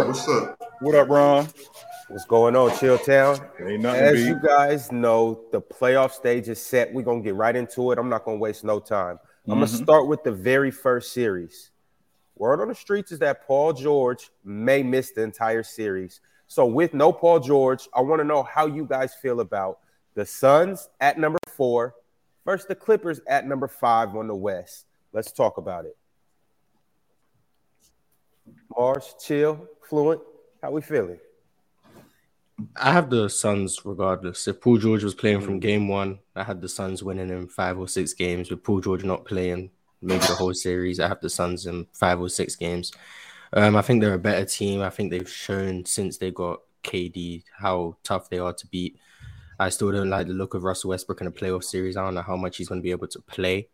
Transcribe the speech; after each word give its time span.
up? 0.00 0.06
What's 0.06 0.28
up? 0.28 0.62
What 0.80 0.94
up, 0.94 1.08
Ron? 1.08 1.48
What's 2.08 2.24
going 2.24 2.54
on, 2.54 2.76
Chill 2.78 2.98
Town? 2.98 3.38
Ain't 3.60 3.82
nothing 3.82 4.02
As 4.02 4.14
beat. 4.14 4.26
you 4.26 4.40
guys 4.40 4.92
know, 4.92 5.40
the 5.52 5.60
playoff 5.60 6.12
stage 6.12 6.48
is 6.48 6.60
set. 6.60 6.92
We're 6.92 7.02
gonna 7.02 7.22
get 7.22 7.34
right 7.34 7.56
into 7.56 7.90
it. 7.92 7.98
I'm 7.98 8.08
not 8.08 8.24
gonna 8.24 8.36
waste 8.36 8.62
no 8.62 8.78
time. 8.78 9.18
I'm 9.46 9.54
gonna 9.54 9.66
mm-hmm. 9.66 9.82
start 9.82 10.06
with 10.06 10.22
the 10.22 10.32
very 10.32 10.70
first 10.70 11.12
series. 11.12 11.70
Word 12.36 12.60
on 12.60 12.68
the 12.68 12.74
streets 12.74 13.12
is 13.12 13.18
that 13.20 13.46
Paul 13.46 13.72
George 13.72 14.30
may 14.44 14.82
miss 14.82 15.12
the 15.12 15.22
entire 15.22 15.62
series. 15.62 16.20
So, 16.46 16.66
with 16.66 16.94
no 16.94 17.12
Paul 17.12 17.40
George, 17.40 17.88
I 17.94 18.02
want 18.02 18.20
to 18.20 18.24
know 18.24 18.42
how 18.42 18.66
you 18.66 18.84
guys 18.84 19.14
feel 19.14 19.40
about 19.40 19.78
the 20.14 20.26
Suns 20.26 20.88
at 21.00 21.18
number 21.18 21.38
four 21.48 21.94
versus 22.44 22.66
the 22.66 22.74
Clippers 22.74 23.20
at 23.26 23.46
number 23.46 23.66
five 23.66 24.14
on 24.14 24.28
the 24.28 24.34
West. 24.34 24.86
Let's 25.12 25.32
talk 25.32 25.56
about 25.56 25.86
it. 25.86 25.96
Marz, 28.76 29.14
chill, 29.24 29.66
fluent. 29.88 30.20
How 30.62 30.70
we 30.70 30.80
feeling? 30.80 31.18
I 32.76 32.92
have 32.92 33.10
the 33.10 33.28
Suns 33.28 33.84
regardless. 33.84 34.48
If 34.48 34.60
Paul 34.60 34.78
George 34.78 35.04
was 35.04 35.14
playing 35.14 35.42
from 35.42 35.60
game 35.60 35.88
one, 35.88 36.20
I 36.34 36.42
had 36.42 36.60
the 36.60 36.68
Suns 36.68 37.02
winning 37.02 37.30
in 37.30 37.48
five 37.48 37.78
or 37.78 37.88
six 37.88 38.14
games. 38.14 38.50
With 38.50 38.62
Paul 38.62 38.80
George 38.80 39.04
not 39.04 39.26
playing, 39.26 39.70
maybe 40.00 40.20
the 40.20 40.34
whole 40.34 40.54
series, 40.54 40.98
I 40.98 41.08
have 41.08 41.20
the 41.20 41.28
Suns 41.28 41.66
in 41.66 41.86
five 41.92 42.20
or 42.20 42.28
six 42.28 42.56
games. 42.56 42.92
Um, 43.52 43.76
I 43.76 43.82
think 43.82 44.00
they're 44.00 44.14
a 44.14 44.18
better 44.18 44.44
team. 44.44 44.80
I 44.80 44.90
think 44.90 45.10
they've 45.10 45.28
shown 45.28 45.84
since 45.84 46.16
they 46.18 46.30
got 46.30 46.60
KD 46.82 47.44
how 47.58 47.96
tough 48.02 48.30
they 48.30 48.38
are 48.38 48.54
to 48.54 48.66
beat. 48.68 48.98
I 49.58 49.68
still 49.68 49.92
don't 49.92 50.10
like 50.10 50.26
the 50.26 50.32
look 50.32 50.54
of 50.54 50.64
Russell 50.64 50.90
Westbrook 50.90 51.20
in 51.20 51.26
a 51.26 51.32
playoff 51.32 51.64
series. 51.64 51.96
I 51.96 52.04
don't 52.04 52.14
know 52.14 52.22
how 52.22 52.36
much 52.36 52.56
he's 52.56 52.68
going 52.68 52.80
to 52.80 52.84
be 52.84 52.90
able 52.90 53.08
to 53.08 53.20
play, 53.20 53.68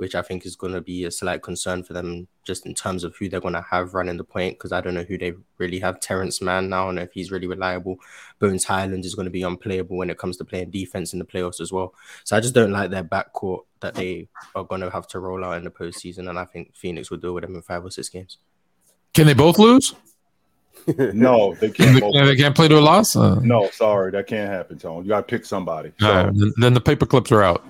which 0.00 0.14
I 0.14 0.22
think 0.22 0.46
is 0.46 0.56
going 0.56 0.72
to 0.72 0.80
be 0.80 1.04
a 1.04 1.10
slight 1.10 1.42
concern 1.42 1.82
for 1.82 1.92
them 1.92 2.26
just 2.42 2.64
in 2.64 2.72
terms 2.72 3.04
of 3.04 3.14
who 3.16 3.28
they're 3.28 3.38
going 3.38 3.52
to 3.52 3.60
have 3.70 3.92
running 3.92 4.16
the 4.16 4.24
point 4.24 4.54
because 4.56 4.72
I 4.72 4.80
don't 4.80 4.94
know 4.94 5.02
who 5.02 5.18
they 5.18 5.34
really 5.58 5.78
have. 5.80 6.00
Terrence 6.00 6.40
Mann 6.40 6.70
now, 6.70 6.84
I 6.84 6.86
don't 6.86 6.94
know 6.94 7.02
if 7.02 7.12
he's 7.12 7.30
really 7.30 7.46
reliable. 7.46 7.98
Bones 8.38 8.64
Hyland 8.64 9.04
is 9.04 9.14
going 9.14 9.26
to 9.26 9.30
be 9.30 9.42
unplayable 9.42 9.98
when 9.98 10.08
it 10.08 10.16
comes 10.16 10.38
to 10.38 10.44
playing 10.46 10.70
defense 10.70 11.12
in 11.12 11.18
the 11.18 11.26
playoffs 11.26 11.60
as 11.60 11.70
well. 11.70 11.92
So 12.24 12.34
I 12.34 12.40
just 12.40 12.54
don't 12.54 12.72
like 12.72 12.90
their 12.90 13.04
backcourt 13.04 13.64
that 13.80 13.94
they 13.94 14.28
are 14.54 14.64
going 14.64 14.80
to 14.80 14.88
have 14.90 15.06
to 15.08 15.18
roll 15.20 15.44
out 15.44 15.58
in 15.58 15.64
the 15.64 15.70
postseason. 15.70 16.30
And 16.30 16.38
I 16.38 16.46
think 16.46 16.74
Phoenix 16.74 17.10
will 17.10 17.18
deal 17.18 17.34
with 17.34 17.44
them 17.44 17.54
in 17.54 17.60
five 17.60 17.84
or 17.84 17.90
six 17.90 18.08
games. 18.08 18.38
Can 19.12 19.26
they 19.26 19.34
both 19.34 19.58
lose? 19.58 19.94
No, 20.96 21.54
they 21.56 21.66
They, 21.66 21.72
can't. 21.74 22.00
both- 22.00 22.14
they 22.14 22.36
can't 22.36 22.56
play 22.56 22.66
to 22.68 22.78
a 22.78 22.80
loss. 22.80 23.14
Uh, 23.14 23.34
No, 23.42 23.68
sorry, 23.68 24.12
that 24.12 24.26
can't 24.26 24.50
happen, 24.50 24.78
Tone. 24.78 25.02
You 25.04 25.10
got 25.10 25.28
to 25.28 25.36
pick 25.36 25.44
somebody. 25.44 25.92
all 26.00 26.08
right, 26.24 26.34
then- 26.34 26.52
then 26.56 26.72
the 26.72 26.80
paper 26.80 27.04
clips 27.04 27.30
are 27.32 27.42
out. 27.42 27.62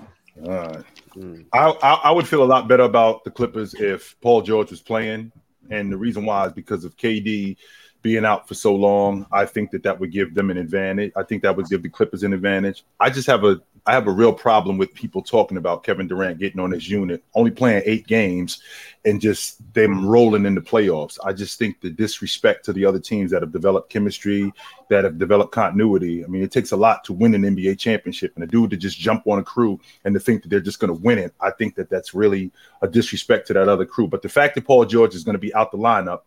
All 0.45 0.49
right. 0.49 0.83
Mm. 1.15 1.45
I, 1.53 1.69
I 1.83 1.93
I 2.05 2.11
would 2.11 2.27
feel 2.27 2.43
a 2.43 2.45
lot 2.45 2.67
better 2.67 2.83
about 2.83 3.23
the 3.23 3.31
Clippers 3.31 3.73
if 3.73 4.15
Paul 4.21 4.41
George 4.41 4.71
was 4.71 4.81
playing, 4.81 5.31
and 5.69 5.91
the 5.91 5.97
reason 5.97 6.25
why 6.25 6.45
is 6.45 6.53
because 6.53 6.85
of 6.85 6.95
KD 6.95 7.57
being 8.01 8.25
out 8.25 8.47
for 8.47 8.53
so 8.53 8.75
long. 8.75 9.25
I 9.31 9.45
think 9.45 9.71
that 9.71 9.83
that 9.83 9.99
would 9.99 10.11
give 10.11 10.33
them 10.33 10.49
an 10.49 10.57
advantage. 10.57 11.11
I 11.15 11.23
think 11.23 11.43
that 11.43 11.55
would 11.55 11.67
give 11.67 11.83
the 11.83 11.89
Clippers 11.89 12.23
an 12.23 12.33
advantage. 12.33 12.83
I 12.99 13.09
just 13.09 13.27
have 13.27 13.43
a 13.43 13.61
I 13.85 13.93
have 13.93 14.07
a 14.07 14.11
real 14.11 14.31
problem 14.31 14.77
with 14.77 14.93
people 14.93 15.23
talking 15.23 15.57
about 15.57 15.83
Kevin 15.83 16.07
Durant 16.07 16.37
getting 16.37 16.59
on 16.59 16.69
his 16.69 16.87
unit, 16.87 17.23
only 17.33 17.49
playing 17.49 17.81
eight 17.85 18.05
games, 18.05 18.61
and 19.05 19.19
just 19.19 19.57
them 19.73 20.05
rolling 20.05 20.45
in 20.45 20.53
the 20.53 20.61
playoffs. 20.61 21.17
I 21.25 21.33
just 21.33 21.57
think 21.57 21.81
the 21.81 21.89
disrespect 21.89 22.63
to 22.65 22.73
the 22.73 22.85
other 22.85 22.99
teams 22.99 23.31
that 23.31 23.41
have 23.41 23.51
developed 23.51 23.91
chemistry, 23.91 24.53
that 24.89 25.03
have 25.03 25.17
developed 25.17 25.51
continuity. 25.51 26.23
I 26.23 26.27
mean, 26.27 26.43
it 26.43 26.51
takes 26.51 26.71
a 26.71 26.77
lot 26.77 27.03
to 27.05 27.13
win 27.13 27.33
an 27.33 27.41
NBA 27.41 27.79
championship, 27.79 28.33
and 28.35 28.43
a 28.43 28.47
dude 28.47 28.69
to 28.69 28.77
just 28.77 28.99
jump 28.99 29.25
on 29.25 29.39
a 29.39 29.43
crew 29.43 29.79
and 30.05 30.13
to 30.13 30.19
think 30.19 30.43
that 30.43 30.49
they're 30.49 30.59
just 30.59 30.79
going 30.79 30.93
to 30.93 31.01
win 31.01 31.17
it. 31.17 31.33
I 31.41 31.49
think 31.49 31.73
that 31.75 31.89
that's 31.89 32.13
really 32.13 32.51
a 32.83 32.87
disrespect 32.87 33.47
to 33.47 33.53
that 33.53 33.67
other 33.67 33.85
crew. 33.85 34.07
But 34.07 34.21
the 34.21 34.29
fact 34.29 34.53
that 34.55 34.65
Paul 34.65 34.85
George 34.85 35.15
is 35.15 35.23
going 35.23 35.33
to 35.33 35.39
be 35.39 35.55
out 35.55 35.71
the 35.71 35.79
lineup, 35.79 36.21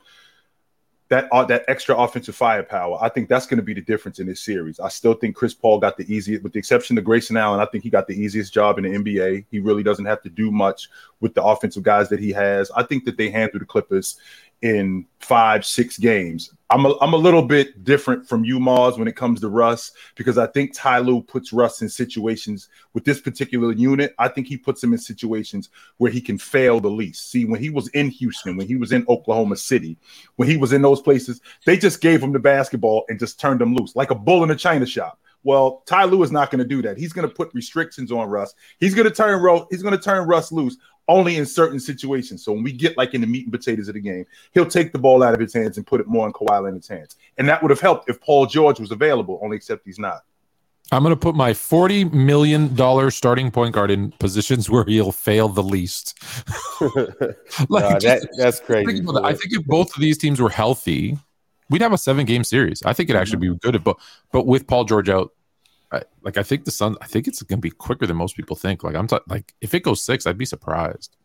that 1.14 1.28
uh, 1.30 1.44
that 1.44 1.64
extra 1.68 1.96
offensive 1.96 2.34
firepower, 2.34 2.98
I 3.00 3.08
think 3.08 3.28
that's 3.28 3.46
going 3.46 3.58
to 3.58 3.62
be 3.62 3.72
the 3.72 3.80
difference 3.80 4.18
in 4.18 4.26
this 4.26 4.40
series. 4.40 4.80
I 4.80 4.88
still 4.88 5.14
think 5.14 5.36
Chris 5.36 5.54
Paul 5.54 5.78
got 5.78 5.96
the 5.96 6.12
easiest, 6.12 6.42
with 6.42 6.52
the 6.52 6.58
exception 6.58 6.98
of 6.98 7.04
Grayson 7.04 7.36
Allen. 7.36 7.60
I 7.60 7.66
think 7.66 7.84
he 7.84 7.90
got 7.90 8.08
the 8.08 8.20
easiest 8.20 8.52
job 8.52 8.78
in 8.78 8.84
the 8.84 8.98
NBA. 8.98 9.44
He 9.48 9.60
really 9.60 9.84
doesn't 9.84 10.06
have 10.06 10.22
to 10.22 10.28
do 10.28 10.50
much 10.50 10.90
with 11.20 11.34
the 11.34 11.42
offensive 11.44 11.84
guys 11.84 12.08
that 12.08 12.18
he 12.18 12.30
has. 12.30 12.68
I 12.72 12.82
think 12.82 13.04
that 13.04 13.16
they 13.16 13.30
handle 13.30 13.60
the 13.60 13.64
Clippers 13.64 14.16
in 14.64 15.04
five, 15.20 15.64
six 15.64 15.98
games. 15.98 16.50
I'm 16.70 16.86
a, 16.86 16.98
I'm 17.02 17.12
a 17.12 17.18
little 17.18 17.42
bit 17.42 17.84
different 17.84 18.26
from 18.26 18.46
you, 18.46 18.58
Marz, 18.58 18.98
when 18.98 19.06
it 19.06 19.14
comes 19.14 19.42
to 19.42 19.50
Russ, 19.50 19.92
because 20.14 20.38
I 20.38 20.46
think 20.46 20.72
Ty 20.74 21.00
Lue 21.00 21.20
puts 21.20 21.52
Russ 21.52 21.82
in 21.82 21.88
situations 21.88 22.68
with 22.94 23.04
this 23.04 23.20
particular 23.20 23.72
unit. 23.72 24.14
I 24.18 24.28
think 24.28 24.46
he 24.46 24.56
puts 24.56 24.82
him 24.82 24.94
in 24.94 24.98
situations 24.98 25.68
where 25.98 26.10
he 26.10 26.20
can 26.22 26.38
fail 26.38 26.80
the 26.80 26.88
least. 26.88 27.30
See, 27.30 27.44
when 27.44 27.60
he 27.60 27.68
was 27.68 27.88
in 27.88 28.08
Houston, 28.08 28.56
when 28.56 28.66
he 28.66 28.76
was 28.76 28.90
in 28.90 29.04
Oklahoma 29.06 29.56
City, 29.56 29.98
when 30.36 30.48
he 30.48 30.56
was 30.56 30.72
in 30.72 30.80
those 30.80 31.02
places, 31.02 31.42
they 31.66 31.76
just 31.76 32.00
gave 32.00 32.22
him 32.22 32.32
the 32.32 32.38
basketball 32.38 33.04
and 33.10 33.20
just 33.20 33.38
turned 33.38 33.60
him 33.60 33.74
loose 33.74 33.94
like 33.94 34.10
a 34.10 34.16
bull 34.16 34.44
in 34.44 34.50
a 34.50 34.56
china 34.56 34.86
shop. 34.86 35.20
Well, 35.44 35.82
Ty 35.86 36.04
Lue 36.04 36.22
is 36.22 36.32
not 36.32 36.50
going 36.50 36.58
to 36.58 36.64
do 36.68 36.82
that. 36.82 36.96
He's 36.98 37.12
going 37.12 37.28
to 37.28 37.34
put 37.34 37.52
restrictions 37.54 38.10
on 38.10 38.28
Russ. 38.28 38.54
He's 38.80 38.94
going 38.94 39.08
to 39.08 39.14
turn 39.14 39.40
Russ. 39.42 39.64
He's 39.70 39.82
going 39.82 39.96
to 39.96 40.02
turn 40.02 40.26
Russ 40.26 40.50
loose 40.50 40.76
only 41.06 41.36
in 41.36 41.44
certain 41.44 41.78
situations. 41.78 42.42
So 42.42 42.52
when 42.52 42.62
we 42.62 42.72
get 42.72 42.96
like 42.96 43.12
in 43.12 43.20
the 43.20 43.26
meat 43.26 43.44
and 43.44 43.52
potatoes 43.52 43.88
of 43.88 43.94
the 43.94 44.00
game, 44.00 44.24
he'll 44.54 44.64
take 44.66 44.90
the 44.92 44.98
ball 44.98 45.22
out 45.22 45.34
of 45.34 45.40
his 45.40 45.52
hands 45.52 45.76
and 45.76 45.86
put 45.86 46.00
it 46.00 46.06
more 46.06 46.26
in 46.26 46.32
Kawhi 46.32 46.62
Leonard's 46.62 46.88
hands. 46.88 47.16
And 47.36 47.46
that 47.48 47.62
would 47.62 47.70
have 47.70 47.80
helped 47.80 48.08
if 48.08 48.18
Paul 48.22 48.46
George 48.46 48.80
was 48.80 48.90
available, 48.90 49.38
only 49.42 49.56
except 49.56 49.84
he's 49.84 49.98
not. 49.98 50.22
I'm 50.92 51.02
going 51.02 51.14
to 51.14 51.20
put 51.20 51.34
my 51.34 51.52
$40 51.52 52.12
million 52.12 53.10
starting 53.10 53.50
point 53.50 53.74
guard 53.74 53.90
in 53.90 54.12
positions 54.12 54.68
where 54.70 54.84
he'll 54.84 55.12
fail 55.12 55.48
the 55.48 55.62
least. 55.62 56.18
Like, 57.68 57.84
Nah, 57.84 57.98
just- 57.98 58.02
that, 58.22 58.28
that's 58.38 58.58
think 58.60 58.86
crazy. 58.86 59.02
about. 59.02 59.24
I 59.24 59.32
think 59.34 59.52
if 59.52 59.64
both 59.66 59.94
of 59.94 60.00
these 60.00 60.18
teams 60.18 60.40
were 60.40 60.50
healthy, 60.50 61.18
we'd 61.70 61.82
have 61.82 61.92
a 61.92 61.98
seven 61.98 62.26
game 62.26 62.44
series. 62.44 62.82
I 62.84 62.92
think 62.92 63.10
it'd 63.10 63.20
actually 63.20 63.38
be 63.48 63.56
good. 63.58 63.74
If, 63.76 63.84
but, 63.84 63.96
but 64.32 64.46
with 64.46 64.66
Paul 64.66 64.84
George 64.84 65.08
out, 65.08 65.32
I, 65.92 66.02
like 66.22 66.36
I 66.36 66.42
think 66.42 66.64
the 66.64 66.70
Suns, 66.70 66.96
I 67.00 67.06
think 67.06 67.28
it's 67.28 67.42
going 67.42 67.58
to 67.58 67.62
be 67.62 67.70
quicker 67.70 68.06
than 68.06 68.16
most 68.16 68.36
people 68.36 68.56
think. 68.56 68.82
Like 68.82 68.94
I'm 68.96 69.06
t- 69.06 69.18
like 69.28 69.54
if 69.60 69.74
it 69.74 69.80
goes 69.82 70.02
six, 70.04 70.26
I'd 70.26 70.38
be 70.38 70.44
surprised. 70.44 71.16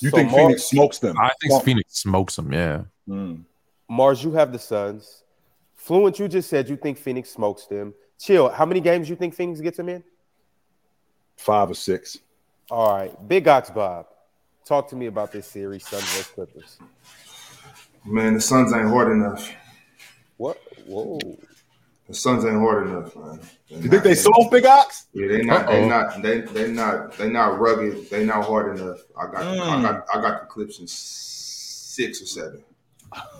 You 0.00 0.10
So 0.10 0.16
think 0.16 0.30
Marz- 0.30 0.36
Phoenix 0.36 0.64
smokes 0.64 0.98
them? 0.98 1.18
I 1.18 1.30
think 1.40 1.52
Well, 1.52 1.60
Phoenix 1.60 1.98
smokes 1.98 2.36
them. 2.36 2.52
Yeah. 2.52 2.82
mm. 3.08 3.42
Marz, 3.90 4.22
you 4.22 4.32
have 4.32 4.52
the 4.52 4.58
Suns. 4.58 5.24
Fluent, 5.74 6.18
you 6.18 6.28
just 6.28 6.50
said 6.50 6.68
you 6.68 6.76
think 6.76 6.98
Phoenix 6.98 7.30
smokes 7.30 7.66
them. 7.66 7.94
Chill. 8.18 8.48
How 8.48 8.66
many 8.66 8.80
games 8.80 9.08
you 9.08 9.16
think 9.16 9.34
Phoenix 9.34 9.60
gets 9.60 9.76
them 9.76 9.88
in? 9.88 10.02
five 11.36 11.70
or 11.70 11.74
six. 11.74 12.18
All 12.70 12.96
right, 12.98 13.28
Big 13.28 13.46
Ox 13.46 13.70
Bob, 13.70 14.06
talk 14.64 14.88
to 14.88 14.96
me 14.96 15.06
about 15.06 15.30
this 15.32 15.46
series, 15.46 15.86
Suns 15.86 16.02
vs 16.02 16.26
Clippers. 16.26 16.78
Man, 18.04 18.34
the 18.34 18.40
Suns 18.40 18.72
ain't 18.72 18.88
hard 18.88 19.12
enough. 19.12 19.50
What? 20.38 20.58
Whoa. 20.86 21.18
The 22.08 22.14
Suns 22.14 22.44
ain't 22.46 22.54
hard 22.56 22.86
enough, 22.86 23.14
man. 23.16 23.38
They're 23.68 23.78
You 23.78 23.82
think 23.82 23.92
not- 23.92 24.04
they 24.04 24.14
soft, 24.14 24.50
Big 24.50 24.64
Ox? 24.64 25.06
Yeah, 25.12 25.28
they 25.28 25.42
not. 25.42 25.66
They 25.66 25.82
Uh-oh. 25.82 25.88
not. 25.88 26.22
They 26.22 26.40
they 26.40 26.72
not. 26.72 27.12
They 27.18 27.28
not 27.28 27.58
rugged. 27.60 28.08
They 28.08 28.24
not 28.24 28.46
hard 28.46 28.78
enough. 28.78 28.98
I 29.20 29.26
got. 29.26 29.42
I 29.42 29.56
Mm. 29.56 29.82
got. 29.82 30.06
I 30.14 30.20
got 30.22 30.40
the 30.40 30.46
clips 30.46 30.78
in 30.80 30.86
six 30.88 32.22
or 32.22 32.26
seven. 32.26 32.64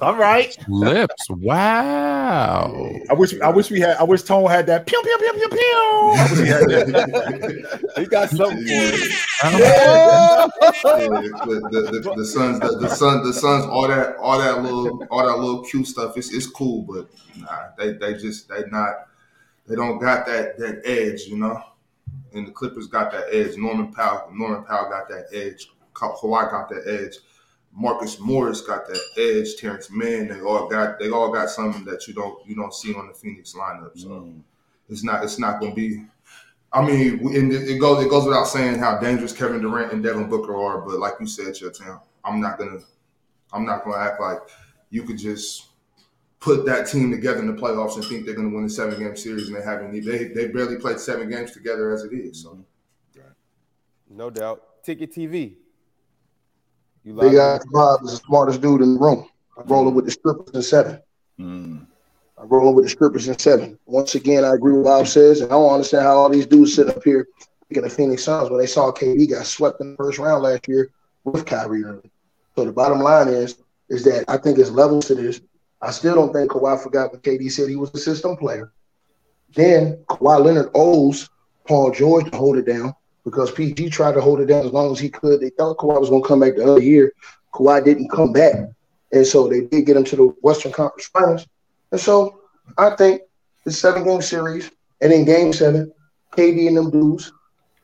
All 0.00 0.14
right. 0.16 0.56
Lips. 0.68 1.28
Wow. 1.30 2.90
I 3.10 3.14
wish 3.14 3.38
I 3.40 3.48
wish 3.50 3.70
we 3.70 3.80
had 3.80 3.96
I 3.96 4.04
wish 4.04 4.22
Tone 4.22 4.48
had 4.48 4.66
that 4.66 4.86
pew 4.86 5.00
pew 5.02 5.18
pew 5.18 5.32
pew 5.32 5.48
pew. 5.48 5.58
I 5.58 6.28
wish 6.30 6.40
he 6.40 6.46
had 6.46 6.60
that. 6.68 7.92
He 7.96 8.06
got 8.06 8.30
something 8.30 8.58
for 8.58 8.64
it. 8.64 9.12
Yeah, 9.42 10.46
the, 10.94 11.68
the, 11.70 11.80
the, 12.00 12.14
the 12.16 12.24
Suns, 12.24 12.60
the, 12.60 12.78
the 12.78 12.88
Suns, 12.88 13.26
the 13.26 13.32
Suns, 13.32 13.64
all 13.66 13.88
that, 13.88 14.16
all 14.16 14.38
that 14.38 14.62
little, 14.62 15.04
all 15.10 15.26
that 15.26 15.38
little 15.38 15.64
cute 15.64 15.86
stuff. 15.86 16.16
It's 16.16 16.32
it's 16.32 16.46
cool, 16.46 16.82
but 16.82 17.08
nah, 17.36 17.68
they 17.76 17.92
they 17.92 18.14
just 18.14 18.48
they 18.48 18.64
not, 18.70 19.08
they 19.66 19.74
don't 19.74 19.98
got 19.98 20.26
that 20.26 20.58
that 20.58 20.82
edge, 20.84 21.22
you 21.22 21.36
know. 21.36 21.62
And 22.34 22.46
the 22.46 22.52
Clippers 22.52 22.86
got 22.86 23.10
that 23.12 23.26
edge. 23.32 23.56
Norman 23.56 23.92
Powell, 23.92 24.30
Norman 24.32 24.64
Powell 24.64 24.90
got 24.90 25.08
that 25.08 25.26
edge. 25.32 25.70
Ka- 25.94 26.14
Kawhi 26.16 26.50
got 26.50 26.68
that 26.68 26.86
edge. 26.86 27.18
Marcus 27.78 28.18
Morris 28.18 28.60
got 28.60 28.88
that 28.88 29.00
edge. 29.16 29.56
Terrence 29.56 29.88
Mann, 29.90 30.26
they 30.28 30.40
all 30.40 30.68
got 30.68 30.98
they 30.98 31.10
all 31.10 31.30
got 31.32 31.48
something 31.48 31.84
that 31.84 32.08
you 32.08 32.14
don't 32.14 32.44
you 32.46 32.56
don't 32.56 32.74
see 32.74 32.92
on 32.94 33.06
the 33.06 33.14
Phoenix 33.14 33.54
lineup. 33.54 33.96
So 33.96 34.08
Mm. 34.08 34.40
it's 34.88 35.04
not 35.04 35.22
it's 35.22 35.38
not 35.38 35.60
going 35.60 35.72
to 35.72 35.76
be. 35.76 36.04
I 36.72 36.84
mean, 36.84 37.20
and 37.34 37.52
it 37.52 37.78
goes 37.78 38.04
it 38.04 38.10
goes 38.10 38.24
without 38.26 38.48
saying 38.48 38.78
how 38.78 38.98
dangerous 38.98 39.32
Kevin 39.32 39.60
Durant 39.62 39.92
and 39.92 40.02
Devin 40.02 40.28
Booker 40.28 40.56
are. 40.56 40.80
But 40.80 40.98
like 40.98 41.14
you 41.20 41.26
said, 41.26 41.54
Chilltown, 41.54 42.00
I'm 42.24 42.40
not 42.40 42.58
gonna 42.58 42.80
I'm 43.52 43.64
not 43.64 43.84
gonna 43.84 43.96
act 43.96 44.20
like 44.20 44.38
you 44.90 45.04
could 45.04 45.18
just 45.18 45.66
put 46.40 46.66
that 46.66 46.86
team 46.88 47.10
together 47.10 47.40
in 47.40 47.46
the 47.46 47.60
playoffs 47.60 47.94
and 47.94 48.04
think 48.04 48.26
they're 48.26 48.34
gonna 48.34 48.48
win 48.50 48.64
a 48.64 48.70
seven 48.70 48.98
game 48.98 49.16
series 49.16 49.48
and 49.48 49.56
they 49.56 49.62
haven't. 49.62 49.92
They 49.92 50.24
they 50.24 50.48
barely 50.48 50.76
played 50.76 50.98
seven 50.98 51.30
games 51.30 51.52
together 51.52 51.92
as 51.92 52.02
it 52.02 52.12
is. 52.12 52.42
So 52.42 52.58
No 54.10 54.30
doubt. 54.30 54.82
Ticket 54.82 55.12
TV. 55.14 55.56
You 57.04 57.14
Big? 57.14 57.34
Ass 57.34 57.64
Bob 57.70 58.02
is 58.04 58.10
the 58.12 58.16
smartest 58.26 58.60
dude 58.60 58.82
in 58.82 58.94
the 58.94 59.00
room. 59.00 59.28
I'm 59.56 59.66
rolling 59.66 59.94
with 59.94 60.04
the 60.04 60.10
strippers 60.10 60.54
in 60.54 60.62
seven. 60.62 61.00
Mm. 61.38 61.86
I'm 62.36 62.48
rolling 62.48 62.74
with 62.74 62.84
the 62.84 62.90
strippers 62.90 63.28
in 63.28 63.38
seven. 63.38 63.78
Once 63.86 64.14
again, 64.14 64.44
I 64.44 64.54
agree 64.54 64.72
with 64.72 64.84
what 64.84 64.98
Bob 64.98 65.08
says, 65.08 65.40
and 65.40 65.50
I 65.50 65.54
don't 65.54 65.72
understand 65.72 66.04
how 66.04 66.16
all 66.16 66.28
these 66.28 66.46
dudes 66.46 66.74
sit 66.74 66.88
up 66.88 67.02
here 67.02 67.26
picking 67.68 67.82
the 67.82 67.90
Phoenix 67.90 68.24
Suns 68.24 68.50
when 68.50 68.60
they 68.60 68.66
saw 68.66 68.92
KD 68.92 69.30
got 69.30 69.46
swept 69.46 69.80
in 69.80 69.92
the 69.92 69.96
first 69.96 70.18
round 70.18 70.42
last 70.42 70.68
year 70.68 70.90
with 71.24 71.44
Kyrie 71.46 71.84
Irving. 71.84 72.10
So 72.56 72.64
the 72.64 72.72
bottom 72.72 73.00
line 73.00 73.28
is, 73.28 73.62
is 73.88 74.04
that 74.04 74.24
I 74.28 74.36
think 74.36 74.58
it's 74.58 74.70
levels 74.70 75.06
to 75.06 75.14
this. 75.14 75.40
I 75.80 75.90
still 75.90 76.14
don't 76.14 76.32
think 76.32 76.50
Kawhi 76.50 76.82
forgot 76.82 77.12
what 77.12 77.22
KD 77.22 77.50
said 77.50 77.68
he 77.68 77.76
was 77.76 77.92
a 77.94 77.98
system 77.98 78.36
player. 78.36 78.72
Then 79.54 80.04
Kawhi 80.08 80.44
Leonard 80.44 80.70
owes 80.74 81.28
Paul 81.66 81.90
George 81.90 82.30
to 82.30 82.36
hold 82.36 82.56
it 82.56 82.66
down 82.66 82.94
because 83.30 83.50
PG 83.50 83.90
tried 83.90 84.14
to 84.14 84.20
hold 84.20 84.40
it 84.40 84.46
down 84.46 84.64
as 84.64 84.72
long 84.72 84.92
as 84.92 84.98
he 84.98 85.08
could. 85.08 85.40
They 85.40 85.50
thought 85.50 85.78
Kawhi 85.78 86.00
was 86.00 86.10
going 86.10 86.22
to 86.22 86.28
come 86.28 86.40
back 86.40 86.56
the 86.56 86.70
other 86.70 86.82
year. 86.82 87.12
Kawhi 87.54 87.84
didn't 87.84 88.10
come 88.10 88.32
back. 88.32 88.54
And 89.12 89.26
so 89.26 89.48
they 89.48 89.62
did 89.62 89.86
get 89.86 89.96
him 89.96 90.04
to 90.04 90.16
the 90.16 90.26
Western 90.42 90.72
Conference 90.72 91.06
Finals. 91.06 91.46
And 91.92 92.00
so 92.00 92.40
I 92.76 92.90
think 92.90 93.22
the 93.64 93.72
seven 93.72 94.04
game 94.04 94.22
series 94.22 94.70
and 95.00 95.12
in 95.12 95.24
game 95.24 95.52
seven, 95.52 95.92
KD 96.32 96.68
and 96.68 96.76
them 96.76 96.90
dudes, 96.90 97.32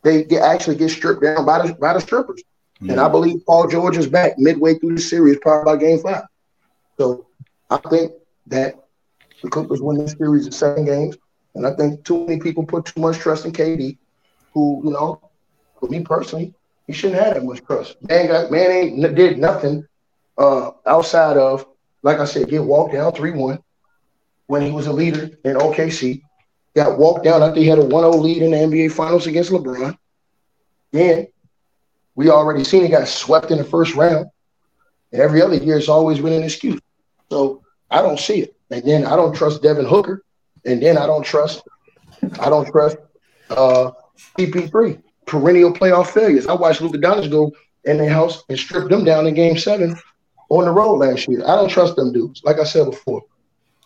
they 0.02 0.24
get, 0.24 0.42
actually 0.42 0.76
get 0.76 0.90
stripped 0.90 1.22
down 1.22 1.46
by 1.46 1.66
the, 1.66 1.74
by 1.74 1.94
the 1.94 2.00
strippers. 2.00 2.42
Mm-hmm. 2.76 2.90
And 2.90 3.00
I 3.00 3.08
believe 3.08 3.44
Paul 3.46 3.68
George 3.68 3.96
is 3.96 4.06
back 4.06 4.38
midway 4.38 4.74
through 4.78 4.96
the 4.96 5.00
series, 5.00 5.38
probably 5.40 5.74
by 5.74 5.80
game 5.80 5.98
five. 6.00 6.24
So 6.98 7.26
I 7.70 7.78
think 7.78 8.12
that 8.48 8.74
the 9.42 9.48
Clippers 9.48 9.80
win 9.80 9.98
this 9.98 10.12
series 10.12 10.46
in 10.46 10.52
seven 10.52 10.84
games. 10.84 11.16
And 11.54 11.66
I 11.66 11.74
think 11.74 12.04
too 12.04 12.26
many 12.26 12.40
people 12.40 12.66
put 12.66 12.86
too 12.86 13.00
much 13.00 13.18
trust 13.18 13.44
in 13.44 13.52
KD, 13.52 13.96
who, 14.52 14.82
you 14.84 14.90
know, 14.90 15.20
for 15.78 15.88
me 15.88 16.02
personally, 16.02 16.54
he 16.86 16.92
shouldn't 16.92 17.20
have 17.20 17.34
that 17.34 17.44
much 17.44 17.64
trust. 17.64 17.96
Man 18.02 18.26
got 18.26 18.50
man 18.50 18.70
ain't 18.70 19.14
did 19.14 19.38
nothing 19.38 19.86
uh, 20.36 20.72
outside 20.86 21.36
of, 21.36 21.66
like 22.02 22.18
I 22.18 22.24
said, 22.24 22.48
get 22.48 22.62
walked 22.64 22.92
down 22.92 23.12
3-1 23.12 23.62
when 24.46 24.62
he 24.62 24.70
was 24.70 24.86
a 24.86 24.92
leader 24.92 25.30
in 25.44 25.56
OKC. 25.56 26.22
Got 26.74 26.98
walked 26.98 27.24
down 27.24 27.42
after 27.42 27.60
he 27.60 27.66
had 27.66 27.78
a 27.78 27.82
1-0 27.82 28.20
lead 28.20 28.42
in 28.42 28.50
the 28.50 28.56
NBA 28.56 28.92
Finals 28.92 29.26
against 29.26 29.50
LeBron. 29.50 29.96
Then 30.90 31.28
we 32.14 32.30
already 32.30 32.64
seen 32.64 32.82
he 32.82 32.88
got 32.88 33.08
swept 33.08 33.50
in 33.50 33.58
the 33.58 33.64
first 33.64 33.94
round. 33.94 34.26
And 35.12 35.22
every 35.22 35.40
other 35.40 35.56
year, 35.56 35.78
it's 35.78 35.88
always 35.88 36.18
been 36.18 36.32
an 36.32 36.42
excuse. 36.42 36.80
So 37.30 37.62
I 37.90 38.02
don't 38.02 38.18
see 38.18 38.40
it. 38.40 38.56
And 38.70 38.82
then 38.84 39.06
I 39.06 39.14
don't 39.16 39.34
trust 39.34 39.62
Devin 39.62 39.88
Booker. 39.88 40.24
And 40.64 40.82
then 40.82 40.98
I 40.98 41.06
don't 41.06 41.24
trust, 41.24 41.62
I 42.40 42.48
don't 42.48 42.66
trust 42.66 42.96
uh, 43.50 43.92
CP3, 44.36 45.00
perennial 45.26 45.72
playoff 45.72 46.08
failures. 46.08 46.46
I 46.46 46.54
watched 46.54 46.80
Luka 46.80 46.98
Doncic 46.98 47.30
go 47.30 47.52
in 47.84 47.98
the 47.98 48.08
house 48.08 48.44
and 48.48 48.58
strip 48.58 48.88
them 48.88 49.04
down 49.04 49.26
in 49.26 49.34
Game 49.34 49.56
Seven 49.56 49.96
on 50.48 50.64
the 50.64 50.70
road 50.70 50.96
last 50.96 51.28
year. 51.28 51.42
I 51.42 51.56
don't 51.56 51.68
trust 51.68 51.96
them 51.96 52.12
dudes. 52.12 52.42
Like 52.44 52.58
I 52.58 52.64
said 52.64 52.90
before, 52.90 53.22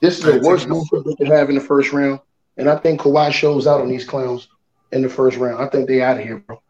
this 0.00 0.18
is 0.18 0.24
the 0.24 0.40
worst 0.40 0.68
matchup 0.68 1.04
they 1.04 1.14
could 1.14 1.28
have 1.28 1.48
in 1.48 1.56
the 1.56 1.60
first 1.60 1.92
round. 1.92 2.20
And 2.56 2.68
I 2.68 2.76
think 2.76 3.00
Kawhi 3.00 3.32
shows 3.32 3.66
out 3.66 3.80
on 3.80 3.88
these 3.88 4.04
clowns 4.04 4.48
in 4.92 5.02
the 5.02 5.08
first 5.08 5.36
round. 5.36 5.62
I 5.62 5.68
think 5.68 5.88
they 5.88 6.02
out 6.02 6.18
of 6.18 6.24
here, 6.24 6.38
bro. 6.38 6.60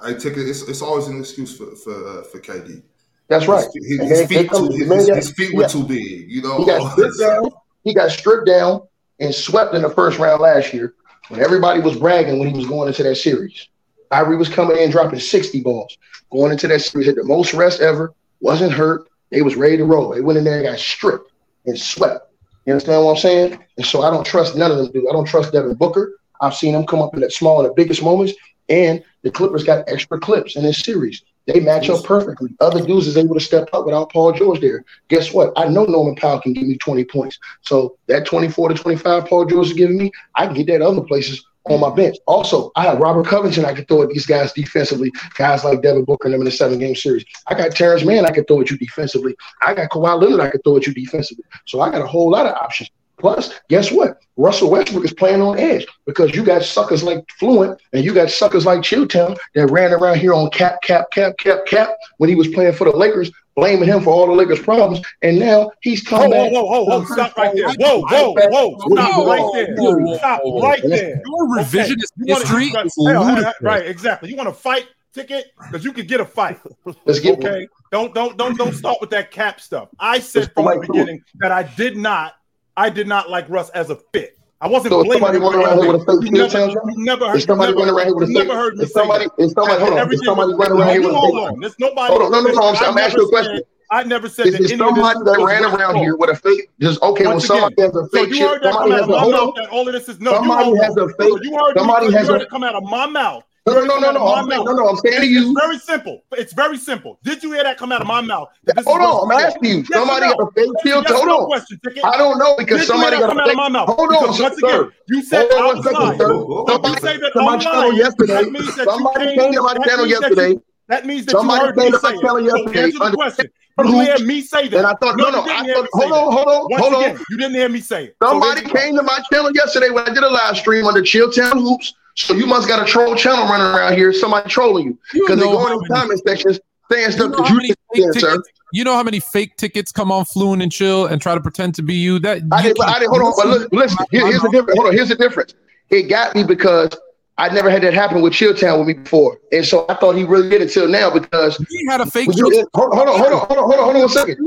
I 0.00 0.12
take 0.12 0.36
it. 0.36 0.48
It's, 0.48 0.62
it's 0.62 0.82
always 0.82 1.06
an 1.06 1.18
excuse 1.20 1.56
for 1.56 1.74
for 1.76 2.20
uh, 2.20 2.22
for 2.24 2.40
KD. 2.40 2.82
That's 3.28 3.48
right. 3.48 3.66
His, 3.74 4.00
his, 4.00 4.10
his 4.10 4.28
feet, 4.28 4.50
too, 4.50 4.68
his, 4.68 5.08
his, 5.08 5.30
feet 5.32 5.56
were 5.56 5.66
too 5.66 5.84
big. 5.84 6.30
You 6.30 6.42
know, 6.42 6.58
he 6.58 6.66
got 6.66 6.92
stripped 6.92 7.18
down. 7.18 7.50
He 7.82 7.94
got 7.94 8.10
stripped 8.10 8.46
down 8.46 8.82
and 9.18 9.34
swept 9.34 9.74
in 9.74 9.82
the 9.82 9.90
first 9.90 10.18
round 10.18 10.40
last 10.40 10.72
year 10.72 10.94
when 11.28 11.40
everybody 11.40 11.80
was 11.80 11.96
bragging 11.96 12.38
when 12.38 12.48
he 12.48 12.54
was 12.54 12.66
going 12.66 12.88
into 12.88 13.02
that 13.02 13.16
series. 13.16 13.68
Kyrie 14.10 14.36
was 14.36 14.48
coming 14.48 14.76
in 14.76 14.90
dropping 14.90 15.20
60 15.20 15.60
balls, 15.62 15.96
going 16.30 16.52
into 16.52 16.68
that 16.68 16.80
series, 16.80 17.06
had 17.06 17.16
the 17.16 17.24
most 17.24 17.54
rest 17.54 17.80
ever, 17.80 18.14
wasn't 18.40 18.72
hurt. 18.72 19.08
They 19.30 19.42
was 19.42 19.56
ready 19.56 19.76
to 19.76 19.84
roll. 19.84 20.10
They 20.10 20.20
went 20.20 20.38
in 20.38 20.44
there 20.44 20.58
and 20.58 20.66
got 20.66 20.78
stripped 20.78 21.32
and 21.66 21.78
swept. 21.78 22.32
You 22.64 22.72
understand 22.72 23.04
what 23.04 23.12
I'm 23.12 23.16
saying? 23.16 23.64
And 23.76 23.86
so 23.86 24.02
I 24.02 24.10
don't 24.10 24.24
trust 24.24 24.56
none 24.56 24.70
of 24.70 24.78
them, 24.78 24.90
dude. 24.92 25.08
I 25.08 25.12
don't 25.12 25.26
trust 25.26 25.52
Devin 25.52 25.74
Booker. 25.74 26.18
I've 26.40 26.54
seen 26.54 26.74
him 26.74 26.86
come 26.86 27.00
up 27.00 27.14
in 27.14 27.20
that 27.20 27.32
small 27.32 27.60
in 27.60 27.66
the 27.66 27.72
biggest 27.72 28.02
moments. 28.02 28.34
And 28.68 29.02
the 29.22 29.30
Clippers 29.30 29.64
got 29.64 29.88
extra 29.88 30.18
clips 30.18 30.56
in 30.56 30.64
this 30.64 30.80
series. 30.80 31.22
They 31.46 31.60
match 31.60 31.88
up 31.88 32.02
perfectly. 32.04 32.50
Other 32.58 32.84
dudes 32.84 33.06
is 33.06 33.16
able 33.16 33.34
to 33.34 33.40
step 33.40 33.68
up 33.72 33.86
without 33.86 34.10
Paul 34.12 34.32
George 34.32 34.60
there. 34.60 34.84
Guess 35.08 35.32
what? 35.32 35.52
I 35.56 35.68
know 35.68 35.84
Norman 35.84 36.16
Powell 36.16 36.40
can 36.40 36.52
give 36.52 36.66
me 36.66 36.76
20 36.76 37.04
points. 37.04 37.38
So 37.62 37.96
that 38.08 38.26
24 38.26 38.70
to 38.70 38.74
25 38.74 39.26
Paul 39.26 39.44
George 39.44 39.68
is 39.68 39.72
giving 39.72 39.96
me, 39.96 40.10
I 40.34 40.46
can 40.46 40.54
get 40.54 40.66
that 40.66 40.82
other 40.82 41.02
places 41.02 41.46
on 41.68 41.80
my 41.80 41.94
bench. 41.94 42.16
Also, 42.26 42.70
I 42.76 42.82
have 42.82 42.98
Robert 42.98 43.26
Covington 43.26 43.64
I 43.64 43.74
can 43.74 43.84
throw 43.84 44.02
at 44.02 44.08
these 44.08 44.26
guys 44.26 44.52
defensively, 44.52 45.12
guys 45.36 45.64
like 45.64 45.82
Devin 45.82 46.04
Booker 46.04 46.26
and 46.26 46.34
them 46.34 46.40
in 46.42 46.46
a 46.46 46.50
seven 46.50 46.78
game 46.78 46.94
series. 46.94 47.24
I 47.46 47.54
got 47.54 47.72
Terrence 47.72 48.04
Mann 48.04 48.24
I 48.24 48.30
can 48.30 48.44
throw 48.44 48.60
at 48.60 48.70
you 48.70 48.78
defensively. 48.78 49.34
I 49.62 49.74
got 49.74 49.90
Kawhi 49.90 50.20
Leonard 50.20 50.40
I 50.40 50.50
can 50.50 50.60
throw 50.62 50.76
at 50.76 50.86
you 50.86 50.94
defensively. 50.94 51.44
So 51.66 51.80
I 51.80 51.90
got 51.90 52.02
a 52.02 52.06
whole 52.06 52.30
lot 52.30 52.46
of 52.46 52.54
options. 52.54 52.90
Plus, 53.18 53.58
guess 53.70 53.90
what? 53.90 54.18
Russell 54.36 54.70
Westbrook 54.70 55.04
is 55.04 55.12
playing 55.14 55.40
on 55.40 55.58
edge 55.58 55.86
because 56.04 56.34
you 56.34 56.44
got 56.44 56.62
suckers 56.62 57.02
like 57.02 57.24
Fluent 57.38 57.80
and 57.94 58.04
you 58.04 58.12
got 58.12 58.30
suckers 58.30 58.66
like 58.66 58.80
Chilltown 58.80 59.38
that 59.54 59.68
ran 59.68 59.94
around 59.94 60.18
here 60.18 60.34
on 60.34 60.50
cap, 60.50 60.82
cap, 60.82 61.10
cap, 61.12 61.38
cap, 61.38 61.64
cap 61.66 61.96
when 62.18 62.28
he 62.28 62.36
was 62.36 62.48
playing 62.48 62.74
for 62.74 62.84
the 62.84 62.94
Lakers, 62.96 63.30
blaming 63.56 63.88
him 63.88 64.02
for 64.02 64.10
all 64.10 64.26
the 64.26 64.32
Lakers' 64.32 64.60
problems. 64.60 65.00
And 65.22 65.38
now 65.38 65.70
he's 65.80 66.02
coming. 66.02 66.30
Whoa, 66.30 66.50
whoa, 66.50 66.62
whoa, 66.64 66.84
whoa, 66.84 67.00
whoa. 67.00 67.04
Stop 67.06 67.36
right 67.36 67.54
there. 67.54 67.68
Whoa, 67.78 68.02
whoa, 68.02 68.34
whoa. 68.34 68.78
Stop 68.94 69.26
right 69.26 69.50
there. 69.54 70.16
Stop 70.18 70.40
right 70.62 70.82
there. 70.84 71.22
Your 71.26 71.48
revisionist 71.48 72.12
You 72.16 72.32
wanna- 72.34 72.40
history 72.46 72.66
is 72.66 72.94
ludicrous. 72.96 73.54
Right, 73.62 73.86
exactly. 73.86 74.30
You 74.30 74.36
want 74.36 74.48
to 74.48 74.54
fight 74.54 74.86
ticket 75.12 75.46
because 75.58 75.82
you 75.84 75.92
could 75.92 76.06
get 76.08 76.20
a 76.20 76.24
fight. 76.26 76.60
Let's 77.06 77.20
get 77.20 77.38
one. 77.38 77.46
Okay, 77.46 77.68
don't 77.90 78.14
don't 78.14 78.36
don't 78.36 78.56
don't 78.58 78.74
start 78.74 78.98
with 79.00 79.08
that 79.10 79.30
cap 79.30 79.60
stuff. 79.60 79.88
I 79.98 80.18
said 80.18 80.52
from 80.52 80.66
the 80.66 80.86
beginning 80.86 81.22
that 81.36 81.50
I 81.50 81.62
did 81.62 81.96
not, 81.96 82.34
I 82.76 82.90
did 82.90 83.08
not 83.08 83.30
like 83.30 83.48
Russ 83.48 83.70
as 83.70 83.88
a 83.88 83.96
fit. 84.12 84.35
I 84.60 84.68
wasn't 84.68 84.92
So 84.92 85.04
blaming 85.04 85.12
somebody 85.12 85.38
running 85.38 85.60
around 85.60 85.82
here 85.82 85.92
with 85.92 86.02
a 86.02 86.20
fake 86.20 86.32
Chilltown? 86.32 86.70
you 86.72 87.04
never 87.04 87.28
heard. 87.28 87.36
Is 87.36 87.44
somebody 87.44 87.72
running 87.74 87.94
around 87.94 88.06
here 88.06 88.14
with 88.14 88.24
a 88.24 88.26
fake? 88.32 88.48
never 88.48 88.54
heard 88.56 88.76
me 88.76 88.84
Is 88.84 88.92
somebody? 88.92 89.26
Is 89.38 89.52
somebody? 89.52 89.80
Hold 89.82 89.92
on. 90.00 90.12
Is 90.12 90.24
somebody 90.24 90.52
running 90.54 90.78
around 90.78 90.92
here 90.92 91.02
with 91.02 91.10
a 91.10 91.18
hold 91.18 91.34
fake? 91.34 91.52
on. 91.52 91.60
There's 91.60 91.78
nobody. 91.78 92.12
Hold 92.12 92.22
on. 92.22 92.30
No, 92.32 92.40
no, 92.40 92.52
no. 92.52 92.62
I'm, 92.62 92.76
I 92.76 92.78
I'm 92.88 92.94
never 92.94 93.00
asking 93.00 93.20
you 93.20 93.26
a 93.26 93.30
question. 93.30 93.62
I 93.90 94.02
never 94.02 94.28
said 94.28 94.46
Is 94.46 94.52
that 94.54 94.62
there 94.62 94.72
any 94.72 94.82
of 94.88 94.94
this 94.94 95.04
somebody 95.04 95.30
that 95.30 95.44
ran 95.44 95.64
around 95.64 95.96
here 95.96 96.16
with 96.16 96.30
a 96.30 96.34
fake? 96.36 96.70
Just 96.80 97.02
okay. 97.02 97.26
Once 97.26 97.46
somebody 97.46 97.74
again, 97.74 97.86
has 97.92 97.96
a 97.96 98.08
fake. 98.08 98.28
So 98.30 98.34
you 98.34 98.48
heard 98.48 98.62
that 98.62 98.72
somebody 98.72 98.90
come 98.90 98.92
out 98.92 98.98
has 98.98 99.02
of 99.04 99.08
a 99.08 99.12
my 99.12 99.18
hold 99.20 99.32
mouth 99.32 99.54
that 99.56 99.68
all 99.68 99.86
of 99.86 99.92
this 99.94 100.08
is 100.08 100.20
no. 100.20 100.32
Somebody 100.32 100.68
you 100.70 100.74
has 100.82 100.96
a 100.96 101.08
fake- 101.08 101.38
You 101.42 101.52
heard, 101.54 101.78
somebody 101.78 102.06
me, 102.08 102.12
has 102.14 102.28
a- 102.28 102.46
come 102.46 102.64
out 102.64 102.74
of 102.74 102.82
my 102.84 103.06
mouth. 103.06 103.44
No, 103.66 103.82
no, 103.84 103.98
no, 103.98 103.98
no, 103.98 104.08
I'm 104.08 104.16
of 104.16 104.22
my 104.22 104.54
saying- 104.54 104.64
mouth. 104.64 104.66
no, 104.66 104.72
no, 104.84 104.88
I'm 104.88 104.96
saying 104.98 105.20
to 105.22 105.26
you- 105.26 105.50
It's 105.50 105.60
very 105.60 105.78
simple. 105.78 106.22
It's 106.32 106.52
very 106.52 106.76
simple. 106.78 107.18
Did 107.24 107.42
you 107.42 107.50
hear 107.52 107.64
that 107.64 107.76
come 107.76 107.90
out 107.90 108.00
of 108.00 108.06
my 108.06 108.20
mouth? 108.20 108.48
Hold 108.84 109.00
on. 109.00 109.30
I'm 109.32 109.44
asking 109.44 109.64
you. 109.64 109.84
Somebody 109.86 110.26
got 110.26 110.40
a 110.40 110.46
fake 110.54 110.70
chip. 110.84 111.06
Hold 111.08 111.26
no 111.26 111.38
on. 111.50 111.60
I 112.04 112.16
don't 112.16 112.38
know 112.38 112.54
because 112.56 112.86
somebody 112.86 113.16
you 113.16 113.26
hear 113.26 113.26
that 113.26 113.26
got 113.26 113.26
a 113.26 113.28
come 113.28 113.38
out 113.40 113.46
of 113.46 113.50
fake. 113.50 113.56
my 113.56 113.68
mouth? 113.68 113.88
Hold 113.88 114.12
on, 114.14 114.28
once 114.28 114.38
sir. 114.38 114.52
again, 114.52 114.92
you 115.08 115.22
said 115.22 115.50
Hold 115.50 115.52
on 115.52 115.58
I 115.58 115.66
one 115.66 115.76
was 115.76 115.84
second, 115.84 116.00
lying. 116.00 116.18
sir. 116.18 116.28
Somebody 116.28 117.00
that 117.00 117.02
came 117.02 117.32
to 117.32 117.42
my 117.42 117.58
channel 117.58 117.92
yesterday. 117.96 118.34
That 118.34 118.52
means 118.52 118.74
that 118.76 118.84
Somebody 118.88 119.34
came 119.36 119.52
to 119.52 119.62
my 119.62 119.74
channel 119.84 120.06
yesterday. 120.06 120.58
That 120.88 121.06
means 121.06 121.26
that 121.26 121.32
Somebody 121.32 121.60
you 121.60 121.66
heard 121.66 121.74
came 121.76 121.84
me 121.86 121.90
to 121.90 121.98
my 122.00 122.08
say 122.08 122.14
it. 122.14 122.20
channel 122.20 122.38
So 122.38 122.56
yesterday 122.56 122.82
answer 122.84 122.98
the 122.98 123.16
question. 123.16 123.46
You 123.84 124.00
hear 124.00 124.18
me 124.20 124.40
say 124.42 124.68
that? 124.68 124.78
And 124.78 124.86
I 124.86 124.94
thought, 124.94 125.16
no, 125.18 125.28
no, 125.30 125.42
I 125.42 125.66
thought, 125.74 125.88
hold 125.92 126.12
on, 126.12 126.32
hold 126.32 126.48
on, 126.48 126.66
Once 126.70 126.82
hold 126.86 126.94
again, 127.02 127.16
on. 127.16 127.24
you 127.28 127.36
didn't 127.36 127.54
hear 127.56 127.68
me 127.68 127.80
say 127.80 128.04
it. 128.04 128.16
Somebody 128.22 128.62
came 128.62 128.94
to 128.96 129.02
my 129.02 129.18
channel 129.30 129.50
yesterday 129.52 129.90
when 129.90 130.08
I 130.08 130.14
did 130.14 130.22
a 130.22 130.30
live 130.30 130.56
stream 130.56 130.86
under 130.86 131.02
Chilltown 131.02 131.54
Hoops. 131.60 131.92
So 132.16 132.34
you 132.34 132.46
must 132.46 132.66
got 132.66 132.82
a 132.82 132.90
troll 132.90 133.14
channel 133.14 133.44
running 133.44 133.66
around 133.66 133.94
here. 133.94 134.12
Somebody 134.12 134.48
trolling 134.48 134.86
you 134.86 134.98
You 135.12 135.24
because 135.26 135.38
they 135.38 135.44
know 135.46 135.52
go 135.58 135.66
in 135.72 135.78
the 135.78 135.88
comment 135.94 136.20
sections 136.26 136.58
saying 136.90 137.04
You 137.06 137.12
stuff 137.12 137.30
know, 137.32 137.36
that 137.44 137.50
you 137.50 137.60
didn't 137.94 138.14
say, 138.14 138.20
sir. 138.20 138.42
you 138.72 138.84
know 138.84 138.94
how 138.94 139.02
many 139.02 139.20
fake 139.20 139.56
tickets 139.56 139.92
come 139.92 140.10
on 140.10 140.24
Fluent 140.24 140.62
and 140.62 140.72
Chill 140.72 141.06
and 141.06 141.20
try 141.20 141.34
to 141.34 141.40
pretend 141.40 141.74
to 141.76 141.82
be 141.82 141.94
you? 141.94 142.18
That 142.18 142.42
I 142.52 142.62
didn't, 142.62 142.82
I 142.82 142.98
didn't, 142.98 143.10
hold 143.10 143.22
on, 143.22 143.32
but 143.36 143.46
look, 143.46 143.68
listen, 143.72 143.98
here- 144.10 144.26
here's 144.26 144.40
the 144.42 144.48
difference. 144.48 144.78
Hold 144.78 144.88
on, 144.88 144.94
here's 144.94 145.08
the 145.10 145.14
difference. 145.14 145.54
It 145.90 146.04
got 146.04 146.34
me 146.34 146.42
because 146.42 146.90
I 147.38 147.50
never 147.50 147.68
had 147.68 147.82
that 147.82 147.92
happen 147.92 148.22
with 148.22 148.32
Chilltown 148.32 148.78
with 148.78 148.88
me 148.88 148.94
before. 148.94 149.38
And 149.52 149.64
so 149.64 149.84
I 149.90 149.94
thought 149.96 150.16
he 150.16 150.24
really 150.24 150.48
did 150.48 150.62
until 150.62 150.88
now 150.88 151.10
because 151.10 151.58
He 151.68 151.86
had 151.86 152.00
a 152.00 152.06
fake. 152.06 152.30
you're 152.34 152.50
hold, 152.74 152.94
hold 152.94 153.08
on, 153.08 153.18
hold 153.20 153.32
on, 153.32 153.38
hold 153.40 153.58
on, 153.58 153.64
hold 153.64 153.74
on, 153.74 153.84
hold 153.84 153.96
on 153.96 154.00
one 154.00 154.08
second. 154.08 154.38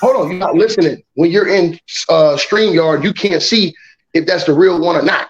Hold 0.00 0.16
on, 0.16 0.30
you're 0.30 0.38
not 0.40 0.54
listening. 0.54 1.02
When 1.14 1.30
you're 1.30 1.48
in 1.48 1.78
uh 2.08 2.36
StreamYard, 2.36 3.04
you 3.04 3.12
can't 3.12 3.42
see 3.42 3.74
if 4.14 4.24
that's 4.26 4.44
the 4.44 4.54
real 4.54 4.80
one 4.80 4.96
or 4.96 5.02
not. 5.02 5.28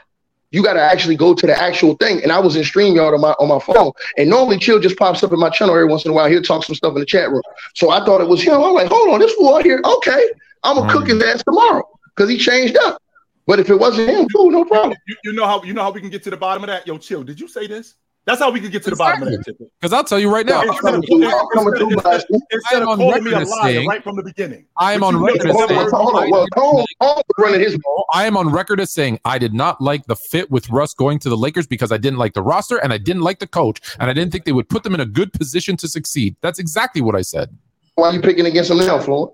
You 0.51 0.63
got 0.63 0.75
to 0.75 0.81
actually 0.81 1.17
go 1.17 1.35
to 1.35 1.47
the 1.47 1.61
actual 1.61 1.95
thing. 1.97 2.23
And 2.23 2.33
I 2.33 2.39
was 2.39 2.57
in 2.57 2.63
StreamYard 2.63 3.15
on 3.15 3.21
my 3.21 3.33
on 3.33 3.49
my 3.49 3.59
phone. 3.59 3.93
And 4.17 4.31
normally 4.31 4.59
Chill 4.59 4.81
just 4.81 4.97
pops 4.97 5.23
up 5.23 5.33
in 5.33 5.39
my 5.39 5.51
channel 5.51 5.75
every 5.75 5.87
once 5.87 6.05
in 6.05 6.11
a 6.11 6.15
while. 6.15 6.29
He'll 6.29 6.43
talk 6.43 6.65
some 6.65 6.75
stuff 6.75 6.95
in 6.95 7.01
the 7.01 7.07
chat 7.07 7.31
room. 7.31 7.43
So 7.75 7.91
I 7.91 8.05
thought 8.05 8.21
it 8.21 8.29
was 8.29 8.43
him. 8.43 8.55
I'm 8.55 8.73
like, 8.73 8.89
hold 8.89 9.11
on, 9.11 9.21
this 9.21 9.35
out 9.43 9.63
here. 9.63 9.83
Okay, 9.85 10.31
I'm 10.63 10.77
gonna 10.77 10.93
cook 10.93 11.09
his 11.09 11.23
ass 11.23 11.43
tomorrow 11.45 11.87
because 12.15 12.31
he 12.31 12.39
changed 12.39 12.77
up. 12.79 13.03
But 13.47 13.59
if 13.59 13.71
it 13.71 13.77
wasn't 13.77 14.11
him, 14.11 14.29
cool, 14.29 14.51
no 14.51 14.65
problem. 14.65 14.97
You, 15.07 15.17
you 15.25 15.33
know 15.33 15.47
how 15.47 15.63
you 15.63 15.73
know 15.73 15.83
how 15.83 15.91
we 15.91 16.01
can 16.01 16.11
get 16.11 16.23
to 16.25 16.31
the 16.31 16.37
bottom 16.37 16.63
of 16.63 16.69
that? 16.69 16.87
Yo, 16.87 16.99
chill. 16.99 17.23
Did 17.23 17.41
you 17.41 17.49
say 17.49 17.67
this? 17.67 17.95
That's 18.29 18.41
how 18.41 18.51
we 18.51 18.61
can 18.61 18.71
get 18.71 18.83
to 18.83 18.91
the 18.91 18.97
bottom 18.97 19.23
of 19.23 19.31
that. 19.31 19.71
Because 19.81 19.91
I'll 19.95 20.05
tell 20.05 20.19
you 20.21 20.31
right 20.31 20.45
now, 20.45 20.61
I'm 20.61 20.69
coming 20.81 21.01
through. 21.01 21.25
I'm 21.25 21.47
coming 21.55 21.75
through, 21.77 21.89
Blasty. 21.97 22.25
Instead 22.51 22.83
of 22.83 22.89
on 22.89 22.99
calling 22.99 23.25
me 23.25 23.31
a 23.31 23.39
record 23.39 23.43
as 23.43 23.49
liar 23.49 23.73
saying- 23.73 23.89
right 23.89 24.05
from 24.05 24.17
the 24.17 24.23
beginning. 24.23 24.67
I 24.77 24.93
am 24.93 25.03
on 25.03 25.17
record 25.17 25.47
as 25.49 25.57
saying, 25.57 25.79
on, 25.81 25.91
hold 25.91 26.15
on. 26.15 26.31
Well, 26.31 26.47
Tone, 26.55 26.85
Tone 27.01 27.15
was 27.17 27.25
running 27.39 27.61
his 27.61 27.79
I 28.13 28.27
am 28.27 28.37
on 28.37 28.51
record 28.51 28.81
as 28.81 28.93
saying 28.93 29.19
I 29.25 29.39
did 29.39 29.55
not 29.55 29.81
like 29.81 30.05
the 30.09 30.15
fit 30.17 30.51
with 30.51 30.69
Russ 30.69 30.93
going 30.93 31.19
to 31.21 31.31
the 31.31 31.39
Lakers 31.39 31.67
because 31.67 31.91
I 31.91 31.97
didn't 31.97 32.19
like 32.19 32.35
the 32.35 32.43
roster 32.43 32.77
and 32.77 32.93
I 32.93 32.99
didn't 32.99 33.23
like 33.23 33.39
the 33.39 33.47
coach 33.47 33.81
and 33.99 34.11
I 34.11 34.13
didn't 34.13 34.31
think 34.31 34.45
they 34.45 34.53
would 34.53 34.69
put 34.69 34.83
them 34.83 34.93
in 34.95 35.01
a 35.01 35.07
good 35.07 35.33
position 35.33 35.79
to 35.79 35.89
succeed. 35.89 36.37
That's 36.43 36.59
exactly 36.59 37.01
what 37.01 37.15
I 37.15 37.23
said. 37.23 37.57
Why 37.95 38.09
are 38.09 38.13
you 38.13 38.21
picking 38.21 38.45
against 38.45 38.71
him 38.71 38.77
now, 38.77 38.99
Floyd? 38.99 39.31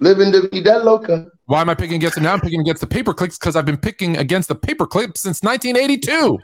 Living 0.00 0.32
to 0.32 0.48
be 0.48 0.62
that 0.62 0.86
loca. 0.86 1.26
Why 1.44 1.60
am 1.60 1.68
I 1.68 1.74
picking 1.74 1.96
against 1.96 2.14
them 2.14 2.24
now? 2.24 2.32
I'm 2.32 2.40
picking 2.40 2.60
against 2.60 2.80
the 2.80 2.86
paper 2.86 3.12
clips 3.12 3.36
because 3.36 3.56
I've 3.56 3.66
been 3.66 3.76
picking 3.76 4.16
against 4.16 4.48
the 4.48 4.54
paper 4.54 4.86
clips 4.86 5.20
since 5.20 5.42
1982. 5.42 6.38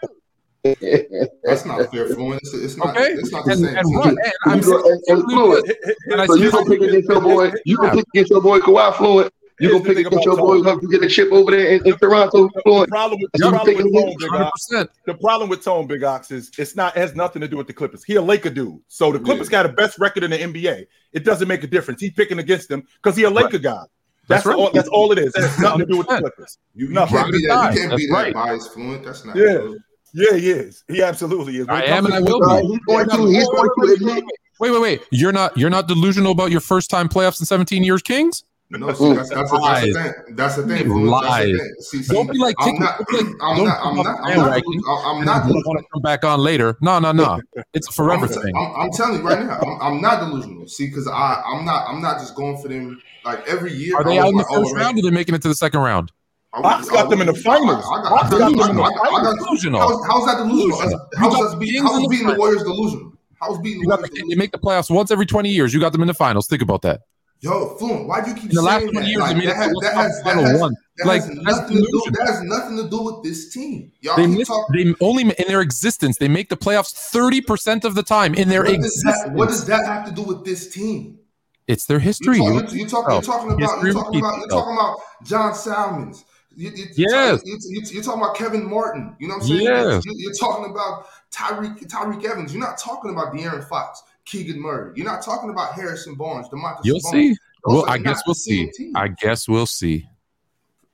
That's 0.65 1.65
not 1.67 1.91
fair, 1.93 2.09
Fluent. 2.09 2.41
It's, 2.43 2.55
it's 2.55 2.77
not. 2.77 2.97
Okay, 2.97 3.13
It's 3.13 3.31
not 3.33 3.45
the 3.45 3.53
and, 3.53 3.61
same. 3.61 3.77
and, 3.77 3.87
team. 3.87 4.03
And 4.09 4.19
I'm 4.47 4.59
You 4.59 4.65
go- 4.65 4.91
and- 4.91 5.03
and 5.09 5.31
Fluid. 5.31 5.77
and 6.11 6.21
I 6.21 6.27
So 6.27 6.35
you 6.37 6.51
gonna 6.51 6.67
pick 6.71 6.81
against 6.81 7.09
your 7.09 7.21
boy? 7.21 7.53
You 7.67 7.77
gonna 7.77 7.93
pick 7.97 8.07
against 8.15 8.31
your 8.31 8.41
boy 8.43 8.61
Kawhi 8.61 8.95
Fluid? 8.95 9.31
You 9.61 9.71
gonna 9.71 9.85
pick 9.85 9.97
Here's 9.99 10.05
the 10.07 10.11
thing 10.11 10.21
against 10.21 10.25
your 10.25 10.35
about 10.35 10.47
boys 10.47 10.67
up 10.67 10.81
to 10.81 10.89
get 10.89 11.03
a 11.05 11.09
chip 11.09 11.31
over 11.31 11.51
there 11.53 11.67
in, 11.77 11.87
in 11.87 11.97
Toronto? 11.99 12.49
The 12.55 12.63
Fluent. 12.65 12.89
problem 12.91 13.21
with, 13.21 13.31
the 13.33 13.51
problem 13.51 13.77
with. 13.77 13.93
Tone, 13.95 14.17
Big 14.19 14.33
Ox, 14.35 14.67
the 15.07 15.15
problem 15.21 15.49
with 15.51 15.65
Tone 15.65 15.87
Big 15.87 16.03
Ox 16.03 16.31
is 16.31 16.51
it's 16.59 16.75
not 16.75 16.97
it 16.97 17.01
has 17.01 17.15
nothing 17.15 17.41
to 17.43 17.47
do 17.49 17.57
with 17.59 17.67
the 17.67 17.73
Clippers. 17.73 18.03
He 18.03 18.17
a 18.17 18.23
Laker 18.23 18.51
dude, 18.51 18.81
so 18.89 19.13
the 19.13 19.21
Clippers 19.21 19.49
got 19.49 19.65
the 19.65 19.69
best 19.73 19.99
record 19.99 20.25
in 20.25 20.31
the 20.31 20.39
NBA. 20.39 20.87
It 21.13 21.25
doesn't 21.25 21.47
make 21.47 21.63
a 21.63 21.67
difference. 21.69 22.01
He's 22.01 22.13
picking 22.13 22.39
against 22.39 22.69
them 22.69 22.83
because 23.03 23.17
he 23.17 23.25
a 23.25 23.31
Laker 23.31 23.59
guy. 23.59 23.85
That's, 24.27 24.43
That's 24.43 24.47
right. 24.47 24.57
all. 24.57 24.71
That's 24.73 24.89
all 24.89 25.13
it 25.13 25.19
is. 25.19 25.35
It 25.37 25.43
has 25.43 25.59
nothing 25.61 25.81
to 25.81 25.87
do 25.87 25.99
with 25.99 26.07
the 26.09 26.19
Clippers. 26.19 26.59
You, 26.75 26.87
you 26.87 26.93
No, 26.95 27.05
can't 27.07 27.31
be 27.31 27.47
that. 27.47 27.75
You 27.75 27.79
can't 27.81 27.91
That's 27.91 28.03
be 28.03 28.09
that 28.09 28.13
right. 28.15 28.35
biased 28.35 28.73
fluent. 28.73 29.05
That's 29.05 29.25
not 29.27 29.37
Yeah. 29.37 29.45
good. 29.53 29.79
Yeah, 30.15 30.37
he 30.37 30.51
is. 30.51 30.85
He 30.89 31.03
absolutely 31.03 31.59
is. 31.59 31.67
When 31.67 31.77
I 31.77 31.85
am 31.87 32.07
and 32.07 32.15
I 32.15 32.21
will 32.21 32.41
be. 32.41 32.69
he's 32.69 32.79
going 32.87 33.09
to. 33.09 33.27
He's 33.27 33.49
going 33.49 33.71
to 33.87 33.93
admit. 33.95 34.25
Wait, 34.61 34.71
wait, 34.71 34.81
wait. 34.81 35.03
You're 35.11 35.33
not 35.33 35.57
you're 35.59 35.71
not 35.71 35.89
delusional 35.89 36.31
about 36.33 36.53
your 36.53 36.61
first 36.61 36.89
time 36.89 37.09
playoffs 37.09 37.41
in 37.41 37.47
17 37.47 37.83
years, 37.83 38.01
Kings? 38.03 38.45
No, 38.71 38.93
see, 38.93 39.13
that's, 39.13 39.29
that's, 39.29 39.53
a, 39.53 39.57
that's 39.57 39.85
the 39.85 39.93
thing. 39.93 40.37
That's 40.37 40.57
the 40.57 40.63
thing. 40.67 40.77
He 40.79 40.85
Fluent. 40.85 41.23
That's 41.23 41.45
the 41.45 41.53
lies. 41.53 41.87
See, 41.87 42.03
see, 42.03 42.15
Don't 42.15 42.31
be 42.31 42.39
like 42.39 42.57
I'm 42.61 42.75
not. 42.77 42.99
don't 42.99 43.09
be 43.09 43.17
like- 43.17 43.37
I'm 43.43 43.57
don't. 43.57 43.69
I'm 43.69 43.69
not. 43.69 43.81
I'm 43.83 43.97
not. 43.97 44.27
bandwagon 44.27 44.81
I'm 44.89 45.17
And 45.19 45.27
not. 45.27 45.45
then 45.45 45.53
want 45.53 45.79
to 45.81 45.85
come 45.93 46.03
back 46.03 46.25
on 46.25 46.41
later. 46.41 46.77
No, 46.81 46.99
no, 46.99 47.13
no. 47.13 47.41
It's 47.75 47.89
a 47.89 47.93
forever 47.93 48.27
I'm, 48.27 48.33
thing. 48.33 48.57
I'm, 48.57 48.81
I'm 48.81 48.91
telling 48.93 49.21
you 49.21 49.29
right 49.29 49.45
now, 49.45 49.61
I'm, 49.61 49.95
I'm 49.95 50.01
not 50.01 50.21
delusional. 50.21 50.67
See, 50.67 50.87
because 50.87 51.07
I, 51.07 51.43
I'm 51.47 51.65
not, 51.65 51.89
I'm 51.89 52.01
not 52.01 52.19
just 52.19 52.35
going 52.35 52.57
for 52.61 52.69
them. 52.69 53.01
Like 53.25 53.47
every 53.47 53.73
year, 53.73 53.97
Are 53.97 54.05
they 54.05 54.19
out 54.19 54.29
in 54.29 54.37
the 54.37 54.47
oh, 54.51 54.63
first 54.63 54.75
round 54.75 54.99
or 54.99 55.03
they 55.03 55.11
making 55.11 55.35
it 55.35 55.43
to 55.43 55.49
the 55.49 55.55
second 55.55 55.81
round? 55.81 56.11
I 56.55 56.61
Hawks 56.63 56.89
got 56.89 57.11
them 57.11 57.21
in 57.21 57.27
the 57.27 57.35
finals. 57.35 57.85
I, 57.85 57.97
I, 57.97 58.09
Hawks 58.09 58.31
got 58.31 58.39
them 58.39 58.71
in 58.71 58.77
the 58.77 58.83
I, 58.83 58.87
I, 58.87 58.89
I 58.89 59.23
got 59.25 59.39
Delusional. 59.39 59.81
How's, 59.81 60.07
how's 60.07 60.27
that 60.27 60.37
delusional? 60.39 60.79
Delusional. 60.79 61.09
How's, 61.17 61.31
You 61.31 61.31
got 61.31 61.33
us 61.33 61.41
how's 61.43 61.53
in 61.55 61.59
the 62.03 62.09
beating 62.09 62.27
the. 62.29 62.35
Warriors 62.37 62.63
delusional? 62.63 63.13
How's 63.41 63.59
beating 63.59 63.81
You 63.83 63.89
the 63.89 63.89
Warriors 63.97 64.11
they 64.11 64.17
delusional? 64.19 64.39
make 64.39 64.53
the 64.53 64.59
playoffs 64.59 64.91
once 64.91 65.11
every 65.11 65.27
20 65.27 65.49
years. 65.51 65.75
You 65.75 65.81
got 65.81 65.93
them 65.93 66.03
in 66.03 66.07
the 66.09 66.15
finals. 66.15 66.47
Think 66.47 66.63
about 66.63 66.83
that. 66.83 67.01
Yo, 67.41 67.75
Fluent, 67.77 68.07
why 68.07 68.23
do 68.23 68.31
you 68.31 68.37
keep 68.37 68.51
In 68.51 68.55
the 68.57 68.63
last 68.63 68.83
20 68.85 68.93
that? 69.01 69.07
years, 69.07 69.21
Like, 69.21 69.35
they 69.35 69.39
made 69.41 69.49
that, 69.49 69.57
has, 69.57 69.67
to 69.69 69.79
that, 69.83 69.95
has, 69.95 70.17
that, 70.17 70.25
final 70.25 70.45
has, 70.45 70.61
one. 70.61 70.75
that 70.99 71.07
Like, 71.07 71.21
has 71.23 71.29
that's 71.29 71.43
nothing 71.45 71.77
to 71.77 71.83
do. 71.83 72.03
That 72.13 72.27
has 72.27 72.43
nothing 72.43 72.77
to 72.79 72.89
do 72.89 73.03
with 73.03 73.23
this 73.25 73.53
team. 73.53 73.93
Y'all 74.01 74.17
They 74.17 74.27
miss, 74.29 74.49
talking. 74.49 74.95
they 74.95 75.05
only 75.05 75.23
in 75.25 75.49
their 75.49 75.61
existence 75.61 76.17
they 76.19 76.29
make 76.29 76.49
the 76.49 76.57
playoffs 76.57 76.95
30% 77.13 77.85
of 77.85 77.97
the 77.97 78.03
time 78.03 78.35
in 78.35 78.49
their 78.49 78.63
What 78.63 78.77
does, 78.77 78.85
existence. 78.87 79.23
that, 79.25 79.33
what 79.33 79.49
does 79.49 79.67
that 79.67 79.85
have 79.87 80.07
to 80.07 80.13
do 80.13 80.23
with 80.23 80.45
this 80.45 80.73
team? 80.73 81.19
it's 81.67 81.87
their 81.87 81.99
You 81.99 82.05
history. 82.05 82.39
talk, 82.39 82.47
You- 82.49 82.55
you, 82.79 82.85
you 82.85 82.89
talk, 82.89 83.11
you're 83.11 83.21
talking 83.23 83.51
about 83.53 83.61
History 83.61 83.93
you're 83.93 84.03
talking 84.03 84.21
about 84.21 84.39
you're 84.39 84.49
talking 84.49 84.73
about 84.75 84.97
John 85.25 85.55
Salmons. 85.55 86.25
You, 86.57 86.71
you, 86.71 86.87
Yes. 86.97 87.43
you, 87.45 87.59
you, 87.69 87.83
you're 87.93 88.03
talking 88.03 88.23
about 88.23 88.37
Kevin 88.37 88.69
Martin. 88.69 89.17
You 89.19 89.29
know 89.29 89.35
what 89.35 89.43
I'm 89.43 89.49
saying? 89.49 89.63
Yes. 89.63 90.05
You, 90.05 90.13
you're 90.17 90.35
talking 90.35 90.71
about 90.71 91.07
Tyreke 91.33 91.87
Tyreke 91.89 92.25
Evans. 92.25 92.53
You're 92.55 92.63
not 92.63 92.79
talking 92.79 93.11
about 93.11 93.33
De'Aaron 93.35 93.67
Fox, 93.69 94.03
Keegan 94.25 94.61
Murray. 94.61 94.93
You're 94.95 95.07
not 95.07 95.23
talking 95.23 95.51
about 95.51 95.75
Harrison 95.75 96.15
Barnes, 96.15 96.49
Domantas. 96.49 96.81
You'll 96.85 97.01
Sabonis. 97.01 97.11
see. 97.11 97.29
Those 97.67 97.83
Well, 97.83 97.87
I 97.89 97.99
guess 97.99 98.23
we'll 98.27 98.35
see. 98.35 98.71
team. 98.77 98.93
I 98.97 99.09
guess 99.09 99.49
we'll 99.49 99.67
see. 99.67 100.07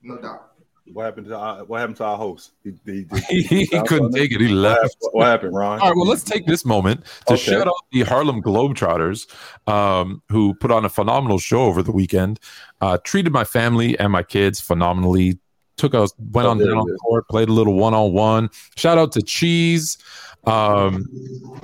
no 0.02 0.16
doubt. 0.18 0.46
What 0.92 1.04
happened 1.04 1.26
to 1.28 1.36
our, 1.36 1.64
what 1.66 1.78
happened 1.78 1.98
to 1.98 2.04
our 2.04 2.16
host? 2.16 2.50
He, 2.64 2.72
he, 3.28 3.42
he 3.64 3.66
couldn't 3.82 4.10
take 4.10 4.32
it. 4.32 4.40
He 4.40 4.48
left. 4.48 4.80
happened, 4.82 4.92
what 5.12 5.26
happened, 5.26 5.54
Ron? 5.54 5.78
All 5.80 5.88
right, 5.88 5.96
well, 5.96 6.04
let's 6.06 6.24
take 6.24 6.46
this 6.46 6.64
moment 6.64 7.04
to 7.26 7.34
Okay. 7.34 7.42
shout 7.42 7.68
out 7.68 7.74
the 7.92 8.02
Harlem 8.02 8.42
Globetrotters, 8.42 9.28
um, 9.68 10.20
who 10.30 10.52
put 10.54 10.72
on 10.72 10.84
a 10.84 10.88
phenomenal 10.88 11.38
show 11.38 11.62
over 11.62 11.80
the 11.84 11.92
weekend. 11.92 12.40
Uh, 12.80 12.98
treated 13.04 13.32
my 13.32 13.44
family 13.44 13.96
and 14.00 14.10
my 14.10 14.24
kids 14.24 14.60
phenomenally. 14.60 15.38
Took 15.80 15.94
us, 15.94 16.12
went 16.32 16.46
Oh, 16.46 16.50
on 16.50 16.58
down 16.58 16.76
on 16.76 16.96
court, 16.98 17.26
played 17.28 17.48
a 17.48 17.52
little 17.52 17.72
one 17.74 17.94
on 17.94 18.12
one. 18.12 18.50
Shout 18.76 18.98
out 18.98 19.12
to 19.12 19.22
Cheese, 19.22 19.96
um, 20.44 21.06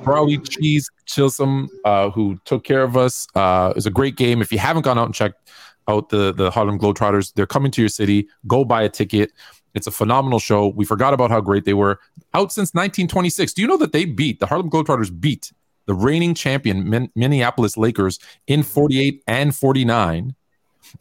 Brawley 0.03 0.39
Cheese 0.39 0.89
Chisholm, 1.05 1.69
uh, 1.85 2.09
who 2.11 2.39
took 2.47 2.65
care 2.65 2.83
of 2.83 2.97
us. 2.97 3.27
Uh, 3.35 3.69
it 3.71 3.77
was 3.77 3.85
a 3.85 3.91
great 3.91 4.17
game. 4.17 4.41
If 4.41 4.51
you 4.51 4.59
haven't 4.59 4.83
gone 4.83 4.99
out 4.99 5.05
and 5.05 5.15
checked 5.15 5.51
out 5.87 6.09
the 6.09 6.33
the 6.33 6.51
Harlem 6.51 6.79
Globetrotters, 6.79 7.35
they're 7.35 7.47
coming 7.47 7.71
to 7.73 7.83
your 7.83 7.91
city. 7.91 8.27
Go 8.47 8.65
buy 8.65 8.83
a 8.85 8.89
ticket. 8.89 9.33
It's 9.75 9.87
a 9.87 9.91
phenomenal 9.91 10.39
show. 10.39 10.69
We 10.69 10.87
forgot 10.87 11.13
about 11.13 11.31
how 11.31 11.43
great 11.43 11.67
they 11.67 11.75
were. 11.75 12.01
Out 12.33 12.51
since 12.53 12.71
1926. 12.73 13.53
Do 13.53 13.61
you 13.61 13.69
know 13.69 13.77
that 13.77 13.93
they 13.93 14.07
beat 14.07 14.41
the 14.41 14.47
Harlem 14.47 14.71
Globetrotters 14.71 15.11
beat 15.21 15.53
the 15.85 15.93
reigning 15.95 16.33
champion 16.35 16.89
Min- 16.89 17.11
Minneapolis 17.15 17.77
Lakers 17.77 18.19
in 18.47 18.63
48 18.63 19.23
and 19.27 19.55
49? 19.55 20.35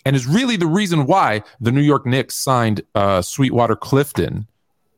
And 0.05 0.15
is 0.15 0.25
really 0.27 0.55
the 0.57 0.67
reason 0.67 1.05
why 1.05 1.43
the 1.59 1.71
New 1.71 1.81
York 1.81 2.05
Knicks 2.05 2.35
signed 2.35 2.81
uh, 2.95 3.21
Sweetwater 3.21 3.75
Clifton, 3.75 4.47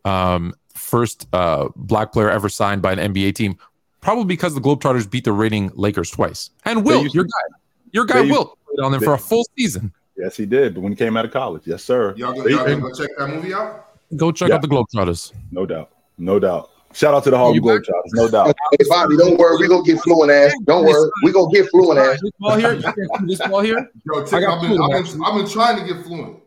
um, 0.05 0.53
first 0.73 1.27
uh, 1.33 1.69
black 1.75 2.11
player 2.11 2.29
ever 2.29 2.49
signed 2.49 2.81
by 2.81 2.93
an 2.93 3.13
NBA 3.13 3.35
team, 3.35 3.57
probably 4.01 4.25
because 4.25 4.53
the 4.55 4.61
Globetrotters 4.61 5.09
beat 5.09 5.23
the 5.23 5.31
reigning 5.31 5.71
Lakers 5.75 6.09
twice. 6.11 6.49
And 6.65 6.85
Will, 6.85 7.03
used- 7.03 7.15
your 7.15 7.25
guy, 7.25 7.55
your 7.91 8.05
guy 8.05 8.21
they- 8.23 8.31
Will 8.31 8.57
played 8.65 8.85
on 8.85 8.91
them 8.91 9.01
for 9.01 9.13
a 9.13 9.17
full 9.19 9.45
season. 9.57 9.93
Yes, 10.17 10.35
he 10.35 10.45
did. 10.45 10.73
But 10.73 10.81
when 10.81 10.91
he 10.91 10.95
came 10.95 11.15
out 11.15 11.25
of 11.25 11.31
college, 11.31 11.63
yes, 11.65 11.83
sir. 11.83 12.13
Y'all, 12.17 12.33
gonna- 12.33 12.49
y'all 12.49 12.79
go 12.79 12.91
check 12.93 13.09
that 13.17 13.27
movie 13.29 13.53
out? 13.53 13.85
Go 14.15 14.31
check 14.31 14.49
Yeah. 14.49 14.55
out 14.55 14.61
the 14.61 14.67
Globetrotters. 14.67 15.33
no 15.51 15.65
doubt, 15.65 15.91
no 16.17 16.39
doubt. 16.39 16.69
Shout 16.97 17.13
out 17.13 17.23
to 17.25 17.29
the 17.29 17.37
Harlem 17.37 17.53
You? 17.53 17.61
Globetrotters, 17.61 18.09
no 18.13 18.27
doubt. 18.27 18.55
Hey, 18.71 18.85
Bobby, 18.89 19.17
don't 19.17 19.37
worry. 19.37 19.57
We 19.57 19.67
gonna 19.67 19.83
get 19.83 19.99
fluent 20.01 20.31
ass. 20.31 20.51
Don't 20.65 20.83
worry. 20.83 21.11
We 21.23 21.31
gonna 21.31 21.53
get 21.53 21.69
fluent 21.69 21.99
ass. 21.99 22.19
This 22.19 22.31
ball 22.39 22.55
here, 22.55 22.73
you 22.73 22.81
can't 22.81 22.95
see 22.97 23.25
this 23.27 23.47
ball 23.47 23.61
here. 23.61 23.91
Yo, 24.03 24.21
I 24.21 24.25
Tick, 24.25 24.41
got 24.41 24.57
I've 24.57 24.61
been, 24.67 24.81
I've, 24.81 25.05
been, 25.05 25.23
I've 25.23 25.35
been 25.35 25.47
trying 25.47 25.77
to 25.77 25.93
get 25.93 26.03
fluent. 26.03 26.39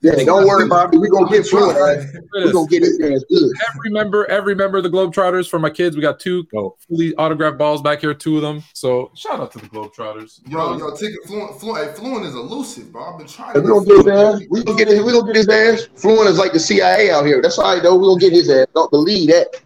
Yeah, 0.00 0.22
don't 0.24 0.46
worry, 0.46 0.68
Bobby. 0.68 0.98
We 0.98 1.08
gonna 1.08 1.28
get 1.28 1.46
fluent 1.46 1.76
ass. 1.76 2.06
We 2.14 2.42
Every 2.42 2.52
gonna 2.52 2.68
get 2.68 2.82
his 2.82 3.00
ass 3.00 3.24
good. 3.28 3.50
member, 3.86 4.24
every 4.30 4.54
member 4.54 4.78
of 4.78 4.84
the 4.84 4.90
Globetrotters 4.90 5.48
for 5.50 5.58
my 5.58 5.70
kids. 5.70 5.96
We 5.96 6.02
got 6.02 6.20
two 6.20 6.46
fully 6.88 7.14
autographed 7.16 7.58
balls 7.58 7.82
back 7.82 8.02
here, 8.02 8.14
two 8.14 8.36
of 8.36 8.42
them. 8.42 8.62
So 8.74 9.10
shout 9.16 9.40
out 9.40 9.50
to 9.52 9.58
the 9.58 9.66
Globetrotters. 9.66 10.48
Yo, 10.48 10.78
yo, 10.78 10.94
Tick, 10.94 11.12
fluent, 11.26 11.58
fluent, 11.60 11.88
hey, 11.88 11.94
fluent 11.96 12.24
is 12.24 12.34
elusive, 12.36 12.92
bro. 12.92 13.12
I've 13.12 13.18
been 13.18 13.26
trying 13.26 13.48
Hey, 13.54 13.54
to 13.54 13.60
we 13.62 13.68
gonna 13.68 13.84
get 13.84 13.96
his 13.96 14.06
ass. 14.06 14.42
We 14.48 14.62
gonna 14.62 14.78
get 14.78 14.88
his. 14.88 15.02
We 15.02 15.12
gonna 15.12 15.26
get 15.26 15.36
his 15.36 15.48
ass. 15.48 15.88
Fluent 15.96 16.28
is 16.28 16.38
like 16.38 16.52
the 16.52 16.60
CIA 16.60 17.10
out 17.10 17.26
here. 17.26 17.42
That's 17.42 17.58
all 17.58 17.72
right 17.72 17.82
though. 17.82 17.96
We 17.96 18.06
gonna 18.06 18.20
get 18.20 18.32
his 18.32 18.48
ass. 18.48 18.68
Don't 18.76 18.90
believe 18.92 19.28
that. 19.30 19.60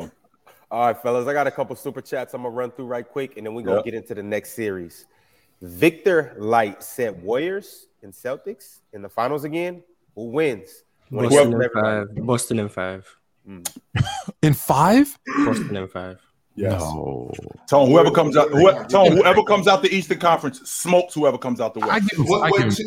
So 0.00 0.10
All 0.70 0.86
right, 0.86 1.02
fellas, 1.02 1.26
I 1.28 1.32
got 1.34 1.46
a 1.46 1.50
couple 1.50 1.76
super 1.76 2.00
chats 2.00 2.32
I'm 2.34 2.42
gonna 2.42 2.54
run 2.54 2.70
through 2.70 2.86
right 2.86 3.06
quick, 3.06 3.36
and 3.36 3.46
then 3.46 3.54
we're 3.54 3.62
gonna 3.62 3.76
Yep. 3.76 3.84
get 3.84 3.94
into 3.94 4.14
the 4.14 4.22
next 4.22 4.52
series. 4.54 5.06
Victor 5.60 6.34
Light 6.38 6.82
said 6.82 7.22
Warriors 7.22 7.86
and 8.02 8.12
Celtics 8.12 8.80
in 8.92 9.02
the 9.02 9.08
finals 9.08 9.44
again. 9.44 9.82
Who 10.14 10.30
wins? 10.30 10.82
Wanna 11.10 11.28
Boston 11.28 11.46
in 11.48 11.54
everybody. 11.54 12.06
five. 12.16 12.26
Boston 12.26 12.58
in 12.58 12.68
five. 12.68 13.16
Mm. 13.48 13.76
In 14.42 14.54
five? 14.54 15.18
Boston 15.44 15.76
in 15.76 15.88
five. 15.88 16.18
yes, 16.54 16.80
No. 16.80 17.30
Tone. 17.68 17.88
Whoever 17.90 18.10
comes 18.12 18.36
out, 18.36 18.50
whoever, 18.50 18.84
Tone. 18.84 19.12
Whoever 19.16 19.42
comes 19.42 19.66
out 19.66 19.82
the 19.82 19.92
Eastern 19.92 20.18
Conference 20.20 20.60
smokes 20.70 21.14
whoever 21.14 21.38
comes 21.38 21.60
out 21.60 21.74
the 21.74 21.80
I 21.80 21.98
West. 21.98 22.08
give 22.10 22.18
him, 22.20 22.26
What, 22.26 22.42
I 22.42 22.50
what, 22.50 22.58
give 22.62 22.78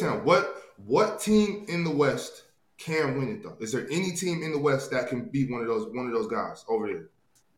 him, 0.00 0.08
I 0.10 0.16
what, 0.24 0.56
what 0.86 1.20
team 1.20 1.64
in 1.68 1.84
the 1.84 1.90
West 1.90 2.42
can 2.86 3.18
win 3.18 3.28
it 3.28 3.42
though? 3.42 3.56
Is 3.58 3.72
there 3.72 3.86
any 3.90 4.12
team 4.12 4.42
in 4.44 4.52
the 4.52 4.58
West 4.58 4.92
that 4.92 5.08
can 5.08 5.24
beat 5.24 5.50
one 5.50 5.60
of 5.60 5.66
those 5.66 5.88
one 5.92 6.06
of 6.06 6.12
those 6.12 6.28
guys 6.28 6.64
over 6.68 6.86
there? 6.86 7.08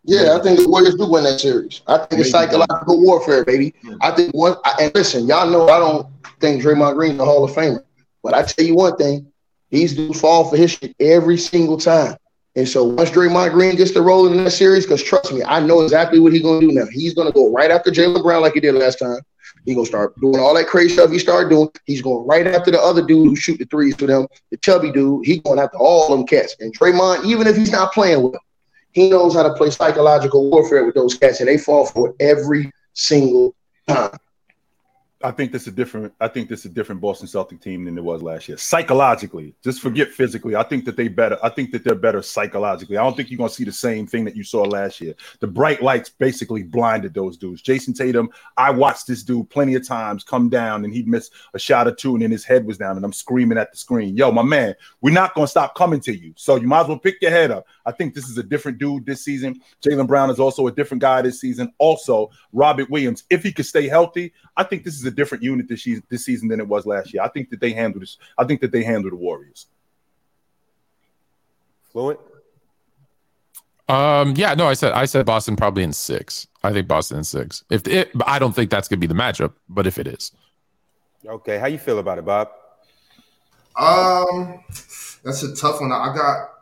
Yeah, 0.05 0.37
I 0.39 0.43
think 0.43 0.59
the 0.59 0.69
Warriors 0.69 0.95
do 0.95 1.11
win 1.11 1.25
that 1.25 1.39
series. 1.39 1.83
I 1.87 1.99
think 1.99 2.23
it's 2.23 2.31
psychological 2.31 3.03
warfare, 3.03 3.45
baby. 3.45 3.75
I 4.01 4.11
think 4.13 4.33
one. 4.33 4.57
And 4.81 4.95
listen, 4.95 5.27
y'all 5.27 5.51
know 5.51 5.69
I 5.69 5.79
don't 5.79 6.07
think 6.41 6.63
Draymond 6.63 6.95
Green's 6.95 7.21
a 7.21 7.25
Hall 7.27 7.45
of 7.45 7.51
Famer, 7.51 7.85
but 8.23 8.33
I 8.33 8.43
tell 8.43 8.65
you 8.65 8.75
one 8.75 8.97
thing: 8.97 9.31
these 9.71 9.95
dudes 9.95 10.19
fall 10.19 10.49
for 10.49 10.57
his 10.57 10.71
shit 10.71 10.97
every 10.99 11.37
single 11.37 11.77
time. 11.77 12.17
And 12.57 12.67
so 12.67 12.85
once 12.85 13.11
Draymond 13.11 13.53
Green 13.53 13.77
gets 13.77 13.93
the 13.93 14.01
role 14.01 14.27
in 14.27 14.43
that 14.43 14.51
series, 14.51 14.87
because 14.87 15.03
trust 15.03 15.33
me, 15.33 15.43
I 15.45 15.61
know 15.61 15.83
exactly 15.83 16.21
what 16.21 16.33
he's 16.33 16.43
gonna 16.43 16.61
do 16.61 16.73
now. 16.73 16.87
He's 16.91 17.13
gonna 17.13 17.33
go 17.33 17.53
right 17.53 17.71
after 17.71 17.91
Jaylen 17.91 18.23
Brown 18.23 18.41
like 18.41 18.55
he 18.55 18.61
did 18.61 18.75
last 18.77 18.99
time. 18.99 19.21
He's 19.69 19.75
gonna 19.75 19.87
start 19.87 20.19
doing 20.19 20.41
all 20.41 20.55
that 20.55 20.67
crazy 20.67 20.95
stuff 20.95 21.11
he 21.11 21.19
started 21.19 21.51
doing. 21.51 21.69
He's 21.85 22.01
going 22.01 22.27
right 22.27 22.47
after 22.47 22.71
the 22.71 22.81
other 22.81 23.05
dude 23.05 23.29
who 23.29 23.37
shoot 23.37 23.59
the 23.59 23.67
threes 23.67 23.95
for 23.97 24.07
them, 24.07 24.27
the 24.51 24.57
chubby 24.57 24.91
dude. 24.91 25.27
He 25.27 25.41
going 25.41 25.59
after 25.59 25.77
all 25.77 26.09
them 26.09 26.27
cats. 26.27 26.57
And 26.59 26.75
Draymond, 26.75 27.27
even 27.27 27.47
if 27.47 27.55
he's 27.55 27.71
not 27.71 27.93
playing 27.93 28.23
with 28.23 28.33
them, 28.33 28.41
he 28.93 29.11
knows 29.11 29.35
how 29.35 29.43
to 29.43 29.53
play 29.53 29.69
psychological 29.69 30.51
warfare 30.51 30.87
with 30.87 30.95
those 30.95 31.19
cats, 31.19 31.41
and 31.41 31.51
they 31.51 31.59
fall 31.59 31.85
for 31.85 32.09
it 32.09 32.17
every 32.19 32.73
single 32.95 33.55
time. 33.87 34.17
I 35.23 35.33
think 35.33 35.51
this 35.51 35.63
is 35.63 35.69
a 35.69 35.73
different. 35.73 36.13
I 36.21 36.29
think 36.29 36.49
this 36.49 36.61
is 36.61 36.67
a 36.67 36.75
different 36.75 37.01
Boston 37.01 37.27
Celtic 37.27 37.61
team 37.61 37.85
than 37.85 37.99
it 37.99 38.05
was 38.05 38.23
last 38.23 38.49
year. 38.49 38.57
Psychologically, 38.57 39.53
just 39.65 39.81
forget 39.81 40.11
physically. 40.11 40.55
I 40.55 40.63
think 40.63 40.85
that 40.85 40.97
they 40.97 41.09
better. 41.09 41.37
I 41.43 41.49
think 41.49 41.73
that 41.73 41.83
they're 41.83 41.97
better 41.97 42.23
psychologically. 42.23 42.97
I 42.97 43.03
don't 43.03 43.17
think 43.17 43.29
you're 43.29 43.39
gonna 43.39 43.51
see 43.51 43.65
the 43.65 43.73
same 43.73 44.07
thing 44.07 44.25
that 44.27 44.37
you 44.37 44.45
saw 44.45 44.63
last 44.63 45.01
year. 45.01 45.15
The 45.41 45.49
bright 45.49 45.83
lights 45.83 46.09
basically 46.09 46.63
blinded 46.63 47.15
those 47.15 47.37
dudes. 47.37 47.63
Jayson 47.63 47.95
Tatum. 47.95 48.31
I 48.57 48.71
watched 48.71 49.09
this 49.09 49.25
dude 49.25 49.51
plenty 49.51 49.75
of 49.75 49.87
times 49.87 50.23
come 50.23 50.49
down 50.49 50.85
and 50.85 50.95
he'd 50.95 51.09
miss 51.09 51.31
a 51.53 51.59
shot 51.59 51.89
or 51.89 51.93
two, 51.93 52.15
and 52.15 52.23
then 52.23 52.31
his 52.31 52.45
head 52.45 52.65
was 52.65 52.79
down, 52.79 52.95
and 52.95 53.05
I'm 53.05 53.13
screaming 53.13 53.59
at 53.59 53.73
the 53.73 53.79
screen, 53.79 54.17
"Yo, 54.17 54.31
my 54.31 54.43
man, 54.43 54.77
we're 55.01 55.13
not 55.13 55.35
gonna 55.35 55.49
stop 55.49 55.75
coming 55.75 56.01
to 56.01 56.17
you. 56.17 56.33
So 56.37 56.55
you 56.55 56.69
might 56.69 56.83
as 56.83 56.89
well 56.89 56.99
pick 56.99 57.21
your 57.21 57.33
head 57.33 57.51
up." 57.51 57.67
I 57.89 57.93
think 57.93 58.15
this 58.15 58.29
is 58.29 58.37
a 58.37 58.43
different 58.43 58.77
dude 58.77 59.07
this 59.07 59.25
season. 59.25 59.63
Jaylen 59.81 60.07
Brown 60.07 60.29
is 60.29 60.39
also 60.39 60.67
a 60.67 60.71
different 60.71 61.01
guy 61.01 61.23
this 61.23 61.41
season. 61.41 61.73
Also, 61.79 62.31
Robert 62.53 62.91
Williams, 62.91 63.25
if 63.31 63.43
he 63.43 63.51
could 63.51 63.65
stay 63.65 63.89
healthy, 63.89 64.35
I 64.59 64.65
think 64.65 64.85
this 64.85 64.99
is 64.99 65.07
a 65.07 65.11
different 65.11 65.43
unit 65.43 65.69
this 65.69 65.85
season, 65.85 66.03
this 66.11 66.27
season 66.27 66.49
than 66.49 66.61
it 66.61 66.69
was 66.69 66.85
last 66.85 67.15
year. 67.15 67.23
I 67.23 67.29
think 67.29 67.49
that 67.49 67.61
they 67.61 67.73
handled 67.73 68.03
this. 68.03 68.19
I 68.37 68.45
think 68.45 68.61
that 68.61 68.73
they 68.73 68.83
handled 68.83 69.15
the 69.15 69.17
Warriors. 69.17 69.69
Fluent. 71.91 72.21
Um, 73.89 74.35
yeah, 74.37 74.53
no, 74.53 74.67
I 74.67 74.75
said 74.75 74.93
I 74.93 75.07
said 75.07 75.25
Boston 75.25 75.57
probably 75.57 75.83
in 75.83 75.95
six. 75.95 76.47
I 76.63 76.75
think 76.75 76.87
Boston 76.87 77.17
in 77.17 77.25
six. 77.25 77.65
If 77.71 77.89
it, 77.89 78.11
but 78.13 78.29
I 78.29 78.39
don't 78.39 78.55
think 78.55 78.71
that's 78.71 78.87
gonna 78.87 79.01
be 79.01 79.07
the 79.07 79.15
matchup, 79.15 79.55
but 79.71 79.87
if 79.87 79.97
it 79.97 80.07
is, 80.07 80.33
Okay, 81.27 81.59
how 81.59 81.67
you 81.67 81.79
feel 81.79 81.99
about 81.99 82.19
it, 82.19 82.25
Bob? 82.27 82.49
Um, 83.79 84.63
that's 85.25 85.43
a 85.43 85.55
tough 85.57 85.81
one. 85.81 85.91
I 85.91 86.15
got. 86.15 86.58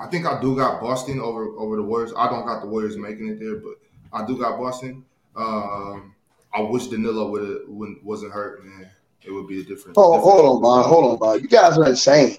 I 0.00 0.06
think 0.10 0.26
I 0.26 0.40
do 0.40 0.54
got 0.56 0.80
Boston 0.80 1.20
over 1.20 1.48
over 1.56 1.76
the 1.76 1.82
Warriors. 1.82 2.12
I 2.16 2.28
don't 2.28 2.46
got 2.46 2.60
the 2.60 2.68
Warriors 2.68 2.96
making 2.96 3.28
it 3.28 3.40
there, 3.40 3.56
but 3.56 3.74
I 4.12 4.24
do 4.24 4.38
got 4.38 4.58
Boston. 4.58 5.04
Um, 5.36 6.14
I 6.54 6.60
wish 6.60 6.86
Danilo 6.86 7.30
would 7.30 8.02
wasn't 8.04 8.32
hurt, 8.32 8.64
man. 8.64 8.88
It 9.24 9.32
would 9.32 9.48
be 9.48 9.60
a 9.60 9.64
different. 9.64 9.96
Hold, 9.96 10.20
different 10.20 10.40
hold 10.40 10.56
on, 10.56 10.62
Bob. 10.62 10.86
Hold 10.86 11.12
on, 11.12 11.18
Bob. 11.18 11.42
You 11.42 11.48
guys 11.48 11.76
are 11.76 11.88
insane. 11.88 12.36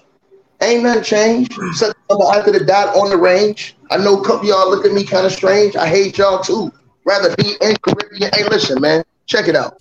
Ain't 0.62 0.82
nothing 0.82 1.02
changed. 1.02 1.52
Except 1.70 1.94
after 2.10 2.52
the 2.52 2.64
dot 2.64 2.96
on 2.96 3.10
the 3.10 3.16
range. 3.16 3.76
I 3.90 3.96
know 3.96 4.20
a 4.20 4.24
couple 4.24 4.40
of 4.40 4.44
y'all 4.46 4.70
look 4.70 4.84
at 4.84 4.92
me 4.92 5.04
kind 5.04 5.26
of 5.26 5.32
strange. 5.32 5.76
I 5.76 5.86
hate 5.86 6.18
y'all 6.18 6.42
too. 6.42 6.72
Rather 7.04 7.34
be 7.36 7.56
in 7.60 7.76
Caribbean. 7.76 8.30
Hey, 8.34 8.44
listen, 8.48 8.80
man. 8.80 9.04
Check 9.26 9.48
it 9.48 9.56
out. 9.56 9.80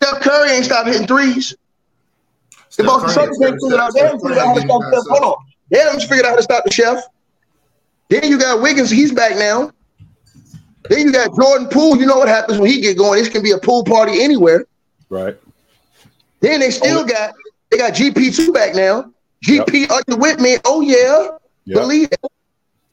Steph 0.00 0.22
Curry 0.22 0.50
ain't 0.50 0.64
stopped 0.64 0.88
hitting 0.88 1.06
threes. 1.06 1.56
The 2.76 2.84
Boston 2.84 3.10
Celtics 3.10 3.44
ain't 3.44 3.60
figured 3.60 3.80
out. 3.80 3.94
They 3.94 4.00
haven't 4.00 4.20
figured 4.20 4.38
out 4.38 4.46
how 4.46 4.54
to 4.54 5.00
stop 5.00 5.18
Hold 5.20 5.24
on. 5.24 5.47
Haven't 5.72 6.00
figured 6.00 6.24
out 6.24 6.30
how 6.30 6.36
to 6.36 6.42
stop 6.42 6.64
the 6.64 6.72
chef. 6.72 7.04
Then 8.08 8.24
you 8.24 8.38
got 8.38 8.62
Wiggins. 8.62 8.90
He's 8.90 9.12
back 9.12 9.36
now. 9.36 9.70
Then 10.88 11.00
you 11.00 11.12
got 11.12 11.34
Jordan 11.36 11.68
Poole. 11.68 11.98
You 11.98 12.06
know 12.06 12.16
what 12.16 12.28
happens 12.28 12.58
when 12.58 12.70
he 12.70 12.80
get 12.80 12.96
going? 12.96 13.18
This 13.18 13.28
can 13.28 13.42
be 13.42 13.50
a 13.50 13.58
pool 13.58 13.84
party 13.84 14.22
anywhere. 14.22 14.64
Right. 15.10 15.36
Then 16.40 16.60
they 16.60 16.70
still 16.70 17.00
oh, 17.00 17.06
got 17.06 17.34
they 17.70 17.76
got 17.76 17.92
GP 17.92 18.34
two 18.34 18.52
back 18.52 18.74
now. 18.74 19.12
GP 19.46 19.80
yep. 19.80 19.90
under 19.90 20.16
with 20.16 20.40
me. 20.40 20.56
Oh 20.64 20.80
yeah, 20.80 21.28
yep. 21.64 21.82
believe 21.82 22.08
it. 22.10 22.20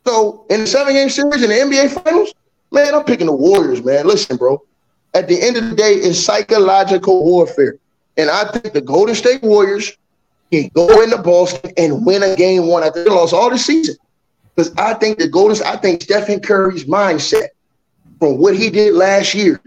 So 0.06 0.46
in 0.50 0.62
the 0.62 0.68
seven 0.68 0.94
game 0.94 1.10
series 1.10 1.42
in 1.42 1.50
the 1.50 1.56
NBA 1.56 2.04
Finals, 2.04 2.34
man, 2.72 2.94
I'm 2.94 3.04
picking 3.04 3.28
the 3.28 3.36
Warriors. 3.36 3.84
Man, 3.84 4.06
listen, 4.06 4.38
bro. 4.38 4.62
At 5.14 5.28
the 5.28 5.42
end 5.42 5.56
of 5.56 5.70
the 5.70 5.76
day, 5.76 5.94
it's 5.94 6.20
psychological 6.20 7.24
warfare, 7.24 7.78
and 8.18 8.30
I 8.30 8.52
think 8.52 8.74
the 8.74 8.82
Golden 8.82 9.16
State 9.16 9.42
Warriors 9.42 9.98
can 10.62 10.72
go 10.74 11.02
into 11.02 11.18
Boston 11.18 11.72
and 11.78 12.06
win 12.06 12.24
a 12.24 12.36
game 12.36 12.68
one 12.68 12.84
after 12.84 13.04
they 13.04 13.10
lost 13.10 13.34
all 13.34 13.50
the 13.50 13.58
season. 13.58 13.96
Because 14.56 14.74
I 14.78 14.94
think 14.94 15.18
the 15.18 15.28
Golden, 15.28 15.66
I 15.66 15.78
think 15.78 16.02
Stephen 16.02 16.40
Curry's 16.40 16.86
mindset 16.86 17.48
from 18.20 18.38
what 18.38 18.56
he 18.56 18.70
did 18.70 18.94
last 18.94 19.34
year 19.34 19.62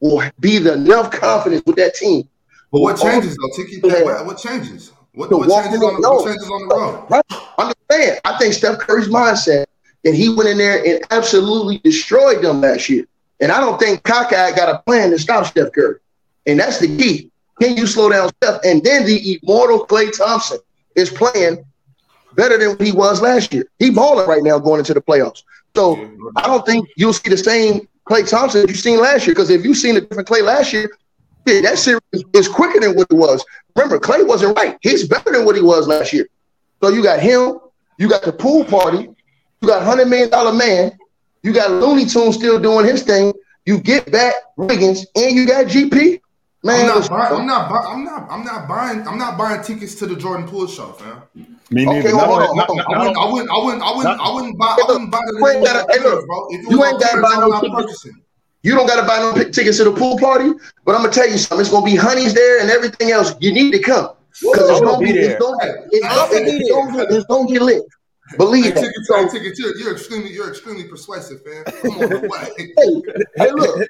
will 0.00 0.22
be 0.40 0.58
the 0.58 0.74
enough 0.74 1.10
confidence 1.10 1.62
with 1.66 1.76
that 1.76 1.94
team. 1.94 2.28
But 2.70 2.80
what 2.80 3.00
changes 3.00 3.36
though, 3.36 3.64
Tiki? 3.64 3.80
What, 3.80 4.26
what 4.26 4.38
changes? 4.38 4.92
What, 5.14 5.30
what 5.30 5.48
changes, 5.48 5.82
on 5.82 6.00
the, 6.00 6.08
what 6.08 6.24
changes 6.26 6.50
on 6.50 6.68
the 6.68 6.74
road? 6.74 7.06
Right. 7.08 7.24
I'm. 7.58 7.72
I 7.88 8.36
think 8.38 8.52
Steph 8.52 8.78
Curry's 8.78 9.08
mindset 9.08 9.66
that 10.04 10.14
he 10.14 10.28
went 10.28 10.48
in 10.48 10.58
there 10.58 10.84
and 10.84 11.04
absolutely 11.10 11.78
destroyed 11.78 12.42
them 12.42 12.60
last 12.60 12.88
year. 12.88 13.06
And 13.40 13.52
I 13.52 13.60
don't 13.60 13.78
think 13.78 14.02
Kaka 14.02 14.52
got 14.56 14.68
a 14.68 14.78
plan 14.80 15.10
to 15.10 15.18
stop 15.18 15.46
Steph 15.46 15.72
Curry. 15.72 15.98
And 16.46 16.58
that's 16.58 16.78
the 16.78 16.96
key. 16.96 17.30
Can 17.60 17.76
you 17.76 17.86
slow 17.86 18.10
down 18.10 18.30
Steph? 18.42 18.60
And 18.64 18.82
then 18.84 19.06
the 19.06 19.38
immortal 19.42 19.86
Klay 19.86 20.16
Thompson 20.16 20.58
is 20.94 21.10
playing 21.10 21.64
better 22.34 22.58
than 22.58 22.84
he 22.84 22.92
was 22.92 23.22
last 23.22 23.52
year. 23.52 23.64
He 23.78 23.90
balling 23.90 24.28
right 24.28 24.42
now 24.42 24.58
going 24.58 24.78
into 24.78 24.94
the 24.94 25.00
playoffs. 25.00 25.42
So 25.74 25.96
I 26.36 26.46
don't 26.46 26.64
think 26.66 26.88
you'll 26.96 27.12
see 27.12 27.30
the 27.30 27.36
same 27.36 27.88
Klay 28.08 28.28
Thompson 28.28 28.62
that 28.62 28.68
you've 28.68 28.78
seen 28.78 29.00
last 29.00 29.26
year. 29.26 29.34
Because 29.34 29.50
if 29.50 29.64
you've 29.64 29.76
seen 29.76 29.96
a 29.96 30.00
different 30.00 30.28
Klay 30.28 30.42
last 30.42 30.72
year, 30.72 30.90
yeah, 31.46 31.60
that 31.62 31.78
series 31.78 32.00
is 32.32 32.48
quicker 32.48 32.80
than 32.80 32.96
what 32.96 33.06
it 33.10 33.14
was. 33.14 33.44
Remember, 33.74 33.98
Klay 33.98 34.26
wasn't 34.26 34.56
right. 34.56 34.76
He's 34.82 35.06
better 35.06 35.32
than 35.32 35.44
what 35.44 35.54
he 35.54 35.62
was 35.62 35.86
last 35.86 36.12
year. 36.12 36.28
So 36.82 36.88
you 36.88 37.02
got 37.02 37.20
him, 37.20 37.58
you 37.98 38.08
got 38.08 38.22
the 38.22 38.32
pool 38.32 38.64
party, 38.64 39.08
you 39.60 39.68
got 39.68 39.82
hundred 39.82 40.08
million 40.08 40.28
dollar 40.28 40.52
man, 40.52 40.92
you 41.42 41.52
got 41.52 41.70
Looney 41.70 42.04
Tune 42.04 42.32
still 42.32 42.58
doing 42.58 42.84
his 42.84 43.02
thing. 43.02 43.32
You 43.64 43.78
get 43.80 44.10
back 44.12 44.34
Wiggins, 44.56 45.06
and 45.14 45.34
you 45.34 45.46
got 45.46 45.66
GP. 45.66 46.20
Man, 46.66 46.90
I'm 46.90 47.00
not, 47.00 47.08
buying, 47.08 47.34
I'm 47.34 47.46
not, 47.46 47.70
buy, 47.70 47.84
I'm 47.86 48.04
not, 48.04 48.26
I'm 48.30 48.44
not 48.44 48.68
buying, 48.68 49.08
I'm 49.08 49.18
not 49.18 49.38
buying 49.38 49.62
tickets 49.62 49.94
to 49.96 50.06
the 50.06 50.16
Jordan 50.16 50.48
Poole 50.48 50.66
show, 50.66 50.92
fam. 50.92 51.22
Me 51.70 51.84
neither. 51.84 52.08
Okay, 52.08 52.10
hold 52.10 52.42
on, 52.42 52.58
hold 52.58 52.80
on. 52.80 52.80
I, 52.80 52.98
wouldn't, 52.98 53.16
I 53.16 53.30
wouldn't, 53.30 53.50
I 53.50 53.64
wouldn't, 53.64 53.82
I 53.82 53.96
wouldn't, 53.96 54.20
I 54.20 54.34
wouldn't 54.34 54.58
buy, 54.58 54.76
I 54.78 54.84
wouldn't 54.88 55.10
buy 55.10 55.20
the. 55.26 55.38
You 55.38 55.48
ain't 55.48 55.64
gotta, 55.64 55.92
hey, 55.92 56.02
look, 56.02 56.26
bro. 56.26 56.48
you 56.50 56.84
ain't 56.84 57.00
gotta 57.00 57.22
buy 57.22 57.36
no 57.38 57.60
tickets. 57.60 58.06
You 58.66 58.74
don't 58.74 58.88
got 58.88 59.00
to 59.00 59.06
buy 59.06 59.18
no 59.20 59.32
tickets 59.50 59.76
to 59.76 59.84
the 59.84 59.92
pool 59.92 60.18
party, 60.18 60.50
but 60.84 60.96
I'm 60.96 61.02
gonna 61.02 61.12
tell 61.12 61.30
you 61.30 61.38
something. 61.38 61.60
It's 61.60 61.70
gonna 61.70 61.86
be 61.86 61.94
honeys 61.94 62.34
there 62.34 62.60
and 62.60 62.68
everything 62.68 63.12
else. 63.12 63.32
You 63.38 63.52
need 63.52 63.70
to 63.70 63.78
come 63.78 64.10
because 64.40 64.68
it's 64.68 64.80
gonna 64.80 64.98
be, 64.98 65.10
it's 65.12 65.40
gonna, 65.40 65.58
it's, 65.92 67.24
gonna, 67.26 67.46
get 67.46 67.62
lit. 67.62 67.84
Believe 68.36 68.64
hey, 68.64 68.70
that. 68.72 69.04
So, 69.04 69.28
ticket, 69.28 69.56
you're, 69.56 69.76
you're 69.76 69.92
extremely, 69.92 70.32
you're 70.32 70.48
extremely 70.48 70.82
persuasive, 70.82 71.42
man. 71.46 71.62
Come 71.64 71.90
on 71.92 72.46
hey, 72.56 72.74
hey, 73.36 73.52
look, 73.52 73.76
look, 73.76 73.76
listen. 73.76 73.88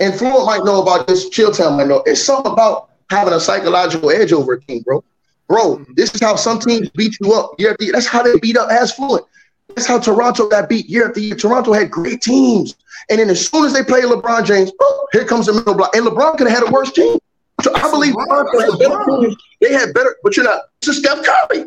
And 0.00 0.14
Fluent 0.14 0.46
might 0.46 0.64
know 0.64 0.82
about 0.82 1.06
this. 1.06 1.28
Chilltown 1.30 1.76
might 1.76 1.88
know. 1.88 2.02
It's 2.06 2.22
something 2.22 2.52
about 2.52 2.90
having 3.10 3.34
a 3.34 3.40
psychological 3.40 4.10
edge 4.10 4.32
over 4.32 4.54
a 4.54 4.60
team, 4.60 4.82
bro. 4.82 5.02
Bro, 5.48 5.86
this 5.96 6.14
is 6.14 6.20
how 6.20 6.36
some 6.36 6.58
teams 6.60 6.90
beat 6.90 7.16
you 7.20 7.32
up 7.32 7.52
year 7.58 7.70
after 7.72 7.84
year. 7.84 7.92
That's 7.92 8.06
how 8.06 8.22
they 8.22 8.38
beat 8.38 8.56
up 8.56 8.70
as 8.70 8.92
Fluent. 8.92 9.24
That's 9.68 9.86
how 9.86 9.98
Toronto 9.98 10.48
got 10.48 10.68
beat 10.68 10.86
year 10.86 11.08
after 11.08 11.20
year. 11.20 11.36
Toronto 11.36 11.72
had 11.72 11.90
great 11.90 12.20
teams. 12.20 12.76
And 13.08 13.18
then 13.18 13.30
as 13.30 13.48
soon 13.48 13.64
as 13.64 13.72
they 13.72 13.82
play 13.82 14.02
LeBron 14.02 14.44
James, 14.44 14.70
oh, 14.80 15.08
here 15.12 15.24
comes 15.24 15.46
the 15.46 15.54
middle 15.54 15.74
block. 15.74 15.96
And 15.96 16.06
LeBron 16.06 16.36
could 16.36 16.48
have 16.48 16.58
had 16.58 16.68
a 16.68 16.70
worse 16.70 16.92
team. 16.92 17.18
So 17.62 17.74
I 17.74 17.90
believe 17.90 18.14
had 18.30 18.78
better 18.78 19.04
teams. 19.20 19.36
They 19.60 19.72
had 19.72 19.94
better, 19.94 20.16
but 20.22 20.36
you're 20.36 20.44
not. 20.44 20.62
This 20.80 20.96
is 20.96 21.02
Steph 21.02 21.24
Curry. 21.24 21.64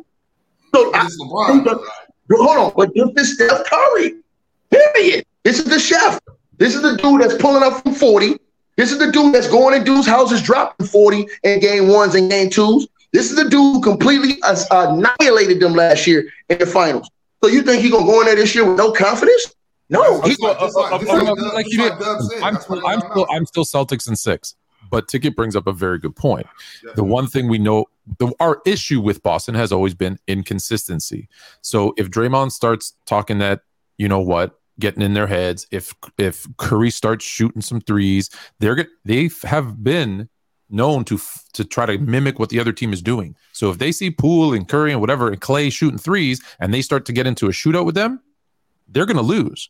So 0.73 0.91
I, 0.93 1.09
hold 2.31 2.57
on, 2.57 2.73
but 2.75 2.93
this 3.15 3.29
is 3.29 3.35
Steph 3.35 3.65
Curry. 3.65 4.15
Period. 4.69 5.25
This 5.43 5.59
is 5.59 5.65
the 5.65 5.79
chef. 5.79 6.19
This 6.61 6.75
is 6.75 6.83
the 6.83 6.95
dude 6.95 7.21
that's 7.21 7.33
pulling 7.41 7.63
up 7.63 7.81
from 7.81 7.95
40. 7.95 8.37
This 8.75 8.91
is 8.91 8.99
the 8.99 9.11
dude 9.11 9.33
that's 9.33 9.47
going 9.47 9.75
in 9.75 9.83
dudes' 9.83 10.05
houses, 10.05 10.43
dropping 10.43 10.85
40 10.85 11.27
in 11.41 11.59
game 11.59 11.87
ones 11.87 12.13
and 12.13 12.29
game 12.29 12.51
twos. 12.51 12.87
This 13.11 13.31
is 13.31 13.35
the 13.35 13.45
dude 13.45 13.73
who 13.73 13.81
completely 13.81 14.37
annihilated 14.69 15.59
them 15.59 15.73
last 15.73 16.05
year 16.05 16.29
in 16.49 16.59
the 16.59 16.67
finals. 16.67 17.09
So 17.43 17.49
you 17.49 17.63
think 17.63 17.81
he's 17.81 17.91
gonna 17.91 18.05
go 18.05 18.19
in 18.19 18.27
there 18.27 18.35
this 18.35 18.53
year 18.53 18.69
with 18.69 18.77
no 18.77 18.91
confidence? 18.91 19.55
No, 19.89 20.21
he's 20.21 20.39
like, 20.39 20.59
like 20.59 21.65
you 21.71 21.79
did. 21.79 21.93
I'm, 22.43 22.55
I'm 22.85 23.01
still, 23.01 23.27
I'm 23.31 23.45
still 23.47 23.65
Celtics 23.65 24.07
in 24.07 24.15
six. 24.15 24.53
But 24.91 25.07
Ticket 25.07 25.35
brings 25.35 25.55
up 25.55 25.65
a 25.65 25.73
very 25.73 25.97
good 25.97 26.15
point. 26.15 26.45
The 26.93 27.03
one 27.03 27.25
thing 27.25 27.47
we 27.47 27.57
know, 27.57 27.85
the, 28.19 28.31
our 28.39 28.61
issue 28.67 29.01
with 29.01 29.23
Boston 29.23 29.55
has 29.55 29.71
always 29.71 29.95
been 29.95 30.19
inconsistency. 30.27 31.27
So 31.61 31.95
if 31.97 32.11
Draymond 32.11 32.51
starts 32.51 32.93
talking 33.07 33.39
that, 33.39 33.61
you 33.97 34.07
know 34.07 34.19
what, 34.19 34.60
getting 34.81 35.01
in 35.01 35.13
their 35.13 35.27
heads, 35.27 35.67
if 35.71 35.93
if 36.17 36.45
Curry 36.57 36.89
starts 36.89 37.23
shooting 37.23 37.61
some 37.61 37.79
threes, 37.81 38.29
they're 38.59 38.87
they 39.05 39.29
have 39.43 39.83
been 39.83 40.29
known 40.69 41.03
to 41.05 41.19
to 41.53 41.63
try 41.63 41.85
to 41.85 41.97
mimic 41.97 42.39
what 42.39 42.49
the 42.49 42.59
other 42.59 42.73
team 42.73 42.91
is 42.91 43.01
doing. 43.01 43.35
So 43.53 43.69
if 43.69 43.77
they 43.77 43.91
see 43.91 44.11
Poole 44.11 44.53
and 44.53 44.67
Curry 44.67 44.91
and 44.91 44.99
whatever 44.99 45.29
and 45.29 45.39
Klay 45.39 45.71
shooting 45.71 45.97
threes, 45.97 46.41
and 46.59 46.73
they 46.73 46.81
start 46.81 47.05
to 47.05 47.13
get 47.13 47.27
into 47.27 47.47
a 47.47 47.51
shootout 47.51 47.85
with 47.85 47.95
them, 47.95 48.21
they're 48.87 49.05
going 49.05 49.17
to 49.17 49.23
lose 49.23 49.69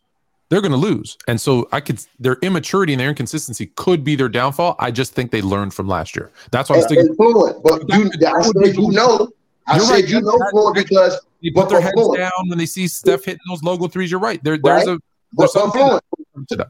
they're 0.51 0.61
going 0.61 0.73
to 0.73 0.77
lose. 0.77 1.17
And 1.27 1.39
so 1.39 1.67
I 1.71 1.79
could 1.79 2.05
their 2.19 2.37
immaturity 2.41 2.91
and 2.93 2.99
their 2.99 3.07
inconsistency 3.07 3.67
could 3.77 4.03
be 4.03 4.15
their 4.17 4.27
downfall. 4.27 4.75
I 4.79 4.91
just 4.91 5.13
think 5.13 5.31
they 5.31 5.41
learned 5.41 5.73
from 5.73 5.87
last 5.87 6.13
year. 6.13 6.29
That's 6.51 6.69
why 6.69 6.75
I'm 6.75 6.81
sticking. 6.81 7.15
But 7.17 7.87
you, 7.87 8.11
I 8.27 8.41
said 8.41 8.75
you 8.75 8.91
know. 8.91 9.29
I 9.67 9.77
you're 9.77 9.85
said 9.85 9.93
right. 9.93 10.09
you 10.09 10.21
know 10.21 10.37
fluent 10.51 10.75
because 10.75 11.19
they 11.41 11.51
put 11.51 11.69
their 11.69 11.81
heads 11.81 12.07
down 12.15 12.31
when 12.47 12.57
they 12.57 12.65
see 12.65 12.87
Steph 12.87 13.25
hitting 13.25 13.39
those 13.47 13.63
logo 13.63 13.87
threes. 13.87 14.11
You're 14.11 14.19
right. 14.19 14.43
There, 14.43 14.57
there's 14.57 14.87
right? 14.87 14.97
a 14.97 15.01
there's 15.33 15.51
but, 15.53 15.71
fluent. 15.71 16.03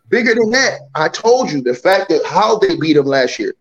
Bigger 0.10 0.36
than 0.36 0.50
that, 0.52 0.82
I 0.96 1.08
told 1.08 1.52
you 1.52 1.62
the 1.62 1.74
fact 1.74 2.10
that 2.10 2.26
how 2.26 2.60
they 2.60 2.76
beat 2.76 2.94
them 2.94 3.06
last 3.06 3.40
year, 3.40 3.56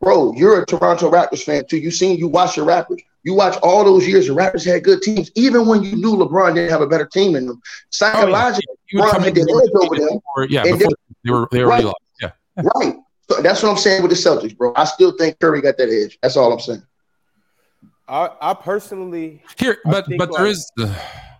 bro. 0.00 0.32
You're 0.32 0.62
a 0.62 0.66
Toronto 0.66 1.10
Raptors 1.10 1.42
fan 1.42 1.64
too. 1.66 1.78
You 1.78 1.90
seen 1.90 2.18
you 2.18 2.28
watch 2.28 2.56
the 2.56 2.62
Raptors. 2.62 3.00
You 3.24 3.34
watch 3.34 3.56
all 3.62 3.84
those 3.84 4.06
years, 4.06 4.26
the 4.26 4.34
Raptors 4.34 4.66
had 4.66 4.82
good 4.82 5.00
teams, 5.00 5.30
even 5.36 5.66
when 5.66 5.84
you 5.84 5.94
knew 5.94 6.16
LeBron 6.16 6.56
didn't 6.56 6.70
have 6.70 6.80
a 6.80 6.88
better 6.88 7.06
team 7.06 7.36
in 7.36 7.46
them. 7.46 7.62
Psychologically, 7.90 8.64
oh, 8.68 8.76
yeah. 8.92 9.00
LeBron 9.00 9.24
had 9.24 9.34
the 9.36 9.40
edge 9.42 9.84
over 9.84 9.96
them. 9.96 10.20
Or, 10.36 10.46
yeah, 10.46 10.64
before 10.64 10.90
they 11.24 11.30
were 11.30 11.48
they 11.52 11.62
were 11.62 11.68
right. 11.68 11.84
lost. 11.84 11.96
Yeah, 12.20 12.32
right. 12.56 12.96
So 13.30 13.40
that's 13.40 13.62
what 13.62 13.70
I'm 13.70 13.76
saying 13.76 14.02
with 14.02 14.10
the 14.10 14.16
Celtics, 14.16 14.56
bro. 14.56 14.72
I 14.74 14.84
still 14.84 15.16
think 15.16 15.38
Curry 15.38 15.60
got 15.60 15.76
that 15.76 15.88
edge. 15.88 16.18
That's 16.20 16.36
all 16.36 16.52
I'm 16.52 16.58
saying. 16.58 16.82
I, 18.12 18.30
I 18.42 18.54
personally 18.54 19.42
here, 19.58 19.78
but 19.84 20.06
but 20.18 20.30
like, 20.30 20.38
there 20.38 20.46
is. 20.46 20.70
Uh, 20.78 20.94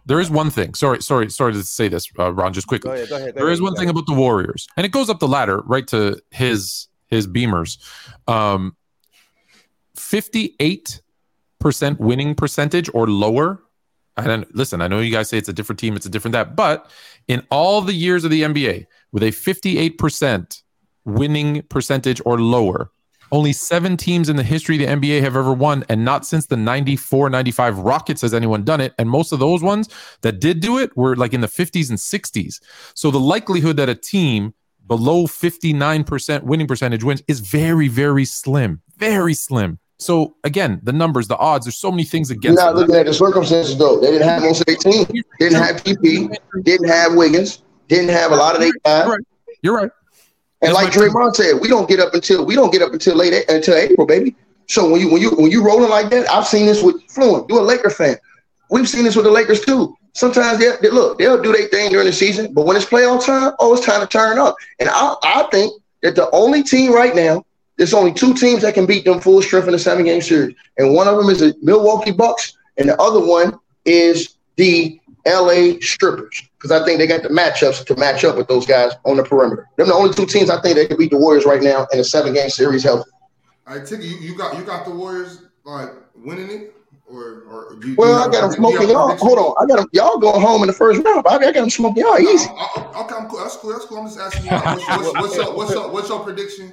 there 0.05 0.19
is 0.19 0.31
one 0.31 0.51
thing. 0.51 0.75
Sorry, 0.75 1.01
sorry, 1.01 1.31
sorry 1.31 1.53
to 1.53 1.63
say 1.63 1.87
this, 1.87 2.09
uh, 2.19 2.33
Ron. 2.33 2.53
Just 2.53 2.67
quickly, 2.67 2.89
go 2.89 2.95
ahead, 2.95 3.09
go 3.09 3.17
ahead, 3.17 3.35
go 3.35 3.39
there 3.39 3.47
ahead, 3.47 3.53
is 3.53 3.63
one 3.63 3.77
thing 3.77 3.89
about 3.89 4.07
the 4.07 4.15
Warriors, 4.15 4.67
and 4.77 4.85
it 4.85 4.91
goes 4.91 5.09
up 5.09 5.21
the 5.21 5.29
ladder 5.29 5.61
right 5.65 5.87
to 5.89 6.21
his 6.31 6.89
his 7.07 7.29
Beamers. 7.29 7.79
Um, 8.27 8.75
Fifty-eight 9.95 11.03
percent 11.61 12.01
winning 12.01 12.35
percentage 12.35 12.91
or 12.93 13.07
lower. 13.07 13.63
And 14.17 14.45
listen, 14.53 14.83
I 14.83 14.89
know 14.89 14.99
you 15.01 15.13
guys 15.13 15.29
say 15.29 15.39
it's 15.39 15.49
a 15.49 15.53
different 15.53 15.79
team, 15.79 15.95
it's 15.97 16.05
a 16.05 16.11
different 16.11 16.33
that, 16.33 16.57
but 16.57 16.91
in 17.29 17.47
all 17.51 17.81
the 17.81 17.95
years 17.95 18.25
of 18.25 18.31
the 18.31 18.43
NBA, 18.43 18.87
with 19.11 19.23
a 19.23 19.29
58% 19.29 20.63
winning 21.07 21.63
percentage 21.63 22.21
or 22.27 22.39
lower, 22.39 22.91
only 23.33 23.53
seven 23.53 23.97
teams 23.97 24.29
in 24.29 24.37
the 24.37 24.43
history 24.43 24.77
of 24.77 24.81
the 24.81 25.09
NBA 25.09 25.23
have 25.23 25.37
ever 25.37 25.53
won, 25.53 25.85
and 25.89 26.05
not 26.05 26.25
since 26.25 26.47
the 26.47 26.57
94 26.57 27.31
95 27.31 27.79
Rockets 27.79 28.21
has 28.23 28.35
anyone 28.35 28.63
done 28.63 28.81
it. 28.81 28.95
And 28.99 29.09
most 29.09 29.33
of 29.33 29.41
those 29.41 29.63
ones 29.63 29.89
that 30.21 30.39
did 30.39 30.61
do 30.61 30.79
it 30.79 30.97
were 30.97 31.17
like 31.17 31.33
in 31.33 31.41
the 31.41 31.49
50s 31.49 31.89
and 31.89 31.99
60s. 31.99 32.61
So 32.95 33.11
the 33.11 33.19
likelihood 33.19 33.77
that 33.79 33.89
a 33.89 33.95
team 33.95 34.55
below 34.87 35.27
59% 35.27 36.43
winning 36.43 36.67
percentage 36.67 37.03
wins 37.03 37.23
is 37.27 37.41
very, 37.41 37.89
very 37.89 38.25
slim. 38.25 38.83
Very 38.97 39.35
slim. 39.35 39.79
So 39.99 40.37
again, 40.45 40.81
the 40.83 40.93
numbers, 40.93 41.29
the 41.29 41.39
odds, 41.39 41.65
there's 41.65 41.79
so 41.79 41.91
many 41.91 42.05
things 42.05 42.29
You're 42.29 42.39
against 42.39 42.59
not 42.59 42.73
them. 42.73 42.81
looking 42.81 42.97
at 42.97 43.07
the 43.07 43.15
circumstances 43.15 43.79
though. 43.79 44.01
They 44.01 44.11
didn't 44.11 44.29
have 44.29 44.43
most 44.43 44.61
of 44.61 44.67
their 44.67 44.77
team. 44.77 45.07
Didn't 45.39 45.63
have 45.63 45.83
PP. 45.83 46.37
Didn't 46.65 46.89
have 46.89 47.15
Wiggins. 47.15 47.63
Didn't 47.89 48.11
have 48.11 48.33
a 48.33 48.37
lot 48.37 48.55
of 48.55 48.61
their 48.61 48.73
guys. 48.85 49.05
You're 49.07 49.13
right. 49.15 49.25
You're 49.63 49.77
right. 49.77 49.91
And 50.63 50.73
like 50.73 50.93
That's 50.93 50.97
Draymond 50.97 51.35
said, 51.35 51.61
we 51.61 51.69
don't 51.69 51.89
get 51.89 51.99
up 51.99 52.15
until 52.15 52.47
we 52.47 52.55
don't 52.55 52.73
get 52.73 52.83
up 52.83 52.93
until 52.93 53.17
late 53.17 53.35
until 53.49 53.75
April, 53.75 54.07
baby. 54.07 54.37
So 54.69 54.89
when 54.89 55.01
you 55.01 55.11
when 55.11 55.21
you 55.21 55.31
when 55.31 55.51
you 55.51 55.65
rolling 55.65 55.91
like 55.91 56.09
that, 56.11 56.31
I've 56.31 56.47
seen 56.47 56.67
this 56.67 56.83
with 56.83 57.03
Fluent. 57.11 57.49
You're 57.49 57.61
a 57.61 57.63
Laker 57.63 57.91
fan. 57.91 58.17
We've 58.71 58.89
seen 58.89 59.05
this 59.05 59.17
with 59.17 59.25
the 59.25 59.31
Lakers 59.31 59.61
too. 59.61 59.97
Sometimes 60.15 60.59
they, 60.59 60.71
they 60.81 60.91
look, 60.91 61.19
they'll 61.19 61.43
do 61.43 61.53
their 61.53 61.69
thing 61.69 61.91
during 61.91 62.07
the 62.07 62.13
season, 62.13 62.53
but 62.53 62.65
when 62.67 62.77
it's 62.77 62.85
playoff 62.87 63.25
time, 63.25 63.53
oh, 63.59 63.75
it's 63.75 63.85
time 63.85 64.01
to 64.01 64.07
turn 64.07 64.39
up. 64.39 64.57
And 64.79 64.89
I, 64.91 65.15
I 65.25 65.49
think 65.51 65.73
that 66.03 66.17
the 66.17 66.31
only 66.33 66.63
team 66.63 66.93
right 66.93 67.15
now, 67.15 67.45
there's 67.77 67.95
only 67.95 68.13
two 68.13 68.35
teams 68.35 68.63
that 68.63 68.75
can 68.75 68.85
beat 68.87 69.05
them 69.05 69.21
full 69.21 69.41
strength 69.41 69.69
in 69.69 69.75
a 69.75 69.79
seven 69.79 70.05
game 70.05 70.21
series, 70.21 70.55
and 70.77 70.95
one 70.95 71.09
of 71.09 71.17
them 71.17 71.29
is 71.31 71.41
the 71.41 71.55
Milwaukee 71.63 72.13
Bucks, 72.13 72.57
and 72.77 72.89
the 72.89 73.01
other 73.01 73.21
one 73.21 73.59
is 73.87 74.37
the 74.57 75.01
LA 75.27 75.81
Strippers 75.81 76.43
because 76.63 76.81
I 76.81 76.85
think 76.85 76.99
they 77.01 77.09
got 77.09 77.25
the 77.25 77.29
matchups 77.29 77.85
to 77.87 77.97
match 77.97 78.23
up 78.25 78.37
with 78.37 78.47
those 78.47 78.65
guys 78.65 78.93
on 79.05 79.17
the 79.17 79.25
perimeter. 79.25 79.67
They're 79.77 79.87
the 79.87 79.95
only 79.95 80.15
two 80.15 80.27
teams 80.27 80.49
I 80.49 80.61
think 80.61 80.77
that 80.77 80.89
could 80.89 80.99
beat 80.99 81.11
the 81.11 81.19
Warriors 81.19 81.45
right 81.45 81.61
now 81.61 81.89
in 81.93 81.99
a 81.99 82.05
seven 82.05 82.35
game 82.35 82.51
series 82.51 82.85
healthy. 82.85 83.11
All 83.67 83.77
right, 83.77 83.87
Tiki, 83.87 84.07
you, 84.07 84.17
you 84.19 84.37
got 84.37 84.57
you 84.57 84.65
got 84.65 84.85
the 84.85 84.93
Warriors 84.93 85.43
like 85.65 85.89
winning 86.15 86.51
it, 86.51 86.75
or 87.05 87.43
or 87.49 87.77
do 87.81 87.89
you, 87.89 87.97
Well, 87.97 88.25
do 88.29 88.33
you 88.33 88.39
I 88.39 88.41
got 88.43 88.53
them 88.53 88.63
do 88.63 88.71
you 88.71 88.77
have 88.77 88.85
smoking 88.85 88.91
y'all. 88.91 89.17
Hold 89.17 89.39
on, 89.39 89.55
I 89.61 89.67
got 89.67 89.79
them. 89.79 89.89
Y'all 89.93 90.19
going 90.19 90.41
home 90.41 90.63
in 90.63 90.69
the 90.69 90.73
first 90.73 91.05
round. 91.05 91.27
I 91.27 91.39
got 91.39 91.55
them 91.55 91.69
smoking 91.69 92.05
y'all 92.05 92.19
easy. 92.19 92.47
No, 92.47 92.55
I- 92.55 92.91
I- 92.95 93.01
okay, 93.03 93.15
I'm 93.17 93.29
cool. 93.29 93.39
That's 93.41 93.57
cool. 93.57 93.73
That's 93.73 93.85
cool. 93.87 93.99
I'm 93.99 94.07
just 94.07 94.21
asking 94.21 94.47
you. 94.47 94.53
What's, 94.53 94.89
what's, 94.89 95.15
what's 95.19 95.37
your 95.37 95.57
what's 95.57 95.75
your 95.75 95.91
what's 95.91 96.09
your 96.09 96.21
prediction? 96.21 96.73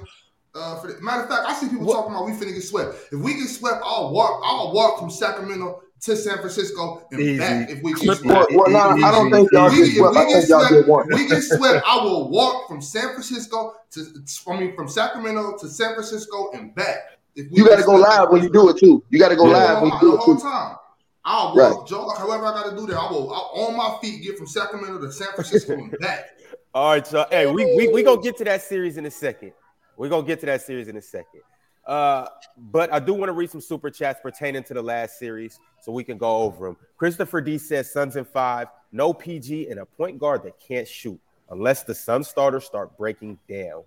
Uh, 0.52 0.80
for 0.80 0.88
the, 0.92 1.00
matter 1.00 1.22
of 1.22 1.28
fact, 1.28 1.42
I 1.46 1.54
see 1.54 1.68
people 1.68 1.86
talking 1.86 2.12
about 2.12 2.26
we 2.26 2.32
finna 2.32 2.54
get 2.54 2.62
swept. 2.62 2.94
If 3.12 3.20
we 3.20 3.34
get 3.34 3.48
swept, 3.48 3.82
I'll 3.84 4.12
walk. 4.12 4.40
I'll 4.44 4.72
walk 4.72 4.98
from 4.98 5.10
Sacramento 5.10 5.80
to 6.02 6.16
San 6.16 6.38
Francisco 6.38 7.06
and 7.10 7.20
Easy. 7.20 7.38
back. 7.38 7.70
If 7.70 7.82
we 7.82 7.92
get 7.92 8.02
Clip 8.02 8.18
swept, 8.18 8.50
Well, 8.52 8.70
well 8.70 8.96
nah, 8.96 9.06
I 9.06 9.10
don't 9.10 9.30
think 9.30 9.50
y'all 9.52 9.66
If 9.66 9.72
get 9.72 10.00
we. 10.02 10.06
I 10.08 10.12
get 10.24 10.32
think 10.32 10.48
y'all 10.48 10.60
swept, 10.60 10.72
get 10.72 10.88
one. 10.88 11.12
if 11.12 11.18
we 11.18 11.28
get 11.28 11.42
swept, 11.42 11.84
I 11.86 11.96
will 12.02 12.30
walk 12.30 12.68
from 12.68 12.80
San 12.80 13.12
Francisco 13.12 13.74
to 13.92 14.06
I 14.48 14.60
mean 14.60 14.74
from 14.74 14.88
Sacramento 14.88 15.58
to 15.58 15.68
San 15.68 15.94
Francisco 15.94 16.50
and 16.52 16.74
back. 16.74 16.98
If 17.36 17.50
we 17.50 17.58
You 17.58 17.68
got 17.68 17.76
to 17.76 17.84
go 17.84 17.94
live 17.94 18.30
when 18.30 18.42
you 18.42 18.50
do 18.50 18.68
it 18.70 18.78
too. 18.78 19.04
You 19.10 19.18
got 19.18 19.28
to 19.28 19.36
go 19.36 19.46
Yeah. 19.46 19.52
live 19.74 19.82
when 19.82 19.92
you 19.92 20.00
do 20.00 20.14
it 20.14 20.18
whole 20.20 20.36
too. 20.36 20.42
time. 20.42 20.76
I'll 21.24 21.54
Right. 21.54 21.70
walk, 21.72 21.86
jog, 21.86 22.16
however 22.16 22.46
I 22.46 22.52
got 22.62 22.70
to 22.70 22.76
do 22.76 22.86
that. 22.86 22.96
I 22.96 23.10
will 23.10 23.30
I'll, 23.32 23.66
on 23.66 23.76
my 23.76 23.98
feet 24.00 24.22
get 24.22 24.38
from 24.38 24.46
Sacramento 24.46 24.98
to 25.00 25.12
San 25.12 25.28
Francisco 25.34 25.74
and 25.74 25.94
back. 25.98 26.24
All 26.74 26.92
right, 26.92 27.06
so 27.06 27.26
hey, 27.30 27.46
we 27.46 27.64
we 27.76 27.88
we 27.88 28.02
gonna 28.02 28.22
get 28.22 28.36
to 28.38 28.44
that 28.44 28.62
series 28.62 28.96
in 28.96 29.04
a 29.04 29.10
second. 29.10 29.52
We're 29.96 30.08
gonna 30.08 30.26
get 30.26 30.40
to 30.40 30.46
that 30.46 30.62
series 30.62 30.88
in 30.88 30.96
a 30.96 31.02
second. 31.02 31.42
Uh, 31.90 32.28
but 32.56 32.92
I 32.92 33.00
do 33.00 33.12
want 33.12 33.30
to 33.30 33.32
read 33.32 33.50
some 33.50 33.60
super 33.60 33.90
chats 33.90 34.20
pertaining 34.22 34.62
to 34.62 34.74
the 34.74 34.82
last 34.82 35.18
series 35.18 35.58
so 35.82 35.90
we 35.90 36.04
can 36.04 36.18
go 36.18 36.36
over 36.42 36.66
them. 36.68 36.76
Christopher 36.96 37.40
D 37.40 37.58
says 37.58 37.92
Suns 37.92 38.14
in 38.14 38.24
five, 38.24 38.68
no 38.92 39.12
PG, 39.12 39.68
and 39.68 39.80
a 39.80 39.84
point 39.84 40.20
guard 40.20 40.44
that 40.44 40.60
can't 40.60 40.86
shoot 40.86 41.20
unless 41.50 41.82
the 41.82 41.92
Sun 41.92 42.22
starters 42.22 42.64
start 42.64 42.96
breaking 42.96 43.40
down. 43.48 43.82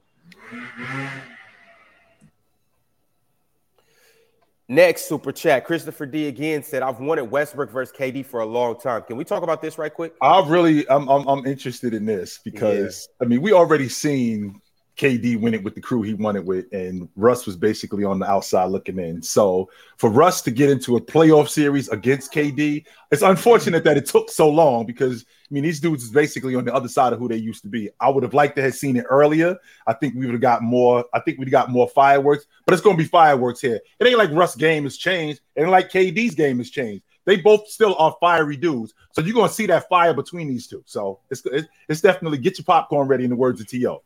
Next 4.67 5.07
super 5.07 5.31
chat, 5.31 5.63
Christopher 5.63 6.05
D 6.05 6.27
again 6.27 6.61
said, 6.61 6.83
I've 6.83 6.99
wanted 6.99 7.23
Westbrook 7.23 7.71
versus 7.71 7.95
KD 7.97 8.25
for 8.25 8.41
a 8.41 8.45
long 8.45 8.77
time. 8.77 9.03
Can 9.03 9.15
we 9.15 9.23
talk 9.23 9.43
about 9.43 9.61
this 9.61 9.77
right 9.77 9.93
quick? 9.93 10.13
I 10.21 10.45
really, 10.45 10.85
I'm, 10.89 11.07
I'm, 11.07 11.25
I'm 11.25 11.45
interested 11.45 11.93
in 11.93 12.05
this 12.05 12.39
because 12.43 13.07
I 13.21 13.25
mean, 13.25 13.41
we 13.41 13.53
already 13.53 13.87
seen 13.87 14.59
KD 14.97 15.39
win 15.39 15.53
it 15.53 15.63
with 15.63 15.73
the 15.73 15.81
crew 15.81 16.03
he 16.03 16.13
won 16.13 16.35
it 16.35 16.45
with, 16.45 16.71
and 16.71 17.09
Russ 17.15 17.45
was 17.45 17.55
basically 17.55 18.03
on 18.03 18.19
the 18.19 18.29
outside 18.29 18.65
looking 18.65 18.99
in. 18.99 19.21
So 19.21 19.69
for 19.97 20.09
Russ 20.09 20.41
to 20.43 20.51
get 20.51 20.69
into 20.69 20.97
a 20.97 21.01
playoff 21.01 21.49
series 21.49 21.89
against 21.89 22.31
KD, 22.31 22.85
it's 23.11 23.23
unfortunate 23.23 23.83
that 23.85 23.97
it 23.97 24.05
took 24.05 24.29
so 24.29 24.49
long 24.49 24.85
because 24.85 25.25
I 25.49 25.53
mean, 25.53 25.63
these 25.63 25.79
dudes 25.79 26.03
is 26.03 26.11
basically 26.11 26.55
on 26.55 26.65
the 26.65 26.73
other 26.73 26.87
side 26.87 27.13
of 27.13 27.19
who 27.19 27.27
they 27.27 27.37
used 27.37 27.63
to 27.63 27.69
be. 27.69 27.89
I 27.99 28.09
would 28.09 28.23
have 28.23 28.33
liked 28.33 28.55
to 28.55 28.61
have 28.61 28.75
seen 28.75 28.95
it 28.97 29.05
earlier. 29.09 29.57
I 29.87 29.93
think 29.93 30.15
we 30.15 30.25
would 30.25 30.33
have 30.33 30.41
got 30.41 30.63
more. 30.63 31.05
I 31.13 31.19
think 31.19 31.37
we'd 31.39 31.51
got 31.51 31.69
more 31.69 31.87
fireworks, 31.89 32.45
but 32.65 32.73
it's 32.73 32.81
going 32.81 32.97
to 32.97 33.03
be 33.03 33.07
fireworks 33.07 33.61
here. 33.61 33.79
It 33.99 34.07
ain't 34.07 34.17
like 34.17 34.31
Russ' 34.31 34.55
game 34.55 34.83
has 34.83 34.97
changed, 34.97 35.41
ain't 35.57 35.69
like 35.69 35.91
KD's 35.91 36.35
game 36.35 36.59
has 36.59 36.69
changed. 36.69 37.03
They 37.25 37.37
both 37.37 37.67
still 37.67 37.95
are 37.99 38.15
fiery 38.19 38.57
dudes, 38.57 38.93
so 39.11 39.21
you're 39.21 39.33
going 39.33 39.47
to 39.47 39.53
see 39.53 39.65
that 39.67 39.87
fire 39.87 40.13
between 40.13 40.49
these 40.49 40.67
two. 40.67 40.83
So 40.85 41.19
it's, 41.29 41.41
it's 41.87 42.01
definitely 42.01 42.39
get 42.39 42.57
your 42.57 42.65
popcorn 42.65 43.07
ready. 43.07 43.23
In 43.23 43.29
the 43.29 43.35
words 43.35 43.61
of 43.61 43.67
To. 43.67 43.99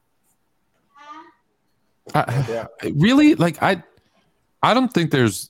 I, 2.15 2.65
really? 2.95 3.35
Like 3.35 3.61
I, 3.61 3.83
I 4.63 4.73
don't 4.73 4.93
think 4.93 5.11
there's. 5.11 5.49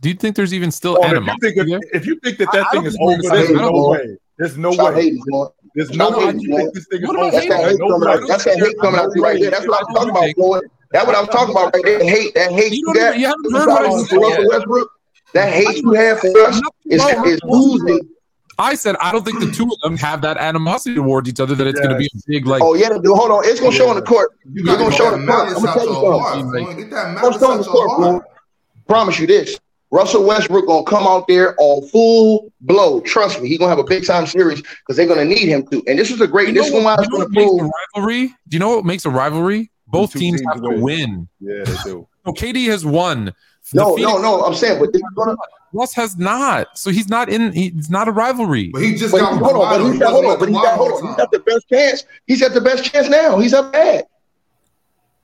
Do 0.00 0.08
you 0.08 0.14
think 0.14 0.36
there's 0.36 0.54
even 0.54 0.70
still 0.70 0.96
Oh, 0.98 1.02
if, 1.04 1.10
you 1.10 1.16
animosity? 1.16 1.54
think, 1.54 1.68
there? 1.68 1.80
if 1.92 2.06
you 2.06 2.20
think 2.20 2.38
that 2.38 2.52
that 2.52 2.66
I 2.66 2.70
thing 2.70 2.82
don't 2.82 2.86
is 2.86 2.96
over, 3.00 3.22
gonna 3.22 3.34
there's 3.34 3.50
no 3.50 3.70
no. 3.70 3.88
way. 3.90 4.16
There's 4.38 4.56
no 4.56 4.72
Stop 4.72 4.94
way. 4.94 5.02
hating, 5.02 5.22
Floyd. 5.28 5.50
There's 5.74 5.88
Stop 5.94 6.12
no 6.12 6.18
way 6.18 6.24
hating, 6.26 6.40
you 6.40 6.56
think 6.56 6.74
this 6.74 6.86
thing 6.86 7.02
is 7.02 7.10
about 7.10 7.20
over. 7.20 7.30
That's 7.32 7.46
that 7.48 7.58
hate 7.68 7.78
coming 7.80 8.08
out. 8.08 8.28
That's 8.28 8.44
that 8.44 8.58
hate 8.58 8.78
coming 8.80 9.00
out 9.00 9.10
you 9.16 9.22
right 9.22 9.40
there. 9.40 9.50
That's 9.50 9.66
what 9.66 9.80
I'm 9.80 9.94
talking 9.94 10.10
about, 10.10 10.34
Floyd. 10.36 10.64
That's 10.92 11.06
what 11.06 11.16
I'm 11.16 11.26
talking 11.26 11.50
about 11.50 11.74
right 11.74 11.84
there. 11.84 12.00
Hate, 12.04 12.34
that 12.34 12.52
hate 12.52 12.72
You 12.72 12.84
you 12.86 12.94
got. 12.94 13.18
you 13.18 13.26
haven't 13.26 13.52
heard 13.52 13.66
what 13.66 13.86
I 13.86 13.98
said 13.98 14.08
for 14.08 14.18
Russell 14.20 14.42
yet. 14.44 14.48
Westbrook. 14.48 14.90
That 15.34 15.52
hate 15.52 15.82
you 15.82 15.92
have 15.92 16.20
for 16.20 16.40
us 16.46 16.60
is, 16.86 17.02
is 17.26 17.40
oozing. 17.52 18.08
I 18.58 18.74
said 18.74 18.96
I 19.00 19.12
don't 19.12 19.24
think 19.24 19.38
the 19.40 19.50
two 19.50 19.64
of 19.64 19.80
them 19.82 19.96
have 19.98 20.20
that 20.22 20.36
animosity 20.36 20.96
towards 20.96 21.28
each 21.28 21.38
other 21.40 21.54
that 21.54 21.66
it's 21.66 21.78
going 21.78 21.90
to 21.92 21.96
be 21.96 22.06
a 22.06 22.18
big 22.26 22.46
like. 22.46 22.62
Oh 22.62 22.74
yeah, 22.74 22.88
they 22.88 22.98
do. 22.98 23.14
Hold 23.14 23.30
on, 23.30 23.44
it's 23.44 23.60
gonna 23.60 23.72
show 23.74 23.88
on 23.88 23.96
the 23.96 24.02
court. 24.02 24.32
You 24.52 24.64
You're 24.64 24.76
gonna 24.76 24.94
show 24.94 25.10
that 25.10 25.18
the 25.20 25.26
court. 25.26 25.48
I'm 25.48 25.54
gonna 25.54 25.72
tell 25.72 25.86
you 25.86 25.92
your 25.92 26.22
something. 26.22 26.64
heart. 26.64 26.66
Floyd. 26.66 26.76
Get 26.76 26.90
that 26.90 27.24
I'm 27.24 27.32
showing 27.38 27.58
the 27.58 27.64
court, 27.64 27.98
bro. 27.98 28.22
Promise 28.88 29.18
you 29.20 29.26
this. 29.26 29.58
Russell 29.90 30.24
Westbrook 30.26 30.66
gonna 30.66 30.84
come 30.84 31.06
out 31.06 31.26
there 31.28 31.54
on 31.58 31.86
full 31.88 32.52
blow. 32.60 33.00
Trust 33.00 33.40
me, 33.40 33.48
he's 33.48 33.58
gonna 33.58 33.70
have 33.70 33.78
a 33.78 33.84
big 33.84 34.04
time 34.04 34.26
series 34.26 34.60
because 34.60 34.96
they're 34.96 35.06
gonna 35.06 35.24
need 35.24 35.48
him 35.48 35.66
to. 35.68 35.82
And 35.86 35.98
this 35.98 36.10
is 36.10 36.20
a 36.20 36.26
great. 36.26 36.48
You 36.48 36.54
know 36.54 36.62
this 36.62 36.72
is 36.72 36.74
why 36.74 36.96
what, 36.96 37.00
it's 37.00 37.08
you 37.08 37.18
know 37.18 37.26
gonna 37.26 37.46
what 37.46 37.58
prove. 37.58 37.70
a 37.94 38.00
rivalry? 38.00 38.26
Do 38.48 38.54
you 38.54 38.58
know 38.58 38.76
what 38.76 38.84
makes 38.84 39.04
a 39.06 39.10
rivalry? 39.10 39.70
Both 39.86 40.12
teams 40.12 40.40
teams 40.40 40.52
have 40.52 40.62
to 40.62 40.68
win. 40.68 40.80
win. 40.80 41.28
Yeah, 41.40 41.64
they 41.64 41.76
do. 41.84 42.06
So 42.26 42.34
KD 42.34 42.66
has 42.66 42.84
won. 42.84 43.32
No, 43.72 43.96
The 43.96 44.02
no, 44.02 44.18
no. 44.20 44.42
I'm 44.42 44.54
saying, 44.54 44.78
but 44.78 44.92
this 44.92 45.00
is 45.00 45.08
gonna. 45.16 45.34
Russ 45.72 45.92
has 45.94 46.16
not. 46.16 46.78
So 46.78 46.90
he's 46.90 47.08
not 47.08 47.28
in. 47.28 47.52
He's 47.52 47.90
not 47.90 48.08
a 48.08 48.12
rivalry. 48.12 48.70
But 48.72 48.82
he 48.82 48.94
just 48.94 49.12
But 49.12 49.20
got 49.20 49.32
he, 49.34 49.38
hold 49.38 49.52
on, 49.56 49.58
but 49.70 49.80
Kawhi. 49.80 49.84
he's 49.84 49.92
He 49.94 49.98
got, 50.00 50.10
hold 50.10 50.24
on, 50.26 50.38
but 50.38 50.48
he's 50.48 50.54
with 50.56 50.64
got, 50.64 50.76
hold 50.76 50.92
on. 50.92 51.00
the 51.00 51.06
He's 51.08 51.08
time. 51.10 51.16
got 51.18 51.30
the 51.32 51.38
best 51.40 51.68
chance. 51.68 52.04
He's 52.26 52.40
got 52.40 52.54
the 52.54 52.60
best 52.60 52.84
chance 52.84 53.08
now. 53.08 53.38
He's 53.38 53.52
up 53.54 53.72
bad. 53.72 54.04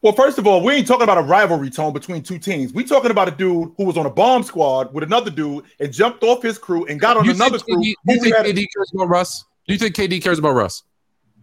Well, 0.02 0.12
first 0.12 0.36
of 0.36 0.46
all, 0.46 0.62
we 0.62 0.74
ain't 0.74 0.86
talking 0.86 1.04
about 1.04 1.16
a 1.16 1.22
rivalry 1.22 1.70
tone 1.70 1.94
between 1.94 2.22
two 2.22 2.38
teams. 2.38 2.74
We 2.74 2.84
talking 2.84 3.10
about 3.10 3.26
a 3.28 3.30
dude 3.30 3.72
who 3.78 3.84
was 3.84 3.96
on 3.96 4.04
a 4.04 4.10
bomb 4.10 4.42
squad 4.42 4.92
with 4.92 5.02
another 5.02 5.30
dude 5.30 5.64
and 5.80 5.90
jumped 5.90 6.22
off 6.22 6.42
his 6.42 6.58
crew 6.58 6.84
and 6.86 7.00
got 7.00 7.16
on 7.16 7.24
You 7.24 7.30
another 7.30 7.58
think 7.58 7.78
crew. 7.78 7.82
KD, 7.82 7.94
you 8.06 8.20
think 8.20 8.36
had- 8.36 8.44
KD 8.46 8.66
cares 8.76 8.92
about 8.94 9.08
Russ? 9.08 9.44
Do 9.66 9.72
you 9.72 9.78
think 9.78 9.94
KD 9.96 10.22
cares 10.22 10.38
about 10.38 10.50
Russ? 10.54 10.82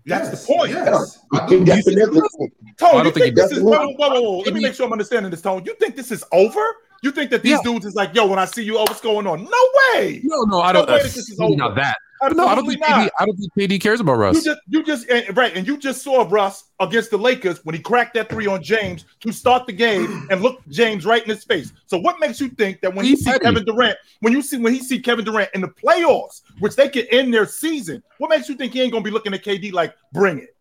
That's 0.06 0.30
Yes, 0.30 0.46
the 0.48 0.54
point. 0.54 0.72
Yes, 0.74 1.20
I 1.34 1.46
He 1.48 1.58
do. 1.58 1.66
definitely. 1.66 2.22
Tone, 2.22 2.90
I 2.90 2.92
don't 2.92 3.06
you 3.06 3.12
think 3.12 3.14
think 3.14 3.26
he 3.26 3.32
this 3.32 3.50
does. 3.50 3.58
is 3.60 3.64
whoa, 3.64 3.72
whoa, 3.72 4.10
whoa, 4.10 4.22
whoa. 4.22 4.38
Let 4.40 4.54
me 4.54 4.62
make 4.62 4.74
sure 4.76 4.86
I'm 4.86 4.92
understanding 4.92 5.32
this 5.32 5.42
tone. 5.42 5.64
You 5.66 5.76
think 5.80 5.96
this 5.96 6.12
is 6.12 6.24
over? 6.32 6.60
You 7.04 7.12
think 7.12 7.32
that 7.32 7.42
these 7.42 7.52
Yeah. 7.54 7.58
dudes 7.64 7.86
is 7.86 7.96
like, 7.96 8.14
yo, 8.14 8.28
when 8.28 8.38
I 8.40 8.46
see 8.46 8.64
you, 8.64 8.78
oh, 8.78 8.82
what's 8.82 9.02
going 9.02 9.26
on? 9.26 9.44
No 9.44 9.50
way. 9.96 10.22
No, 10.24 10.42
no, 10.44 10.62
I 10.62 10.72
don't. 10.72 10.88
No 10.88 10.94
way 10.94 11.00
that 11.00 11.04
this 11.06 11.30
is 11.30 11.40
maybe 11.40 11.54
over. 11.54 11.58
not 11.58 11.76
that. 11.76 11.98
But 12.20 12.36
no, 12.36 12.44
I 12.46 12.54
don't 12.54 12.70
Absolutely 12.70 12.76
think 12.76 12.86
KD. 12.86 13.10
I 13.20 13.26
don't 13.26 13.36
think 13.38 13.52
KD 13.58 13.82
cares 13.82 14.00
about 14.00 14.14
Russ. 14.18 14.36
You 14.36 14.38
Russ. 14.38 14.46
just, 14.46 14.60
you 14.68 14.84
just, 14.84 15.10
and, 15.10 15.36
right, 15.36 15.58
and 15.58 15.66
you 15.66 15.76
just 15.76 16.04
saw 16.04 16.24
Russ 16.30 16.66
against 16.80 17.10
the 17.10 17.18
Lakers 17.18 17.66
when 17.66 17.74
he 17.74 17.82
cracked 17.82 18.14
that 18.14 18.30
three 18.30 18.46
on 18.46 18.62
James 18.62 19.06
to 19.22 19.32
start 19.32 19.66
the 19.66 19.74
game 19.74 20.28
and 20.30 20.44
looked 20.44 20.70
James 20.70 21.04
right 21.04 21.24
in 21.24 21.28
his 21.30 21.44
face. 21.44 21.74
So, 21.88 21.98
what 21.98 22.20
makes 22.20 22.40
you 22.40 22.50
think 22.50 22.80
that 22.82 22.94
when 22.94 23.06
you 23.06 23.14
He's 23.16 23.24
see 23.24 23.32
petty. 23.32 23.46
Kevin 23.46 23.66
Durant, 23.66 23.98
when 24.20 24.34
you 24.34 24.44
see 24.44 24.58
when 24.58 24.72
he 24.72 24.82
see 24.82 25.00
Kevin 25.00 25.26
Durant 25.26 25.50
in 25.56 25.62
the 25.62 25.70
playoffs, 25.70 26.42
which 26.60 26.76
they 26.76 26.90
could 26.90 27.08
end 27.10 27.34
their 27.34 27.48
season, 27.48 28.04
what 28.20 28.30
makes 28.30 28.48
you 28.48 28.54
think 28.54 28.74
he 28.74 28.82
ain't 28.82 28.92
gonna 28.92 29.04
be 29.04 29.10
looking 29.10 29.34
at 29.34 29.44
KD 29.44 29.74
like, 29.74 29.96
bring 30.14 30.38
it? 30.38 30.56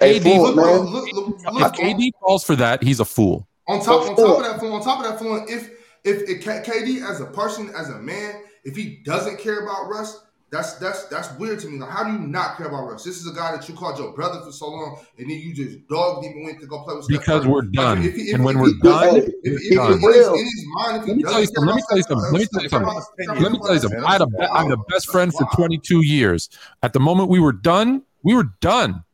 Hey, 0.00 0.18
KD 0.18 0.22
Floyd, 0.38 0.56
Look, 0.56 0.56
man. 0.56 0.76
look, 0.86 1.12
look, 1.12 1.52
look, 1.52 1.62
If 1.66 1.72
KD 1.80 2.10
falls 2.20 2.42
for 2.42 2.56
that, 2.56 2.82
he's 2.82 2.98
a 2.98 3.04
fool. 3.04 3.46
On 3.70 3.84
top, 3.84 4.08
on 4.08 4.16
top 4.16 4.38
of 4.38 4.60
that, 4.60 4.66
on 4.66 4.82
top 4.82 5.04
of 5.04 5.10
that, 5.10 5.18
Floyd, 5.18 5.48
if 5.48 5.70
if, 6.04 6.28
if 6.28 6.42
K- 6.42 6.62
KD 6.64 7.08
as 7.08 7.20
a 7.20 7.26
person, 7.26 7.70
as 7.76 7.88
a 7.90 7.98
man, 7.98 8.42
if 8.64 8.74
he 8.76 9.00
doesn't 9.04 9.38
care 9.38 9.60
about 9.62 9.88
Russ, 9.88 10.24
that's 10.50 10.74
that's 10.74 11.04
that's 11.06 11.32
weird 11.38 11.60
to 11.60 11.68
me. 11.68 11.78
Like, 11.78 11.90
how 11.90 12.02
do 12.04 12.12
you 12.12 12.18
not 12.18 12.56
care 12.56 12.66
about 12.66 12.86
Russ? 12.90 13.04
This 13.04 13.18
is 13.20 13.30
a 13.30 13.34
guy 13.34 13.54
that 13.54 13.68
you 13.68 13.74
called 13.74 13.98
your 13.98 14.12
brother 14.12 14.40
for 14.40 14.50
so 14.50 14.68
long, 14.68 14.98
and 15.18 15.30
then 15.30 15.38
you 15.38 15.54
just 15.54 15.86
dogged 15.88 16.24
him 16.24 16.32
and 16.32 16.44
went 16.46 16.60
to 16.60 16.66
go 16.66 16.82
play 16.82 16.96
with. 16.96 17.06
Because 17.08 17.42
Curry. 17.42 17.52
we're 17.52 17.60
Like, 17.62 17.72
done. 17.72 18.02
if 18.02 18.14
he- 18.16 18.22
if- 18.22 18.34
And 18.34 18.44
when 18.44 18.56
if 18.56 18.62
we're 18.62 18.68
he 18.68 18.80
done, 18.80 19.16
if, 19.16 19.24
if, 19.26 19.60
Keep 19.60 19.72
if 19.72 19.78
it 19.78 19.92
in, 19.92 20.00
his, 20.00 20.02
real. 20.02 20.32
in 20.34 20.44
his 20.44 20.64
mind, 20.74 20.96
if 21.02 21.06
Let 21.08 21.16
me 21.16 21.22
tell 21.22 21.40
you 21.40 21.46
something. 21.46 21.66
Let 21.66 21.76
me 21.76 21.82
tell 21.88 21.96
you 21.98 22.02
something. 22.02 22.32
Let 22.32 22.40
me 22.40 22.46
tell 22.46 22.62
you 22.62 22.68
something. 22.68 23.42
Let 23.42 23.52
me 23.52 23.58
tell 23.58 23.74
you 23.74 23.80
something. 23.80 24.04
I 24.04 24.12
had 24.12 24.22
a, 24.22 24.26
Curry, 24.26 24.46
I 24.52 24.62
had 24.62 24.70
the 24.72 24.76
best 24.88 25.08
friend 25.10 25.32
for 25.32 25.46
22 25.54 26.04
years. 26.04 26.48
At 26.82 26.94
the 26.94 27.00
moment 27.00 27.28
we 27.28 27.38
were 27.38 27.52
done, 27.52 28.02
we 28.24 28.34
were 28.34 28.48
done. 28.60 29.04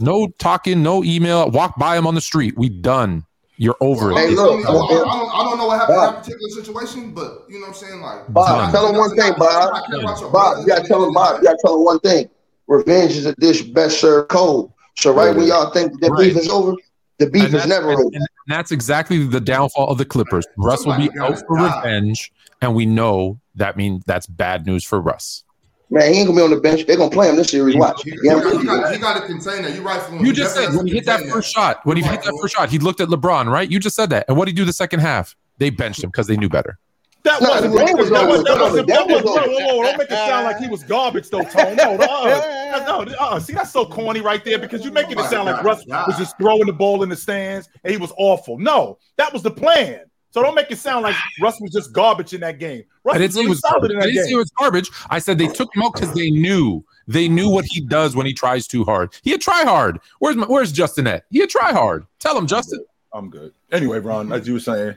No 0.00 0.28
talking, 0.38 0.82
no 0.82 1.02
email. 1.02 1.50
Walk 1.50 1.76
by 1.78 1.96
him 1.96 2.06
on 2.06 2.14
the 2.14 2.20
street. 2.20 2.56
We 2.56 2.68
done. 2.68 3.24
You're 3.60 3.76
over 3.80 4.12
Hey, 4.12 4.28
it. 4.28 4.30
look, 4.32 4.64
I, 4.64 4.72
don't, 4.72 4.84
I, 4.90 4.94
don't, 4.94 5.30
I 5.34 5.44
don't 5.44 5.58
know 5.58 5.66
what 5.66 5.80
happened 5.80 5.98
in 5.98 6.04
that 6.04 6.18
particular 6.24 6.48
situation, 6.50 7.12
but 7.12 7.44
you 7.48 7.54
know 7.60 7.66
what 7.66 7.68
I'm 7.68 7.74
saying? 7.74 8.00
Like, 8.00 8.32
Bob, 8.32 8.46
Done. 8.48 8.72
tell 8.72 8.88
him 8.88 8.96
one 8.96 9.16
thing, 9.16 9.32
Bob. 9.36 9.74
I 9.74 9.80
care 9.90 10.00
about 10.00 10.20
your 10.20 10.30
Bob, 10.30 10.58
you 10.60 10.66
gotta 10.66 10.86
tell 10.86 11.04
him, 11.04 11.12
Bob, 11.12 11.38
you 11.38 11.42
gotta 11.44 11.58
tell 11.64 11.76
him 11.76 11.84
one 11.84 11.98
thing. 12.00 12.28
Revenge 12.68 13.12
is 13.16 13.26
a 13.26 13.34
dish 13.36 13.62
best 13.62 14.00
served 14.00 14.28
cold. 14.28 14.72
So 14.96 15.12
right 15.12 15.34
when 15.34 15.46
y'all 15.46 15.70
think 15.70 16.00
that 16.00 16.10
Right. 16.10 16.28
beef 16.28 16.36
is 16.36 16.48
over, 16.48 16.74
the 17.18 17.28
beef 17.28 17.52
is 17.52 17.66
never 17.66 17.90
and- 17.90 17.98
over. 18.00 18.10
and 18.14 18.26
that's 18.46 18.70
exactly 18.70 19.24
the 19.26 19.40
downfall 19.40 19.90
of 19.90 19.98
the 19.98 20.04
Clippers. 20.04 20.46
Russ 20.56 20.86
will 20.86 20.96
be 20.96 21.10
out 21.20 21.38
for 21.48 21.58
die. 21.58 21.76
revenge, 21.82 22.32
and 22.62 22.74
we 22.76 22.86
know 22.86 23.38
that 23.56 23.76
means 23.76 24.04
that's 24.06 24.26
bad 24.28 24.66
news 24.66 24.84
for 24.84 25.00
Russ. 25.00 25.42
Man, 25.90 26.12
he 26.12 26.18
ain't 26.20 26.28
gonna 26.28 26.38
be 26.38 26.42
on 26.44 26.50
the 26.50 26.60
bench. 26.60 26.84
They're 26.86 26.96
gonna 26.96 27.10
play 27.10 27.30
him 27.30 27.36
this 27.36 27.48
series. 27.48 27.74
Watch. 27.76 28.02
He, 28.02 28.10
he, 28.10 28.18
Yeah, 28.22 28.34
got, 28.34 28.60
he, 28.60 28.66
got, 28.66 28.92
he 28.92 28.98
got 28.98 29.22
a 29.22 29.26
container. 29.26 29.68
You 29.68 29.82
right 29.82 30.02
for. 30.02 30.16
You 30.16 30.32
just 30.32 30.54
said 30.54 30.74
when 30.74 30.86
he 30.86 30.94
hit 30.94 31.06
that 31.06 31.24
first 31.26 31.50
shot, 31.52 31.80
when 31.84 31.96
he 31.96 32.02
hit 32.02 32.22
that 32.22 32.38
first 32.40 32.54
shot, 32.54 32.68
he 32.68 32.78
looked 32.78 33.00
at 33.00 33.08
LeBron, 33.08 33.50
right? 33.50 33.70
You 33.70 33.78
just 33.80 33.96
said 33.96 34.10
that. 34.10 34.26
And 34.28 34.36
what 34.36 34.44
did 34.46 34.52
he 34.52 34.56
do 34.56 34.64
the 34.66 34.72
second 34.72 35.00
half? 35.00 35.34
They 35.56 35.70
benched 35.70 36.04
him 36.04 36.10
because 36.10 36.26
they 36.26 36.36
knew 36.36 36.48
better. 36.48 36.78
That 37.24 37.42
No, 37.42 37.48
wasn't 37.48 37.72
the 37.72 37.78
that 37.78 37.96
was 37.96 38.10
was 38.10 38.10
that 38.10 38.28
was 38.28 38.44
No, 38.44 38.54
that 38.54 38.60
was 38.60 38.86
game 38.86 39.16
was 39.16 39.22
whoa, 39.24 39.32
over. 39.32 39.50
whoa, 39.50 39.76
whoa, 39.76 39.82
don't 39.82 39.98
make 39.98 40.10
it 40.10 40.16
sound 40.16 40.44
like 40.44 40.58
he 40.58 40.68
was 40.68 40.84
garbage 40.84 41.28
though, 41.30 41.42
Tone. 41.42 41.74
No, 41.74 41.96
no, 41.96 42.06
uh, 42.06 42.84
no, 42.86 43.14
uh, 43.18 43.40
see 43.40 43.54
that's 43.54 43.72
so 43.72 43.84
corny 43.84 44.20
right 44.20 44.44
there 44.44 44.58
because 44.58 44.84
you're 44.84 44.92
making 44.92 45.18
it 45.18 45.24
sound 45.24 45.46
like 45.46 45.64
Russ 45.64 45.84
was 45.86 46.16
just 46.16 46.38
throwing 46.38 46.66
the 46.66 46.72
ball 46.72 47.02
in 47.02 47.08
the 47.08 47.16
stands 47.16 47.68
and 47.82 47.90
he 47.90 47.96
was 47.96 48.12
awful. 48.18 48.58
No, 48.58 48.98
that 49.16 49.32
was 49.32 49.42
the 49.42 49.50
plan. 49.50 50.02
So 50.30 50.42
don't 50.42 50.54
make 50.54 50.70
it 50.70 50.78
sound 50.78 51.04
like 51.04 51.16
Russ 51.40 51.58
was 51.60 51.72
just 51.72 51.92
garbage 51.92 52.34
in 52.34 52.40
that 52.42 52.58
game. 52.58 52.84
Russ 53.02 53.14
I 53.16 53.18
didn't 53.18 53.28
was 53.28 53.34
say 53.34 53.42
he 53.42 53.48
was 53.48 53.60
solid 53.60 53.80
garbage. 53.80 53.90
in 53.92 53.98
I 54.02 54.06
didn't 54.06 54.24
say 54.24 54.28
he 54.30 54.36
was 54.36 54.50
garbage. 54.58 54.90
I 55.08 55.18
said 55.18 55.38
they 55.38 55.48
took 55.48 55.74
him 55.74 55.82
out 55.82 55.94
because 55.94 56.12
they 56.12 56.30
knew 56.30 56.84
they 57.06 57.28
knew 57.28 57.48
what 57.48 57.64
he 57.64 57.80
does 57.80 58.14
when 58.14 58.26
he 58.26 58.34
tries 58.34 58.66
too 58.66 58.84
hard. 58.84 59.14
He 59.22 59.32
a 59.32 59.38
try 59.38 59.62
hard. 59.64 60.00
Where's 60.18 60.36
my, 60.36 60.46
where's 60.46 60.70
Justin 60.70 61.06
at? 61.06 61.24
He 61.30 61.40
a 61.40 61.46
try 61.46 61.72
hard. 61.72 62.04
Tell 62.18 62.36
him, 62.36 62.46
Justin. 62.46 62.84
I'm 63.14 63.30
good. 63.30 63.54
Anyway, 63.72 63.98
Ron, 64.00 64.30
as 64.32 64.46
you 64.46 64.52
were 64.54 64.60
saying, 64.60 64.96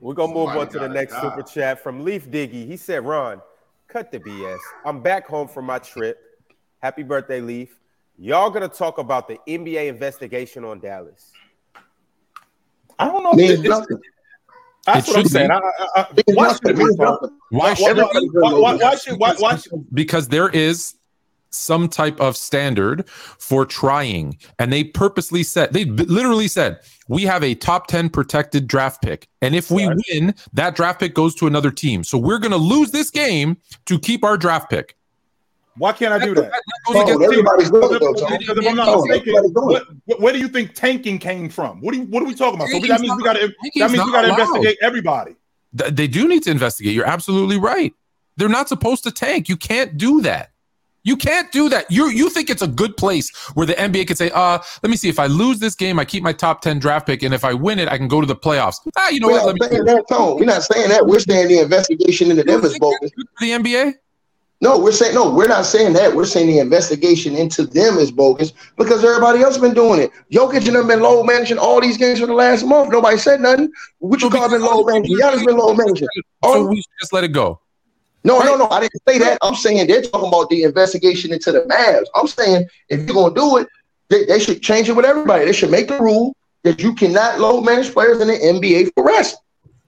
We're 0.00 0.14
gonna 0.14 0.34
move 0.34 0.48
on 0.48 0.68
to 0.70 0.78
the 0.80 0.88
next 0.88 1.12
die. 1.12 1.22
super 1.22 1.42
chat 1.42 1.80
from 1.80 2.02
Leaf 2.04 2.28
Diggy. 2.28 2.66
He 2.66 2.76
said, 2.76 3.04
Ron, 3.04 3.40
cut 3.86 4.10
the 4.10 4.18
BS. 4.18 4.58
I'm 4.84 5.00
back 5.00 5.28
home 5.28 5.46
from 5.46 5.66
my 5.66 5.78
trip. 5.78 6.18
Happy 6.82 7.04
birthday, 7.04 7.40
Leaf. 7.40 7.78
Y'all 8.18 8.50
gonna 8.50 8.68
talk 8.68 8.98
about 8.98 9.28
the 9.28 9.38
NBA 9.46 9.86
investigation 9.88 10.64
on 10.64 10.80
Dallas. 10.80 11.30
I 12.98 13.06
don't 13.06 13.22
know. 13.22 13.30
If 13.32 13.36
Means 13.36 13.50
it- 13.52 13.60
it's, 13.60 13.68
nothing. 13.68 14.00
That's 14.86 15.08
It 15.08 15.12
what 15.12 15.20
I'm 15.20 15.26
saying. 15.26 15.48
be. 15.48 15.54
I, 15.54 15.58
I, 15.58 16.00
I, 16.02 16.06
why 16.26 16.52
should 16.52 16.66
it 16.70 16.76
be 16.76 16.84
Means 16.84 16.96
talked? 16.96 17.22
nothing. 17.22 17.38
Why 17.50 17.68
Why, 17.68 17.74
should 17.74 17.96
why, 17.96 18.02
it 18.12 18.12
be? 18.12 18.28
why, 18.32 18.52
why, 18.52 18.74
why 18.76 18.94
should 18.96 19.18
why, 19.18 19.34
why 19.38 19.56
should 19.56 19.72
because 19.94 20.28
there 20.28 20.48
is 20.50 20.94
some 21.50 21.88
type 21.88 22.18
of 22.20 22.36
standard 22.36 23.08
for 23.08 23.64
trying 23.64 24.36
and 24.58 24.72
they 24.72 24.82
purposely 24.82 25.44
said 25.44 25.72
they 25.72 25.84
literally 25.84 26.48
said 26.48 26.80
we 27.06 27.22
have 27.22 27.44
a 27.44 27.54
top 27.54 27.86
10 27.86 28.08
protected 28.10 28.66
draft 28.66 29.00
pick 29.00 29.28
and 29.40 29.54
if 29.54 29.70
we 29.70 29.86
Right. 29.86 29.96
win 30.12 30.34
that 30.52 30.74
draft 30.74 30.98
pick 30.98 31.14
goes 31.14 31.32
to 31.36 31.46
another 31.46 31.70
team 31.70 32.02
so 32.02 32.18
we're 32.18 32.40
going 32.40 32.50
to 32.50 32.56
lose 32.56 32.90
this 32.90 33.08
game 33.08 33.56
to 33.86 34.00
keep 34.00 34.24
our 34.24 34.36
draft 34.36 34.68
pick 34.68 34.96
why 35.78 35.92
can't 35.92 36.12
I 36.12 36.24
do 36.24 36.34
that? 36.34 36.52
goes 36.86 36.96
everybody's 37.22 37.70
doing 37.70 37.94
it 37.94 38.00
though, 38.00 38.12
Because 38.38 38.58
if 38.58 38.66
I'm 38.66 38.76
not 38.76 38.96
mistaken, 38.96 39.28
everybody's 39.36 39.50
doing 39.52 39.76
it. 39.76 39.82
what, 39.86 39.86
what- 40.06 40.20
where 40.20 40.32
do 40.32 40.38
you 40.38 40.48
think 40.48 40.74
tanking 40.74 41.18
came 41.18 41.48
from? 41.48 41.80
What 41.80 41.92
do 41.94 42.00
you, 42.00 42.06
what 42.06 42.22
are 42.22 42.26
we 42.26 42.34
talking 42.34 42.56
about? 42.60 42.68
So 42.68 42.78
that 42.80 43.00
means 43.00 43.16
we 43.16 43.22
got 43.24 43.34
to 43.34 43.48
that 43.76 43.90
means 43.90 44.04
we 44.04 44.12
got 44.12 44.22
to 44.22 44.28
allowed. 44.28 44.40
investigate 44.40 44.78
everybody. 44.82 45.36
Th- 45.76 45.92
they 45.92 46.06
do 46.06 46.28
need 46.28 46.42
to 46.44 46.50
investigate 46.50 46.94
you're 46.94 47.06
absolutely 47.06 47.58
right 47.58 47.92
they're 48.36 48.48
not 48.48 48.68
supposed 48.68 49.02
to 49.04 49.10
tank 49.10 49.48
you 49.48 49.56
can't 49.56 49.96
do 49.96 50.20
that 50.22 50.50
you 51.06 51.18
can't 51.18 51.52
do 51.52 51.68
that. 51.68 51.90
You 51.90 52.08
you 52.08 52.30
think 52.30 52.48
it's 52.48 52.62
a 52.62 52.66
good 52.66 52.96
place 52.96 53.28
where 53.52 53.66
the 53.66 53.74
NBA 53.74 54.06
could 54.08 54.16
say, 54.16 54.30
uh, 54.30 54.58
let 54.82 54.88
me 54.88 54.96
see. 54.96 55.10
If 55.10 55.18
I 55.18 55.26
lose 55.26 55.58
this 55.58 55.74
game, 55.74 55.98
I 55.98 56.06
keep 56.06 56.22
my 56.22 56.32
top 56.32 56.62
10 56.62 56.78
draft 56.78 57.06
pick. 57.06 57.22
And 57.22 57.34
if 57.34 57.44
I 57.44 57.52
win 57.52 57.78
it, 57.78 57.88
I 57.90 57.98
can 57.98 58.08
go 58.08 58.22
to 58.22 58.26
the 58.26 58.34
playoffs. 58.34 58.76
Ah, 58.96 59.10
you 59.10 59.20
know 59.20 59.26
We're 59.26 59.34
what? 59.34 59.46
Let 59.48 59.56
not 59.60 59.70
me 59.70 59.76
saying 59.76 59.84
that, 59.84 60.04
Tom. 60.08 60.38
We're 60.38 60.46
not 60.46 60.62
saying 60.62 60.88
that. 60.88 61.06
We're 61.06 61.18
saying 61.18 61.48
the 61.48 61.58
investigation 61.60 62.30
into 62.30 62.42
You 62.46 62.52
them 62.56 62.64
is 62.64 62.70
think 62.70 62.80
bogus. 62.80 62.98
that's 63.02 63.12
good 63.16 63.26
for 63.38 63.44
the 63.44 63.50
NBA? 63.50 63.94
No, 64.64 64.78
we're 64.78 64.92
saying 64.92 65.14
no. 65.14 65.28
We're 65.30 65.46
not 65.46 65.66
saying 65.66 65.92
that. 65.92 66.16
We're 66.16 66.24
saying 66.24 66.46
the 66.46 66.58
investigation 66.58 67.36
into 67.36 67.66
them 67.66 67.98
is 67.98 68.10
bogus 68.10 68.54
because 68.78 69.04
everybody 69.04 69.42
else 69.42 69.58
been 69.58 69.74
doing 69.74 70.00
it. 70.00 70.10
Jokic 70.32 70.66
and 70.66 70.74
them 70.74 70.88
been 70.88 71.00
low 71.00 71.22
managing 71.22 71.58
all 71.58 71.82
these 71.82 71.98
games 71.98 72.18
for 72.18 72.24
the 72.24 72.32
last 72.32 72.64
month. 72.64 72.90
Nobody 72.90 73.18
said 73.18 73.42
nothing. 73.42 73.70
What 73.98 74.22
you 74.22 74.30
So 74.30 74.38
call 74.38 74.48
been 74.48 74.62
low 74.62 74.82
managing? 74.82 75.18
Giannis 75.18 75.44
been 75.44 75.58
low 75.58 75.74
managing. 75.74 76.08
So 76.42 76.64
we 76.66 76.82
just 76.98 77.12
let 77.12 77.24
it 77.24 77.32
go. 77.34 77.60
no, 78.24 78.38
no, 78.38 78.56
no. 78.56 78.66
I 78.70 78.80
didn't 78.80 79.02
say 79.06 79.18
that. 79.18 79.36
I'm 79.42 79.54
saying 79.54 79.86
they're 79.86 80.00
talking 80.00 80.28
about 80.28 80.48
the 80.48 80.62
investigation 80.62 81.34
into 81.34 81.52
the 81.52 81.60
Mavs. 81.60 82.06
I'm 82.14 82.26
saying 82.26 82.66
if 82.88 83.00
you're 83.00 83.14
gonna 83.14 83.34
do 83.34 83.58
it, 83.58 83.68
they, 84.08 84.24
they 84.24 84.38
should 84.38 84.62
change 84.62 84.88
it 84.88 84.92
with 84.92 85.04
everybody. 85.04 85.44
They 85.44 85.52
should 85.52 85.70
make 85.72 85.88
the 85.88 86.00
rule 86.00 86.34
that 86.62 86.82
you 86.82 86.94
cannot 86.94 87.38
low 87.38 87.60
manage 87.60 87.92
players 87.92 88.18
in 88.22 88.28
the 88.28 88.38
NBA 88.38 88.92
for 88.94 89.04
rest. 89.04 89.36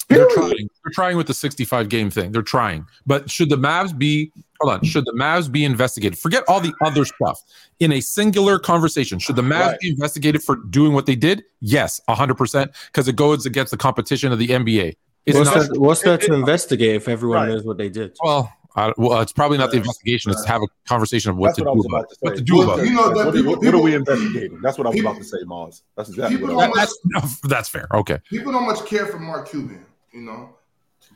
They're 0.09 0.29
trying. 0.35 0.69
They're 0.85 0.93
trying 0.93 1.17
with 1.17 1.29
the 1.29 1.35
65 1.35 1.89
game 1.89 2.11
thing. 2.11 2.31
They're 2.31 2.43
trying. 2.43 2.87
But 3.07 3.31
should 3.31 3.49
the 3.49 3.57
Mavs 3.57 3.97
be 3.97 4.33
hold 4.61 4.75
on? 4.75 4.85
Should 4.85 5.05
the 5.05 5.13
Mavs 5.13 5.51
be 5.51 5.65
investigated? 5.65 6.19
Forget 6.19 6.45
all 6.49 6.61
the 6.61 6.73
other 6.85 7.05
stuff. 7.05 7.41
In 7.81 7.93
a 7.93 8.01
singular 8.01 8.59
conversation, 8.59 9.19
should 9.19 9.37
the 9.37 9.43
Mavs 9.43 9.67
Right. 9.73 9.81
be 9.81 9.91
investigated 9.91 10.43
for 10.43 10.57
doing 10.57 10.93
what 10.93 11.07
they 11.07 11.17
did? 11.17 11.45
Yes, 11.61 12.01
100%, 12.09 12.71
because 12.87 13.09
it 13.09 13.17
goes 13.17 13.47
against 13.47 13.71
the 13.71 13.77
competition 13.77 14.33
of 14.33 14.39
the 14.39 14.49
NBA. 14.49 14.97
It's 15.27 15.37
What's, 15.39 15.51
not 15.55 15.69
there, 15.73 15.81
what's 15.81 16.03
there 16.03 16.15
it- 16.15 16.21
to 16.23 16.35
investigate 16.35 16.95
if 16.97 17.09
everyone 17.09 17.39
Right. 17.39 17.49
knows 17.49 17.65
what 17.65 17.79
they 17.79 17.89
did? 17.89 18.17
well. 18.23 18.53
I, 18.79 18.93
well, 18.99 19.23
it's 19.23 19.33
probably 19.33 19.57
not 19.57 19.71
the 19.71 19.79
investigation. 19.79 20.31
It's 20.33 20.43
to 20.43 20.49
have 20.49 20.61
a 20.61 20.67
conversation 20.87 21.31
of 21.31 21.39
what 21.39 21.47
That's 21.57 21.61
to 21.61 21.65
what 21.65 21.75
do 21.77 21.81
about 21.89 21.97
about 21.97 22.03
it. 22.03 22.09
to 22.11 22.17
What 22.21 22.37
to 22.37 22.43
do 22.43 22.57
Well, 22.59 22.71
about 22.73 22.81
it. 22.81 22.89
you 22.91 22.95
know 22.95 23.09
that 23.09 23.17
What, 23.17 23.27
are- 23.29 23.33
people, 23.33 23.53
what 23.57 23.65
are 23.75 23.79
we 23.83 23.91
people, 23.93 24.13
investigating? 24.13 24.61
That's 24.61 24.77
what 24.77 24.87
I 24.87 24.91
was 24.91 24.97
people- 24.97 25.11
about 25.13 25.23
to 25.23 25.25
say, 25.27 25.39
Marz. 25.47 25.81
That's 25.97 26.11
exactly 26.11 26.43
what 26.43 26.51
I 26.51 26.69
was. 26.69 26.75
That- 26.77 27.11
that's 27.23 27.41
that's 27.41 27.69
fair. 27.71 27.89
Okay. 27.95 28.19
people 28.29 28.53
don't 28.53 28.67
much 28.67 28.85
care 28.85 29.07
for 29.07 29.19
Mark 29.19 29.49
Cuban, 29.49 29.87
you 30.13 30.21
know. 30.21 30.51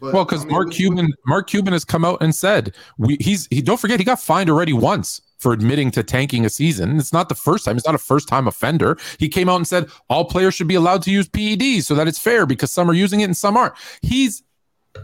But, 0.00 0.14
Well, 0.14 0.24
because 0.24 0.42
I 0.42 0.44
mean, 0.44 0.52
Mark 0.52 0.68
with- 0.68 0.76
Cuban, 0.76 1.12
Mark 1.26 1.48
Cuban 1.48 1.72
has 1.72 1.84
come 1.84 2.04
out 2.04 2.22
and 2.22 2.34
said 2.34 2.74
we, 2.98 3.16
he's 3.20 3.46
he. 3.50 3.60
Don't 3.62 3.78
forget, 3.80 3.98
he 3.98 4.04
got 4.04 4.20
fined 4.20 4.48
already 4.50 4.72
once 4.72 5.20
for 5.38 5.52
admitting 5.52 5.90
to 5.90 6.02
tanking 6.02 6.44
a 6.44 6.50
season. 6.50 6.98
It's 6.98 7.12
not 7.12 7.28
the 7.28 7.34
first 7.34 7.64
time. 7.64 7.76
It's 7.76 7.86
not 7.86 7.94
a 7.94 7.98
first 7.98 8.28
time 8.28 8.46
offender. 8.46 8.98
He 9.18 9.28
came 9.28 9.48
out 9.48 9.56
and 9.56 9.66
said 9.66 9.88
all 10.08 10.24
players 10.26 10.54
should 10.54 10.68
be 10.68 10.74
allowed 10.74 11.02
to 11.04 11.10
use 11.10 11.28
PEDs 11.28 11.84
so 11.84 11.94
that 11.94 12.06
it's 12.06 12.18
fair 12.18 12.44
because 12.46 12.70
some 12.70 12.90
are 12.90 12.94
using 12.94 13.20
it 13.20 13.24
and 13.24 13.36
some 13.36 13.56
aren't. 13.56 13.74
He's 14.02 14.42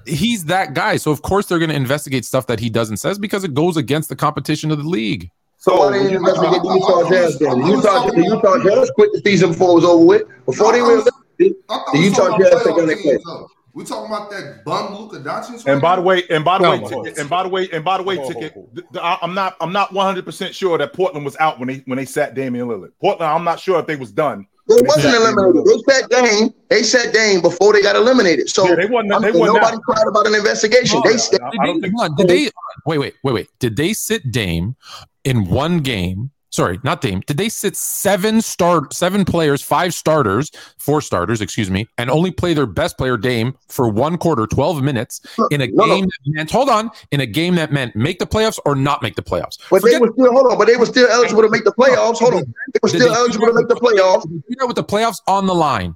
he's 0.06 0.44
that 0.46 0.74
guy. 0.74 0.96
So 0.96 1.10
of 1.10 1.22
course 1.22 1.46
they're 1.46 1.58
going 1.58 1.70
to 1.70 1.76
investigate 1.76 2.24
stuff 2.24 2.46
that 2.48 2.60
he 2.60 2.68
does 2.68 2.88
and 2.88 2.98
says 2.98 3.18
because 3.18 3.44
it 3.44 3.54
goes 3.54 3.76
against 3.76 4.08
the 4.08 4.16
competition 4.16 4.70
of 4.70 4.78
the 4.78 4.88
league. 4.88 5.30
So 5.58 5.78
why 5.78 5.92
didn't 5.92 6.10
you 6.10 6.18
investigate 6.18 6.62
the 6.62 6.74
Utah 6.74 7.10
Jazz 7.10 7.38
then? 7.38 7.60
The 7.60 7.66
Utah, 7.66 8.06
the 8.08 8.22
Utah 8.22 8.62
Jazz 8.62 8.90
quit 8.94 9.12
the 9.12 9.20
season 9.24 9.50
before 9.50 9.70
it 9.70 9.74
was 9.74 9.84
over 9.84 10.04
with. 10.04 10.22
Before 10.44 10.72
they 10.72 10.82
were 10.82 11.00
I 11.00 11.04
The 11.38 11.98
Utah 11.98 12.38
Jazz 12.38 12.48
about 12.48 12.64
take 12.64 12.74
on 12.74 12.86
playoff 12.86 12.86
their 12.86 13.55
teams, 13.76 13.88
though. 13.90 14.02
We 14.02 14.06
talking 14.08 14.14
about 14.14 14.30
that 14.30 14.64
bum 14.64 14.94
Luka 14.94 15.20
Doncic. 15.20 15.66
And 15.70 15.80
by 15.80 15.96
the 15.96 16.02
way, 16.02 16.22
and 16.30 16.44
by 16.44 16.58
the 16.58 16.64
No, 16.64 16.70
way, 16.82 16.88
ticket, 17.04 17.18
and 17.18 17.28
by 17.28 17.42
the 17.42 17.48
way, 17.48 17.68
and 17.72 17.84
by 17.84 17.96
the 17.98 18.02
way, 18.02 18.18
Oh, 18.18 18.28
ticket. 18.32 18.52
oh, 18.56 18.60
oh. 18.60 18.74
th- 18.74 18.86
th- 18.92 19.02
I- 19.04 19.18
I'm 19.22 19.34
not, 19.34 19.56
I'm 19.60 19.72
not 19.72 19.92
100 19.92 20.24
percent 20.24 20.54
sure 20.54 20.78
that 20.78 20.92
Portland 20.92 21.24
was 21.24 21.36
out 21.38 21.58
when 21.58 21.68
they 21.68 21.82
when 21.86 21.96
they 21.96 22.04
sat 22.06 22.34
Damian 22.34 22.68
Lillard. 22.68 22.92
Portland, 23.00 23.30
I'm 23.30 23.44
not 23.44 23.60
sure 23.60 23.78
if 23.80 23.86
they 23.86 23.96
was 23.96 24.12
done. 24.12 24.46
They 24.68 24.82
wasn't 24.82 25.14
eliminated. 25.14 25.64
They 25.64 25.92
sat 25.92 26.10
Dame. 26.10 26.54
They 26.70 26.82
sat 26.82 27.14
Dame 27.14 27.40
before 27.40 27.72
they 27.72 27.82
got 27.82 27.94
eliminated. 27.94 28.48
So 28.50 28.66
Yeah, 28.68 28.74
they 28.74 28.86
wasn't. 28.86 29.12
They 29.22 29.30
saying 29.30 29.38
wasn't 29.38 29.54
nobody 29.62 29.76
out. 29.76 29.82
cried 29.82 30.08
about 30.08 30.26
an 30.26 30.34
investigation. 30.34 31.00
No, 31.04 31.08
they 31.08 31.12
no, 31.12 31.16
said. 31.18 31.38
Did 31.52 31.60
they, 31.82 31.88
think- 31.88 32.16
did 32.16 32.28
they 32.28 32.50
wait, 32.84 32.98
wait, 32.98 33.14
wait, 33.22 33.32
wait? 33.32 33.48
Did 33.60 33.76
they 33.76 33.92
sit 33.92 34.32
Dame 34.32 34.74
in 35.22 35.44
one 35.48 35.78
game? 35.80 36.32
Sorry, 36.56 36.80
not 36.82 37.02
Dame. 37.02 37.20
Did 37.26 37.36
they 37.36 37.50
sit 37.50 37.76
seven 37.76 38.40
start 38.40 38.94
seven 38.94 39.26
players, 39.26 39.60
five 39.60 39.92
starters, 39.92 40.50
four 40.78 41.02
starters, 41.02 41.42
excuse 41.42 41.70
me, 41.70 41.86
and 41.98 42.08
only 42.10 42.30
play 42.30 42.54
their 42.54 42.64
best 42.64 42.96
player 42.96 43.18
Dame 43.18 43.54
for 43.68 43.90
one 43.90 44.16
quarter, 44.16 44.46
12 44.46 44.82
minutes 44.82 45.20
in 45.50 45.60
a 45.60 45.66
No, 45.66 45.84
no. 45.84 45.94
game 45.96 46.04
that 46.06 46.18
meant 46.28 46.50
hold 46.50 46.70
on, 46.70 46.90
in 47.12 47.20
a 47.20 47.26
game 47.26 47.56
that 47.56 47.72
meant 47.72 47.94
make 47.94 48.18
the 48.20 48.26
playoffs 48.26 48.58
or 48.64 48.74
not 48.74 49.02
make 49.02 49.16
the 49.16 49.22
playoffs. 49.22 49.58
But 49.70 49.82
Forget- 49.82 50.00
they 50.00 50.06
were 50.06 50.12
still 50.14 50.32
hold 50.32 50.50
on. 50.50 50.56
But 50.56 50.66
they 50.66 50.76
were 50.76 50.86
still 50.86 51.08
eligible 51.10 51.42
to 51.42 51.50
make 51.50 51.64
the 51.64 51.72
playoffs. 51.72 52.20
Hold 52.20 52.32
on. 52.36 52.44
They 52.72 52.78
were 52.82 52.88
still 52.88 53.12
they 53.12 53.14
eligible 53.14 53.48
to 53.48 53.52
make 53.52 53.68
the 53.68 53.74
playoffs. 53.76 54.22
they 54.48 54.54
do 54.58 54.66
with 54.66 54.76
the 54.76 54.84
playoffs 54.84 55.20
on 55.26 55.46
the 55.46 55.54
line. 55.54 55.94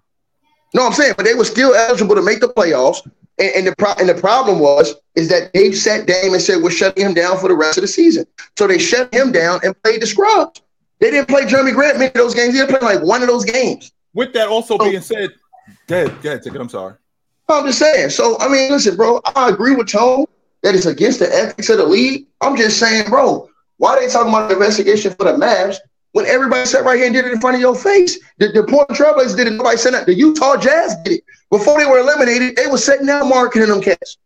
No, 0.74 0.84
I'm 0.86 0.92
saying, 0.92 1.14
but 1.16 1.24
they 1.24 1.32
were 1.32 1.46
still 1.46 1.74
eligible 1.74 2.14
to 2.16 2.22
make 2.22 2.40
the 2.40 2.48
playoffs. 2.48 3.00
And, 3.38 3.50
and 3.56 3.66
the 3.66 3.74
pro- 3.76 3.94
and 3.98 4.08
the 4.08 4.14
problem 4.14 4.58
was 4.58 4.94
is 5.14 5.28
that 5.28 5.52
they 5.52 5.72
sat 5.72 6.06
Dame 6.06 6.34
and 6.34 6.42
said 6.42 6.62
we're 6.62 6.70
shutting 6.70 7.04
him 7.04 7.14
down 7.14 7.38
for 7.38 7.48
the 7.48 7.54
rest 7.56 7.78
of 7.78 7.82
the 7.82 7.88
season. 7.88 8.26
So 8.58 8.66
they 8.66 8.78
shut 8.78 9.12
him 9.14 9.32
down 9.32 9.60
and 9.64 9.74
played 9.82 10.02
the 10.02 10.06
scrubs. 10.06 10.60
They 11.00 11.10
didn't 11.10 11.28
play 11.28 11.42
Jerami 11.42 11.72
Grant 11.74 11.98
many 11.98 12.08
of 12.08 12.14
those 12.14 12.34
games. 12.34 12.54
He 12.54 12.60
didn't 12.60 12.78
play 12.78 12.94
like 12.96 13.02
one 13.04 13.22
of 13.22 13.28
those 13.28 13.44
games. 13.44 13.92
With 14.14 14.32
that 14.34 14.48
also 14.48 14.76
So- 14.76 14.90
being 14.90 15.00
said, 15.00 15.30
go 15.86 16.04
ahead, 16.04 16.22
go 16.22 16.30
ahead, 16.30 16.42
ticket. 16.42 16.60
I'm 16.60 16.68
sorry. 16.68 16.94
I'm 17.48 17.66
just 17.66 17.78
saying. 17.78 18.10
So 18.10 18.38
I 18.38 18.48
mean, 18.48 18.70
listen, 18.70 18.96
bro. 18.96 19.20
I 19.34 19.48
agree 19.48 19.74
with 19.74 19.88
Tone 19.88 20.26
that 20.62 20.74
it's 20.74 20.86
against 20.86 21.18
the 21.20 21.34
ethics 21.34 21.68
of 21.70 21.78
the 21.78 21.86
league. 21.86 22.26
I'm 22.40 22.56
just 22.56 22.78
saying, 22.78 23.08
bro. 23.08 23.48
Why 23.78 23.98
they 23.98 24.08
talking 24.08 24.28
about 24.28 24.52
investigation 24.52 25.14
for 25.14 25.24
the 25.24 25.32
Mavs 25.32 25.78
when 26.12 26.26
everybody 26.26 26.66
sat 26.66 26.84
right 26.84 26.96
here 26.96 27.06
and 27.06 27.14
did 27.14 27.24
it 27.24 27.32
in 27.32 27.40
front 27.40 27.54
of 27.54 27.60
your 27.60 27.74
face? 27.74 28.18
The, 28.38 28.48
the 28.48 28.64
Portland 28.64 28.98
Trailblazers 28.98 29.36
did 29.36 29.46
it. 29.46 29.52
Nobody 29.52 29.76
said 29.76 29.94
that. 29.94 30.06
The 30.06 30.14
Utah 30.14 30.56
Jazz 30.56 30.96
did 31.04 31.18
it 31.18 31.24
before 31.50 31.78
they 31.78 31.86
were 31.86 31.98
eliminated. 31.98 32.56
They 32.56 32.66
were 32.66 32.78
setting 32.78 33.06
down 33.06 33.28
marketing 33.28 33.68
them 33.68 33.80
cats. 33.80 34.16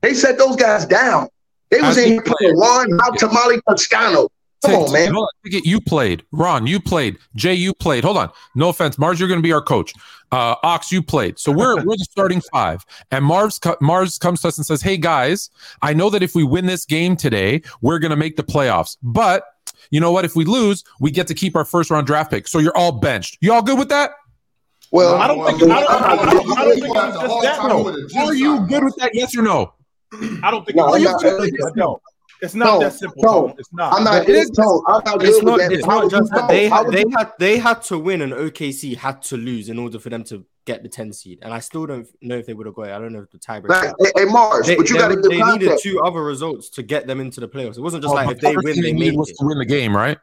They 0.00 0.14
set 0.14 0.38
those 0.38 0.56
guys 0.56 0.86
down. 0.86 1.28
They 1.70 1.80
was 1.80 1.96
As 1.96 2.04
in 2.04 2.12
here 2.12 2.22
playing 2.22 2.56
Juan 2.56 2.98
Hot 2.98 3.18
Tamale 3.18 3.60
Toscano. 3.68 4.28
Come 4.64 4.70
Take- 4.74 4.86
on, 4.86 4.92
man. 4.92 5.12
Hold 5.14 5.24
on, 5.24 5.50
Ticket, 5.50 5.66
you 5.66 5.80
played. 5.80 6.22
Ron, 6.32 6.66
you 6.66 6.80
played. 6.80 7.18
Jay, 7.34 7.54
you 7.54 7.74
played. 7.74 8.04
Hold 8.04 8.16
on. 8.16 8.30
No 8.54 8.68
offense. 8.68 8.96
Marz, 8.96 9.18
you're 9.18 9.28
going 9.28 9.40
to 9.40 9.42
be 9.42 9.52
our 9.52 9.60
coach. 9.62 9.92
Uh, 10.30 10.54
Ox, 10.62 10.90
you 10.92 11.02
played. 11.02 11.38
So 11.38 11.52
we're 11.52 11.76
we're 11.84 11.96
the 11.96 12.06
starting 12.10 12.40
five. 12.52 12.84
And 13.10 13.24
Marz 13.24 13.58
Marz 13.80 14.18
comes 14.18 14.40
to 14.42 14.48
us 14.48 14.56
and 14.56 14.64
says, 14.64 14.80
"Hey 14.80 14.96
guys, 14.96 15.50
I 15.82 15.92
know 15.92 16.08
that 16.10 16.22
if 16.22 16.34
we 16.34 16.42
win 16.44 16.66
this 16.66 16.84
game 16.86 17.16
today, 17.16 17.60
we're 17.82 17.98
going 17.98 18.10
to 18.12 18.16
make 18.16 18.36
the 18.36 18.42
playoffs. 18.42 18.96
But 19.02 19.44
you 19.90 20.00
know 20.00 20.10
what? 20.10 20.24
If 20.24 20.34
we 20.34 20.44
lose, 20.46 20.84
we 21.00 21.10
get 21.10 21.26
to 21.26 21.34
keep 21.34 21.54
our 21.54 21.64
first 21.66 21.90
round 21.90 22.06
draft 22.06 22.30
pick. 22.30 22.48
So 22.48 22.60
you're 22.60 22.76
all 22.76 22.92
benched. 22.92 23.36
You 23.42 23.52
all 23.52 23.62
good 23.62 23.78
with 23.78 23.90
that? 23.90 24.12
Well, 24.90 25.16
I 25.16 25.26
don't 25.26 25.44
think. 25.58 25.70
I 25.70 25.80
don't, 25.82 26.70
think 26.70 26.84
it's 26.86 26.94
just 26.94 27.42
that. 27.42 27.66
No. 27.68 28.22
Are 28.22 28.34
you 28.34 28.66
good 28.68 28.84
with 28.84 28.96
that? 28.96 29.10
Yes 29.14 29.36
or 29.36 29.42
no? 29.42 29.74
I 30.42 30.50
don't 30.50 30.64
think. 30.64 30.76
No, 30.76 30.94
it's 30.94 31.06
I'm 31.06 31.20
just 31.20 31.24
not- 31.24 31.32
that. 31.40 31.72
No, 31.76 32.00
it's 32.42 32.54
not 32.54 32.64
No, 32.66 32.80
that 32.80 32.92
simple. 32.92 33.22
no. 33.22 33.54
It's 33.58 33.72
not. 33.72 33.94
I'm 33.94 34.04
not. 34.04 34.28
It 34.28 34.34
is- 34.36 34.50
Tone, 34.50 34.82
I'm 34.86 35.02
not 35.04 35.22
It's 35.24 35.42
not. 35.42 35.60
It's 35.72 35.86
not 35.86 36.10
just 36.10 36.30
that 36.32 36.48
they 36.48 36.68
had 36.68 36.88
they 36.90 37.04
had 37.16 37.32
they 37.38 37.58
had 37.58 37.80
to 37.84 37.98
win, 37.98 38.20
and 38.22 38.32
OKC 38.32 38.96
had 38.96 39.22
to 39.22 39.36
lose 39.36 39.68
in 39.68 39.78
order 39.78 39.98
for 39.98 40.10
them 40.10 40.24
to 40.24 40.44
get 40.64 40.82
the 40.82 40.88
10 40.88 41.12
seed. 41.12 41.38
And 41.42 41.52
I 41.52 41.58
still 41.60 41.86
don't 41.86 42.06
know 42.20 42.36
if 42.36 42.46
they 42.46 42.54
would 42.54 42.66
have 42.66 42.74
got 42.76 42.84
it. 42.88 42.92
I 42.92 42.98
don't 42.98 43.12
know 43.12 43.22
if 43.22 43.30
the 43.30 43.38
tiebreaker. 43.38 43.68
Like, 43.70 43.94
hey, 43.98 44.12
hey, 44.16 44.24
Marz, 44.26 44.66
They, 44.66 44.76
but 44.76 44.88
you 44.88 44.94
they, 44.94 45.00
got 45.00 45.08
to 45.08 45.16
they 45.28 45.36
give 45.38 45.46
needed 45.48 45.78
two 45.82 46.00
other 46.02 46.22
results 46.22 46.68
to 46.70 46.82
get 46.84 47.06
them 47.08 47.20
into 47.20 47.40
the 47.40 47.48
playoffs. 47.48 47.78
It 47.78 47.80
wasn't 47.80 48.02
just 48.04 48.12
Oh, 48.12 48.14
like 48.16 48.30
if 48.36 48.40
they 48.40 48.54
win, 48.56 48.80
they 48.80 48.88
you 48.88 48.94
needed 48.94 49.16
was 49.16 49.30
it. 49.30 49.36
to 49.40 49.46
win 49.46 49.58
the 49.58 49.64
game, 49.64 49.96
right? 49.96 50.18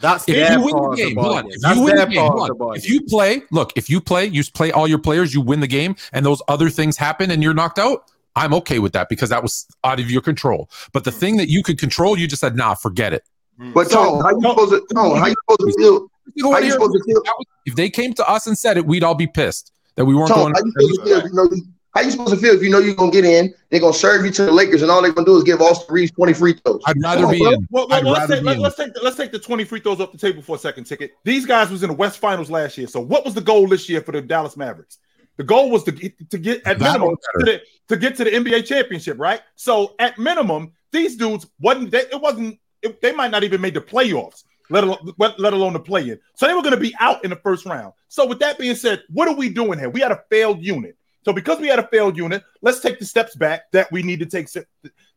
That's 0.00 0.28
If 0.28 0.36
you 0.36 0.60
win 0.60 0.74
the 0.90 0.96
game, 0.96 1.14
the 1.16 1.20
hold 1.22 1.36
on. 1.38 1.46
If 1.50 1.74
you 1.76 1.82
win 1.82 1.96
the 1.96 2.06
game, 2.06 2.30
hold 2.30 2.50
on. 2.60 2.76
if 2.76 2.88
you 2.88 3.00
play, 3.02 3.42
look, 3.50 3.72
if 3.76 3.88
you 3.90 4.00
play, 4.00 4.26
you 4.26 4.44
play 4.54 4.70
all 4.70 4.86
your 4.86 4.98
players, 4.98 5.34
you 5.34 5.40
win 5.40 5.58
the 5.60 5.66
game, 5.66 5.96
and 6.12 6.24
those 6.24 6.40
other 6.48 6.70
things 6.70 6.96
happen, 6.96 7.30
and 7.32 7.42
you're 7.42 7.54
knocked 7.54 7.78
out. 7.80 8.10
I'm 8.36 8.54
okay 8.54 8.78
with 8.78 8.92
that 8.92 9.08
because 9.08 9.30
that 9.30 9.42
was 9.42 9.66
out 9.84 9.98
of 10.00 10.10
your 10.10 10.22
control. 10.22 10.70
But 10.92 11.04
the 11.04 11.12
thing 11.12 11.36
that 11.38 11.48
you 11.48 11.62
could 11.62 11.78
control, 11.78 12.16
you 12.18 12.26
just 12.28 12.40
said, 12.40 12.56
"Nah, 12.56 12.74
forget 12.74 13.12
it." 13.12 13.24
Mm. 13.60 13.74
But 13.74 13.90
Tone, 13.90 14.20
how 14.22 14.30
you 14.30 14.40
No. 14.40 14.50
supposed 14.50 14.70
to? 14.72 14.94
Tone, 14.94 15.18
how 15.18 15.26
you 15.26 15.34
supposed 15.48 15.60
to 15.76 15.80
feel? 15.80 16.10
You 16.34 16.52
How 16.52 16.58
you 16.58 16.64
here- 16.64 16.72
supposed 16.74 16.92
to 16.92 17.02
feel? 17.04 17.22
if 17.66 17.74
they 17.74 17.90
came 17.90 18.12
to 18.14 18.28
us 18.28 18.46
and 18.46 18.56
said 18.56 18.76
it, 18.76 18.86
we'd 18.86 19.02
all 19.02 19.14
be 19.14 19.26
pissed 19.26 19.72
that 19.96 20.04
we 20.04 20.14
weren't 20.14 20.28
Tone, 20.28 20.52
going. 20.52 20.54
how 20.54 20.60
you 20.62 20.70
supposed 20.92 21.00
to 21.00 21.04
feel? 21.04 21.22
You 21.28 21.34
know, 21.34 21.62
how 21.94 22.00
you 22.02 22.10
supposed 22.12 22.30
to 22.34 22.36
feel 22.36 22.54
if 22.54 22.62
you 22.62 22.70
know 22.70 22.78
you're 22.78 22.94
gonna 22.94 23.10
get 23.10 23.24
in? 23.24 23.52
They're 23.70 23.80
gonna 23.80 23.92
serve 23.94 24.24
you 24.24 24.30
to 24.32 24.44
the 24.44 24.52
Lakers, 24.52 24.82
and 24.82 24.90
all 24.90 25.02
they're 25.02 25.10
gonna 25.12 25.26
do 25.26 25.36
is 25.38 25.42
give 25.42 25.60
Austin 25.60 25.92
Reaves 25.92 26.12
20 26.12 26.34
free 26.34 26.52
throws. 26.52 26.80
I'd 26.86 27.02
rather 27.02 27.24
on, 27.24 27.32
be 27.32 27.38
bro. 27.38 27.50
in. 27.52 27.66
Well, 27.70 27.88
well, 27.88 28.02
let's, 28.02 28.30
take, 28.30 28.42
let, 28.44 28.58
us 28.60 28.76
take 28.76 28.94
the, 28.94 29.00
let's 29.02 29.16
take 29.16 29.32
the 29.32 29.38
20 29.38 29.64
free 29.64 29.80
throws 29.80 30.00
off 30.00 30.12
the 30.12 30.18
table 30.18 30.42
for 30.42 30.54
a 30.54 30.58
second, 30.58 30.84
ticket. 30.84 31.12
These 31.24 31.46
guys 31.46 31.70
was 31.70 31.82
in 31.82 31.88
the 31.88 31.96
West 31.96 32.18
Finals 32.20 32.50
last 32.50 32.78
year. 32.78 32.86
So 32.86 33.00
what 33.00 33.24
was 33.24 33.34
the 33.34 33.40
goal 33.40 33.66
this 33.66 33.88
year 33.88 34.00
for 34.02 34.12
the 34.12 34.20
Dallas 34.20 34.56
Mavericks? 34.56 34.98
The 35.38 35.44
goal 35.44 35.70
was 35.70 35.84
to 35.84 35.92
get, 35.92 36.30
to 36.30 36.38
get 36.38 36.66
at 36.66 36.78
That 36.78 36.92
minimum 36.92 37.16
to, 37.38 37.44
the, 37.44 37.62
to 37.88 37.96
get 37.96 38.16
to 38.16 38.24
the 38.24 38.30
NBA 38.30 38.66
championship, 38.66 39.18
right? 39.18 39.40
So 39.54 39.94
at 39.98 40.18
minimum, 40.18 40.72
these 40.92 41.16
dudes 41.16 41.46
wasn't 41.60 41.92
they, 41.92 42.00
it 42.00 42.20
wasn't 42.20 42.58
it, 42.82 43.00
they 43.00 43.12
might 43.12 43.30
not 43.30 43.44
even 43.44 43.60
make 43.60 43.74
the 43.74 43.80
playoffs, 43.80 44.42
let 44.68 44.84
alone 44.84 45.14
let, 45.16 45.52
alone 45.52 45.72
the 45.72 45.80
play-in. 45.80 46.18
So 46.34 46.46
they 46.46 46.54
were 46.54 46.62
going 46.62 46.74
to 46.74 46.80
be 46.80 46.94
out 46.98 47.24
in 47.24 47.30
the 47.30 47.36
first 47.36 47.66
round. 47.66 47.92
So 48.08 48.26
with 48.26 48.40
that 48.40 48.58
being 48.58 48.74
said, 48.74 49.02
what 49.10 49.28
are 49.28 49.34
we 49.34 49.48
doing 49.48 49.78
here? 49.78 49.90
We 49.90 50.00
had 50.00 50.12
a 50.12 50.22
failed 50.28 50.62
unit. 50.62 50.96
So 51.24 51.32
because 51.32 51.60
we 51.60 51.68
had 51.68 51.78
a 51.78 51.86
failed 51.88 52.16
unit, 52.16 52.42
let's 52.62 52.80
take 52.80 52.98
the 52.98 53.04
steps 53.04 53.36
back 53.36 53.70
that 53.72 53.90
we 53.92 54.02
need 54.02 54.18
to 54.20 54.26
take 54.26 54.48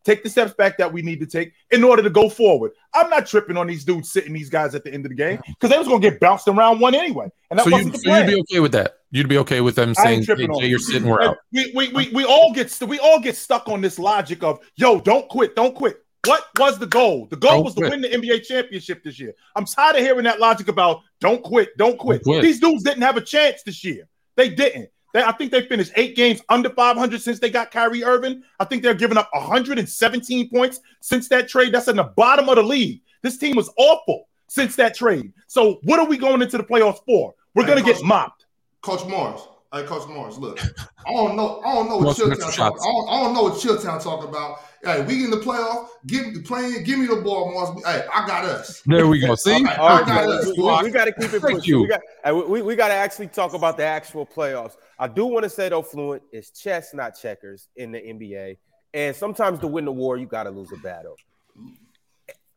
take 0.04 0.24
the 0.24 0.30
steps 0.30 0.54
back 0.54 0.78
that 0.78 0.92
we 0.92 1.02
need 1.02 1.20
to 1.20 1.26
take 1.26 1.54
in 1.72 1.84
order 1.84 2.02
to 2.04 2.10
go 2.10 2.30
forward. 2.30 2.72
I'm 2.94 3.10
not 3.10 3.26
tripping 3.28 3.58
on 3.58 3.68
these 3.68 3.84
dudes 3.86 4.12
sitting 4.12 4.34
these 4.34 4.50
guys 4.50 4.76
at 4.76 4.84
the 4.84 4.94
end 4.94 5.06
of 5.06 5.10
the 5.10 5.16
game 5.16 5.40
because 5.48 5.70
they 5.70 5.78
was 5.78 5.88
going 5.88 6.02
to 6.02 6.10
get 6.10 6.20
bounced 6.20 6.48
in 6.48 6.56
round 6.56 6.80
one 6.82 6.96
anyway, 6.96 7.30
and 7.50 7.60
that 7.60 7.66
So, 7.66 7.72
wasn't 7.72 7.88
you, 7.88 7.92
the 7.94 7.98
so 8.00 8.04
plan. 8.10 8.28
you'd 8.30 8.36
be 8.36 8.42
okay 8.42 8.60
with 8.60 8.72
that? 8.74 8.94
You'd 9.12 9.30
be 9.30 9.38
okay 9.40 9.62
with 9.62 9.76
them 9.76 9.94
saying, 9.94 10.24
"Hey, 10.24 10.48
Jay, 10.60 10.68
you're 10.68 10.80
sitting, 10.80 11.08
we're 11.08 11.22
out." 11.22 11.38
We, 11.52 11.72
we, 11.76 11.90
we, 11.90 12.10
we 12.14 12.24
all 12.26 12.54
get 12.54 12.72
st- 12.72 12.90
we 12.90 12.98
all 13.00 13.20
get 13.20 13.36
stuck 13.36 13.68
on 13.68 13.82
this 13.82 14.00
logic 14.00 14.42
of 14.44 14.60
yo, 14.76 15.00
don't 15.02 15.28
quit, 15.30 15.56
don't 15.56 15.76
quit. 15.76 15.98
What 16.26 16.46
was 16.60 16.78
the 16.78 16.86
goal? 16.86 17.26
The 17.26 17.36
goal 17.36 17.52
Don't 17.56 17.64
was 17.66 17.74
quit. 17.74 17.92
to 17.92 17.98
win 17.98 18.02
the 18.02 18.10
NBA 18.10 18.44
championship 18.46 19.04
this 19.04 19.20
year. 19.20 19.34
I'm 19.56 19.66
tired 19.66 19.96
of 19.96 20.04
hearing 20.04 20.24
that 20.26 20.40
logic 20.40 20.68
about 20.68 21.02
don't 21.20 21.42
quit, 21.44 21.76
don't 21.78 21.98
quit. 21.98 22.24
Don't 22.24 22.34
quit. 22.36 22.44
These 22.44 22.60
dudes 22.60 22.84
didn't 22.84 23.02
have 23.02 23.18
a 23.18 23.22
chance 23.22 23.64
this 23.64 23.84
year. 23.84 24.08
They 24.38 24.50
didn't. 24.50 24.90
They, 25.14 25.22
I 25.24 25.32
think 25.34 25.52
they 25.52 25.66
finished 25.66 25.92
eight 25.96 26.16
games 26.16 26.42
under 26.50 26.70
500 26.70 27.22
since 27.22 27.40
they 27.40 27.50
got 27.50 27.72
Kyrie 27.72 28.04
Irving. 28.04 28.44
I 28.60 28.66
think 28.66 28.82
they're 28.84 28.94
giving 28.94 29.18
up 29.18 29.30
117 29.34 30.50
points 30.50 30.80
since 31.02 31.28
that 31.30 31.48
trade. 31.50 31.74
That's 31.74 31.88
in 31.88 31.98
the 31.98 32.04
bottom 32.04 32.50
of 32.50 32.56
the 32.56 32.64
league. 32.64 33.02
This 33.22 33.38
team 33.38 33.56
was 33.56 33.70
awful 33.78 34.28
since 34.48 34.76
that 34.78 34.96
trade. 34.96 35.34
So 35.48 35.80
what 35.84 36.00
are 36.00 36.06
we 36.06 36.18
going 36.18 36.42
into 36.42 36.58
the 36.58 36.64
playoffs 36.64 37.00
for? 37.06 37.34
We're 37.56 37.64
Hey, 37.64 37.74
going 37.74 37.86
to 37.86 37.94
get 37.94 38.04
mopped. 38.04 38.46
Coach 38.82 39.06
Morris. 39.06 39.42
Hey, 39.74 39.84
Coach 39.84 40.06
Morris, 40.10 40.38
look, 40.38 40.60
I 41.08 41.14
don't 41.14 41.38
know, 41.38 41.62
I 41.62 41.74
don't 41.74 41.88
know 41.88 41.96
what 41.96 42.04
Most 42.04 42.20
Chilltown 42.20 42.32
extra 42.32 42.52
talk. 42.52 42.74
I 42.74 42.84
don't, 42.84 43.10
I 43.10 43.24
don't 43.24 43.34
know 43.34 43.44
what 43.44 43.54
Chilltown 43.54 44.04
talking 44.04 44.28
about. 44.28 44.60
Hey, 44.84 45.02
we 45.06 45.24
in 45.24 45.32
the 45.32 45.38
playoff. 45.38 45.88
Give 46.08 46.28
me 46.28 46.42
playing. 46.42 46.84
Give 46.84 47.00
me 47.00 47.06
the 47.06 47.22
ball, 47.22 47.52
Morris. 47.52 47.82
Hey, 47.86 48.06
I 48.14 48.28
got 48.28 48.44
us. 48.44 48.82
There 48.86 49.08
we 49.08 49.20
go. 49.20 49.36
See, 49.36 49.54
All 49.54 49.62
right, 49.62 49.78
I 49.78 50.06
got 50.06 50.28
us. 50.28 50.46
we, 50.48 50.54
we, 50.54 50.90
got 50.92 51.06
to 51.06 51.14
keep 51.14 51.32
it 51.32 51.40
Thank 51.42 51.60
pushing. 51.60 51.64
you. 51.64 51.82
We 51.84 51.88
got 51.88 52.50
we, 52.50 52.62
we 52.62 52.76
got 52.76 52.90
to 52.90 52.96
actually 52.96 53.28
talk 53.28 53.54
about 53.54 53.78
the 53.78 53.86
actual 53.86 54.26
playoffs. 54.26 54.76
I 55.00 55.08
do 55.08 55.26
want 55.26 55.44
to 55.44 55.50
say 55.50 55.70
though, 55.70 55.84
fluent 55.84 56.24
is 56.34 56.50
chess, 56.50 56.94
not 56.94 57.12
checkers 57.18 57.70
in 57.78 57.92
the 57.92 58.00
NBA. 58.00 58.58
And 58.94 59.16
sometimes 59.16 59.60
to 59.60 59.68
win 59.68 59.86
the 59.86 59.92
war, 59.92 60.18
you 60.18 60.26
got 60.26 60.44
to 60.44 60.50
lose 60.50 60.72
a 60.74 60.78
battle. 60.78 61.16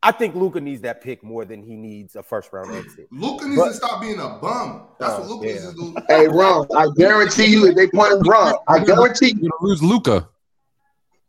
I 0.07 0.13
think 0.13 0.35
Luka 0.35 0.61
needs 0.61 0.83
that 0.83 1.01
pick 1.01 1.25
more 1.25 1.47
than 1.47 1.63
he 1.63 1.77
needs 1.77 2.15
a 2.15 2.23
first 2.23 2.53
round 2.53 2.75
exit. 2.75 3.09
Luka 3.11 3.47
needs 3.49 3.59
But- 3.61 3.69
to 3.69 3.75
stop 3.75 4.01
being 4.03 4.21
a 4.21 4.39
bum. 4.41 4.83
That's 5.01 5.15
Oh, 5.15 5.21
what 5.21 5.29
Luka 5.31 5.47
yeah. 5.47 5.53
needs 5.55 5.69
to 5.71 5.75
do. 5.75 5.95
Hey, 6.09 6.29
Ron, 6.29 6.67
I 6.77 6.89
guarantee 6.97 7.47
you 7.47 7.67
if 7.69 7.75
they 7.75 7.87
punish 7.89 8.27
Ron, 8.27 8.55
I 8.69 8.81
guarantee 8.81 9.29
you. 9.29 9.35
you're 9.41 9.51
gonna 9.59 9.71
lose 9.71 9.83
Luka. 9.83 10.29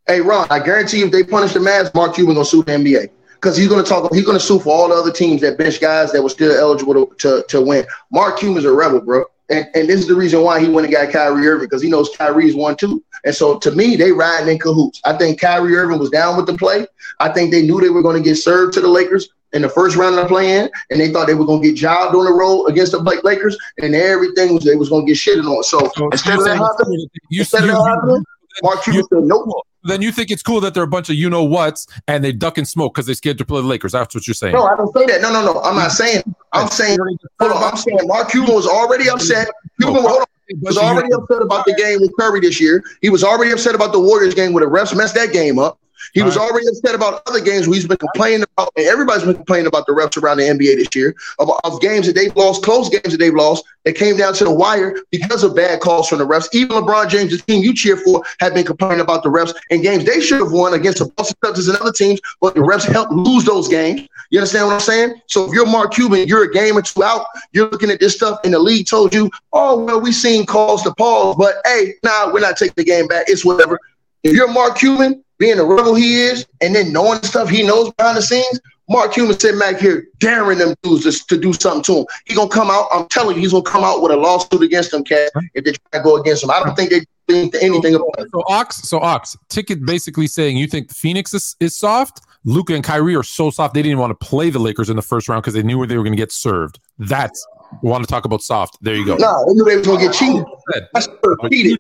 Hey, 0.08 0.20
Ron, 0.22 0.46
I 0.50 0.60
guarantee 0.60 1.00
you 1.00 1.06
if 1.06 1.12
they 1.12 1.24
punish 1.24 1.54
the 1.54 1.60
Mavs, 1.60 1.94
Mark 1.96 2.14
Cuban 2.16 2.36
gonna 2.36 2.46
sue 2.46 2.64
the 2.64 2.74
NBA 2.74 3.10
because 3.36 3.56
he's 3.56 3.68
gonna 3.70 3.82
talk. 3.82 4.14
He's 4.14 4.26
gonna 4.26 4.40
sue 4.40 4.60
for 4.60 4.72
all 4.74 4.90
the 4.90 4.96
other 4.96 5.12
teams 5.12 5.40
that 5.42 5.58
bench 5.58 5.80
guys 5.80 6.12
that 6.12 6.22
were 6.22 6.30
still 6.30 6.52
eligible 6.52 6.94
to, 6.94 7.16
to, 7.20 7.46
to 7.48 7.62
win. 7.62 7.86
Mark 8.12 8.38
Cuban's 8.38 8.66
a 8.66 8.72
rebel, 8.74 9.00
bro, 9.00 9.24
and 9.50 9.68
and 9.76 9.88
this 9.90 10.00
is 10.00 10.08
the 10.08 10.16
reason 10.16 10.42
why 10.42 10.60
he 10.60 10.68
went 10.68 10.86
and 10.88 10.94
got 10.96 11.12
Kyrie 11.12 11.48
Irving 11.48 11.66
because 11.68 11.82
he 11.82 11.90
knows 11.90 12.10
Kyrie's 12.18 12.56
one 12.56 12.76
too. 12.76 13.04
And 13.24 13.34
so 13.36 13.58
to 13.60 13.72
me, 13.72 13.96
they 13.96 14.12
riding 14.12 14.50
in 14.50 14.60
cahoots. 14.60 15.02
I 15.06 15.14
think 15.18 15.40
Kyrie 15.40 15.76
Irving 15.76 16.00
was 16.00 16.10
down 16.10 16.38
with 16.38 16.46
the 16.46 16.54
play. 16.58 16.88
I 17.20 17.30
think 17.30 17.52
they 17.52 17.62
knew 17.66 17.80
they 17.80 17.90
were 17.90 18.02
going 18.02 18.22
to 18.22 18.28
get 18.28 18.36
served 18.36 18.74
to 18.74 18.82
the 18.82 18.88
Lakers 18.88 19.30
in 19.54 19.62
the 19.62 19.70
first 19.70 19.96
round 19.96 20.16
of 20.16 20.22
the 20.24 20.28
play-in, 20.28 20.70
and 20.90 21.00
they 21.00 21.12
thought 21.12 21.28
they 21.28 21.34
were 21.34 21.46
going 21.46 21.62
to 21.62 21.68
get 21.70 21.78
jobbed 21.78 22.14
on 22.16 22.26
the 22.26 22.32
road 22.34 22.66
against 22.66 22.92
the 22.92 23.00
Blake 23.00 23.24
Lakers, 23.24 23.58
and 23.82 23.96
everything 23.96 24.54
was 24.54 24.64
they 24.64 24.76
was 24.76 24.90
going 24.90 25.06
to 25.06 25.12
get 25.14 25.18
shitted 25.18 25.46
on. 25.46 25.64
So 25.64 25.90
So 25.96 26.10
instead 26.10 26.40
of 26.40 26.46
that 26.46 26.58
happening, 26.58 27.08
you, 27.30 27.40
instead 27.42 27.62
of 27.64 27.68
you- 27.68 27.72
that 27.74 27.84
happening, 27.88 28.26
Mark 28.64 28.84
Cuban 28.84 29.00
you- 29.00 29.08
said, 29.20 29.24
"Nope." 29.28 29.50
Then 29.86 30.02
you 30.02 30.12
think 30.12 30.32
it's 30.32 30.43
cool 30.43 30.60
that 30.62 30.74
they're 30.74 30.84
a 30.84 30.88
bunch 30.88 31.10
of 31.10 31.15
you 31.15 31.30
know 31.30 31.43
whats 31.43 31.88
and 32.08 32.24
they 32.24 32.32
duck 32.32 32.58
and 32.58 32.67
smoke 32.67 32.93
because 32.93 33.06
they 33.06 33.13
scared 33.13 33.38
to 33.38 33.45
play 33.45 33.62
the 33.62 33.67
Lakers. 33.67 33.93
That's 33.93 34.13
what 34.13 34.28
you're 34.28 34.34
saying. 34.34 34.54
No, 34.54 34.65
I 34.65 34.76
don't 34.76 34.93
say 34.93 35.06
that. 35.06 35.21
No, 35.21 35.32
no, 35.32 35.45
no. 35.45 35.62
I'm 35.62 35.76
not 35.76 35.91
saying. 35.91 36.24
I'm 36.54 36.67
saying. 36.69 36.98
Hold 37.39 37.52
on. 37.52 37.63
I'm 37.63 37.78
saying 37.78 38.00
Mark 38.04 38.30
Cuban 38.32 38.54
was 38.54 38.67
already 38.67 39.10
upset. 39.10 39.50
Cuban 39.80 40.02
hold 40.02 40.21
on, 40.21 40.26
was 40.62 40.78
already 40.78 41.12
upset 41.13 41.41
about 41.41 41.65
the 41.65 41.74
game 41.76 42.02
with 42.02 42.12
Curry 42.19 42.39
this 42.39 42.60
year. 42.60 42.84
He 43.02 43.10
was 43.10 43.24
already 43.24 43.52
upset 43.52 43.76
about 43.76 43.91
the 43.91 44.00
Warriors 44.00 44.34
game 44.34 44.54
where 44.54 44.65
the 44.65 44.71
refs 44.71 44.95
messed 44.95 45.15
that 45.15 45.32
game 45.32 45.60
up. 45.60 45.80
He 46.13 46.24
was 46.24 46.38
already 46.38 46.68
upset 46.68 46.96
about 46.96 47.22
other 47.28 47.41
games 47.41 47.68
where 47.68 47.76
he's 47.76 47.88
been 47.88 47.98
complaining 47.98 48.44
about, 48.44 48.72
and 48.78 48.86
everybody's 48.86 49.24
been 49.24 49.36
complaining 49.36 49.68
about 49.68 49.86
the 49.86 49.94
refs 49.94 50.22
around 50.22 50.38
the 50.38 50.44
NBA 50.44 50.78
this 50.78 50.96
year, 50.96 51.15
of, 51.39 51.50
of 51.63 51.82
games 51.82 52.08
that 52.08 52.13
they've 52.13 52.36
lost, 52.36 52.63
close 52.63 52.89
games 52.89 53.12
that 53.12 53.18
they've 53.18 53.34
lost, 53.34 53.63
that 53.86 53.94
came 53.94 54.18
down 54.18 54.34
to 54.34 54.44
the 54.44 54.52
wire 54.52 54.98
because 55.12 55.44
of 55.44 55.56
bad 55.56 55.80
calls 55.80 56.10
from 56.10 56.20
the 56.20 56.26
refs. 56.26 56.48
Even 56.54 56.78
LeBron 56.78 57.08
James, 57.08 57.32
the 57.32 57.38
team 57.38 57.63
you 57.63 57.74
cheer 57.74 57.98
for, 57.98 58.24
have 58.39 58.54
been 58.54 58.65
complaining 58.65 59.00
about 59.00 59.24
the 59.24 59.30
refs 59.30 59.54
in 59.70 59.82
games 59.82 60.04
they 60.06 60.20
should 60.20 60.39
have 60.39 60.52
won 60.52 60.74
against 60.74 61.00
the 61.00 61.06
Boston 61.06 61.38
Celtics 61.44 61.70
and 61.70 61.78
other 61.78 61.91
teams, 61.91 62.20
but 62.41 62.56
the 62.56 62.62
refs 62.62 62.86
helped 62.91 63.12
lose 63.12 63.44
those 63.44 63.68
games. 63.68 64.08
You 64.32 64.39
understand 64.39 64.68
what 64.68 64.74
I'm 64.74 64.80
saying? 64.80 65.22
So 65.28 65.46
if 65.46 65.54
you're 65.54 65.68
Mark 65.68 65.94
Cuban, 65.94 66.28
you're 66.28 66.44
a 66.44 66.52
game 66.52 66.78
or 66.78 66.82
two 66.82 67.04
out, 67.04 67.26
you're 67.54 67.70
looking 67.70 67.91
at 67.91 68.00
this 68.00 68.15
stuff, 68.15 68.39
and 68.44 68.54
the 68.54 68.60
league 68.60 68.88
told 68.88 69.13
you, 69.13 69.30
oh, 69.54 69.84
well, 69.84 70.02
we 70.02 70.12
seen 70.12 70.46
calls 70.46 70.82
to 70.84 70.94
pause, 70.96 71.36
but 71.38 71.56
hey, 71.65 71.94
nah, 72.04 72.32
we're 72.34 72.39
not 72.39 72.58
taking 72.58 72.74
the 72.78 72.84
game 72.84 73.08
back. 73.08 73.26
It's 73.28 73.46
whatever. 73.46 73.80
If 74.24 74.34
you're 74.34 74.52
Mark 74.52 74.78
Cuban, 74.78 75.24
being 75.38 75.60
a 75.60 75.63
rebel 75.63 75.95
he 75.95 76.21
is, 76.21 76.45
and 76.62 76.76
then 76.76 76.91
knowing 76.91 77.19
the 77.21 77.28
stuff 77.28 77.50
he 77.50 77.63
knows 77.63 77.91
behind 77.93 78.17
the 78.17 78.21
scenes, 78.21 78.60
Mark 78.89 79.13
Cuban 79.13 79.38
sitting 79.39 79.60
back 79.60 79.78
here 79.78 80.08
daring 80.19 80.60
them 80.60 80.76
dudes 80.84 81.04
to, 81.04 81.28
to 81.28 81.41
do 81.41 81.54
something 81.54 81.84
to 81.84 82.00
him. 82.00 82.06
He 82.26 82.36
gonna 82.36 82.50
come 82.50 82.69
out. 82.69 82.88
I'm 82.91 83.08
telling 83.08 83.36
you, 83.36 83.41
he's 83.41 83.52
gonna 83.52 83.63
come 83.63 83.84
out 83.84 84.02
with 84.02 84.12
a 84.12 84.15
lawsuit 84.15 84.62
against 84.62 84.91
them, 84.91 85.04
cat. 85.04 85.32
If 85.54 85.63
they 85.65 85.71
try 85.71 86.00
to 86.00 86.04
go 86.04 86.17
against 86.17 86.43
him, 86.43 86.52
I 86.52 86.63
don't 86.63 86.76
think 86.76 86.91
they 86.91 87.02
think 87.28 87.56
anything 87.62 87.95
about 87.95 88.13
it. 88.19 88.30
So 88.32 88.43
Ox, 88.48 88.78
so 88.88 89.00
Ox, 89.00 89.36
ticket 89.50 89.86
basically 89.86 90.28
saying 90.28 90.58
you 90.58 90.67
think 90.67 90.91
Phoenix 90.93 91.34
is, 91.34 91.56
is 91.60 91.76
soft. 91.76 92.21
Luka 92.43 92.76
and 92.76 92.84
Kyrie 92.84 93.15
are 93.15 93.24
so 93.24 93.50
soft 93.50 93.74
they 93.74 93.82
didn't 93.82 93.98
want 93.98 94.12
to 94.12 94.26
play 94.26 94.52
the 94.52 94.60
Lakers 94.60 94.91
in 94.91 94.95
the 94.95 95.02
first 95.02 95.28
round 95.28 95.41
because 95.41 95.56
they 95.56 95.63
knew 95.63 95.80
where 95.80 95.88
they 95.88 95.98
were 95.98 96.04
going 96.04 96.13
to 96.13 96.17
get 96.17 96.32
served. 96.32 96.80
That's 97.00 97.43
we 97.82 97.89
want 97.89 98.04
to 98.04 98.07
talk 98.07 98.26
about 98.26 98.41
soft. 98.41 98.78
There 98.82 98.95
you 98.95 99.05
go. 99.05 99.16
Nah, 99.16 99.45
they 99.45 99.53
knew 99.53 99.66
they 99.66 99.78
was 99.78 99.88
gonna 99.88 99.99
get 99.99 100.14
cheated. 100.14 100.45
Said. 100.72 100.88
That's 100.93 101.07
cheated. 101.51 101.80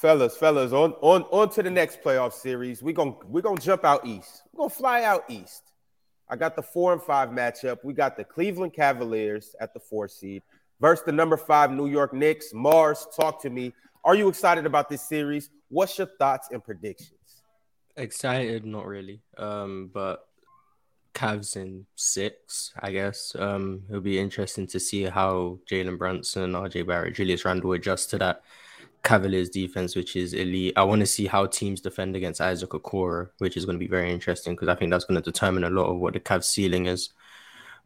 Fellas, 0.00 0.36
fellas, 0.36 0.72
on 0.72 0.92
on 1.00 1.22
on 1.24 1.50
to 1.50 1.60
the 1.60 1.70
next 1.70 2.00
playoff 2.04 2.32
series. 2.32 2.84
We're 2.84 2.94
gonna 2.94 3.16
we're 3.26 3.40
gonna 3.40 3.60
jump 3.60 3.84
out 3.84 4.06
east. 4.06 4.42
We're 4.52 4.58
gonna 4.58 4.70
fly 4.70 5.02
out 5.02 5.24
east. 5.28 5.72
I 6.28 6.36
got 6.36 6.54
the 6.54 6.62
four 6.62 6.92
and 6.92 7.02
five 7.02 7.30
matchup. 7.30 7.78
We 7.82 7.94
got 7.94 8.16
the 8.16 8.22
Cleveland 8.22 8.74
Cavaliers 8.74 9.56
at 9.60 9.74
the 9.74 9.80
four 9.80 10.06
seed 10.06 10.44
versus 10.80 11.04
the 11.04 11.10
number 11.10 11.36
five 11.36 11.72
New 11.72 11.88
York 11.88 12.14
Knicks. 12.14 12.52
Marz, 12.52 13.06
talk 13.16 13.42
to 13.42 13.50
me. 13.50 13.74
Are 14.04 14.14
you 14.14 14.28
excited 14.28 14.66
about 14.66 14.88
this 14.88 15.02
series? 15.02 15.50
What's 15.68 15.98
your 15.98 16.06
thoughts 16.16 16.48
and 16.52 16.62
predictions? 16.62 17.42
Excited, 17.96 18.64
not 18.64 18.86
really. 18.86 19.20
Um, 19.36 19.90
but 19.92 20.28
Cavs 21.12 21.56
in 21.56 21.86
six, 21.96 22.72
I 22.78 22.92
guess. 22.92 23.34
Um, 23.36 23.82
it'll 23.88 24.00
be 24.00 24.20
interesting 24.20 24.68
to 24.68 24.78
see 24.78 25.02
how 25.02 25.58
Jalen 25.68 25.98
Brunson, 25.98 26.52
RJ 26.52 26.86
Barrett, 26.86 27.16
Julius 27.16 27.44
Randle 27.44 27.72
adjust 27.72 28.10
to 28.10 28.18
that 28.18 28.42
Cavaliers 29.02 29.48
defense, 29.48 29.96
which 29.96 30.16
is 30.16 30.34
elite. 30.34 30.74
I 30.76 30.82
want 30.84 31.00
to 31.00 31.06
see 31.06 31.26
how 31.26 31.46
teams 31.46 31.80
defend 31.80 32.16
against 32.16 32.40
Isaac 32.40 32.70
Okoro, 32.70 33.30
which 33.38 33.56
is 33.56 33.64
going 33.64 33.76
to 33.76 33.84
be 33.84 33.90
very 33.90 34.12
interesting 34.12 34.54
because 34.54 34.68
I 34.68 34.74
think 34.74 34.90
that's 34.90 35.04
going 35.04 35.20
to 35.20 35.30
determine 35.30 35.64
a 35.64 35.70
lot 35.70 35.86
of 35.86 35.98
what 35.98 36.14
the 36.14 36.20
Cavs 36.20 36.44
ceiling 36.44 36.86
is. 36.86 37.10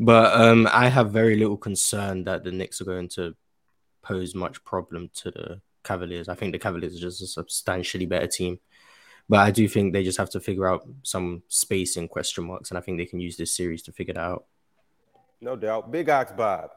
But 0.01 0.35
um, 0.41 0.69
I 0.73 0.89
have 0.89 1.13
very 1.13 1.37
little 1.37 1.57
concern 1.57 2.25
that 2.25 2.45
the 2.45 2.53
Knicks 2.53 2.81
are 2.81 2.85
going 2.85 3.09
to 3.11 3.35
pose 4.03 4.35
much 4.35 4.65
problem 4.65 5.11
to 5.15 5.31
the 5.31 5.61
Cavaliers. 5.85 6.29
I 6.29 6.35
think 6.35 6.53
the 6.53 6.59
Cavaliers 6.59 6.97
are 6.97 7.01
just 7.01 7.23
a 7.23 7.27
substantially 7.27 8.07
better 8.07 8.27
team. 8.27 8.59
But 9.29 9.41
I 9.41 9.51
do 9.51 9.69
think 9.69 9.93
they 9.93 10.03
just 10.03 10.19
have 10.19 10.31
to 10.31 10.41
figure 10.41 10.67
out 10.67 10.87
some 11.03 11.43
spacing 11.49 12.09
question 12.09 12.45
marks, 12.45 12.71
and 12.71 12.79
I 12.79 12.81
think 12.81 12.99
they 12.99 13.07
can 13.07 13.21
use 13.21 13.37
this 13.37 13.55
series 13.55 13.83
to 13.83 13.93
figure 13.93 14.15
that 14.15 14.21
out. 14.21 14.47
No 15.41 15.57
doubt. 15.57 15.91
Big 15.91 16.09
Ox 16.09 16.33
Bob, 16.33 16.71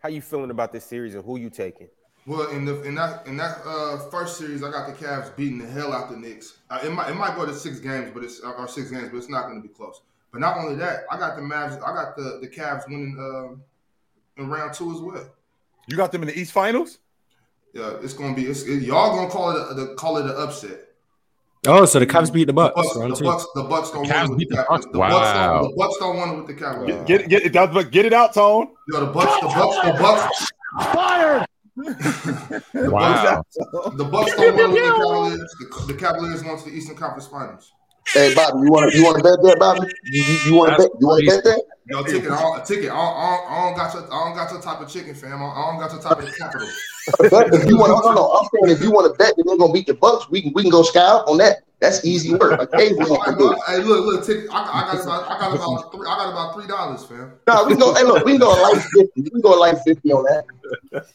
how 0.00 0.08
you 0.08 0.20
feeling 0.20 0.50
about 0.50 0.72
this 0.72 0.84
series 0.84 1.14
and 1.14 1.24
who 1.24 1.38
you 1.38 1.50
taking? 1.50 1.88
Well, 2.24 2.50
in 2.50 2.64
the 2.64 2.80
in 2.82 2.94
that 2.94 3.26
in 3.26 3.36
that 3.38 3.58
uh, 3.66 3.98
first 4.10 4.38
series, 4.38 4.62
I 4.62 4.70
got 4.70 4.86
the 4.86 4.92
Cavs 4.92 5.34
beating 5.34 5.58
the 5.58 5.66
hell 5.66 5.92
out 5.92 6.08
the 6.08 6.16
Knicks. 6.16 6.58
Uh, 6.70 6.78
it 6.84 6.92
might 6.92 7.10
it 7.10 7.14
might 7.14 7.34
go 7.34 7.44
to 7.44 7.54
six 7.54 7.80
games, 7.80 8.12
but 8.14 8.22
it's 8.22 8.40
or 8.40 8.68
six 8.68 8.90
games, 8.90 9.08
but 9.10 9.18
it's 9.18 9.28
not 9.28 9.48
going 9.48 9.60
to 9.60 9.68
be 9.68 9.74
close. 9.74 10.02
But 10.30 10.40
not 10.40 10.56
only 10.56 10.76
that, 10.76 11.00
I 11.10 11.18
got 11.18 11.34
the 11.34 11.42
Mavs. 11.42 11.76
I 11.82 11.92
got 11.92 12.16
the 12.16 12.38
the 12.40 12.48
Cavs 12.48 12.88
winning 12.88 13.16
uh, 13.18 14.40
in 14.40 14.48
round 14.48 14.72
two 14.72 14.92
as 14.92 15.00
well. 15.00 15.28
You 15.88 15.96
got 15.96 16.12
them 16.12 16.22
in 16.22 16.28
the 16.28 16.38
East 16.38 16.52
Finals. 16.52 16.98
Yeah, 17.74 17.94
it's 18.02 18.14
gonna 18.14 18.36
be. 18.36 18.46
It's, 18.46 18.62
it, 18.62 18.82
y'all 18.82 19.16
gonna 19.16 19.28
call 19.28 19.50
it 19.50 19.72
a, 19.72 19.74
the 19.74 19.94
call 19.94 20.18
it 20.18 20.26
an 20.26 20.36
upset. 20.36 20.78
Oh, 21.66 21.84
so 21.86 21.98
the 21.98 22.06
Cavs 22.06 22.32
beat 22.32 22.44
the 22.44 22.52
Bucks. 22.52 22.74
The 22.76 22.82
Bucks, 22.82 22.96
round 22.96 23.12
the 23.12 23.16
two. 23.16 23.24
Bucks, 23.24 23.46
the 23.54 23.62
Bucks 23.64 23.90
don't 23.90 24.06
Cavs 24.06 24.28
win 24.28 24.38
beat 24.38 24.50
with 24.50 24.58
the 24.58 24.62
the 24.62 24.68
Bucks? 24.68 24.86
Cavs. 24.86 24.92
The 24.92 24.98
Bucks, 24.98 25.32
don't, 25.32 25.62
the 25.62 25.76
Bucks 25.76 25.96
don't 25.98 26.16
win 26.16 26.38
with 26.38 26.46
the 26.46 26.54
Cavaliers. 26.54 27.06
Get 27.06 27.28
get 27.28 27.46
it, 27.46 27.52
get, 27.52 27.90
get 27.90 28.04
it 28.06 28.12
out, 28.12 28.32
Tone. 28.32 28.68
Yo, 28.92 29.00
the 29.00 29.06
Bucks, 29.06 29.40
the 29.40 29.46
Bucks, 29.48 29.76
the 29.86 29.92
Bucks, 30.02 31.51
Wow. 32.74 33.42
the 33.96 34.04
Bucks 34.04 34.34
don't 34.36 34.56
win 34.56 34.72
with 34.72 34.82
the 34.82 34.92
Cavaliers. 34.98 35.54
The, 35.58 35.92
the 35.92 35.98
Cavaliers 35.98 36.44
won 36.44 36.58
to 36.58 36.64
the 36.64 36.70
Eastern 36.70 36.96
Conference 36.96 37.26
Finals. 37.26 37.72
Hey, 38.12 38.34
Bobby, 38.34 38.60
you 38.60 38.70
want 38.70 38.90
to 38.90 38.98
you 38.98 39.04
want 39.04 39.16
to 39.16 39.22
bet 39.22 39.40
that, 39.42 39.58
Bobby? 39.58 39.88
You, 40.04 40.22
you, 40.22 40.38
you 40.46 40.54
want 40.54 40.76
to 40.76 40.82
That's 40.82 40.90
bet? 40.90 41.00
You 41.00 41.06
want 41.06 41.24
to 41.24 41.30
bet 41.30 41.44
that? 41.44 41.62
Yo, 41.86 42.02
ticket, 42.02 42.30
I 42.30 42.40
don't, 42.42 42.66
ticket. 42.66 42.90
I 42.90 42.94
don't, 42.94 43.16
I, 43.16 43.36
don't, 43.36 43.50
I 43.50 43.64
don't 43.64 43.76
got 43.76 43.94
your, 43.94 44.04
I 44.04 44.24
don't 44.24 44.34
got 44.34 44.52
your 44.52 44.60
type 44.60 44.80
of 44.80 44.88
chicken, 44.88 45.14
fam. 45.14 45.42
I 45.42 45.46
I 45.46 45.70
don't 45.70 45.80
got 45.80 45.92
your 45.92 46.02
type 46.02 46.18
of 46.18 46.36
capital. 46.36 46.68
But 47.06 47.52
if 47.54 47.68
you 47.68 47.76
want, 47.76 47.90
no, 47.90 48.10
no, 48.10 48.14
no. 48.14 48.30
I'm 48.32 48.48
saying 48.54 48.76
if 48.76 48.82
you 48.82 48.90
want 48.90 49.12
to 49.12 49.18
bet 49.18 49.34
that 49.36 49.44
they're 49.44 49.56
gonna 49.56 49.72
beat 49.72 49.86
the 49.86 49.94
Bucks, 49.94 50.30
we 50.30 50.42
can 50.42 50.52
we 50.54 50.62
can 50.62 50.70
go 50.70 50.82
scout 50.82 51.28
on 51.28 51.38
that. 51.38 51.62
That's 51.80 52.04
easy 52.04 52.32
work. 52.34 52.58
Like, 52.58 52.68
hey, 52.76 52.92
we 52.92 53.04
All 53.04 53.24
can 53.24 53.34
right, 53.34 53.38
do 53.38 53.52
it. 53.52 53.58
Hey, 53.66 53.78
look, 53.82 54.06
look. 54.06 54.28
I, 54.28 54.62
I 54.62 54.94
got 54.94 55.02
about, 55.02 55.24
I 55.24 55.38
got 55.40 55.54
about, 55.56 55.92
three, 55.92 56.06
I 56.06 56.14
got 56.14 56.30
about 56.30 56.54
three 56.54 56.66
dollars, 56.68 57.04
fam. 57.04 57.32
No, 57.48 57.64
we 57.64 57.70
can 57.74 57.80
go. 57.80 57.94
Hey, 57.94 58.04
look, 58.04 58.24
we 58.24 58.32
can 58.32 58.40
go 58.40 58.62
like 58.62 58.82
fifty. 58.92 59.20
We 59.20 59.30
can 59.30 59.40
go 59.40 59.58
like 59.58 59.82
fifty 59.82 60.12
on 60.12 60.22
that. 60.24 60.44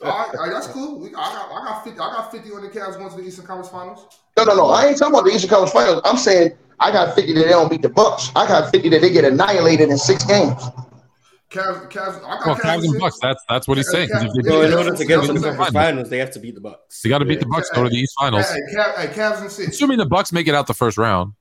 All 0.01 0.09
right, 0.09 0.35
all 0.35 0.43
right 0.43 0.51
that's 0.51 0.67
cool. 0.67 0.99
We, 0.99 1.09
I 1.09 1.11
got, 1.11 1.51
I 1.51 1.65
got 1.65 1.83
fifty, 1.85 1.99
I 1.99 2.09
got 2.09 2.31
fifty 2.31 2.51
on 2.51 2.61
the 2.63 2.69
Cavs 2.69 2.97
going 2.97 3.09
to 3.09 3.15
the 3.15 3.23
Eastern 3.23 3.45
Conference 3.45 3.69
Finals. 3.69 4.19
No, 4.35 4.43
no, 4.43 4.55
no. 4.55 4.65
I 4.67 4.87
ain't 4.87 4.97
talking 4.97 5.13
about 5.13 5.23
the 5.23 5.31
Eastern 5.31 5.49
Conference 5.49 5.71
Finals. 5.71 6.01
I'm 6.03 6.17
saying 6.17 6.51
I 6.81 6.91
got 6.91 7.15
fifty 7.15 7.31
that 7.33 7.43
they 7.43 7.49
don't 7.49 7.69
beat 7.69 7.81
the 7.81 7.89
Bucks. 7.89 8.31
I 8.35 8.45
got 8.45 8.69
fifty 8.69 8.89
that 8.89 8.99
they 8.99 9.09
get 9.09 9.23
annihilated 9.23 9.89
in 9.89 9.97
six 9.97 10.25
games. 10.25 10.61
Cavs, 11.49 11.89
Cavs. 11.89 12.17
I 12.17 12.19
got 12.21 12.45
Well, 12.45 12.55
Cavs, 12.55 12.61
Cavs 12.61 12.83
and. 12.85 12.99
Bucks. 12.99 13.19
That's 13.21 13.41
that's 13.47 13.67
what 13.69 13.77
he's 13.77 13.89
saying. 13.89 14.09
'cause 14.09 14.23
if 14.23 14.43
they 14.43 14.49
So 14.49 14.61
beat 14.61 14.67
in 14.67 14.73
order 14.77 14.95
to 14.95 15.05
get 15.05 15.21
to 15.21 15.27
to 15.27 15.33
the 15.33 15.39
the 15.39 15.47
conference 15.47 15.71
finals. 15.73 16.09
they 16.09 16.17
have 16.17 16.31
to 16.31 16.39
beat 16.39 16.55
the 16.55 16.61
Bucks. 16.61 17.01
They 17.01 17.09
got 17.09 17.19
to 17.19 17.25
beat 17.25 17.39
the 17.39 17.45
Bucks. 17.45 17.69
Go 17.69 17.83
to 17.83 17.89
the 17.89 17.95
East 17.95 18.13
Finals. 18.19 18.49
Hey, 18.49 18.59
hey, 18.71 19.07
Cavs 19.13 19.41
in 19.41 19.49
six. 19.49 19.69
Assuming 19.69 19.97
the 19.97 20.05
Bucks 20.05 20.33
make 20.33 20.47
it 20.49 20.55
out 20.55 20.67
the 20.67 20.73
first 20.73 20.97
round. 20.97 21.33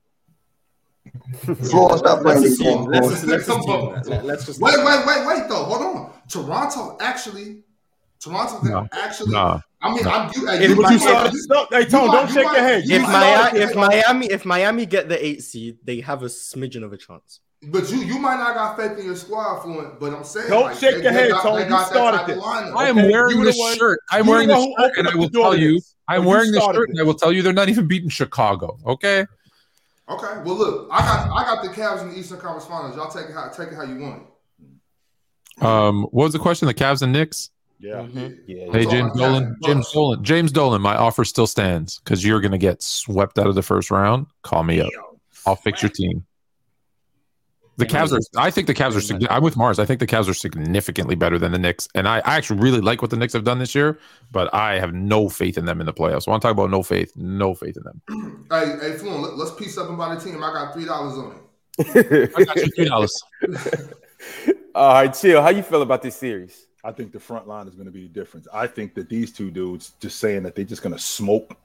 Florence, 1.63 1.99
stop 1.99 2.21
playing 2.21 2.41
Let's 2.41 2.41
this 2.41 2.57
game. 2.59 2.83
Let's 2.85 2.99
Florence. 2.99 3.11
just, 3.21 3.27
let's 3.27 3.45
just 3.47 3.59
assume 3.59 3.93
that. 3.93 4.07
Let- 4.07 4.25
Let's 4.25 4.45
just. 4.45 4.59
Wait, 4.61 4.75
wait, 4.77 5.05
wait, 5.05 5.27
wait, 5.27 5.49
though. 5.49 5.63
Hold 5.65 5.81
on. 5.97 6.11
Toronto 6.29 6.97
actually, 7.01 7.63
Toronto 8.21 8.59
No. 8.63 8.87
actually. 8.93 9.31
Nah. 9.31 9.59
I 9.81 9.93
mean, 9.93 10.07
I'm 10.07 10.31
you. 10.35 10.47
Hey, 10.47 10.63
If 10.63 10.69
you, 10.71 10.75
my- 10.77 10.81
might- 10.83 10.95
if- 10.95 11.01
Stop, 11.01 11.33
stop. 11.33 11.69
Hey, 11.73 11.85
Tone, 11.85 12.11
don't 12.11 12.27
you 12.29 12.33
shake 12.33 12.45
might- 12.45 12.53
your 12.55 12.63
head. 12.63 12.83
If 12.85 13.01
might 13.01 13.11
Miami, 13.11 13.59
if 13.59 13.75
Miami, 13.75 14.25
if 14.27 14.45
Miami 14.45 14.85
get 14.85 15.07
the 15.09 15.23
eight 15.25 15.43
seed, 15.43 15.77
they 15.83 16.01
have 16.01 16.23
a 16.23 16.27
smidgen 16.27 16.83
of 16.83 16.91
a 16.93 16.97
chance. 16.97 17.39
But 17.63 17.91
you, 17.91 17.97
you 17.99 18.19
might 18.19 18.37
not 18.37 18.53
got 18.53 18.77
faith 18.77 18.99
in 18.99 19.05
your 19.05 19.15
squad, 19.15 19.61
fluent. 19.63 19.99
But 19.99 20.13
I'm 20.13 20.23
saying, 20.23 20.49
Don't 20.49 20.63
like, 20.65 20.77
shake 20.77 21.01
your 21.01 21.11
head, 21.11 21.31
got- 21.31 21.41
Tony. 21.41 21.63
You 21.63 21.85
started 21.85 22.35
this. 22.35 22.43
I 22.43 22.87
am 22.87 22.97
Okay, 22.99 23.11
wearing 23.11 23.41
this 23.41 23.57
one- 23.57 23.75
shirt. 23.75 23.99
I'm 24.11 24.27
wearing 24.27 24.47
this 24.47 24.63
shirt, 24.63 24.91
and 24.97 25.07
I 25.07 25.15
will 25.15 25.29
tell 25.29 25.53
to 25.53 25.59
you. 25.59 25.81
I'm 26.07 26.23
You 26.23 26.29
wearing 26.29 26.51
this 26.51 26.63
shirt, 26.63 26.89
and 26.89 26.99
I 26.99 27.03
will 27.03 27.15
tell 27.15 27.31
you 27.33 27.41
they're 27.41 27.53
not 27.53 27.67
even 27.69 27.87
beating 27.87 28.09
Chicago. 28.09 28.77
Okay. 28.85 29.25
Okay, 30.09 30.41
well, 30.45 30.55
look, 30.55 30.87
I 30.91 30.99
got 30.99 31.29
I 31.31 31.43
got 31.43 31.63
the 31.63 31.69
Cavs 31.69 32.01
in 32.03 32.09
the 32.11 32.17
Eastern 32.17 32.39
Conference 32.39 32.65
Finals. 32.65 32.95
Y'all 32.95 33.09
take 33.09 33.25
it 33.29 33.33
how 33.33 33.49
take 33.49 33.69
it 33.69 33.73
how 33.75 33.83
you 33.83 33.99
want 33.99 34.21
it. 35.59 35.65
Um, 35.65 36.03
what 36.11 36.25
was 36.25 36.33
the 36.33 36.39
question? 36.39 36.67
The 36.67 36.73
Cavs 36.73 37.01
and 37.01 37.11
Knicks. 37.11 37.49
Yeah. 37.79 38.05
Yeah. 38.13 38.29
Hey, 38.71 38.85
James 38.85 39.11
yeah, 39.15 39.27
Dolan. 39.27 39.55
James 39.63 39.77
Bucks. 39.85 39.91
Dolan. 39.93 40.23
James 40.23 40.51
Dolan. 40.51 40.81
My 40.81 40.95
offer 40.95 41.25
still 41.25 41.47
stands 41.47 41.99
because 41.99 42.23
you're 42.23 42.39
going 42.39 42.51
to 42.51 42.57
get 42.57 42.81
swept 42.83 43.37
out 43.39 43.47
of 43.47 43.55
the 43.55 43.61
first 43.63 43.89
round. 43.91 44.27
Call 44.43 44.63
me 44.63 44.79
up. 44.81 44.89
I'll 45.45 45.55
fix 45.55 45.81
your 45.81 45.89
team. 45.89 46.25
The 47.77 47.85
Cavs 47.85 48.11
are. 48.11 48.19
I 48.41 48.49
think 48.49 48.65
the 48.65 48.73
Cavs 48.73 48.95
are. 48.95 49.33
I'm 49.33 49.43
with 49.43 49.53
Marz. 49.53 49.77
I 49.77 49.85
think 49.85 49.99
the 49.99 50.07
Cavs 50.07 50.27
are 50.27 50.33
significantly 50.33 51.15
better 51.15 51.37
than 51.37 51.51
the 51.51 51.59
Knicks, 51.59 51.87
and 51.93 52.07
I, 52.07 52.17
I 52.19 52.35
actually 52.35 52.59
really 52.59 52.81
like 52.81 53.03
what 53.03 53.11
the 53.11 53.17
Knicks 53.17 53.33
have 53.33 53.43
done 53.43 53.59
this 53.59 53.75
year. 53.75 53.99
But 54.31 54.51
I 54.53 54.79
have 54.79 54.93
no 54.93 55.29
faith 55.29 55.59
in 55.59 55.65
them 55.65 55.79
in 55.79 55.85
the 55.85 55.93
playoffs. 55.93 56.27
I 56.27 56.31
want 56.31 56.41
to 56.41 56.47
talk 56.47 56.53
about 56.53 56.71
no 56.71 56.81
faith. 56.81 57.15
No 57.15 57.53
faith 57.53 57.77
in 57.77 57.83
them. 57.83 58.43
Hey, 58.51 58.75
hey, 58.81 58.93
Fluent, 58.93 59.21
let, 59.21 59.37
let's 59.37 59.51
piece 59.51 59.77
up 59.77 59.89
about 59.89 60.17
the 60.17 60.23
team. 60.23 60.41
I 60.43 60.53
got 60.53 60.73
three 60.73 60.85
dollars 60.85 61.17
on 61.17 61.35
it. 61.77 62.31
I 62.37 62.43
got 62.45 62.55
you 62.55 62.71
three 62.71 62.85
dollars. 62.85 63.23
All 64.75 64.93
right, 64.93 65.13
chill. 65.13 65.41
How 65.41 65.49
you 65.49 65.61
feel 65.61 65.81
about 65.81 66.01
this 66.01 66.15
series? 66.15 66.65
I 66.83 66.91
think 66.91 67.11
the 67.11 67.19
front 67.19 67.47
line 67.47 67.67
is 67.67 67.75
going 67.75 67.85
to 67.85 67.91
be 67.91 68.03
the 68.03 68.13
difference. 68.13 68.47
I 68.53 68.65
think 68.65 68.95
that 68.95 69.09
these 69.09 69.31
two 69.31 69.51
dudes 69.51 69.91
just 69.99 70.19
saying 70.19 70.43
that 70.43 70.55
they're 70.55 70.65
just 70.65 70.81
going 70.81 70.95
to 70.95 71.01
smoke 71.01 71.57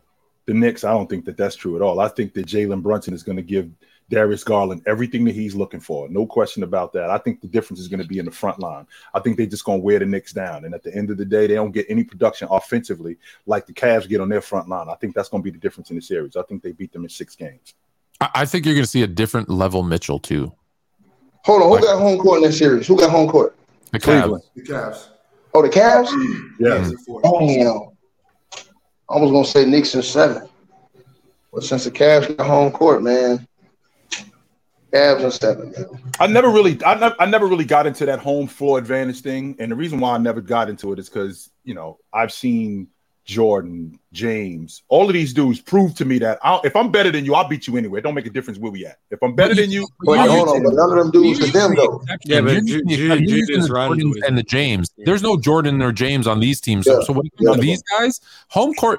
the 0.47 0.55
Knicks. 0.55 0.85
I 0.85 0.91
don't 0.91 1.09
think 1.09 1.25
that 1.27 1.37
that's 1.37 1.57
true 1.57 1.77
at 1.77 1.83
all. 1.83 2.01
I 2.01 2.09
think 2.09 2.35
that 2.35 2.47
Jalen 2.47 2.83
Brunson 2.83 3.15
is 3.15 3.23
going 3.23 3.37
to 3.37 3.43
give 3.43 3.71
Darius 4.13 4.45
Garland 4.45 4.83
everything 4.85 5.25
that 5.25 5.35
he's 5.35 5.55
looking 5.55 5.81
for. 5.81 6.07
No 6.07 6.27
question 6.27 6.65
about 6.65 6.93
that. 6.93 7.09
I 7.09 7.17
think 7.17 7.41
the 7.41 7.47
difference 7.47 7.81
is 7.81 7.89
going 7.89 8.03
to 8.03 8.07
be 8.07 8.19
in 8.19 8.27
the 8.27 8.31
front 8.31 8.59
line. 8.59 8.87
I 9.15 9.21
think 9.21 9.39
they're 9.39 9.47
just 9.47 9.65
going 9.65 9.81
to 9.81 9.83
wear 9.83 9.99
the 9.99 10.05
Knicks 10.05 10.35
down. 10.35 10.67
And 10.67 10.75
at 10.75 10.83
the 10.83 10.95
end 10.95 11.11
of 11.11 11.17
the 11.17 11.25
day, 11.25 11.47
they 11.47 11.55
don't 11.55 11.73
get 11.73 11.87
any 11.89 12.05
production 12.05 12.47
offensively 12.51 13.17
like 13.47 13.67
the 13.67 13.73
Cavs 13.73 14.07
get 14.07 14.21
on 14.21 14.29
their 14.29 14.43
front 14.43 14.69
line. 14.69 14.91
I 14.91 14.97
think 14.97 15.15
that's 15.15 15.31
going 15.31 15.43
to 15.43 15.45
be 15.45 15.51
the 15.51 15.59
difference 15.59 15.89
in 15.89 15.97
the 15.97 16.03
series. 16.03 16.37
I 16.37 16.43
think 16.43 16.63
they 16.63 16.73
beat 16.73 16.93
them 16.93 17.05
in 17.05 17.09
six 17.09 17.35
games. 17.35 17.73
I, 18.21 18.29
I 18.35 18.45
think 18.45 18.67
you're 18.67 18.75
going 18.75 18.85
to 18.85 18.91
see 18.91 19.03
a 19.03 19.07
different 19.07 19.49
level 19.49 19.83
Mitchell 19.83 20.19
too. 20.19 20.53
Hold 21.47 21.63
on, 21.63 21.69
who 21.71 21.81
got 21.83 21.99
home 21.99 22.19
court 22.19 22.37
in 22.37 22.45
this 22.45 22.59
series? 22.59 22.87
Who 22.87 22.99
got 22.99 23.11
home 23.11 23.31
court? 23.31 23.57
The 23.93 23.99
Cavs. 23.99 24.03
Cleveland. 24.03 24.45
The 24.55 24.63
Cavs. 24.63 25.09
Oh, 25.55 25.63
the 25.63 25.71
Cavs. 25.71 26.11
Yeah. 26.61 26.83
Easy 26.83 26.97
for 27.07 27.21
it. 27.25 27.25
Damn. 27.25 27.89
I 29.09 29.19
was 29.19 29.31
gonna 29.31 29.45
say 29.45 29.65
Knicks 29.65 29.95
in 29.95 30.03
seven, 30.03 30.49
but 31.53 31.65
since 31.65 31.85
the 31.85 31.91
Cavs 31.91 32.35
got 32.37 32.47
home 32.47 32.73
court, 32.73 33.03
man, 33.03 33.47
Cavs 34.93 35.25
in 35.25 35.31
seven, 35.31 35.73
man. 35.73 35.87
I 36.21 36.27
never 36.27 36.49
really, 36.51 36.79
I 36.85 36.95
never, 36.95 37.17
I 37.19 37.27
never 37.27 37.47
really 37.47 37.65
got 37.65 37.87
into 37.87 38.05
that 38.07 38.19
home 38.19 38.47
floor 38.47 38.79
advantage 38.79 39.21
thing, 39.21 39.57
and 39.59 39.71
the 39.73 39.77
reason 39.77 40.01
why 40.01 40.15
I 40.15 40.19
never 40.19 40.41
got 40.41 40.69
into 40.69 40.93
it 40.93 40.99
is 40.99 41.09
because 41.09 41.51
you 41.65 41.75
know 41.75 41.99
I've 42.13 42.33
seen 42.33 42.89
Jordan, 43.25 43.99
James, 44.13 44.83
all 44.89 45.07
of 45.07 45.13
these 45.13 45.33
dudes 45.33 45.61
prove 45.61 45.95
to 45.95 46.05
me 46.05 46.19
that 46.19 46.41
I'll, 46.43 46.61
if 46.65 46.75
I'm 46.75 46.91
better 46.91 47.11
than 47.13 47.25
you, 47.25 47.35
I'll 47.35 47.47
beat 47.49 47.69
you 47.69 47.77
anyway. 47.77 48.01
It 48.01 48.03
don't 48.03 48.15
make 48.15 48.27
a 48.27 48.31
difference 48.31 48.59
where 48.59 48.73
we 48.73 48.85
at. 48.85 48.99
If 49.13 49.23
I'm 49.23 49.35
better 49.37 49.55
than 49.55 49.71
you, 49.71 49.87
But 50.05 50.19
I'll 50.19 50.31
hold 50.31 50.47
beat 50.47 50.51
on, 50.51 50.63
you. 50.63 50.69
but 50.71 50.75
none 50.75 50.91
of 50.91 51.05
them 51.05 51.11
dudes 51.13 51.39
is 51.39 51.53
them 51.53 51.75
though. 51.77 52.03
Yeah, 52.27 52.41
but 52.41 52.53
You're 52.53 52.61
Ju- 52.63 52.67
using- 52.67 52.89
Ju- 52.89 52.97
you're 52.97 53.17
using 53.17 53.47
Julius 53.47 53.67
the 53.69 53.73
Randle 53.75 53.97
Jordans 53.99 54.17
is- 54.17 54.23
and 54.27 54.39
the 54.39 54.43
James. 54.43 54.91
There's 54.99 55.23
no 55.23 55.37
Jordan 55.39 55.81
or 55.83 55.93
James 55.93 56.27
on 56.27 56.41
these 56.41 56.61
teams. 56.61 56.85
So, 56.85 56.99
Yeah. 56.99 57.05
so 57.07 57.13
when 57.13 57.27
it 57.27 57.33
Yeah. 57.39 57.55
these 57.55 57.83
guys, 57.97 58.21
home 58.49 58.75
court, 58.75 58.99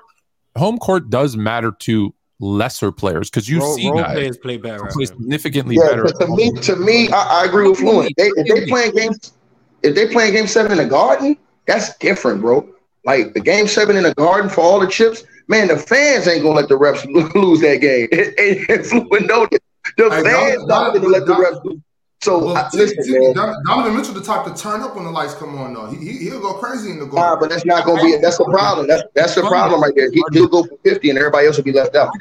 home 0.55 0.77
court 0.77 1.09
does 1.09 1.35
matter 1.35 1.71
to 1.79 2.13
lesser 2.43 2.91
players 2.91 3.29
because 3.29 3.47
you 3.49 3.59
role, 3.59 3.75
see 3.75 3.87
role 3.89 3.99
guys 4.01 4.13
players 4.13 4.37
play 4.37 4.57
better. 4.57 4.85
play 4.87 5.05
significantly 5.05 5.75
Yeah, 5.75 5.89
better. 5.89 6.03
to, 6.03 6.13
to 6.13 6.27
me, 6.27 6.51
to 6.51 6.75
me, 6.75 7.09
I, 7.09 7.41
I 7.41 7.45
agree 7.45 7.67
with 7.69 7.79
Fluent. 7.79 8.13
They, 8.17 8.27
if 8.35 8.47
they 8.47 8.65
playing 8.69 8.91
games, 8.95 9.33
if 9.81 9.95
they 9.95 10.07
playing 10.07 10.33
game 10.33 10.47
seven 10.47 10.71
in 10.71 10.77
the 10.77 10.85
Garden, 10.85 11.37
that's 11.65 11.97
different, 11.97 12.41
bro. 12.41 12.67
Like 13.05 13.33
the 13.33 13.39
game 13.39 13.67
seven 13.67 13.95
in 13.97 14.03
the 14.03 14.13
Garden 14.15 14.49
for 14.49 14.61
all 14.61 14.79
the 14.79 14.87
chips, 14.87 15.23
man. 15.47 15.67
The 15.69 15.77
fans 15.77 16.27
ain't 16.27 16.43
gonna 16.43 16.55
let 16.55 16.69
the 16.69 16.77
refs 16.77 17.05
lose 17.35 17.61
that 17.61 17.77
game. 17.81 18.07
And, 18.11 18.69
and 18.69 18.85
Fluent 18.85 19.27
know 19.27 19.47
that. 19.49 19.61
The 19.97 20.09
Hey, 20.09 20.23
fans 20.23 20.65
Donovan- 20.65 20.67
not 20.67 20.93
gonna 20.93 21.07
let 21.07 21.25
the 21.25 21.33
Donovan- 21.33 21.53
refs 21.53 21.65
lose. 21.65 21.79
So 22.23 22.45
Well, 22.45 22.57
I, 22.57 22.69
listen, 22.73 23.03
see, 23.03 23.33
Donovan 23.33 23.95
Mitchell, 23.95 24.13
the 24.13 24.23
type 24.23 24.45
to 24.45 24.53
turn 24.53 24.81
up 24.81 24.95
when 24.95 25.03
the 25.03 25.11
lights 25.11 25.33
come 25.33 25.57
on. 25.57 25.73
Though 25.73 25.87
he, 25.87 25.97
he 25.97 26.17
he'll 26.29 26.39
go 26.39 26.53
crazy 26.53 26.89
in 26.89 26.99
the 26.99 27.05
goal. 27.05 27.19
Nah, 27.19 27.35
but 27.35 27.49
that's 27.49 27.65
not 27.65 27.85
gonna 27.85 28.01
be. 28.01 28.17
That's 28.21 28.37
the 28.37 28.45
problem. 28.45 28.87
That's 28.87 29.03
that's 29.13 29.35
the 29.35 29.41
problem 29.41 29.81
right 29.81 29.93
there. 29.95 30.09
He, 30.11 30.23
he'll 30.31 30.47
go 30.47 30.63
for 30.63 30.77
fifty, 30.83 31.09
and 31.09 31.19
everybody 31.19 31.47
else 31.47 31.57
will 31.57 31.65
be 31.65 31.73
left 31.73 31.95
out. 31.95 32.13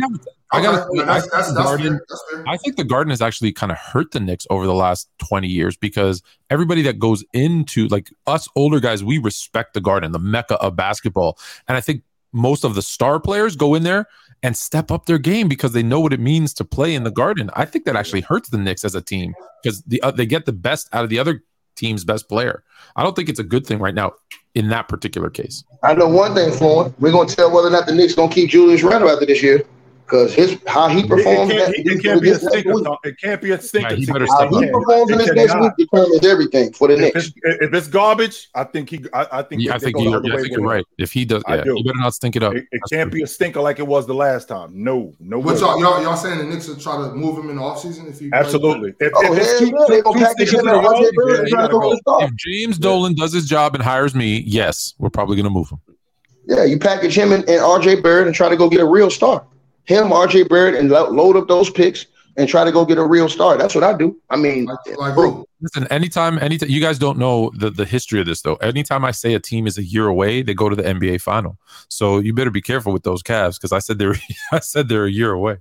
I 0.54 0.60
got, 0.60 0.86
Okay, 0.88 1.06
that's, 1.06 1.30
that's, 1.30 1.52
that's, 1.54 1.66
Garden, 1.66 1.98
fair. 2.30 2.44
I 2.46 2.58
think 2.58 2.76
the 2.76 2.84
Garden 2.84 3.10
has 3.10 3.22
actually 3.22 3.52
kind 3.52 3.72
of 3.72 3.78
hurt 3.78 4.10
the 4.10 4.20
Knicks 4.20 4.46
over 4.50 4.66
the 4.66 4.74
last 4.74 5.08
20 5.26 5.48
years 5.48 5.78
because 5.78 6.22
everybody 6.50 6.82
that 6.82 6.98
goes 6.98 7.24
into 7.32 7.88
like 7.88 8.12
us 8.26 8.48
older 8.54 8.78
guys, 8.78 9.02
we 9.02 9.16
respect 9.16 9.72
the 9.72 9.80
Garden, 9.80 10.12
the 10.12 10.18
mecca 10.18 10.56
of 10.56 10.76
basketball. 10.76 11.38
And 11.68 11.76
I 11.78 11.80
think 11.80 12.02
most 12.32 12.64
of 12.64 12.74
the 12.74 12.82
star 12.82 13.18
players 13.18 13.56
go 13.56 13.74
in 13.74 13.82
there 13.82 14.06
and 14.42 14.56
step 14.56 14.90
up 14.90 15.06
their 15.06 15.18
game 15.18 15.48
because 15.48 15.72
they 15.72 15.82
know 15.82 16.00
what 16.00 16.12
it 16.12 16.20
means 16.20 16.52
to 16.54 16.64
play 16.64 16.94
in 16.94 17.04
the 17.04 17.10
Garden. 17.10 17.50
I 17.54 17.64
think 17.64 17.84
that 17.84 17.96
actually 17.96 18.22
hurts 18.22 18.48
the 18.48 18.58
Knicks 18.58 18.84
as 18.84 18.94
a 18.94 19.00
team 19.00 19.34
because 19.62 19.82
the 19.82 20.02
uh, 20.02 20.10
they 20.10 20.26
get 20.26 20.46
the 20.46 20.52
best 20.52 20.88
out 20.92 21.04
of 21.04 21.10
the 21.10 21.18
other 21.18 21.42
team's 21.76 22.04
best 22.04 22.28
player. 22.28 22.64
I 22.96 23.02
don't 23.02 23.16
think 23.16 23.28
it's 23.28 23.40
a 23.40 23.44
good 23.44 23.66
thing 23.66 23.78
right 23.78 23.94
now 23.94 24.12
in 24.54 24.68
that 24.68 24.88
particular 24.88 25.30
case. 25.30 25.64
I 25.82 25.94
know 25.94 26.08
one 26.08 26.34
thing, 26.34 26.52
Floyd. 26.52 26.92
We're 26.98 27.12
gonna 27.12 27.28
tell 27.28 27.50
whether 27.50 27.68
or 27.68 27.70
not 27.70 27.86
the 27.86 27.94
Knicks 27.94 28.14
gonna 28.14 28.32
keep 28.32 28.50
Julius 28.50 28.82
Randle 28.82 29.10
after 29.10 29.26
this 29.26 29.42
year. 29.42 29.64
Because 30.04 30.34
his 30.34 30.58
how 30.66 30.88
he 30.88 31.06
performs 31.06 31.50
it, 31.50 31.56
can't, 31.56 31.74
that- 31.74 31.92
it 31.92 32.02
can't 32.02 32.20
be 32.20 32.28
a 32.30 32.32
this 32.34 32.42
next 32.42 32.52
stinker. 32.52 32.74
week. 32.74 32.86
It 33.04 33.18
can't 33.18 33.40
be 33.40 33.50
a 33.52 33.60
stinker. 33.60 33.94
He 33.94 34.04
better 34.04 34.26
How 34.26 34.60
he 34.60 34.66
performs 34.70 35.10
in 35.10 35.20
It 35.20 35.24
this 35.24 35.34
next 35.34 35.54
week 35.60 35.72
determines 35.78 36.26
everything 36.26 36.72
for 36.74 36.88
the 36.88 36.94
If 36.94 37.00
Knicks. 37.00 37.26
it's, 37.28 37.34
if 37.62 37.72
it's 37.72 37.86
garbage, 37.88 38.50
I 38.54 38.64
think 38.64 38.90
he. 38.90 39.04
I, 39.14 39.26
I 39.38 39.42
think. 39.42 39.62
Yeah, 39.62 39.74
I 39.74 39.78
think 39.78 39.96
go 39.96 40.04
the 40.04 40.10
you're, 40.10 40.26
yeah, 40.26 40.34
I 40.34 40.40
think 40.42 40.52
you're 40.52 40.60
right. 40.62 40.84
If 40.98 41.12
he 41.12 41.24
does, 41.24 41.42
I 41.46 41.56
yeah, 41.56 41.64
do. 41.64 41.74
he 41.76 41.82
better 41.82 41.98
not 41.98 42.12
stink 42.12 42.36
it 42.36 42.42
up. 42.42 42.52
It, 42.54 42.66
it 42.72 42.82
can't 42.90 43.10
true. 43.10 43.20
be 43.20 43.22
a 43.22 43.26
stinker 43.26 43.62
like 43.62 43.78
it 43.78 43.86
was 43.86 44.06
the 44.06 44.14
last 44.14 44.48
time. 44.48 44.70
No, 44.74 45.14
no 45.18 45.38
way. 45.38 45.54
But 45.54 45.60
y'all, 45.60 45.80
y'all, 45.80 46.02
y'all 46.02 46.16
saying 46.16 46.38
the 46.38 46.44
Knicks 46.44 46.68
will 46.68 46.76
try 46.76 46.96
to 46.98 47.14
move 47.14 47.38
him 47.38 47.48
in 47.48 47.56
the 47.56 47.62
offseason 47.62 48.10
if 48.10 48.18
he 48.18 48.28
Absolutely. 48.32 48.92
If, 49.00 49.12
Oh, 49.14 49.32
if 49.32 49.38
it's 49.38 49.50
hell 49.50 49.58
two, 49.60 49.66
yeah, 49.66 49.84
they 49.88 50.02
gonna 50.02 50.18
two 50.18 50.24
package 50.24 50.48
stinkers 50.48 50.60
in 50.60 50.68
a 50.68 50.72
row, 50.74 50.82
RJ 50.92 51.10
Barrett 51.16 51.30
yeah, 51.32 51.38
and 51.38 51.46
he 51.46 51.52
try 51.52 51.62
to 51.62 51.68
gotta 51.68 51.72
go 51.72 51.80
go. 51.80 51.90
to 51.90 51.94
the 51.96 52.00
start. 52.00 52.22
If 52.24 52.36
James 52.36 52.78
Dolan 52.78 53.14
does 53.14 53.32
his 53.32 53.46
job 53.48 53.74
and 53.74 53.82
hires 53.82 54.14
me, 54.14 54.40
yes, 54.46 54.94
we're 54.98 55.10
probably 55.10 55.36
going 55.36 55.44
to 55.44 55.50
move 55.50 55.70
him. 55.70 55.80
Yeah, 56.46 56.64
you 56.64 56.78
package 56.78 57.16
him 57.16 57.30
and, 57.32 57.48
and 57.48 57.60
RJ 57.62 58.02
Barrett 58.02 58.26
and 58.26 58.34
try 58.34 58.48
to 58.48 58.56
go 58.56 58.68
get 58.68 58.80
a 58.80 58.84
real 58.84 59.08
start. 59.10 59.46
Him, 59.84 60.08
RJ 60.08 60.48
Barrett, 60.48 60.74
and 60.74 60.88
lo- 60.90 61.10
load 61.10 61.36
up 61.36 61.48
those 61.48 61.68
picks 61.70 62.06
and 62.36 62.48
try 62.48 62.64
to 62.64 62.72
go 62.72 62.84
get 62.84 62.98
a 62.98 63.04
real 63.04 63.28
start. 63.28 63.58
That's 63.58 63.74
what 63.74 63.84
I 63.84 63.92
do. 63.92 64.18
I 64.30 64.36
mean, 64.36 64.64
Like, 64.64 64.78
like 64.98 65.14
who? 65.14 65.46
Listen, 65.60 65.86
anytime, 65.88 66.38
anytime 66.38 66.70
you 66.70 66.80
guys 66.80 66.98
don't 66.98 67.18
know 67.18 67.50
the, 67.56 67.70
the 67.70 67.84
history 67.84 68.18
of 68.20 68.26
this 68.26 68.42
though. 68.42 68.56
Anytime 68.56 69.04
I 69.04 69.10
say 69.12 69.34
a 69.34 69.38
team 69.40 69.66
is 69.66 69.78
a 69.78 69.84
year 69.84 70.06
away, 70.08 70.42
they 70.42 70.54
go 70.54 70.68
to 70.68 70.74
the 70.74 70.82
NBA 70.82 71.20
final. 71.20 71.56
So 71.88 72.18
you 72.18 72.32
better 72.34 72.50
be 72.50 72.62
careful 72.62 72.92
with 72.92 73.02
those 73.04 73.22
Cavs 73.22 73.56
because 73.60 73.70
I 73.72 73.78
said 73.78 73.98
they're 73.98 74.14
I 74.52 74.58
said 74.60 74.88
they're 74.88 75.04
a 75.06 75.10
year 75.10 75.32
away. 75.32 75.58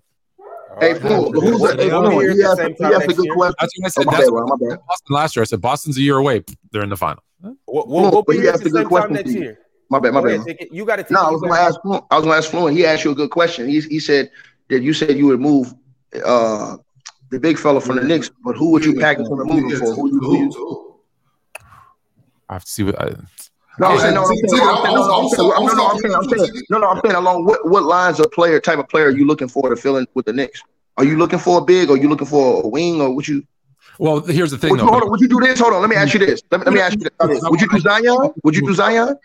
hey, 0.80 0.94
Floyd, 0.96 1.36
who's 1.36 1.62
that? 1.62 1.80
Hey, 1.80 1.90
hold 1.90 2.06
on. 2.08 2.12
Here 2.14 2.32
at 2.32 2.36
He 2.36 2.42
the 2.42 2.68
he 2.70 2.74
time 2.76 3.02
a 3.02 3.08
good 3.14 3.26
year. 3.26 3.34
question. 3.36 3.56
That's 3.60 3.78
what 3.78 3.86
I 3.86 3.90
said. 3.90 4.06
my 4.06 4.12
That's 4.14 4.24
bad, 4.26 4.34
what 4.34 4.40
Ron, 4.40 4.50
my 4.60 4.70
bad. 4.70 4.80
Boston 4.88 5.14
last 5.16 5.36
year. 5.36 5.42
I 5.42 5.46
said 5.46 5.62
Boston's 5.62 5.98
a 5.98 6.02
year 6.02 6.18
away. 6.18 6.44
They're 6.72 6.84
in 6.84 6.90
the 6.90 6.98
final. 6.98 7.22
We'll, 7.42 7.56
we'll, 7.68 7.88
we'll 8.12 8.12
But 8.24 8.28
be 8.28 8.38
here 8.38 8.50
at 8.50 8.56
asked 8.56 8.64
the 8.64 8.70
a 8.70 8.72
good 8.72 8.78
same 8.78 8.84
time 8.84 8.90
question 8.90 9.14
next 9.14 9.34
year. 9.34 9.60
My 9.92 10.00
bad, 10.00 10.14
my 10.14 10.22
bad. 10.22 10.48
it. 10.48 10.72
You 10.72 10.86
got 10.86 10.96
to 10.96 11.04
take 11.04 11.12
No, 11.12 11.22
I 11.24 11.30
was 11.30 11.42
gonna 11.42 11.54
ask. 11.60 11.80
Flo- 11.82 12.08
I 12.10 12.16
was 12.16 12.24
gonna 12.24 12.38
ask 12.38 12.50
Fluent. 12.50 12.78
He 12.78 12.86
asked 12.86 13.04
you 13.04 13.12
a 13.12 13.16
good 13.16 13.30
question. 13.30 13.68
He 13.68 13.82
he 13.82 14.00
said 14.00 14.32
that 14.70 14.82
you 14.82 14.94
said 14.94 15.18
you 15.18 15.28
would 15.28 15.42
move 15.42 15.74
uh 16.24 16.78
the 17.30 17.40
big 17.40 17.58
fella 17.60 17.82
from 17.82 17.98
the 17.98 18.04
Knicks, 18.04 18.32
but 18.44 18.56
who 18.56 18.70
would 18.72 18.86
you 18.86 18.96
package 18.96 19.28
him 19.28 19.38
the 19.38 19.44
move 19.44 19.78
for? 19.80 19.94
Who 19.94 20.08
you, 20.08 20.20
who 20.20 20.28
who? 20.28 20.38
you, 20.38 20.52
To? 20.54 20.96
I 22.48 22.54
have 22.54 22.64
to 22.64 22.72
see 22.72 22.84
what. 22.84 23.02
I, 23.02 23.16
no, 23.80 23.88
I'm 23.88 24.00
saying 24.00 24.14
no, 24.14 24.24
I'm 24.24 24.28
saying 24.38 24.46
no, 24.54 25.14
I'm 25.14 25.28
saying 25.30 25.48
no, 25.50 25.74
no, 25.74 25.86
I'm 25.86 25.98
I'm- 26.16 26.30
saying 26.30 26.64
no, 26.70 26.78
no, 26.78 26.88
I'm 26.88 27.16
along 27.16 27.46
what 27.46 27.68
what 27.70 27.84
lines 27.84 28.22
of 28.22 28.32
player 28.32 28.62
type 28.62 28.80
of 28.80 28.88
player 28.88 29.08
are 29.08 29.12
you 29.12 29.26
looking 29.28 29.50
for 29.50 29.70
to 29.70 29.76
fill 29.76 29.98
in 29.98 30.08
with 30.14 30.26
the 30.26 30.32
Knicks? 30.34 30.62
Are 30.98 31.04
you 31.04 31.18
looking 31.18 31.40
for 31.40 31.58
a 31.60 31.62
big, 31.62 31.90
or 31.90 31.98
you 31.98 32.08
looking 32.08 32.28
for 32.28 32.64
a 32.64 32.68
wing, 32.68 33.02
or 33.02 33.14
would 33.14 33.28
you? 33.28 33.44
well, 34.00 34.22
here's 34.22 34.52
the 34.52 34.58
thing 34.58 34.72
Would 34.72 34.80
you, 34.80 34.86
though. 34.86 34.92
hold 34.92 35.04
on, 35.04 35.10
would 35.12 35.20
you 35.20 35.28
do 35.28 35.40
this? 35.42 35.60
Hold 35.60 35.74
on, 35.74 35.82
let 35.82 35.90
me 35.90 35.98
ask 35.98 36.14
you 36.14 36.20
this. 36.20 36.42
Let 36.50 36.60
me, 36.62 36.66
let 36.66 36.74
me 36.74 36.80
ask 36.80 36.94
you 36.98 37.00
this. 37.28 37.42
Would 37.44 37.60
you 37.62 37.68
do 37.70 37.80
Zion? 37.80 38.34
Would 38.44 38.56
you 38.56 38.66
do 38.66 38.74
Zion? 38.74 39.16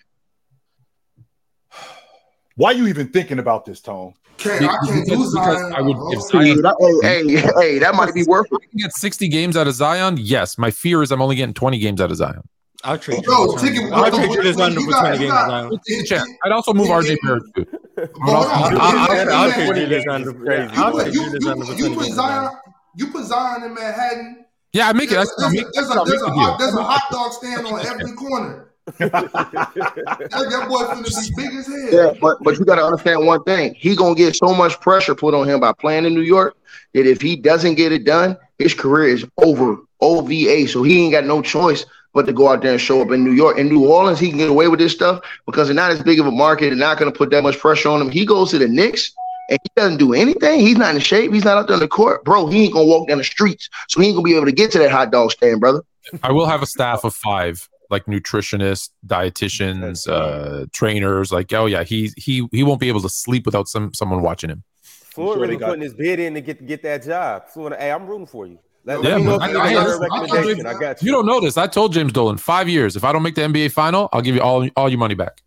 Why 2.56 2.70
are 2.70 2.74
you 2.74 2.86
even 2.88 3.08
thinking 3.08 3.38
about 3.38 3.64
this, 3.64 3.80
Tone? 3.80 4.14
Can't, 4.38 4.62
I 4.64 4.66
can't 4.86 5.04
Because- 5.06 5.32
because 5.34 5.72
I 5.74 5.80
would- 5.80 5.96
uh, 5.96 6.00
Oh, 6.00 6.12
if 6.12 6.20
Zion- 6.22 6.62
Hey, 7.02 7.26
hey, 7.36 7.50
hey, 7.56 7.78
that 7.78 7.94
might 7.94 8.12
be 8.14 8.24
worth 8.24 8.46
it. 8.50 8.58
I 8.62 8.66
can 8.70 8.78
get 8.78 8.92
60 8.92 9.28
games 9.28 9.56
out 9.56 9.66
of 9.66 9.74
Zion. 9.74 10.16
Yes, 10.18 10.58
my 10.58 10.70
fear 10.70 11.02
is 11.02 11.10
I'm 11.10 11.22
only 11.22 11.36
getting 11.36 11.54
20 11.54 11.78
games 11.78 12.00
out 12.00 12.10
of 12.10 12.16
Zion. 12.18 12.42
I'll 12.84 12.98
trade 12.98 13.24
Yo, 13.26 13.46
Julius 13.56 13.62
take 13.62 13.74
it- 13.74 13.92
I'll 13.92 14.10
trade 14.10 14.28
what- 14.28 14.36
Julius 14.36 14.56
what- 14.56 14.62
Randle 14.64 14.82
you 14.82 14.90
for 14.92 14.98
20 15.00 15.18
games 15.18 15.30
got- 15.32 15.48
now. 15.48 15.70
Take. 16.06 16.20
I'd 16.44 16.52
also 16.52 16.72
move 16.74 16.88
RJ 16.90 17.16
Barrett 17.22 17.42
too. 17.56 17.66
But 17.96 18.10
hold 18.22 18.46
on. 18.46 18.52
I'll, 18.52 18.72
If- 18.72 18.80
I'll, 18.80 19.10
if- 19.16 19.28
I'll, 19.28 19.34
I'll 19.34 19.48
if- 19.48 19.54
trade 19.54 19.68
if- 19.68 19.76
Julius 19.76 20.04
Randle. 20.06 20.34
Crazy. 20.34 20.62
You 20.76 20.82
I'll 20.84 20.92
put, 20.92 21.02
trade 21.02 21.14
you, 21.14 21.24
Julius 21.24 21.44
you, 21.44 21.50
for 21.54 21.64
20 21.76 21.94
games 21.96 22.14
Zion, 22.14 22.50
you 22.96 23.06
put 23.08 23.24
Zion 23.24 23.62
in 23.64 23.74
Manhattan. 23.74 24.44
Yeah, 24.72 24.88
I 24.88 24.92
make 24.92 25.10
it. 25.10 25.14
There's, 25.14 25.28
That's, 25.28 25.42
I'll 25.42 25.50
there's, 25.50 25.54
make, 25.54 25.66
a, 25.66 25.70
there's, 25.74 25.88
a, 25.88 25.92
I'll 25.94 26.04
there's, 26.04 26.20
make 26.20 26.28
a 26.28 26.30
the 26.30 26.36
deal. 26.36 26.44
hot, 26.44 26.58
there's 26.58 26.74
a 26.74 26.82
hot 26.82 27.02
dog 27.10 27.32
stand 27.32 27.66
on 27.66 27.86
every 27.86 28.12
corner. 28.12 28.65
That, 28.98 29.10
that 29.10 30.66
boy 30.68 30.82
finna 30.84 31.36
be 31.36 31.42
big 31.42 31.54
as 31.54 31.66
hell. 31.66 31.92
Yeah, 31.92 32.18
but 32.20 32.38
but 32.42 32.58
you 32.58 32.64
got 32.64 32.76
to 32.76 32.84
understand 32.84 33.26
one 33.26 33.42
thing. 33.44 33.74
He 33.74 33.96
gonna 33.96 34.14
get 34.14 34.36
so 34.36 34.54
much 34.54 34.80
pressure 34.80 35.14
put 35.14 35.34
on 35.34 35.48
him 35.48 35.60
by 35.60 35.72
playing 35.72 36.04
in 36.04 36.14
New 36.14 36.20
York 36.20 36.56
that 36.94 37.06
if 37.06 37.20
he 37.20 37.36
doesn't 37.36 37.74
get 37.74 37.92
it 37.92 38.04
done, 38.04 38.36
his 38.58 38.74
career 38.74 39.08
is 39.08 39.26
over. 39.38 39.78
OVA. 40.00 40.68
So 40.68 40.82
he 40.82 41.02
ain't 41.02 41.12
got 41.12 41.24
no 41.24 41.42
choice 41.42 41.84
but 42.12 42.26
to 42.26 42.32
go 42.32 42.48
out 42.48 42.62
there 42.62 42.72
and 42.72 42.80
show 42.80 43.02
up 43.02 43.10
in 43.10 43.24
New 43.24 43.32
York. 43.32 43.58
In 43.58 43.68
New 43.68 43.86
Orleans, 43.86 44.18
he 44.18 44.28
can 44.28 44.38
get 44.38 44.50
away 44.50 44.68
with 44.68 44.78
this 44.78 44.92
stuff 44.92 45.24
because 45.46 45.68
they're 45.68 45.74
not 45.74 45.90
as 45.90 46.02
big 46.02 46.20
of 46.20 46.26
a 46.26 46.30
market. 46.30 46.66
They're 46.66 46.76
not 46.76 46.98
gonna 46.98 47.12
put 47.12 47.30
that 47.30 47.42
much 47.42 47.58
pressure 47.58 47.88
on 47.88 48.00
him. 48.00 48.10
He 48.10 48.24
goes 48.24 48.50
to 48.50 48.58
the 48.58 48.68
Knicks. 48.68 49.12
And 49.48 49.60
he 49.62 49.70
doesn't 49.76 49.98
do 49.98 50.12
anything. 50.12 50.58
He's 50.58 50.76
not 50.76 50.96
in 50.96 51.00
shape. 51.00 51.32
He's 51.32 51.44
not 51.44 51.56
out 51.56 51.68
there 51.68 51.74
on 51.74 51.80
the 51.80 51.86
court, 51.86 52.24
bro. 52.24 52.48
He 52.48 52.64
ain't 52.64 52.72
gonna 52.72 52.86
walk 52.86 53.06
down 53.06 53.18
the 53.18 53.24
streets, 53.24 53.68
so 53.86 54.00
he 54.00 54.08
ain't 54.08 54.16
gonna 54.16 54.24
be 54.24 54.34
able 54.34 54.46
to 54.46 54.50
get 54.50 54.72
to 54.72 54.78
that 54.78 54.90
hot 54.90 55.12
dog 55.12 55.30
stand, 55.30 55.60
brother. 55.60 55.82
I 56.22 56.32
will 56.32 56.46
have 56.46 56.62
a 56.62 56.66
staff 56.66 57.04
of 57.04 57.14
five, 57.14 57.68
like 57.90 58.06
nutritionists, 58.06 58.90
dietitians, 59.06 60.08
uh, 60.08 60.66
trainers. 60.72 61.32
Like, 61.32 61.52
oh 61.52 61.66
yeah, 61.66 61.82
he 61.84 62.10
he 62.16 62.46
he 62.52 62.62
won't 62.62 62.80
be 62.80 62.88
able 62.88 63.00
to 63.02 63.08
sleep 63.08 63.46
without 63.46 63.68
some 63.68 63.92
someone 63.94 64.22
watching 64.22 64.50
him. 64.50 64.62
Floyd 64.82 65.34
sure 65.34 65.42
really 65.42 65.54
they 65.54 65.60
got- 65.60 65.66
putting 65.68 65.82
his 65.82 65.94
bid 65.94 66.18
in 66.20 66.34
to 66.34 66.40
get 66.40 66.66
get 66.66 66.82
that 66.82 67.04
job. 67.04 67.48
Floyd, 67.48 67.74
hey, 67.78 67.90
I'm 67.90 68.06
rooting 68.06 68.26
for 68.26 68.46
you. 68.46 68.58
Let, 68.84 69.02
Yeah, 69.02 69.10
let 69.16 69.18
me 69.18 69.24
know 69.26 69.38
man. 69.38 69.50
you 69.50 69.58
I- 69.58 69.62
I- 69.62 69.72
I- 69.72 69.94
I- 69.94 69.98
recommendation. 69.98 70.66
I 70.66 70.74
got 70.78 71.02
You 71.02 71.06
you. 71.06 71.12
don't 71.12 71.26
know 71.26 71.40
this. 71.40 71.56
I 71.56 71.66
told 71.66 71.92
James 71.92 72.12
Dolan 72.12 72.36
five 72.36 72.68
years. 72.68 72.94
If 72.96 73.02
I 73.04 73.12
don't 73.12 73.22
make 73.22 73.34
the 73.34 73.42
NBA 73.42 73.72
final, 73.72 74.08
I'll 74.12 74.22
give 74.22 74.34
you 74.36 74.42
all 74.42 74.68
all 74.76 74.88
your 74.88 74.98
money 74.98 75.14
back. 75.14 75.42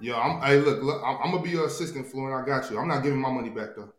Yeah, 0.00 0.16
I'm, 0.16 0.40
hey, 0.42 0.58
look, 0.58 0.82
look, 0.82 1.00
I'm, 1.04 1.16
I'm 1.22 1.30
gonna 1.30 1.42
be 1.42 1.50
your 1.50 1.66
assistant, 1.66 2.06
Fluent. 2.08 2.34
I 2.34 2.44
got 2.44 2.68
you. 2.70 2.78
I'm 2.78 2.88
not 2.88 3.02
giving 3.02 3.20
my 3.20 3.30
money 3.30 3.50
back 3.50 3.70
though. 3.76 3.92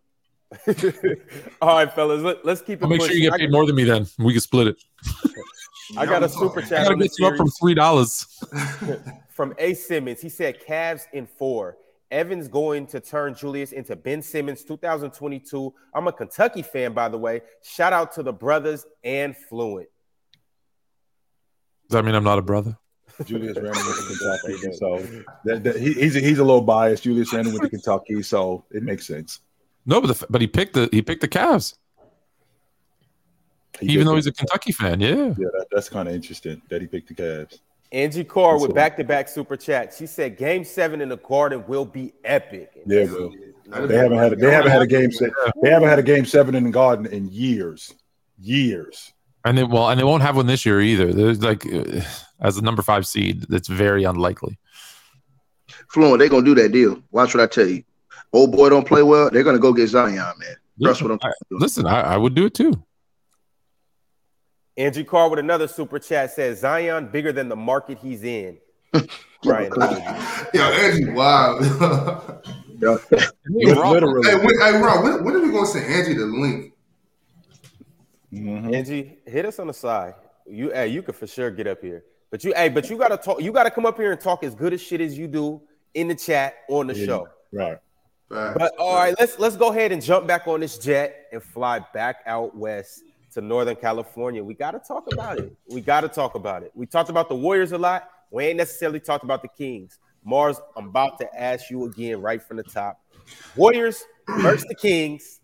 All 1.61 1.77
right, 1.77 1.91
fellas, 1.93 2.21
let, 2.21 2.45
us 2.45 2.61
keep 2.61 2.79
it 2.79 2.83
I'll 2.83 2.89
make 2.89 3.01
sure 3.01 3.11
you 3.11 3.27
get 3.27 3.39
paid 3.39 3.51
more 3.51 3.65
than 3.65 3.75
me. 3.75 3.85
Then 3.85 4.05
we 4.19 4.33
can 4.33 4.41
split 4.41 4.67
it. 4.67 4.83
I 5.97 6.05
got 6.05 6.21
a 6.21 6.25
I'm 6.25 6.31
super 6.31 6.61
chat. 6.61 6.73
I 6.73 6.83
gotta 6.83 6.93
on 6.93 6.99
get 6.99 7.11
you 7.19 7.27
up 7.27 7.35
from 7.35 7.49
three 7.49 7.73
dollars. 7.73 8.25
from 9.29 9.53
A. 9.57 9.73
Simmons. 9.73 10.21
He 10.21 10.29
said 10.29 10.61
Cavs 10.61 11.03
in 11.13 11.25
four. 11.25 11.77
Evans 12.11 12.47
going 12.47 12.85
to 12.87 12.99
turn 12.99 13.33
Julius 13.33 13.71
into 13.71 13.95
Ben 13.95 14.21
Simmons 14.21 14.63
2022. 14.63 15.73
I'm 15.95 16.07
a 16.07 16.13
Kentucky 16.13 16.61
fan, 16.61 16.93
by 16.93 17.09
the 17.09 17.17
way. 17.17 17.41
Shout 17.63 17.91
out 17.91 18.11
to 18.13 18.23
the 18.23 18.31
brothers 18.31 18.85
and 19.03 19.35
Fluent. 19.35 19.87
Does 21.89 21.97
that 21.97 22.05
mean 22.05 22.13
I'm 22.13 22.23
not 22.23 22.37
a 22.37 22.43
brother? 22.43 22.77
Julius 23.25 23.57
Randle 23.57 23.83
went 23.83 23.97
to 23.97 24.17
Kentucky, 24.17 24.73
so 24.73 25.23
that, 25.45 25.63
that, 25.63 25.75
he, 25.79 25.93
he's 25.93 26.15
a, 26.15 26.19
he's 26.19 26.39
a 26.39 26.43
little 26.43 26.61
biased. 26.61 27.03
Julius 27.03 27.33
Randle 27.33 27.53
went 27.53 27.63
to 27.63 27.69
Kentucky, 27.69 28.21
so 28.21 28.65
it 28.71 28.83
makes 28.83 29.05
sense. 29.07 29.39
No, 29.85 30.01
but 30.01 30.17
the, 30.17 30.25
but 30.29 30.41
he 30.41 30.47
picked 30.47 30.73
the 30.73 30.89
he 30.91 31.01
picked 31.01 31.21
the 31.21 31.27
Cavs, 31.27 31.75
He 33.79 33.87
even 33.93 34.05
though 34.05 34.15
he's 34.15 34.27
a 34.27 34.31
Kentucky 34.31 34.71
fan. 34.71 34.99
Yeah. 34.99 35.09
Yeah, 35.15 35.33
that, 35.37 35.65
that's 35.71 35.89
kind 35.89 36.07
of 36.07 36.13
interesting 36.15 36.61
that 36.69 36.81
he 36.81 36.87
picked 36.87 37.07
the 37.09 37.15
Cavs. 37.15 37.59
Angie 37.91 38.23
Carr 38.23 38.59
with 38.59 38.73
back 38.73 38.97
to 38.97 39.03
back 39.03 39.27
super 39.27 39.55
chat. 39.55 39.93
She 39.93 40.07
said 40.07 40.35
game 40.35 40.63
seven 40.63 40.99
in 40.99 41.09
the 41.09 41.17
garden 41.17 41.63
will 41.67 41.85
be 41.85 42.13
epic. 42.23 42.71
Yeah, 42.87 43.05
well, 43.05 43.31
they 43.87 43.95
haven't 43.95 44.17
had 44.17 44.33
a, 44.33 44.35
they 44.35 44.51
haven't 44.51 44.71
had 44.71 44.81
a 44.81 44.87
game 44.87 45.11
se- 45.11 45.29
they 45.61 45.69
haven't 45.69 45.89
had 45.89 45.99
a 45.99 46.03
game 46.03 46.25
seven 46.25 46.55
in 46.55 46.63
the 46.63 46.71
Garden 46.71 47.05
in 47.05 47.29
years, 47.29 47.93
years. 48.39 49.13
And 49.45 49.57
they 49.57 49.63
well, 49.63 49.89
and 49.89 49.99
they 49.99 50.03
won't 50.03 50.23
have 50.23 50.35
one 50.35 50.47
this 50.47 50.65
year 50.65 50.81
either. 50.81 51.13
There's 51.13 51.43
like 51.43 51.71
uh, 51.71 52.01
as 52.41 52.57
a 52.57 52.63
number 52.63 52.81
five 52.81 53.05
seed, 53.05 53.43
that's 53.43 53.67
very 53.67 54.03
unlikely. 54.05 54.57
Fluent, 55.89 56.17
they're 56.17 56.29
gonna 56.29 56.45
do 56.45 56.55
that 56.55 56.71
deal. 56.71 57.01
Watch 57.11 57.35
what 57.35 57.43
I 57.43 57.47
tell 57.47 57.67
you. 57.67 57.83
Old 58.31 58.51
boy 58.51 58.69
don't 58.69 58.87
play 58.87 59.03
well, 59.03 59.29
they're 59.29 59.43
gonna 59.43 59.59
go 59.59 59.71
get 59.71 59.87
Zion, 59.87 60.15
man. 60.15 60.55
Trust 60.81 61.03
what 61.03 61.11
I'm 61.11 61.19
I- 61.21 61.31
listen, 61.51 61.85
I, 61.85 62.01
I 62.01 62.17
would 62.17 62.33
do 62.33 62.45
it 62.47 62.55
too. 62.55 62.73
Angie 64.77 65.03
Carr 65.03 65.29
with 65.29 65.39
another 65.39 65.67
super 65.67 65.99
chat 65.99 66.31
says 66.31 66.59
Zion 66.61 67.07
bigger 67.07 67.31
than 67.31 67.49
the 67.49 67.55
market 67.55 67.97
he's 67.99 68.23
in. 68.23 68.57
Brian, 69.43 69.71
Yo, 70.53 70.61
Angie, 70.63 71.09
wow. 71.11 71.59
You're. 72.79 72.99
Literally. 73.49 74.29
hey, 74.29 74.35
when, 74.37 74.59
hey, 74.61 74.71
Ron, 74.81 75.03
when, 75.03 75.23
when 75.23 75.35
are 75.35 75.39
we 75.41 75.51
gonna 75.51 75.65
send 75.65 75.85
Angie 75.85 76.13
the 76.13 76.25
link? 76.25 76.73
Mhm. 78.33 78.73
Angie, 78.75 79.19
hit 79.25 79.45
us 79.45 79.59
on 79.59 79.67
the 79.67 79.73
side. 79.73 80.15
You, 80.47 80.71
hey, 80.71 80.87
you 80.87 81.01
could 81.01 81.15
for 81.15 81.27
sure 81.27 81.51
get 81.51 81.67
up 81.67 81.81
here, 81.81 82.03
but 82.31 82.43
you, 82.43 82.53
hey, 82.55 82.69
but 82.69 82.89
you 82.89 82.97
gotta 82.97 83.17
talk. 83.17 83.41
You 83.41 83.51
gotta 83.51 83.71
come 83.71 83.85
up 83.85 83.97
here 83.97 84.11
and 84.11 84.19
talk 84.19 84.43
as 84.43 84.55
good 84.55 84.73
as 84.73 84.81
shit 84.81 85.01
as 85.01 85.17
you 85.17 85.27
do 85.27 85.61
in 85.93 86.07
the 86.07 86.15
chat 86.15 86.55
on 86.69 86.87
the 86.87 86.95
Yeah. 86.95 87.05
show. 87.05 87.27
Right. 87.51 87.77
Facts. 88.29 88.57
But 88.57 88.73
all 88.79 88.95
right, 88.95 89.13
let's 89.19 89.37
let's 89.39 89.55
go 89.55 89.69
ahead 89.69 89.91
and 89.91 90.01
jump 90.01 90.25
back 90.27 90.47
on 90.47 90.59
this 90.61 90.77
jet 90.77 91.27
and 91.31 91.41
fly 91.43 91.79
back 91.93 92.17
out 92.25 92.55
west 92.55 93.03
to 93.33 93.41
Northern 93.41 93.75
California. 93.75 94.43
We 94.43 94.53
got 94.53 94.71
to 94.71 94.79
talk 94.79 95.11
about 95.11 95.39
it. 95.39 95.55
We 95.69 95.81
got 95.81 96.01
to 96.01 96.07
talk 96.07 96.35
about 96.35 96.63
it. 96.63 96.71
We 96.73 96.85
talked 96.85 97.09
about 97.09 97.29
the 97.29 97.35
Warriors 97.35 97.71
a 97.71 97.77
lot. 97.77 98.09
We 98.31 98.45
ain't 98.45 98.57
necessarily 98.57 98.99
talked 98.99 99.23
about 99.23 99.41
the 99.41 99.47
Kings. 99.47 99.99
Marz, 100.25 100.59
I'm 100.75 100.87
about 100.87 101.19
to 101.19 101.39
ask 101.39 101.69
you 101.69 101.85
again 101.85 102.21
right 102.21 102.41
from 102.41 102.57
the 102.57 102.63
top. 102.63 102.99
Warriors 103.55 104.03
versus 104.27 104.65
the 104.67 104.75
Kings. 104.75 105.39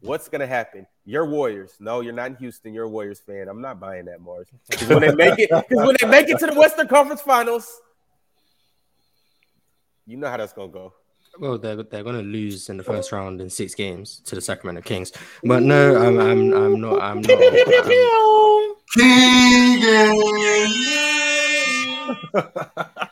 What's 0.00 0.28
gonna 0.28 0.46
happen? 0.46 0.86
Your 1.04 1.26
Warriors. 1.26 1.76
No, 1.78 2.00
you're 2.00 2.12
not 2.12 2.30
in 2.30 2.36
Houston. 2.36 2.74
You're 2.74 2.84
a 2.84 2.88
Warriors 2.88 3.20
fan. 3.20 3.48
I'm 3.48 3.60
not 3.60 3.78
buying 3.78 4.06
that, 4.06 4.20
Marz. 4.20 4.46
Because 4.68 4.88
when 4.88 5.00
they 5.00 5.14
make 5.14 5.38
it, 5.38 5.50
because 5.50 5.86
when 5.86 5.96
they 6.00 6.08
make 6.08 6.28
it 6.28 6.38
to 6.40 6.46
the 6.46 6.54
Western 6.54 6.88
Conference 6.88 7.20
Finals, 7.20 7.80
you 10.06 10.16
know 10.16 10.28
how 10.28 10.36
that's 10.36 10.52
gonna 10.52 10.72
go. 10.72 10.92
Well, 11.38 11.58
they're 11.58 11.82
they're 11.82 12.02
going 12.02 12.16
to 12.16 12.22
lose 12.22 12.68
in 12.68 12.76
the 12.76 12.84
first 12.84 13.10
round 13.12 13.40
in 13.40 13.48
six 13.48 13.74
games 13.74 14.20
to 14.26 14.34
the 14.34 14.40
Sacramento 14.40 14.82
Kings. 14.82 15.12
But 15.42 15.62
no, 15.62 15.96
I'm 15.96 16.18
I'm 16.20 16.52
I'm 16.52 16.80
not 16.80 17.02
I'm 17.02 17.20
not. 17.22 17.30
I'm, 17.30 17.52
The 22.34 22.88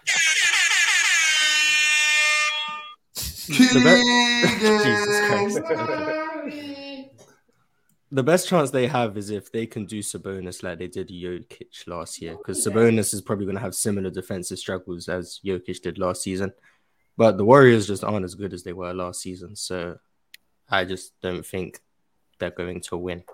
The 8.13 8.25
best 8.25 8.49
chance 8.49 8.73
they 8.73 8.89
have 8.89 9.17
is 9.17 9.31
if 9.31 9.53
they 9.53 9.67
can 9.67 9.87
do 9.87 10.01
Sabonis 10.01 10.65
like 10.65 10.81
they 10.81 10.89
did 10.89 11.11
Jokic 11.11 11.87
last 11.87 12.21
year, 12.21 12.37
because 12.37 12.67
Sabonis 12.67 13.15
is 13.15 13.23
probably 13.23 13.45
going 13.47 13.57
to 13.57 13.63
have 13.63 13.75
similar 13.75 14.11
defensive 14.11 14.59
struggles 14.59 15.09
as 15.09 15.39
Jokic 15.45 15.81
did 15.81 15.97
last 15.97 16.23
season. 16.23 16.53
But 17.17 17.37
the 17.37 17.45
Warriors 17.45 17.87
just 17.87 18.05
aren't 18.05 18.25
as 18.25 18.35
good 18.35 18.53
as 18.53 18.63
they 18.63 18.73
were 18.73 18.95
last 18.95 19.21
season, 19.21 19.57
so 19.57 19.99
I 20.69 20.85
just 20.85 21.13
don't 21.21 21.45
think 21.45 21.81
they're 22.39 22.51
going 22.51 22.81
to 22.83 22.97
win. 22.97 23.25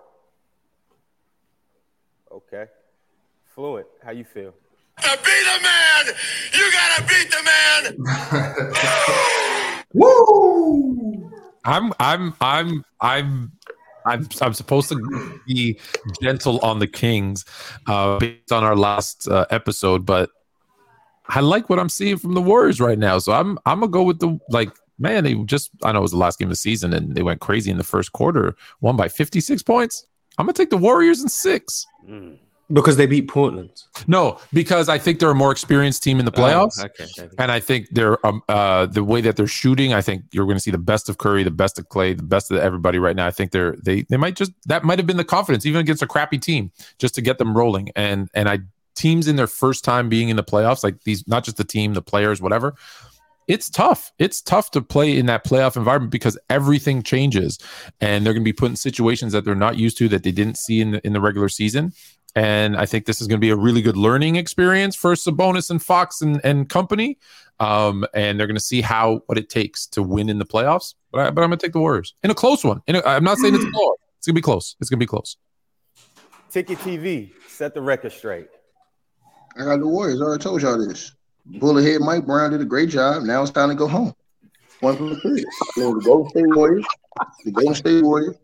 Okay. 2.31 2.67
Fluent, 3.55 3.87
how 4.05 4.11
you 4.11 4.25
feel? 4.25 4.53
To 5.01 5.19
be 5.25 5.45
the 5.45 5.61
man, 5.63 6.07
you 6.53 6.73
gotta 6.73 7.03
beat 7.07 7.31
the 7.31 7.43
man. 7.45 8.75
Woo! 9.95 11.31
I'm 11.65 11.93
I'm 11.99 12.35
I'm 12.41 12.85
I'm 13.01 13.53
I'm 14.05 14.29
I'm 14.41 14.55
supposed 14.55 14.89
to 14.91 15.41
be 15.47 15.79
gentle 16.23 16.59
on 16.61 16.79
the 16.79 16.87
Kings 16.87 17.45
uh 17.87 18.19
based 18.19 18.53
on 18.53 18.65
our 18.65 18.77
last 18.77 19.29
uh, 19.29 19.47
episode, 19.51 20.05
but 20.07 20.31
I 21.29 21.41
like 21.41 21.69
what 21.69 21.79
I'm 21.79 21.89
seeing 21.89 22.19
from 22.19 22.35
the 22.35 22.43
Warriors 22.43 22.81
right 22.81 22.99
now. 22.99 23.19
So 23.19 23.33
I'm 23.33 23.59
I'm 23.67 23.81
gonna 23.81 23.91
go 23.91 24.03
with 24.03 24.21
the 24.21 24.39
like 24.51 24.71
man, 24.99 25.25
they 25.25 25.35
just 25.45 25.71
I 25.83 25.93
know 25.93 25.99
it 25.99 26.03
was 26.03 26.13
the 26.13 26.17
last 26.17 26.39
game 26.39 26.49
of 26.49 26.53
the 26.53 26.57
season 26.57 26.93
and 26.93 27.15
they 27.15 27.23
went 27.23 27.41
crazy 27.41 27.71
in 27.71 27.79
the 27.79 27.85
first 27.85 28.13
quarter, 28.13 28.57
won 28.81 28.97
by 28.97 29.09
56 29.09 29.63
points. 29.63 30.07
I'm 30.39 30.47
gonna 30.47 30.55
take 30.55 30.71
the 30.71 30.77
Warriors 30.77 31.23
in 31.23 31.29
six. 31.29 31.87
Because 32.73 32.97
they 32.97 33.07
beat 33.07 33.29
Portland. 33.29 33.71
No, 34.09 34.41
because 34.53 34.89
I 34.89 34.99
think 34.99 35.21
they're 35.21 35.31
a 35.31 35.37
more 35.37 35.53
experienced 35.53 36.03
team 36.03 36.19
in 36.19 36.25
the 36.25 36.33
playoffs. 36.33 36.83
Oh, 36.83 36.87
okay. 36.87 37.31
And 37.39 37.53
I 37.53 37.61
think 37.61 37.87
they're 37.93 38.25
um, 38.27 38.43
uh, 38.49 38.87
the 38.87 39.05
way 39.05 39.21
that 39.21 39.37
they're 39.37 39.47
shooting. 39.47 39.95
I 39.95 40.03
think 40.03 40.25
you're 40.33 40.47
going 40.47 40.57
to 40.57 40.61
see 40.61 40.73
the 40.73 40.79
best 40.79 41.09
of 41.09 41.19
Curry, 41.19 41.45
the 41.45 41.53
best 41.53 41.79
of 41.79 41.89
Klay, 41.89 42.17
the 42.17 42.25
best 42.25 42.51
of 42.51 42.57
everybody 42.59 42.99
right 42.99 43.15
now. 43.15 43.25
I 43.25 43.31
think 43.31 43.53
they're 43.53 43.77
they 43.85 44.03
they 44.03 44.17
might 44.17 44.35
just 44.35 44.51
that 44.67 44.83
might 44.83 44.99
have 44.99 45.07
been 45.07 45.17
the 45.17 45.25
confidence 45.25 45.65
even 45.65 45.81
against 45.81 46.03
a 46.03 46.09
crappy 46.09 46.39
team 46.39 46.73
just 46.99 47.15
to 47.15 47.21
get 47.21 47.39
them 47.39 47.57
rolling. 47.57 47.91
And 47.95 48.29
and 48.35 48.49
I 48.49 48.59
teams 48.97 49.29
in 49.29 49.37
their 49.37 49.47
first 49.47 49.85
time 49.85 50.09
being 50.09 50.29
in 50.29 50.37
the 50.37 50.45
playoffs 50.45 50.83
like 50.83 51.03
these, 51.05 51.27
not 51.29 51.45
just 51.45 51.57
the 51.57 51.65
team, 51.65 51.95
the 51.95 52.03
players, 52.03 52.41
whatever. 52.41 52.75
It's 53.47 53.71
tough. 53.71 54.13
It's 54.19 54.43
tough 54.43 54.73
to 54.73 54.83
play 54.83 55.17
in 55.17 55.27
that 55.27 55.45
playoff 55.45 55.77
environment 55.77 56.11
because 56.11 56.37
everything 56.51 57.03
changes, 57.03 57.61
and 58.01 58.27
they're 58.27 58.33
going 58.33 58.43
to 58.43 58.49
be 58.49 58.53
put 58.53 58.71
in 58.71 58.77
situations 58.77 59.33
that 59.33 59.45
they're 59.45 59.55
not 59.55 59.77
used 59.77 59.99
to 59.99 60.09
that 60.09 60.25
they 60.25 60.33
didn't 60.33 60.57
see 60.57 60.81
in 60.81 60.93
the, 60.93 61.07
in 61.07 61.13
the 61.13 61.21
regular 61.21 61.49
season. 61.49 61.93
And 62.35 62.77
I 62.77 62.85
think 62.85 63.07
this 63.07 63.21
is 63.21 63.29
going 63.29 63.39
to 63.39 63.45
be 63.45 63.51
a 63.51 63.57
really 63.57 63.81
good 63.81 63.97
learning 63.97 64.37
experience 64.37 64.95
for 64.95 65.15
Sabonis 65.15 65.71
and 65.71 65.83
Fox 65.83 66.21
and, 66.21 66.41
and 66.45 66.69
company. 66.69 67.19
Um, 67.61 68.05
and 68.13 68.39
they're 68.39 68.47
going 68.47 68.57
to 68.57 68.61
see 68.61 68.83
how 68.83 69.23
what 69.25 69.39
it 69.39 69.49
takes 69.49 69.87
to 69.89 70.03
win 70.03 70.29
in 70.29 70.39
the 70.39 70.45
playoffs. 70.45 70.95
But, 71.13 71.21
I, 71.21 71.31
but 71.31 71.43
I'm 71.43 71.49
going 71.49 71.59
to 71.59 71.67
take 71.67 71.73
the 71.73 71.81
Warriors 71.81 72.15
in 72.23 72.31
a 72.31 72.35
close 72.35 72.63
one. 72.63 72.83
In 72.87 72.97
a, 72.97 73.03
I'm 73.07 73.25
not 73.25 73.39
saying 73.39 73.55
it's 73.55 73.65
a. 73.65 73.69
It's 74.19 74.27
going 74.27 74.35
to 74.35 74.41
be 74.41 74.43
close. 74.43 74.77
It's 74.81 74.91
going 74.91 74.99
to 74.99 75.03
be 75.03 75.07
close. 75.07 75.37
Ticket 76.51 76.79
TV, 76.79 77.33
set 77.49 77.75
the 77.75 77.81
record 77.81 78.13
straight. 78.13 78.49
I 79.59 79.65
got 79.65 79.81
the 79.81 79.87
Warriors. 79.87 80.21
I 80.21 80.25
already 80.25 80.43
told 80.43 80.63
y'all 80.63 80.79
this. 80.79 81.13
Bullethead 81.51 82.01
Mike 82.01 82.27
Brown 82.27 82.51
did 82.51 82.61
a 82.61 82.65
great 82.65 82.91
job. 82.91 83.23
Now 83.23 83.43
it's 83.43 83.51
time 83.51 83.69
to 83.69 83.75
go 83.75 83.87
home. 83.87 84.15
One 84.81 84.97
from 84.97 85.11
the 85.11 85.21
three. 85.21 85.45
The 85.77 86.03
Golden 86.05 86.31
State 86.31 86.55
Warriors. 86.55 86.87
The 87.45 87.53
Golden 87.53 87.75
State 87.75 88.05
Warriors. 88.05 88.37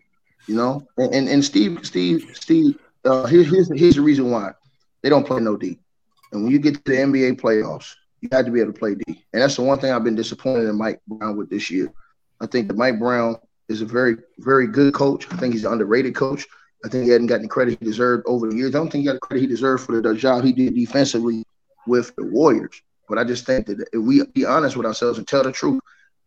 You 0.47 0.57
know, 0.57 0.87
and 0.97 1.15
and, 1.15 1.29
and 1.29 1.45
Steve, 1.45 1.81
Steve, 1.83 2.31
Steve. 2.35 2.79
Uh, 3.05 3.27
here, 3.27 3.43
here's 3.43 3.69
here's 3.79 3.97
the 3.97 4.01
reason 4.01 4.31
why 4.31 4.53
they 5.03 5.09
don't 5.09 5.27
play 5.27 5.41
no 5.41 5.57
D. 5.57 5.79
And 6.33 6.45
when 6.45 6.53
you 6.53 6.59
get 6.59 6.75
to 6.75 6.93
the 6.93 6.97
NBA 6.97 7.41
playoffs, 7.41 7.95
you 8.21 8.29
have 8.33 8.47
to 8.47 8.51
be 8.51 8.61
able 8.61 8.73
to 8.73 8.79
play 8.79 8.95
D. 8.95 9.25
And 9.33 9.43
that's 9.43 9.57
the 9.57 9.63
one 9.63 9.79
thing 9.79 9.93
I've 9.93 10.05
been 10.05 10.15
disappointed 10.15 10.69
in 10.69 10.79
Mike 10.79 11.01
Brown 11.07 11.37
with 11.37 11.51
this 11.51 11.71
year. 11.71 11.93
I 12.41 12.47
think 12.47 12.69
that 12.69 12.77
Mike 12.77 12.99
Brown 12.99 13.37
is 13.69 13.83
a 13.83 13.87
very, 13.87 14.17
very 14.39 14.67
good 14.67 14.95
coach. 14.95 15.27
I 15.33 15.37
think 15.37 15.53
he's 15.53 15.65
an 15.65 15.73
underrated 15.73 16.15
coach. 16.15 16.47
I 16.85 16.89
think 16.89 17.05
he 17.05 17.11
hadn't 17.11 17.29
gotten 17.29 17.43
the 17.43 17.49
credit 17.49 17.79
he 17.79 17.85
deserved 17.85 18.25
over 18.27 18.49
the 18.49 18.57
years. 18.57 18.75
I 18.75 18.79
don't 18.79 18.91
think 18.91 19.03
he 19.03 19.07
got 19.07 19.15
the 19.15 19.21
credit 19.21 19.43
he 19.43 19.47
deserved 19.47 19.85
for 19.85 20.01
the, 20.01 20.15
job 20.15 20.45
he 20.45 20.53
did 20.53 20.75
defensively 20.75 21.45
with 21.87 22.15
the 22.17 22.25
Warriors. 22.25 22.83
But 23.09 23.19
I 23.19 23.25
just 23.25 23.47
think 23.47 23.67
that 23.67 23.81
if 23.93 24.03
we 24.03 24.25
be 24.25 24.45
honest 24.45 24.77
with 24.77 24.87
ourselves 24.87 25.19
and 25.19 25.27
tell 25.27 25.43
the 25.43 25.53
truth, 25.53 25.81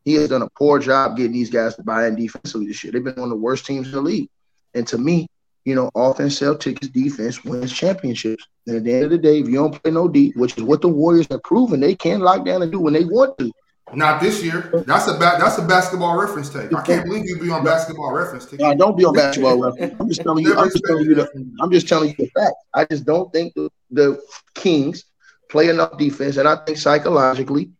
he 0.03 0.13
has 0.15 0.29
done 0.29 0.43
a 0.43 0.49
poor 0.57 0.79
job 0.79 1.17
getting 1.17 1.31
these 1.31 1.49
guys 1.49 1.75
to 1.75 1.83
buy 1.83 2.07
in 2.07 2.15
defensively 2.15 2.67
this 2.67 2.83
year. 2.83 2.93
They've 2.93 3.03
been 3.03 3.15
one 3.15 3.23
of 3.23 3.29
the 3.31 3.35
worst 3.35 3.65
teams 3.65 3.87
in 3.87 3.93
the 3.93 4.01
league. 4.01 4.29
And 4.75 4.87
to 4.87 4.97
me, 4.97 5.27
you 5.65 5.73
know, 5.73 5.89
offense 5.95 6.37
sell 6.37 6.55
tickets, 6.55 6.89
defense 6.89 7.43
wins 7.43 7.73
championships. 7.73 8.45
And 8.67 8.77
at 8.77 8.83
the 8.83 8.93
end 8.93 9.05
of 9.05 9.09
the 9.09 9.17
day, 9.17 9.39
if 9.39 9.47
you 9.47 9.55
don't 9.55 9.81
play 9.81 9.91
no 9.91 10.07
D, 10.07 10.31
which 10.35 10.57
is 10.57 10.63
what 10.63 10.81
the 10.81 10.87
Warriors 10.87 11.27
have 11.31 11.43
proven 11.43 11.79
they 11.79 11.95
can 11.95 12.19
lock 12.19 12.45
down 12.45 12.61
and 12.61 12.71
do 12.71 12.79
when 12.79 12.93
they 12.93 13.03
want 13.03 13.37
to. 13.39 13.51
Not 13.93 14.19
this 14.19 14.43
year. 14.43 14.71
That's 14.87 15.07
a 15.07 15.13
ba- 15.13 15.37
that's 15.39 15.57
a 15.59 15.61
basketball 15.61 16.17
reference 16.19 16.49
take. 16.49 16.73
I 16.73 16.81
can't 16.81 17.05
believe 17.05 17.25
you 17.25 17.39
be 17.39 17.51
on 17.51 17.63
basketball 17.63 18.11
reference 18.11 18.45
take. 18.45 18.59
No, 18.59 18.73
don't 18.73 18.97
be 18.97 19.05
on 19.05 19.13
basketball 19.13 19.61
reference. 19.61 19.95
I'm 19.99 20.07
just 20.07 20.21
telling 20.21 20.43
you. 20.43 20.57
I'm 20.57 20.69
just 20.69 20.83
telling 20.85 21.05
you 21.05 21.15
the. 21.15 21.29
I'm 21.61 21.71
just 21.71 21.87
telling 21.87 22.09
you 22.09 22.15
the 22.17 22.29
fact. 22.29 22.55
I 22.73 22.85
just 22.85 23.05
don't 23.05 23.31
think 23.31 23.53
the, 23.53 23.69
the 23.91 24.19
Kings 24.55 25.05
play 25.49 25.69
enough 25.69 25.97
defense, 25.99 26.37
and 26.37 26.47
I 26.47 26.55
think 26.65 26.79
psychologically, 26.79 27.71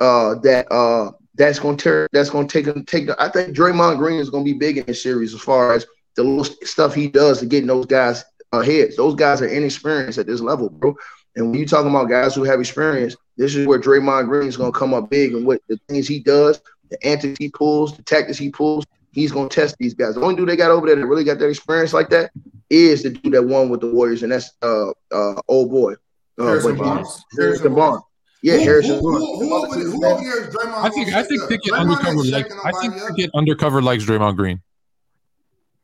uh, 0.00 0.36
that 0.36 0.70
uh, 0.70 1.10
that's 1.34 1.58
going 1.58 1.76
to 1.76 1.82
tear. 1.82 2.08
That's 2.12 2.30
going 2.30 2.46
to 2.46 2.52
take 2.52 2.72
them. 2.72 2.84
Take. 2.84 3.08
I 3.18 3.28
think 3.28 3.56
Draymond 3.56 3.98
Green 3.98 4.20
is 4.20 4.30
going 4.30 4.44
to 4.44 4.52
be 4.52 4.58
big 4.58 4.78
in 4.78 4.86
this 4.86 5.02
series 5.02 5.34
as 5.34 5.40
far 5.40 5.72
as 5.72 5.86
the 6.14 6.22
little 6.22 6.44
stuff 6.44 6.94
he 6.94 7.08
does 7.08 7.40
to 7.40 7.46
getting 7.46 7.66
those 7.66 7.86
guys 7.86 8.24
ahead. 8.52 8.90
Those 8.96 9.16
guys 9.16 9.42
are 9.42 9.48
inexperienced 9.48 10.18
at 10.18 10.26
this 10.28 10.40
level, 10.40 10.70
bro. 10.70 10.94
And 11.38 11.50
when 11.50 11.58
you 11.60 11.66
talking 11.66 11.88
about 11.90 12.08
guys 12.08 12.34
who 12.34 12.42
have 12.44 12.58
experience, 12.58 13.14
this 13.36 13.54
is 13.54 13.66
where 13.66 13.78
Draymond 13.80 14.26
Green 14.26 14.48
is 14.48 14.56
going 14.56 14.72
to 14.72 14.78
come 14.78 14.92
up 14.92 15.08
big, 15.08 15.34
and 15.34 15.46
what 15.46 15.62
the 15.68 15.78
things 15.88 16.08
he 16.08 16.18
does, 16.18 16.60
the 16.90 17.06
antics 17.06 17.38
he 17.38 17.48
pulls, 17.48 17.96
the 17.96 18.02
tactics 18.02 18.36
he 18.38 18.50
pulls, 18.50 18.84
he's 19.12 19.30
going 19.30 19.48
to 19.48 19.54
test 19.54 19.76
these 19.78 19.94
guys. 19.94 20.16
The 20.16 20.20
only 20.20 20.34
dude 20.34 20.48
they 20.48 20.56
got 20.56 20.72
over 20.72 20.86
there 20.86 20.96
that 20.96 21.06
really 21.06 21.22
got 21.24 21.38
that 21.38 21.48
experience 21.48 21.92
like 21.92 22.10
that 22.10 22.32
is 22.70 23.04
the 23.04 23.10
dude 23.10 23.34
that 23.34 23.44
won 23.44 23.68
with 23.68 23.80
the 23.80 23.86
Warriors, 23.90 24.22
and 24.24 24.32
that's 24.32 24.50
uh 24.62 24.90
uh 25.12 25.40
old 25.48 25.70
boy. 25.70 25.94
Uh, 26.38 26.44
Harrison 26.46 26.76
Barnes. 26.76 27.24
Harrison 27.38 27.74
Barnes. 27.74 28.02
Yeah, 28.42 28.56
Who- 28.56 28.64
Harrison 28.64 29.00
Barnes. 29.00 29.24
who, 29.24 29.38
who, 29.38 29.54
over 29.54 29.76
there- 29.76 29.84
who 29.90 30.04
over 30.06 30.22
there 30.24 30.48
is 30.48 30.54
Draymond? 30.54 30.74
I 30.74 30.88
think 30.90 31.12
I 31.12 31.22
think 31.22 31.40
shake 31.40 31.42
up? 31.42 31.48
Ticket 31.50 31.72
undercover 31.74 32.24
like 32.24 32.46
I 32.64 32.72
think 32.80 32.94
nobody 32.96 33.10
up. 33.10 33.16
Ticket 33.16 33.30
undercover 33.34 33.80
likes 33.82 34.04
Draymond 34.04 34.36
Green. 34.36 34.60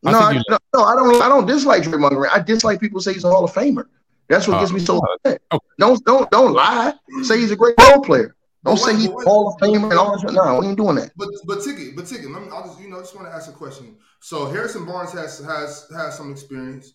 I 0.04 0.10
No, 0.12 0.18
I, 0.18 0.32
no, 0.34 0.58
no, 0.74 0.82
I 0.82 0.94
don't. 0.96 1.22
I 1.22 1.28
don't 1.28 1.46
dislike 1.46 1.82
Draymond 1.84 2.10
Green. 2.10 2.30
I 2.32 2.40
dislike 2.40 2.80
people 2.80 3.00
say 3.00 3.12
he's 3.14 3.24
a 3.24 3.30
Hall 3.30 3.44
of 3.44 3.52
Famer. 3.52 3.84
That's 4.28 4.48
what 4.48 4.56
Oh, 4.56 4.60
gets 4.60 4.72
me 4.72 4.80
so 4.80 4.98
upset. 4.98 5.42
okay. 5.52 5.64
Don't 5.78 6.04
don't 6.04 6.30
don't 6.30 6.52
lie. 6.52 6.94
Say 7.22 7.38
he's 7.40 7.50
a 7.50 7.56
great 7.56 7.74
role 7.80 8.02
player. 8.02 8.34
Don't 8.64 8.76
But 8.76 8.84
say 8.84 8.96
he's 8.96 9.08
but 9.08 9.16
wait. 9.16 9.26
Hall 9.26 9.48
of 9.48 9.60
Famer 9.60 9.90
and 9.90 9.98
all 9.98 10.12
this. 10.18 10.32
No, 10.32 10.60
we 10.60 10.66
ain't 10.68 10.76
doing 10.78 10.96
that. 10.96 11.12
But 11.16 11.28
but 11.46 11.62
ticket, 11.62 11.94
but 11.96 12.06
ticket. 12.06 12.30
Let 12.30 12.42
me. 12.42 12.48
I 12.50 12.62
just 12.62 12.80
you 12.80 12.88
know 12.88 12.98
just 13.00 13.14
want 13.14 13.28
to 13.28 13.34
ask 13.34 13.48
a 13.50 13.52
question. 13.52 13.96
So 14.20 14.46
Harrison 14.46 14.86
Barnes 14.86 15.12
has 15.12 15.38
has 15.44 15.86
has 15.94 16.16
some 16.16 16.32
experience. 16.32 16.94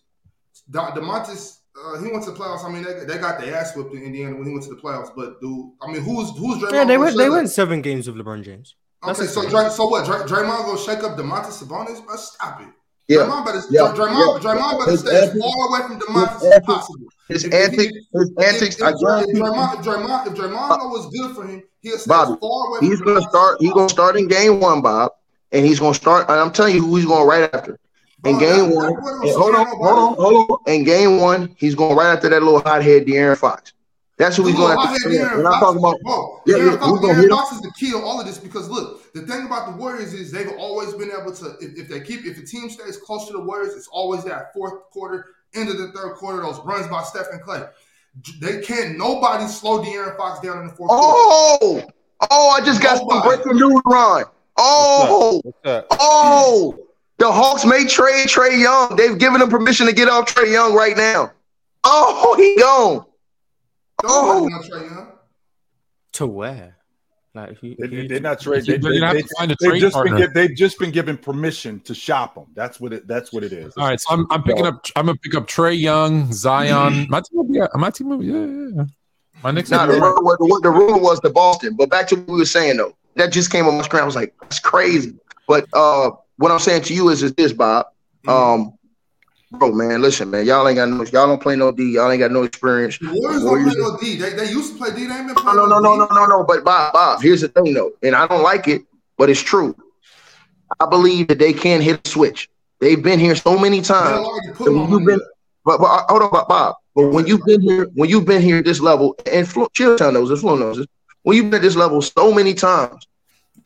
Da- 0.68 0.90
Domantas, 0.92 1.58
uh, 1.80 1.98
he 2.02 2.10
went 2.10 2.24
to 2.24 2.32
the 2.32 2.36
playoffs. 2.36 2.64
I 2.64 2.70
mean, 2.70 2.82
they, 2.82 3.04
they 3.04 3.18
got 3.18 3.40
their 3.40 3.54
ass 3.56 3.76
whipped 3.76 3.94
in 3.94 4.02
Indiana 4.02 4.34
when 4.36 4.46
he 4.46 4.52
went 4.52 4.64
to 4.64 4.70
the 4.74 4.80
playoffs. 4.80 5.10
But 5.14 5.40
dude, 5.40 5.70
I 5.80 5.92
mean, 5.92 6.02
who's 6.02 6.30
who's 6.36 6.58
Draymond? 6.58 6.72
Yeah, 6.72 6.84
they 6.84 6.98
went. 6.98 7.16
They 7.16 7.30
went 7.30 7.50
seven 7.50 7.82
games 7.82 8.08
with 8.10 8.16
LeBron 8.16 8.42
James. 8.42 8.74
Okay, 9.02 9.26
so 9.26 9.48
Dray, 9.48 9.68
so 9.70 9.86
what? 9.86 10.04
Dray, 10.04 10.18
Draymond 10.18 10.66
gonna 10.66 10.78
shake 10.78 11.02
up 11.04 11.16
Domantas 11.16 11.62
Sabonis? 11.62 12.04
But 12.06 12.16
stop 12.18 12.60
it. 12.60 12.68
Yeah, 13.08 13.18
Draymond 13.18 13.44
better, 13.46 13.60
yeah, 13.70 13.80
Draymond, 13.96 14.42
yeah. 14.42 14.50
Draymond 14.54 14.78
better 14.84 14.96
stay 14.98 15.16
as 15.22 15.30
far 15.38 15.68
away 15.68 15.86
from 15.88 16.00
Domantas 16.00 16.52
as 16.52 16.60
possible. 16.66 17.06
His 17.30 17.44
If- 17.44 17.54
antics, 17.54 17.92
his 18.12 18.30
antics. 18.42 18.76
If, 18.76 18.82
I 18.82 18.88
if, 18.90 18.94
if, 18.94 19.00
Draymond, 19.02 19.78
if 19.78 19.84
Draymond, 19.86 20.26
if 20.26 20.32
Draymond 20.34 20.90
what's 20.90 21.06
good 21.16 21.34
for 21.34 21.46
him, 21.46 21.62
he'll 21.80 21.98
stay 21.98 22.08
Bobby, 22.08 22.36
far 22.40 22.66
away. 22.68 22.78
he's 22.88 23.00
gonna 23.00 23.22
start. 23.22 23.56
He's 23.60 23.72
gonna 23.72 23.88
start 23.88 24.16
in 24.16 24.28
game 24.28 24.60
one, 24.60 24.82
Bob, 24.82 25.12
and 25.52 25.64
he's 25.64 25.80
gonna 25.80 25.94
start. 25.94 26.28
And 26.28 26.38
I'm 26.38 26.52
telling 26.52 26.74
you 26.74 26.84
who 26.84 26.96
he's 26.96 27.06
going 27.06 27.26
right 27.26 27.48
after. 27.54 27.78
In 28.24 28.32
Bro, 28.38 28.40
game 28.40 28.68
that- 28.70 28.76
one, 28.76 28.92
that 28.94 29.34
hold 29.36 29.54
on, 29.54 29.66
hold 29.66 29.98
on, 29.98 30.14
hold 30.16 30.50
on. 30.50 30.74
In 30.74 30.84
game 30.84 31.20
one, 31.20 31.54
he's 31.56 31.74
going 31.74 31.96
right 31.96 32.12
after 32.12 32.28
that 32.28 32.42
little 32.42 32.60
hothead 32.60 33.06
De'Aaron 33.06 33.36
Fox. 33.38 33.72
That's 34.18 34.36
who 34.36 34.44
he's 34.44 34.56
going 34.56 34.76
after. 34.78 35.08
De'Aaron 35.08 35.38
And 35.38 35.46
I'm 35.48 35.52
Fox. 35.54 35.60
talking 35.64 35.78
about. 35.78 35.96
Bro, 36.02 36.40
Yeah, 36.44 36.54
De'Aaron 36.56 36.72
yeah, 36.72 36.78
Fox, 36.80 37.00
De'Aaron? 37.00 37.28
Fox 37.30 37.52
is 37.52 37.60
the 37.62 37.72
key 37.80 37.90
to 37.92 37.98
all 37.98 38.20
of 38.20 38.26
this 38.26 38.36
because 38.36 38.68
look, 38.68 39.10
the 39.14 39.22
thing 39.22 39.46
about 39.46 39.70
the 39.72 39.76
Warriors 39.82 40.12
is 40.12 40.30
they've 40.30 40.52
always 40.58 40.92
been 40.92 41.10
able 41.10 41.32
to, 41.34 41.56
if, 41.62 41.78
if 41.78 41.88
they 41.88 42.00
keep, 42.00 42.26
if 42.26 42.36
the 42.36 42.44
team 42.44 42.68
stays 42.68 42.98
close 42.98 43.26
to 43.28 43.32
the 43.32 43.40
Warriors, 43.40 43.74
it's 43.74 43.88
always 43.90 44.22
that 44.24 44.52
fourth 44.52 44.74
quarter, 44.92 45.24
end 45.54 45.68
of 45.68 45.78
the 45.78 45.88
third 45.92 46.14
quarter, 46.14 46.42
those 46.42 46.58
runs 46.60 46.86
by 46.88 47.02
Stephen 47.02 47.40
Klay. 47.40 47.68
They 48.40 48.60
can't, 48.60 48.98
nobody 48.98 49.46
slow 49.46 49.82
De'Aaron 49.82 50.16
Fox 50.16 50.40
down 50.40 50.58
in 50.58 50.68
the 50.68 50.74
fourth 50.74 50.90
quarter. 50.90 51.04
Oh, 51.06 51.82
oh! 52.30 52.50
I 52.50 52.64
just 52.64 52.82
got 52.82 52.98
some 52.98 53.06
Nobody. 53.08 53.36
breaking 53.42 53.60
news, 53.60 53.80
Ron. 53.86 54.24
Oh, 54.56 55.40
What's 55.44 55.58
up? 55.64 55.86
oh! 55.92 56.86
The 57.18 57.30
Hawks 57.30 57.64
may 57.64 57.84
trade 57.84 58.28
Trae 58.28 58.58
Young. 58.60 58.96
They've 58.96 59.16
given 59.18 59.42
him 59.42 59.48
permission 59.48 59.86
to 59.86 59.92
get 59.92 60.08
off 60.08 60.34
Trae 60.34 60.50
Young 60.50 60.74
right 60.74 60.96
now. 60.96 61.30
Oh, 61.84 62.34
he 62.36 62.56
gone. 62.60 63.04
Nobody 64.02 64.38
oh! 64.38 64.42
want 64.42 64.64
Trae 64.64 64.90
Young. 64.90 65.12
To 66.14 66.26
where? 66.26 66.76
Like 67.32 67.58
he, 67.60 67.76
They, 67.78 67.86
he- 67.86 68.06
they're 68.08 68.20
not 68.20 68.40
trade. 68.40 68.64
They're 68.66 68.78
They, 68.78 68.98
gonna 68.98 69.14
they, 69.14 69.22
to 69.22 69.28
find 69.38 69.52
a 69.52 69.56
they've 69.60 69.70
trade 69.70 69.80
just 69.80 70.02
been 70.02 70.32
they've 70.34 70.54
just 70.56 70.78
been 70.80 70.90
given 70.90 71.16
permission 71.16 71.78
to 71.80 71.94
shop 71.94 72.34
them. 72.34 72.46
That's 72.54 72.80
what 72.80 72.92
it. 72.92 73.06
That's 73.06 73.32
what 73.32 73.44
it 73.44 73.52
is. 73.52 73.72
All 73.76 73.86
right, 73.86 74.00
so 74.00 74.12
I'm, 74.14 74.26
I'm 74.30 74.42
picking 74.42 74.66
up. 74.66 74.84
I'm 74.96 75.06
gonna 75.06 75.16
pick 75.18 75.36
up 75.36 75.46
Trae 75.46 75.78
Young, 75.78 76.32
Zion. 76.32 77.06
My 77.10 77.20
team 77.20 77.38
will 77.38 77.44
be. 77.44 77.60
My 77.74 77.90
team 77.90 78.08
will 78.08 78.18
be. 78.18 78.26
Yeah, 78.26 78.44
yeah, 78.46 78.68
yeah. 78.74 78.84
My 79.44 79.52
next. 79.52 79.70
Nah, 79.70 79.86
the 79.86 79.92
team- 79.92 80.02
rumor, 80.02 80.22
was, 80.22 80.38
the, 80.38 80.60
the 80.64 80.70
rumor 80.70 80.98
was 80.98 81.20
the 81.20 81.30
Boston. 81.30 81.74
But 81.76 81.88
back 81.88 82.08
to 82.08 82.16
what 82.16 82.26
we 82.28 82.38
were 82.38 82.44
saying 82.44 82.78
though, 82.78 82.96
that 83.14 83.30
just 83.32 83.52
came 83.52 83.66
on 83.66 83.76
my 83.76 83.82
screen. 83.82 84.02
I 84.02 84.06
was 84.06 84.16
like, 84.16 84.34
that's 84.42 84.58
crazy. 84.58 85.14
But 85.46 85.68
uh, 85.72 86.10
what 86.38 86.50
I'm 86.50 86.58
saying 86.58 86.82
to 86.82 86.94
you 86.94 87.10
is, 87.10 87.22
is 87.22 87.32
this, 87.34 87.52
Bob? 87.52 87.86
Um, 88.26 88.76
bro, 89.50 89.72
man, 89.72 90.00
listen, 90.00 90.30
man, 90.30 90.46
y'all 90.46 90.66
ain't 90.68 90.76
got 90.76 90.88
no, 90.88 90.98
y'all 91.04 91.26
don't 91.26 91.42
play 91.42 91.56
no 91.56 91.72
D, 91.72 91.92
y'all 91.94 92.10
ain't 92.10 92.20
got 92.20 92.30
no 92.30 92.42
experience. 92.44 92.98
The 92.98 93.06
Warriors 93.12 93.42
don't 93.42 93.62
play 93.64 93.74
no 93.76 93.96
D. 93.98 94.16
They, 94.16 94.30
they 94.30 94.50
used 94.50 94.72
to 94.72 94.78
play 94.78 94.90
D. 94.94 95.06
They 95.06 95.14
ain't 95.14 95.26
been 95.26 95.34
No, 95.34 95.42
playing 95.42 95.56
no, 95.56 95.66
no, 95.66 95.78
no, 95.78 95.92
D. 95.94 95.98
no, 95.98 96.06
no, 96.14 96.26
no. 96.26 96.44
But 96.44 96.64
Bob, 96.64 96.92
Bob, 96.92 97.22
here's 97.22 97.40
the 97.40 97.48
thing 97.48 97.74
though, 97.74 97.92
and 98.02 98.14
I 98.14 98.26
don't 98.26 98.42
like 98.42 98.68
it, 98.68 98.82
but 99.18 99.28
it's 99.30 99.42
true. 99.42 99.74
I 100.78 100.86
believe 100.86 101.28
that 101.28 101.38
they 101.38 101.52
can 101.52 101.80
hit 101.80 102.06
a 102.06 102.10
switch. 102.10 102.48
They've 102.80 103.02
been 103.02 103.18
here 103.18 103.34
so 103.34 103.58
many 103.58 103.80
times. 103.82 104.26
when 104.60 104.90
you've 104.90 105.04
been, 105.04 105.20
but, 105.64 105.78
but 105.78 105.84
uh, 105.84 106.04
hold 106.08 106.22
on, 106.22 106.30
Bob, 106.30 106.48
Bob. 106.48 106.76
But 106.94 107.08
when 107.08 107.26
you've 107.26 107.44
been 107.44 107.60
here, 107.60 107.86
when 107.94 108.08
you've 108.08 108.24
been 108.24 108.42
here 108.42 108.58
at 108.58 108.64
this 108.64 108.80
level, 108.80 109.16
and 109.30 109.46
Flo, 109.46 109.66
Chilltown 109.68 110.14
knows 110.14 110.28
this, 110.28 110.40
Flo 110.40 110.56
knows 110.56 110.78
this. 110.78 110.86
When 111.22 111.36
you've 111.36 111.46
been 111.46 111.56
at 111.56 111.62
this 111.62 111.76
level 111.76 112.00
so 112.00 112.32
many 112.32 112.54
times, 112.54 113.06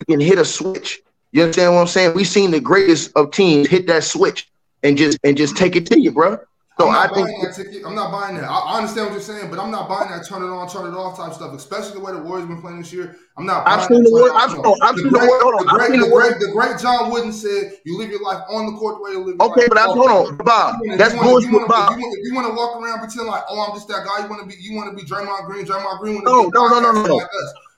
you 0.01 0.07
can 0.07 0.20
hit 0.20 0.39
a 0.39 0.45
switch. 0.45 1.03
You 1.32 1.43
understand 1.43 1.74
what 1.74 1.80
I'm 1.82 1.87
saying? 1.87 2.14
We've 2.14 2.26
seen 2.26 2.51
the 2.51 2.61
greatest 2.61 3.12
of 3.16 3.30
teams 3.30 3.68
hit 3.68 3.87
that 3.87 4.05
switch 4.05 4.51
and 4.85 4.97
just 4.97 5.18
and 5.24 5.37
just 5.37 5.57
take 5.57 5.74
it 5.74 5.87
to 5.87 5.99
you, 6.01 6.12
bro. 6.12 6.39
So 6.76 6.91
not 6.91 7.14
think 7.14 7.28
buying 7.28 7.43
that 7.43 7.55
ticket. 7.55 7.82
I'm 7.87 7.95
not 7.95 8.11
buying 8.11 8.35
that. 8.35 8.51
I, 8.51 8.59
I 8.74 8.76
understand 8.78 9.07
what 9.07 9.12
you're 9.12 9.22
saying, 9.22 9.49
but 9.49 9.61
I'm 9.61 9.70
not 9.70 9.89
buying 9.89 10.11
that 10.11 10.26
turn 10.26 10.43
it 10.43 10.47
on, 10.51 10.66
turn 10.68 10.91
it 10.93 10.97
off 10.99 11.16
type 11.16 11.32
stuff, 11.32 11.55
especially 11.55 11.93
the 11.95 12.01
way 12.01 12.11
the 12.11 12.18
Warriors 12.18 12.49
been 12.49 12.61
playing 12.61 12.78
this 12.82 12.93
year. 12.93 13.14
I'm 13.39 13.47
not. 13.47 13.62
I've 13.62 13.87
buying 13.89 14.03
seen 14.03 14.03
the 14.03 14.11
Warriors- 14.11 14.35
I've- 14.35 14.59
off. 14.59 14.64
no, 14.64 14.76
I've 14.82 14.97
The 14.97 15.03
seen 15.07 15.12
the 15.12 15.18
great- 15.22 15.30
Warriors- 15.30 15.62
the 15.62 15.70
great- 15.70 16.01
the 16.03 16.11
great- 16.11 16.39
The 16.41 16.51
great 16.51 16.74
John 16.82 17.11
Wooden 17.14 17.32
said, 17.32 17.78
"You 17.85 17.97
live 17.97 18.11
your 18.11 18.22
life 18.26 18.43
on 18.51 18.66
the 18.66 18.74
court 18.74 18.99
the 18.99 19.03
way 19.07 19.11
you 19.14 19.22
live." 19.22 19.37
your 19.39 19.51
okay, 19.55 19.66
but 19.70 19.78
I, 19.78 19.82
hold 19.87 20.11
on. 20.11 20.37
Bob. 20.39 20.74
That's 20.99 21.14
bullshit, 21.14 21.53
Bob. 21.70 21.95
Want, 21.95 22.18
you 22.26 22.35
want 22.35 22.47
to 22.51 22.55
walk 22.59 22.74
around 22.82 22.99
pretend 22.99 23.28
like, 23.28 23.45
oh, 23.49 23.62
I'm 23.70 23.74
just 23.78 23.87
that 23.95 24.03
guy. 24.05 24.24
You 24.24 24.28
want 24.28 24.43
to 24.43 24.49
be, 24.51 24.59
you 24.61 24.74
want 24.74 24.91
to 24.91 24.97
be 24.99 25.07
Draymond 25.09 25.47
Green. 25.47 25.64
Draymond 25.64 26.01
Green 26.01 26.24
No, 26.24 26.51
no, 26.51 26.68
no, 26.74 26.80
no, 26.80 26.91
no, 26.91 27.07
no. 27.07 27.22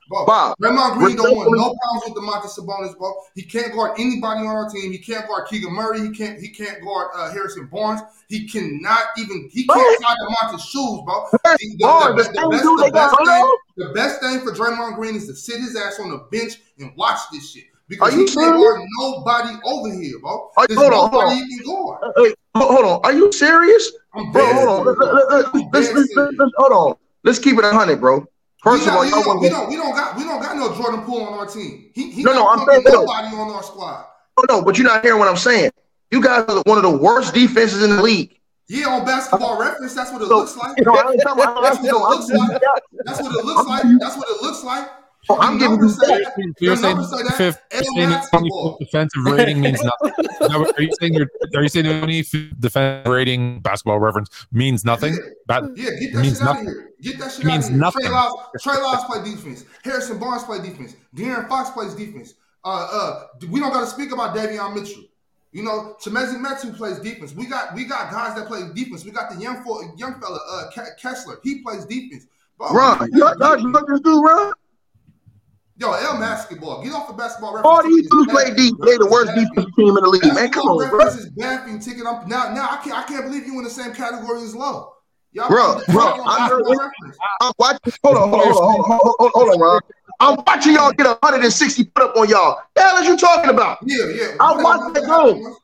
Bro, 0.09 0.26
Bob, 0.26 0.57
Draymond 0.62 0.94
Green 0.98 1.16
don't 1.16 1.34
want 1.36 1.50
no 1.50 1.74
problems 1.82 2.04
with 2.07 2.14
Domantas 2.14 2.57
Sabonis, 2.59 2.96
bro. 2.96 3.12
He 3.34 3.42
can't 3.42 3.72
guard 3.74 3.98
anybody 3.98 4.40
on 4.42 4.46
our 4.46 4.68
team. 4.70 4.92
He 4.92 4.98
can't 4.98 5.26
guard 5.26 5.48
Keegan 5.48 5.72
Murray. 5.72 6.00
He 6.00 6.11
can't. 6.11 6.38
He 6.40 6.48
can't 6.48 6.80
guard 6.84 7.09
uh, 7.16 7.32
Harrison 7.32 7.66
Barnes. 7.66 8.00
He 8.28 8.46
cannot 8.48 9.00
even. 9.18 9.48
He 9.52 9.66
can't 9.66 10.02
tie 10.02 10.14
Domantas 10.14 10.61
shoes, 10.61 11.00
bro. 11.04 11.26
The, 11.32 11.59
the- 11.59 11.76
Barnes, 11.80 12.26
the- 12.28 12.32
the 12.32 12.40
the 12.40 12.48
best, 12.50 12.64
the 12.64 12.90
best 12.92 13.16
thing, 13.18 13.57
the 13.76 13.92
best 13.94 14.20
thing 14.20 14.40
for 14.40 14.52
Draymond 14.52 14.94
Green 14.96 15.16
is 15.16 15.26
to 15.26 15.34
sit 15.34 15.61
his 15.61 15.74
ass 15.76 15.98
on 16.00 16.11
the 16.11 16.18
bench 16.30 16.54
and 16.78 16.92
watch 16.96 17.18
this 17.32 17.50
shit 17.50 17.64
because 17.88 18.12
Are 18.12 18.16
you 18.16 18.26
he 18.26 18.32
can't 18.32 18.57
serious? 18.57 18.62
guard 18.62 18.80
nobody 19.00 19.57
over 19.64 19.92
here, 19.92 20.18
bro. 20.20 20.50
Are- 20.57 20.66
There's 20.68 20.78
hold 20.80 20.92
on, 20.92 21.11
hold 21.11 21.24
on. 21.24 21.36
he 21.36 21.59
can 21.59 21.66
guard. 21.66 22.02
Uh, 22.04 22.12
Hey, 22.22 22.34
hold 22.54 22.84
on. 22.84 23.00
Are 23.04 23.12
you 23.12 23.32
serious? 23.32 23.90
I'm 24.14 24.30
Bro, 24.32 24.52
hold 24.54 24.68
on. 24.68 24.86
Let- 24.86 25.14
let- 25.14 25.30
let- 26.38 26.52
hold 26.57 26.72
on. 26.72 26.96
Let's 27.24 27.38
keep 27.40 27.59
it 27.59 27.64
a 27.64 27.72
hundred, 27.72 28.00
bro. 28.00 28.24
First 28.62 28.86
of 28.86 28.94
all, 28.94 29.04
not, 29.04 29.24
y'all 29.24 29.40
we, 29.40 29.48
don't, 29.48 29.68
we 29.68 29.76
don't 29.76 29.94
got 29.94 30.16
we 30.16 30.24
don't 30.24 30.40
got 30.40 30.57
no 30.57 30.74
Jordan 30.74 31.02
Poole 31.02 31.22
on 31.22 31.38
our 31.38 31.46
team. 31.46 31.90
He 31.94 32.11
he 32.11 32.22
No, 32.22 32.32
no, 32.32 32.48
I'm 32.48 32.66
saying 32.66 32.82
no. 32.84 33.04
nobody 33.04 33.36
on 33.36 33.50
our 33.50 33.62
squad. 33.62 34.07
no, 34.38 34.57
no, 34.57 34.62
but 34.64 34.78
you're 34.78 34.86
not 34.86 35.02
hearing 35.04 35.18
what 35.18 35.28
I'm 35.28 35.36
saying. 35.36 35.70
You 36.11 36.22
guys 36.22 36.44
are 36.48 36.62
one 36.66 36.76
of 36.78 36.82
the 36.82 36.96
worst 36.96 37.34
defenses 37.34 37.82
in 37.82 37.90
the 37.96 38.02
league. 38.02 38.38
Yeah, 38.68 38.88
on 38.88 39.04
basketball 39.04 39.61
reference, 39.61 39.94
that's 39.94 40.11
what 40.11 40.22
it 40.22 40.28
looks 40.28 40.57
like. 40.57 40.76
No, 40.84 40.94
I 40.94 41.12
ain't 41.12 41.22
talking 41.22 41.42
about 41.44 41.62
That's 41.62 41.78
that's 41.78 41.92
what 41.92 41.94
it 41.94 42.24
looks 42.24 42.28
like. 42.30 42.61
That's 43.04 43.22
what 43.22 43.38
it 43.38 43.44
looks 43.44 43.68
like. 43.68 43.84
That's 44.00 44.16
what 44.16 44.28
it 44.28 44.42
looks 44.42 44.64
like. 44.64 44.88
I'm 45.31 45.59
giving 45.59 45.79
you 45.81 45.89
that. 45.89 45.97
that. 46.07 46.33
The 46.37 46.55
you're 46.64 46.77
saying 46.77 46.97
numbers 46.97 47.11
that. 47.11 47.35
fifth, 47.37 47.61
you're 47.72 47.85
saying 47.85 48.09
basketball. 48.11 48.77
defensive 48.79 49.24
rating 49.24 49.61
means 49.61 49.81
nothing. 49.83 50.12
Is 50.18 50.51
Are 50.55 50.83
you 50.83 50.91
saying 51.01 51.14
your 51.14 51.27
are 51.55 51.62
you 51.62 51.68
saying 51.68 51.87
the 51.87 52.01
only 52.01 52.22
defensive 52.61 53.11
rating 53.12 53.61
basketball 53.61 53.99
reference 53.99 54.29
means 54.53 54.85
nothing? 54.85 55.18
That 55.49 55.62
Yeah, 55.74 55.91
get 55.99 56.12
that 56.14 56.20
means 56.22 56.39
shit 56.39 56.47
out 56.47 56.59
of 56.59 56.64
nothing. 56.64 56.64
here. 56.66 56.91
Get 57.03 57.18
that 57.18 57.33
shit 57.33 57.45
It 57.45 57.51
out 57.51 57.59
of 57.59 57.68
here. 57.68 57.77
nothing. 57.79 58.03
Trey 58.03 58.11
Lyles, 58.12 58.41
Trey 58.62 58.74
Lyles 58.77 59.05
play 59.05 59.24
defense. 59.24 59.64
Harrison 59.83 60.18
Barnes 60.18 60.45
play 60.45 60.59
defense. 60.59 60.97
De'Aaron 61.14 61.49
Fox 61.49 61.70
plays 61.70 61.95
defense. 61.95 62.35
Uh, 62.64 62.68
uh, 62.91 63.27
we 63.51 63.61
don't 63.61 63.72
got 63.72 63.81
to 63.81 63.87
speak 63.87 64.12
about 64.12 64.35
Davion 64.37 64.74
Mitchell. 64.74 65.05
You 65.53 65.62
know, 65.62 65.97
Chimezie 66.03 66.37
Metu 66.45 66.77
plays 66.77 66.99
defense. 66.99 67.33
We 67.35 67.47
got 67.47 67.74
we 67.74 67.85
got 67.85 68.11
guys 68.11 68.35
that 68.37 68.47
play 68.47 68.62
defense. 68.74 69.05
We 69.05 69.11
got 69.11 69.31
the 69.33 69.41
young 69.41 69.62
fo- 69.64 69.95
young 69.97 70.20
fella, 70.20 70.39
uh, 70.51 70.70
Ke- 70.70 70.99
Kessler. 71.01 71.39
He 71.43 71.62
plays 71.62 71.85
defense. 71.87 72.27
Bro, 72.59 72.72
Ron, 72.72 73.09
you 73.12 73.20
y'all, 73.20 73.35
y'all 73.39 73.59
know 73.70 73.85
this 73.89 74.01
dude, 74.01 74.24
Ron? 74.24 74.53
Yo, 75.79 75.93
L 75.93 76.18
basketball. 76.18 76.83
Get 76.83 76.93
off 76.95 77.07
the 77.07 77.12
basketball 77.12 77.55
reference. 77.55 77.77
All 77.77 77.83
these 77.83 78.09
dudes 78.09 78.33
play 78.33 78.55
deep. 78.55 78.74
They 78.81 78.97
the 78.97 79.09
worst 79.11 79.33
defensive 79.35 79.74
team 79.77 79.97
in 79.97 80.03
the 80.05 80.09
league, 80.09 80.35
man. 80.35 80.51
Come 80.51 80.68
on, 80.68 80.89
bro. 80.89 80.99
reference 80.99 81.27
is. 81.27 81.85
Ticket. 81.85 82.07
I'm, 82.07 82.27
now, 82.29 82.55
now 82.55 82.68
I 82.70 82.81
can't 82.83 82.97
I 82.97 83.03
can't 83.03 83.24
believe 83.24 83.47
you 83.47 83.59
in 83.59 83.64
the 83.64 83.70
same 83.70 83.93
category 83.93 84.43
as 84.43 84.55
Low. 84.55 84.93
Y'all 85.33 85.49
Bro, 85.49 85.83
bro, 85.93 86.24
I 86.24 86.49
heard 86.49 86.64
basketball 86.64 86.72
it. 86.72 86.79
reference. 86.79 87.18
I'm 87.43 87.53
watching. 87.59 87.93
Hold 88.05 88.16
on, 88.16 88.29
hold 88.31 88.41
on, 88.41 88.53
hold 88.53 88.57
on, 88.57 88.85
hold 88.85 89.16
on, 89.20 89.31
hold 89.35 89.49
on, 89.51 89.61
Ron. 89.61 89.81
I'm 90.18 90.37
watching 90.47 90.72
y'all 90.72 90.93
get 90.93 91.07
160 91.07 91.85
put 91.85 92.05
up 92.05 92.16
on 92.16 92.29
y'all. 92.31 92.59
The 92.74 92.81
hell 92.81 92.97
is 93.03 93.07
you 93.07 93.18
talking 93.18 93.51
about? 93.51 93.79
Yeah, 93.85 94.07
yeah. 94.14 94.37
I 94.41 94.62
watched 94.62 94.95
that 94.95 95.05
game. 95.05 95.55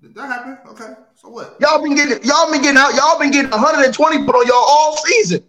Did 0.00 0.14
that 0.14 0.26
happen? 0.26 0.58
Okay. 0.70 0.94
So 1.16 1.28
what? 1.28 1.56
Y'all 1.60 1.82
been 1.82 1.94
getting, 1.94 2.22
y'all 2.24 2.50
been 2.50 2.62
getting 2.62 2.78
out, 2.78 2.94
y'all 2.94 3.18
been 3.18 3.30
getting 3.30 3.50
120 3.50 4.24
put 4.24 4.34
on 4.34 4.46
y'all 4.46 4.56
all 4.56 4.96
season, 4.96 5.44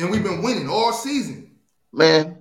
And 0.00 0.10
we've 0.10 0.24
been 0.24 0.42
winning 0.42 0.68
all 0.68 0.92
season. 0.92 1.47
Man. 1.98 2.36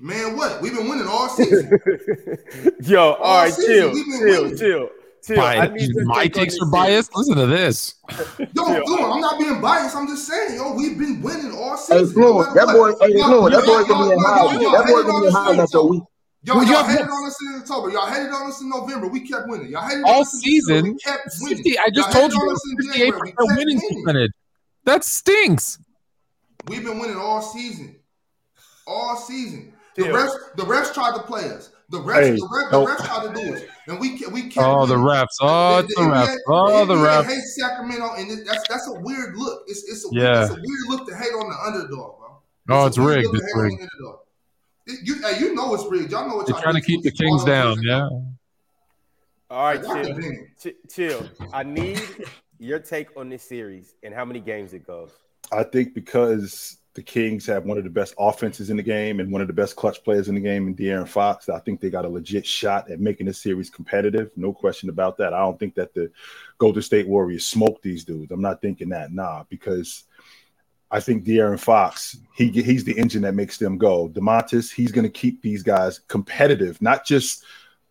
Man, 0.00 0.36
what? 0.36 0.62
We've 0.62 0.72
been 0.74 0.88
winning 0.88 1.08
all 1.08 1.28
season. 1.28 1.76
Yo, 2.82 3.14
all 3.14 3.42
right, 3.42 3.52
season, 3.52 3.74
chill, 3.74 3.92
we've 3.92 4.06
been 4.06 4.18
chill, 4.28 4.42
winning. 4.44 4.56
chill, 4.58 4.88
chill. 5.26 5.40
I 5.40 5.66
bias. 5.68 5.82
need 5.82 6.06
my 6.06 6.22
take 6.22 6.36
on 6.36 6.40
takes 6.42 6.54
are 6.54 6.58
series. 6.58 6.70
biased. 6.72 7.16
Listen 7.16 7.36
to 7.36 7.46
this. 7.46 7.94
Yo, 8.38 8.64
Fluent, 8.64 9.12
I'm 9.12 9.20
not 9.20 9.38
being 9.40 9.60
biased. 9.60 9.96
I'm 9.96 10.06
just 10.06 10.28
saying, 10.28 10.54
yo, 10.54 10.72
we've 10.74 10.96
been 10.96 11.20
winning 11.20 11.50
all 11.52 11.72
Hey, 11.76 11.82
season. 11.98 12.12
Fluent, 12.14 12.54
that 12.54 12.66
matter 12.66 12.78
boy, 12.78 12.92
hey, 13.00 13.12
Fluent, 13.22 13.54
that 13.54 13.64
boy 13.66 13.82
gonna 13.84 14.06
be 14.06 14.12
in 14.12 14.18
high. 14.20 14.36
y'all- 14.36 14.62
y'all 14.62 14.72
That 14.72 14.86
boy 14.86 15.02
gonna 15.02 15.20
be 15.20 15.26
in 15.26 15.32
high 15.32 15.56
after 15.56 15.78
a 15.78 15.84
week. 15.84 16.02
Y'all, 16.44 16.56
Well, 16.58 16.64
y'all 16.64 16.72
y'all- 16.74 16.84
hated 16.84 17.08
on 17.10 17.26
us 17.26 17.36
in 17.42 17.60
October. 17.60 17.90
Y'all 17.90 18.06
hated 18.06 18.30
on 18.30 18.46
us 18.48 18.60
in 18.60 18.68
November. 18.68 19.08
We 19.08 19.20
kept 19.28 19.48
winning. 19.48 19.68
Y'all 19.72 19.82
hated 19.82 20.04
on 20.04 20.10
All 20.14 20.20
us 20.20 20.32
in 20.34 20.40
season, 20.40 20.84
We 20.84 20.94
kept 21.00 21.28
winning. 21.40 21.56
50, 21.64 21.78
I 21.80 21.86
just 21.92 21.96
Y'all 22.14 22.20
told 22.20 22.32
you 22.32 22.38
on 22.38 22.54
us 22.54 22.62
in 22.70 22.76
58 22.86 22.98
January. 23.00 23.20
We 23.20 23.30
kept 23.32 23.58
winning 23.58 23.80
winning. 23.82 24.04
percentage. 24.04 24.30
That 24.84 25.02
stinks. 25.04 25.78
We've 26.68 26.84
been 26.84 27.00
winning 27.00 27.16
all 27.16 27.42
season. 27.42 27.96
All 28.88 29.16
season. 29.16 29.72
The 29.96 30.04
Chill. 30.04 30.14
refs, 30.14 30.56
the 30.56 30.62
refs 30.62 30.94
tried 30.94 31.14
to 31.16 31.22
play 31.24 31.50
us. 31.50 31.70
The 31.90 31.98
refs, 31.98 32.14
Hey, 32.22 32.30
the, 32.32 32.36
refs, 32.46 32.72
no. 32.72 32.84
the 32.84 32.90
refs 32.92 33.04
tried 33.06 33.26
to 33.34 33.34
do 33.44 33.54
it, 33.54 33.68
and 33.88 33.98
we 34.00 34.16
ke- 34.18 34.30
we 34.32 34.42
kept. 34.48 34.58
Oh, 34.66 34.86
the 34.86 34.94
refs. 34.96 35.26
Oh, 35.40 35.78
it's 35.80 35.94
the 35.94 36.02
NBA 36.02 36.26
refs. 36.26 36.36
Oh, 36.48 36.84
the 36.86 36.94
NBA 36.94 37.22
refs. 37.22 37.26
Hate 37.26 37.40
Sacramento, 37.42 38.14
and 38.16 38.30
it, 38.30 38.46
that's 38.46 38.68
that's 38.68 38.88
a 38.88 39.00
weird 39.00 39.36
look. 39.36 39.62
It's 39.66 39.82
it's 39.88 40.04
a 40.04 40.08
Yeah. 40.12 40.42
it's 40.44 40.50
a 40.52 40.54
weird 40.54 40.88
look 40.88 41.08
to 41.08 41.16
hate 41.16 41.32
on 41.32 41.48
the 41.50 41.56
underdog, 41.66 42.18
bro. 42.18 42.38
Oh, 42.70 42.84
a 42.84 42.86
it's 42.86 42.98
rigged. 42.98 43.26
look 43.26 43.34
to 43.34 43.38
It's 43.42 43.56
rigged. 43.56 43.82
It- 43.82 45.00
you, 45.04 45.20
hey, 45.20 45.38
you 45.40 45.54
know 45.54 45.74
it's 45.74 45.84
rigged. 45.90 46.10
Y'all 46.12 46.26
know 46.28 46.36
what 46.36 46.46
They're 46.46 46.58
trying 46.62 46.74
to 46.76 46.80
keep 46.80 47.02
the 47.02 47.10
Kings 47.10 47.44
down. 47.44 47.82
Yeah. 47.82 48.08
All 49.50 49.64
right, 49.64 49.82
Y'all 49.82 50.02
chill. 50.04 50.32
Ch- 50.72 50.76
chill. 50.90 51.28
I 51.52 51.62
need 51.62 52.00
your 52.58 52.78
take 52.78 53.14
on 53.16 53.28
this 53.28 53.42
series 53.42 53.94
and 54.02 54.14
how 54.14 54.24
many 54.24 54.40
games 54.40 54.72
it 54.72 54.86
goes. 54.86 55.10
I 55.52 55.62
think 55.64 55.92
because 55.94 56.77
the 56.98 57.04
Kings 57.04 57.46
have 57.46 57.64
one 57.64 57.78
of 57.78 57.84
the 57.84 57.90
best 57.90 58.12
offenses 58.18 58.70
in 58.70 58.76
the 58.76 58.82
game 58.82 59.20
and 59.20 59.30
one 59.30 59.40
of 59.40 59.46
the 59.46 59.52
best 59.52 59.76
clutch 59.76 60.02
players 60.02 60.28
in 60.28 60.34
the 60.34 60.40
game 60.40 60.66
in 60.66 60.74
De'Aaron 60.74 61.06
Fox, 61.06 61.48
I 61.48 61.60
think 61.60 61.80
they 61.80 61.90
got 61.90 62.04
a 62.04 62.08
legit 62.08 62.44
shot 62.44 62.90
at 62.90 62.98
making 62.98 63.26
this 63.26 63.40
series 63.40 63.70
competitive. 63.70 64.32
No 64.34 64.52
question 64.52 64.88
about 64.88 65.16
that. 65.18 65.32
I 65.32 65.38
don't 65.38 65.60
think 65.60 65.76
that 65.76 65.94
the 65.94 66.10
Golden 66.58 66.82
State 66.82 67.06
Warriors 67.06 67.46
smoke 67.46 67.80
these 67.82 68.02
dudes. 68.02 68.32
I'm 68.32 68.42
not 68.42 68.60
thinking 68.60 68.88
that, 68.88 69.12
nah, 69.12 69.44
because 69.48 70.06
I 70.90 70.98
think 70.98 71.24
De'Aaron 71.24 71.60
Fox, 71.60 72.16
he 72.34 72.48
he's 72.48 72.82
the 72.82 72.98
engine 72.98 73.22
that 73.22 73.36
makes 73.36 73.58
them 73.58 73.78
go. 73.78 74.08
Domantas, 74.08 74.74
he's 74.74 74.90
going 74.90 75.04
to 75.04 75.08
keep 75.08 75.40
these 75.40 75.62
guys 75.62 76.00
competitive, 76.08 76.82
not 76.82 77.06
just 77.06 77.44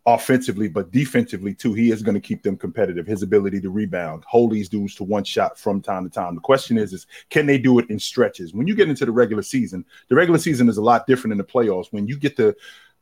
offensively, 0.07 0.69
but 0.69 0.89
defensively 0.89 1.53
too. 1.53 1.73
He 1.73 1.91
is 1.91 2.01
going 2.01 2.15
to 2.15 2.21
keep 2.21 2.41
them 2.41 2.55
competitive. 2.55 3.05
His 3.05 3.23
ability 3.23 3.59
to 3.59 3.69
rebound, 3.69 4.23
hold 4.25 4.51
these 4.51 4.69
dudes 4.69 4.95
to 4.95 5.03
one 5.03 5.25
shot 5.25 5.59
from 5.59 5.81
time 5.81 6.05
to 6.05 6.09
time. 6.09 6.33
The 6.33 6.41
question 6.41 6.77
is, 6.77 6.93
is 6.93 7.05
can 7.29 7.45
they 7.45 7.57
do 7.57 7.77
it 7.77 7.89
in 7.89 7.99
stretches? 7.99 8.53
When 8.53 8.67
you 8.67 8.73
get 8.73 8.87
into 8.87 9.05
the 9.05 9.11
regular 9.11 9.43
season, 9.43 9.85
the 10.07 10.15
regular 10.15 10.39
season 10.39 10.69
is 10.69 10.77
a 10.77 10.81
lot 10.81 11.07
different 11.07 11.31
than 11.31 11.39
the 11.39 11.43
playoffs. 11.43 11.91
When 11.91 12.07
you 12.07 12.17
get 12.17 12.37
to 12.37 12.55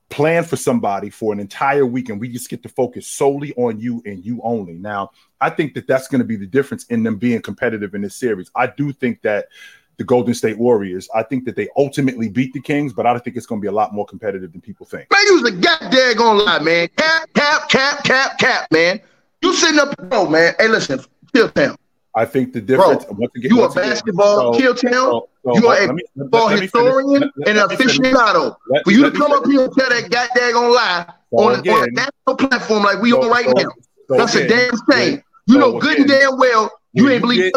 plan 0.09 0.43
for 0.43 0.55
somebody 0.55 1.09
for 1.09 1.31
an 1.31 1.39
entire 1.39 1.85
week 1.85 2.09
and 2.09 2.19
we 2.19 2.29
just 2.29 2.49
get 2.49 2.63
to 2.63 2.69
focus 2.69 3.07
solely 3.07 3.53
on 3.55 3.79
you 3.79 4.01
and 4.05 4.23
you 4.25 4.39
only. 4.43 4.73
Now, 4.73 5.11
I 5.41 5.49
think 5.49 5.73
that 5.75 5.87
that's 5.87 6.07
going 6.07 6.19
to 6.19 6.25
be 6.25 6.35
the 6.35 6.45
difference 6.47 6.85
in 6.85 7.03
them 7.03 7.17
being 7.17 7.41
competitive 7.41 7.95
in 7.95 8.01
this 8.01 8.15
series. 8.15 8.51
I 8.55 8.67
do 8.67 8.91
think 8.91 9.21
that 9.23 9.47
the 9.97 10.03
Golden 10.03 10.33
State 10.33 10.57
Warriors, 10.57 11.07
I 11.15 11.23
think 11.23 11.45
that 11.45 11.55
they 11.55 11.67
ultimately 11.77 12.29
beat 12.29 12.53
the 12.53 12.59
Kings, 12.61 12.93
but 12.93 13.05
I 13.05 13.11
don't 13.13 13.23
think 13.23 13.37
it's 13.37 13.45
going 13.45 13.61
to 13.61 13.63
be 13.63 13.69
a 13.69 13.71
lot 13.71 13.93
more 13.93 14.05
competitive 14.05 14.51
than 14.51 14.61
people 14.61 14.85
think. 14.85 15.09
Man, 15.11 15.21
you 15.27 15.41
was 15.41 15.51
a 15.51 15.55
goddamn 15.55 16.15
gonna 16.17 16.39
lie, 16.43 16.59
man. 16.59 16.87
Cap, 16.97 17.29
cap, 17.33 17.69
cap, 17.69 18.03
cap, 18.03 18.37
cap, 18.37 18.67
man. 18.71 18.99
You 19.41 19.53
sitting 19.53 19.79
up, 19.79 19.95
bro, 20.09 20.27
man. 20.27 20.53
Hey, 20.59 20.67
listen, 20.67 20.99
Chilltown. 21.33 21.75
I 22.17 22.23
think 22.23 22.53
the 22.53 22.61
difference. 22.61 23.05
once 23.09 23.31
again, 23.35 23.51
You 23.51 23.63
a 23.63 23.69
again, 23.69 23.89
basketball 23.89 24.53
so- 24.53 24.59
kill 24.59 24.73
town? 24.73 24.91
so- 24.91 25.29
So, 25.45 25.55
You 25.59 25.67
are 25.67 25.75
a 25.77 25.85
let 25.85 25.93
me- 25.95 26.03
let- 26.15 26.33
let 26.33 26.59
historian 26.59 27.21
and 27.23 27.31
let- 27.45 27.55
let 27.55 27.69
me 27.69 27.75
finish. 27.75 27.99
aficionado. 27.99 28.55
Let- 28.67 28.83
For 28.85 28.91
you 28.91 29.03
to 29.03 29.11
me 29.11 29.17
come 29.19 29.31
up 29.31 29.45
here 29.45 29.61
and 29.65 29.73
tell 29.77 29.89
that 29.89 30.09
goddamn 30.09 30.71
lie 30.71 31.05
So 31.29 31.37
on, 31.37 31.69
on 31.69 31.83
a 31.83 31.91
national 31.91 32.35
platform 32.49 32.83
like 32.83 32.99
we 32.99 33.13
on 33.13 33.29
right 33.29 33.45
now, 33.55 33.69
that's 34.09 34.33
a 34.33 34.47
damn 34.47 34.71
shame. 34.91 35.21
You 35.45 35.59
know 35.59 35.77
good 35.77 35.99
and 35.99 36.07
damn 36.07 36.37
well 36.39 36.71
you 36.93 37.09
ain't 37.09 37.21
believe. 37.21 37.51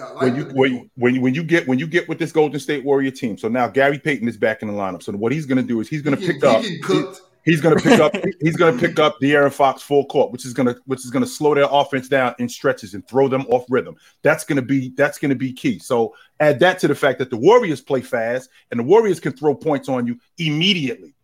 Yeah, 0.00 0.06
like 0.06 0.22
when 0.22 0.36
you 0.36 0.44
when 0.54 0.90
when 0.96 1.14
you 1.14 1.20
when 1.20 1.34
you 1.34 1.44
get 1.44 1.68
when 1.68 1.78
you 1.78 1.86
get 1.86 2.08
with 2.08 2.18
this 2.18 2.32
Golden 2.32 2.58
State 2.58 2.84
Warrior 2.84 3.10
team. 3.10 3.36
So 3.36 3.48
now 3.48 3.68
Gary 3.68 3.98
Payton 3.98 4.26
is 4.28 4.36
back 4.36 4.62
in 4.62 4.68
the 4.68 4.74
lineup. 4.74 5.02
So 5.02 5.12
what 5.12 5.32
he's 5.32 5.46
going 5.46 5.58
to 5.58 5.62
do 5.62 5.80
is 5.80 5.88
he's 5.88 6.02
going 6.02 6.16
to 6.16 6.22
He 6.22 6.32
pick 6.32 6.44
up. 6.44 6.62
he. 6.62 6.80
He's 7.44 7.62
going 7.62 7.74
to 7.76 7.82
pick 7.82 7.98
up. 8.00 8.14
He's 8.42 8.56
going 8.56 8.78
to 8.78 8.86
pick 8.86 8.98
up 8.98 9.18
De'Aaron 9.18 9.50
Fox 9.50 9.80
full 9.80 10.04
court, 10.04 10.30
which 10.30 10.44
is 10.44 10.52
going 10.52 10.66
to 10.66 10.78
which 10.84 11.00
is 11.00 11.10
going 11.10 11.24
to 11.24 11.30
slow 11.30 11.54
their 11.54 11.68
offense 11.70 12.06
down 12.06 12.34
in 12.38 12.50
stretches 12.50 12.92
and 12.92 13.06
throw 13.08 13.28
them 13.28 13.46
off 13.48 13.64
rhythm. 13.70 13.96
That's 14.22 14.44
going 14.44 14.56
to 14.56 14.62
be 14.62 14.90
that's 14.90 15.18
going 15.18 15.30
to 15.30 15.36
be 15.36 15.52
key. 15.52 15.78
So 15.78 16.14
add 16.38 16.60
that 16.60 16.78
to 16.80 16.88
the 16.88 16.94
fact 16.94 17.18
that 17.18 17.30
the 17.30 17.38
Warriors 17.38 17.80
play 17.80 18.02
fast 18.02 18.50
and 18.70 18.78
the 18.78 18.84
Warriors 18.84 19.20
can 19.20 19.32
throw 19.32 19.54
points 19.54 19.88
on 19.88 20.06
you 20.06 20.18
immediately. 20.36 21.14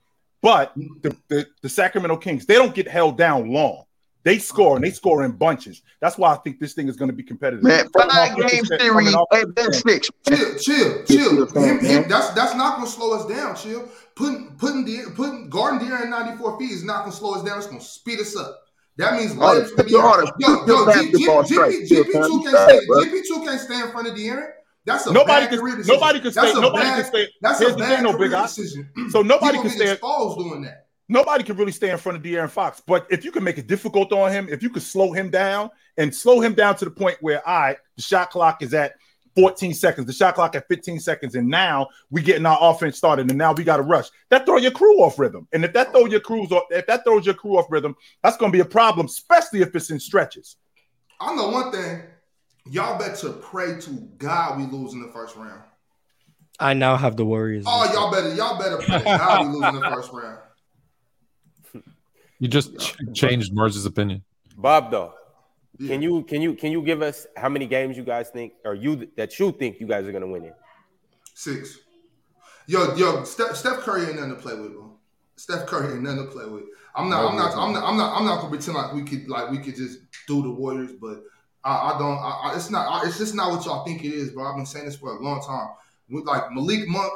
But 0.41 0.73
the, 1.03 1.15
the, 1.29 1.47
the 1.61 1.69
Sacramento 1.69 2.17
Kings 2.17 2.47
they 2.47 2.55
don't 2.55 2.75
get 2.75 2.89
held 2.89 3.19
down 3.19 3.51
long. 3.51 3.85
They 4.27 4.41
score 4.41 4.75
and 4.75 4.85
they 4.85 4.91
score 4.91 5.23
in 5.25 5.31
bunches. 5.31 5.83
That's 6.01 6.19
why 6.19 6.33
I 6.33 6.37
think 6.39 6.59
this 6.59 6.73
thing 6.73 6.89
is 6.89 6.97
going 6.97 7.11
to 7.13 7.17
be 7.17 7.23
competitive. 7.23 7.63
Man, 7.63 7.87
five 7.97 8.37
game 8.37 8.65
series 8.65 8.81
coming 8.81 9.15
at 9.33 9.55
best 9.55 9.83
six. 9.87 10.11
Chill, 10.29 10.59
chill, 10.59 11.05
Chill, 11.05 11.47
chill. 11.47 11.63
Him, 11.63 11.79
him, 11.79 12.09
that's 12.09 12.31
that's 12.31 12.57
not 12.57 12.77
gonna 12.77 12.91
slow 12.91 13.15
us 13.15 13.25
down. 13.27 13.55
Chill. 13.55 13.89
Putting 14.17 14.57
putting 14.59 14.85
the 14.85 15.13
putting 15.15 15.49
guarding 15.49 15.87
De'Aaron 15.89 16.09
94 16.11 16.59
feet 16.59 16.73
is 16.73 16.83
not 16.83 17.05
gonna 17.05 17.13
slow 17.13 17.37
us 17.37 17.45
down. 17.45 17.59
It's 17.59 17.69
gonna 17.69 17.81
speed 17.81 18.19
us 18.19 18.37
up. 18.37 18.59
That 18.97 19.15
means 19.15 19.37
Oh, 19.41 19.53
Lane's 19.53 19.71
gonna 19.71 19.85
be 19.85 19.91
you 19.93 20.01
oughta 20.01 20.33
yo 20.41 20.49
shoot 20.49 20.67
yo. 20.67 20.77
G- 20.77 20.91
G- 20.91 21.27
basketball 21.27 21.43
GP 21.45 21.47
straight. 21.47 21.83
GP 21.83 21.89
Chill, 21.89 22.29
two 22.29 22.43
can't 22.43 22.59
stay. 22.69 22.81
GP 22.89 23.23
two 23.29 23.45
can't 23.45 23.61
stay 23.61 23.81
in 23.81 23.91
front 23.93 24.09
of 24.09 24.15
De'Aaron. 24.17 24.49
That's 24.87 25.07
a 25.07 25.13
Nobody 25.13 25.43
bad 25.47 25.51
can 25.51 25.59
career 25.61 25.77
decision. 25.77 25.95
nobody 26.01 26.19
can 26.19 26.33
That's 26.33 26.51
stay. 26.51 26.59
a 26.59 26.61
Nobody 26.63 26.83
bad, 26.85 26.97
can 26.97 27.05
stay. 27.05 27.29
That's 27.43 27.61
a 27.61 27.77
bad 27.77 28.03
no 28.03 28.11
big 28.19 28.31
career 28.33 28.43
decision. 28.43 28.91
So 29.11 29.23
nobody 29.23 29.59
can 29.61 29.71
stay. 29.71 29.93
exposed 29.93 30.39
doing 30.41 30.63
that. 30.63 30.86
Nobody 31.09 31.45
can 31.45 31.57
really 31.57 31.73
stay 31.73 31.91
in 31.91 31.99
front 31.99 32.17
of 32.17 32.23
De'Aaron 32.23 32.51
Fox. 32.51 32.83
But 32.87 33.07
if 33.11 33.25
you 33.25 33.33
can 33.33 33.45
make 33.45 33.59
it 33.59 33.67
difficult 33.67 34.13
on 34.13 34.33
him, 34.33 34.49
if 34.49 34.63
you 34.63 34.71
could 34.71 34.83
slow 34.83 35.13
him 35.13 35.31
down 35.31 35.71
and 35.97 36.15
slow 36.15 36.41
him 36.41 36.55
down 36.55 36.77
to 36.77 36.85
the 36.85 36.91
point 36.91 37.17
where, 37.21 37.47
all 37.47 37.61
right, 37.61 37.79
the 37.97 38.03
shot 38.03 38.31
clock 38.31 38.63
is 38.63 38.75
at 38.75 38.95
14 39.37 39.75
seconds, 39.75 40.07
the 40.07 40.13
shot 40.13 40.35
clock 40.35 40.55
at 40.57 40.67
15 40.67 40.99
seconds, 40.99 41.35
and 41.35 41.47
now 41.47 41.89
we 42.11 42.23
getting 42.23 42.47
our 42.47 42.59
offense 42.61 42.97
started, 42.97 43.29
and 43.29 43.39
now 43.39 43.53
we 43.53 43.65
got 43.65 43.77
to 43.77 43.83
rush. 43.83 44.09
That 44.31 44.47
throw 44.47 44.57
your 44.57 44.71
crew 44.71 45.03
off 45.03 45.19
rhythm, 45.19 45.47
and 45.53 45.65
if 45.65 45.75
that 45.75 45.93
throw 45.93 46.07
your 46.07 46.21
crews 46.21 46.51
off, 46.53 46.65
if 46.71 46.87
that 46.87 47.05
throws 47.05 47.27
your 47.27 47.35
crew 47.35 47.59
off 47.59 47.67
rhythm, 47.69 47.95
that's 48.23 48.39
going 48.39 48.51
to 48.51 48.57
be 48.57 48.61
a 48.61 48.65
problem, 48.65 49.07
especially 49.07 49.61
if 49.61 49.77
it's 49.77 49.91
in 49.91 50.01
stretches. 50.01 50.57
I 51.21 51.35
know 51.35 51.51
one 51.51 51.71
thing. 51.71 52.03
Y'all 52.69 52.99
better 52.99 53.33
pray 53.33 53.79
to 53.81 53.91
God 54.19 54.59
we 54.59 54.65
lose 54.67 54.93
in 54.93 55.01
the 55.01 55.09
first 55.09 55.37
round. 55.37 55.63
I 56.59 56.75
now 56.75 56.97
have 56.97 57.17
the 57.17 57.25
Warriors. 57.25 57.65
Oh, 57.67 57.93
y'all 57.93 58.11
better 58.11 58.35
y'all 58.35 58.59
better 58.59 58.79
pray 58.79 58.99
to 58.99 59.05
God 59.05 59.47
we 59.47 59.53
lose 59.53 59.69
in 59.69 59.75
the 59.75 59.91
first 59.91 60.11
round. 60.13 60.39
You 62.39 62.49
just 62.49 62.79
ch- 62.79 62.97
changed 63.15 63.55
Marz's 63.55 63.87
opinion. 63.87 64.23
Bob, 64.57 64.91
though, 64.91 65.15
Yeah. 65.79 65.89
can 65.89 66.03
you 66.03 66.23
can 66.23 66.43
you 66.43 66.55
can 66.55 66.73
you 66.73 66.83
give 66.83 67.03
us 67.03 67.27
how 67.37 67.49
many 67.49 67.67
games 67.67 67.97
you 67.97 68.05
guys 68.05 68.31
think 68.31 68.55
or 68.65 68.75
you 68.75 69.09
that 69.17 69.39
you 69.39 69.53
think 69.53 69.81
you 69.81 69.87
guys 69.87 70.07
are 70.07 70.13
gonna 70.13 70.27
win 70.27 70.45
in? 70.45 70.55
Six. 71.35 71.79
Yo, 72.67 72.95
yo, 72.97 73.25
Steph, 73.25 73.55
Steph 73.57 73.79
Curry 73.81 74.07
ain't 74.07 74.17
nothing 74.17 74.35
to 74.37 74.41
play 74.43 74.55
with, 74.55 74.73
bro. 74.73 74.99
Steph 75.37 75.67
Curry 75.67 75.93
ain't 75.95 76.03
nothing 76.03 76.27
to 76.27 76.31
play 76.33 76.47
with. 76.47 76.65
I'm 76.95 77.09
not, 77.11 77.31
I'm 77.31 77.37
not, 77.37 77.55
I'm 77.55 77.73
not, 77.73 77.85
I'm 77.85 77.97
not, 77.97 78.17
I'm 78.19 78.25
not 78.25 78.37
gonna 78.39 78.49
pretend 78.49 78.77
like 78.77 78.93
we 78.95 79.03
could, 79.05 79.29
like 79.29 79.51
we 79.51 79.59
could 79.59 79.77
just 79.77 80.01
do 80.27 80.43
the 80.43 80.51
Warriors, 80.51 80.93
but 80.95 81.23
I, 81.63 81.93
I 81.93 81.99
don't. 81.99 82.19
I, 82.19 82.41
I, 82.45 82.57
it's 82.57 82.71
not. 82.71 82.87
I, 82.89 83.07
it's 83.07 83.19
just 83.19 83.35
not 83.35 83.51
what 83.51 83.65
y'all 83.67 83.85
think 83.85 84.05
it 84.05 84.13
is, 84.13 84.31
bro. 84.31 84.45
I've 84.47 84.57
been 84.57 84.67
saying 84.67 84.87
this 84.87 84.97
for 84.97 85.17
a 85.17 85.23
long 85.23 85.43
time. 85.43 85.69
With 86.09 86.25
like 86.25 86.51
Malik 86.53 86.89
Monk, 86.89 87.13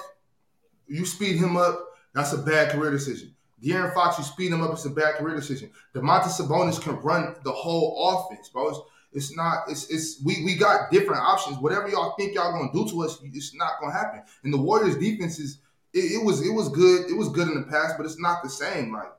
you 0.86 1.06
speed 1.06 1.36
him 1.36 1.56
up, 1.56 1.78
that's 2.14 2.32
a 2.32 2.38
bad 2.38 2.70
career 2.72 2.90
decision. 2.90 3.34
De'Aaron 3.62 3.92
Fox, 3.92 4.18
you 4.18 4.24
speed 4.24 4.52
him 4.52 4.62
up, 4.62 4.72
it's 4.72 4.84
a 4.84 4.90
bad 4.90 5.16
career 5.16 5.36
decision. 5.36 5.70
Domantas 5.94 6.40
Sabonis 6.40 6.80
can 6.80 6.96
run 6.96 7.36
the 7.44 7.52
whole 7.52 8.26
offense, 8.30 8.48
bro. 8.48 8.68
It's, 8.68 8.80
it's 9.12 9.36
not. 9.36 9.64
It's 9.68 9.90
it's 9.90 10.22
we 10.24 10.44
we 10.44 10.54
got 10.54 10.90
different 10.90 11.20
options. 11.22 11.58
Whatever 11.58 11.88
y'all 11.88 12.14
think 12.16 12.34
y'all 12.34 12.52
gonna 12.52 12.72
do 12.72 12.88
to 12.90 13.02
us, 13.02 13.18
it's 13.24 13.54
not 13.54 13.72
gonna 13.80 13.92
happen. 13.92 14.22
And 14.44 14.54
the 14.54 14.58
Warriors' 14.58 14.96
defense 14.96 15.38
is 15.38 15.58
it, 15.92 16.12
it 16.12 16.24
was 16.24 16.46
it 16.46 16.52
was 16.52 16.68
good. 16.68 17.10
It 17.10 17.16
was 17.16 17.28
good 17.28 17.48
in 17.48 17.54
the 17.54 17.66
past, 17.66 17.96
but 17.96 18.06
it's 18.06 18.20
not 18.20 18.42
the 18.42 18.48
same. 18.48 18.92
Like 18.92 19.12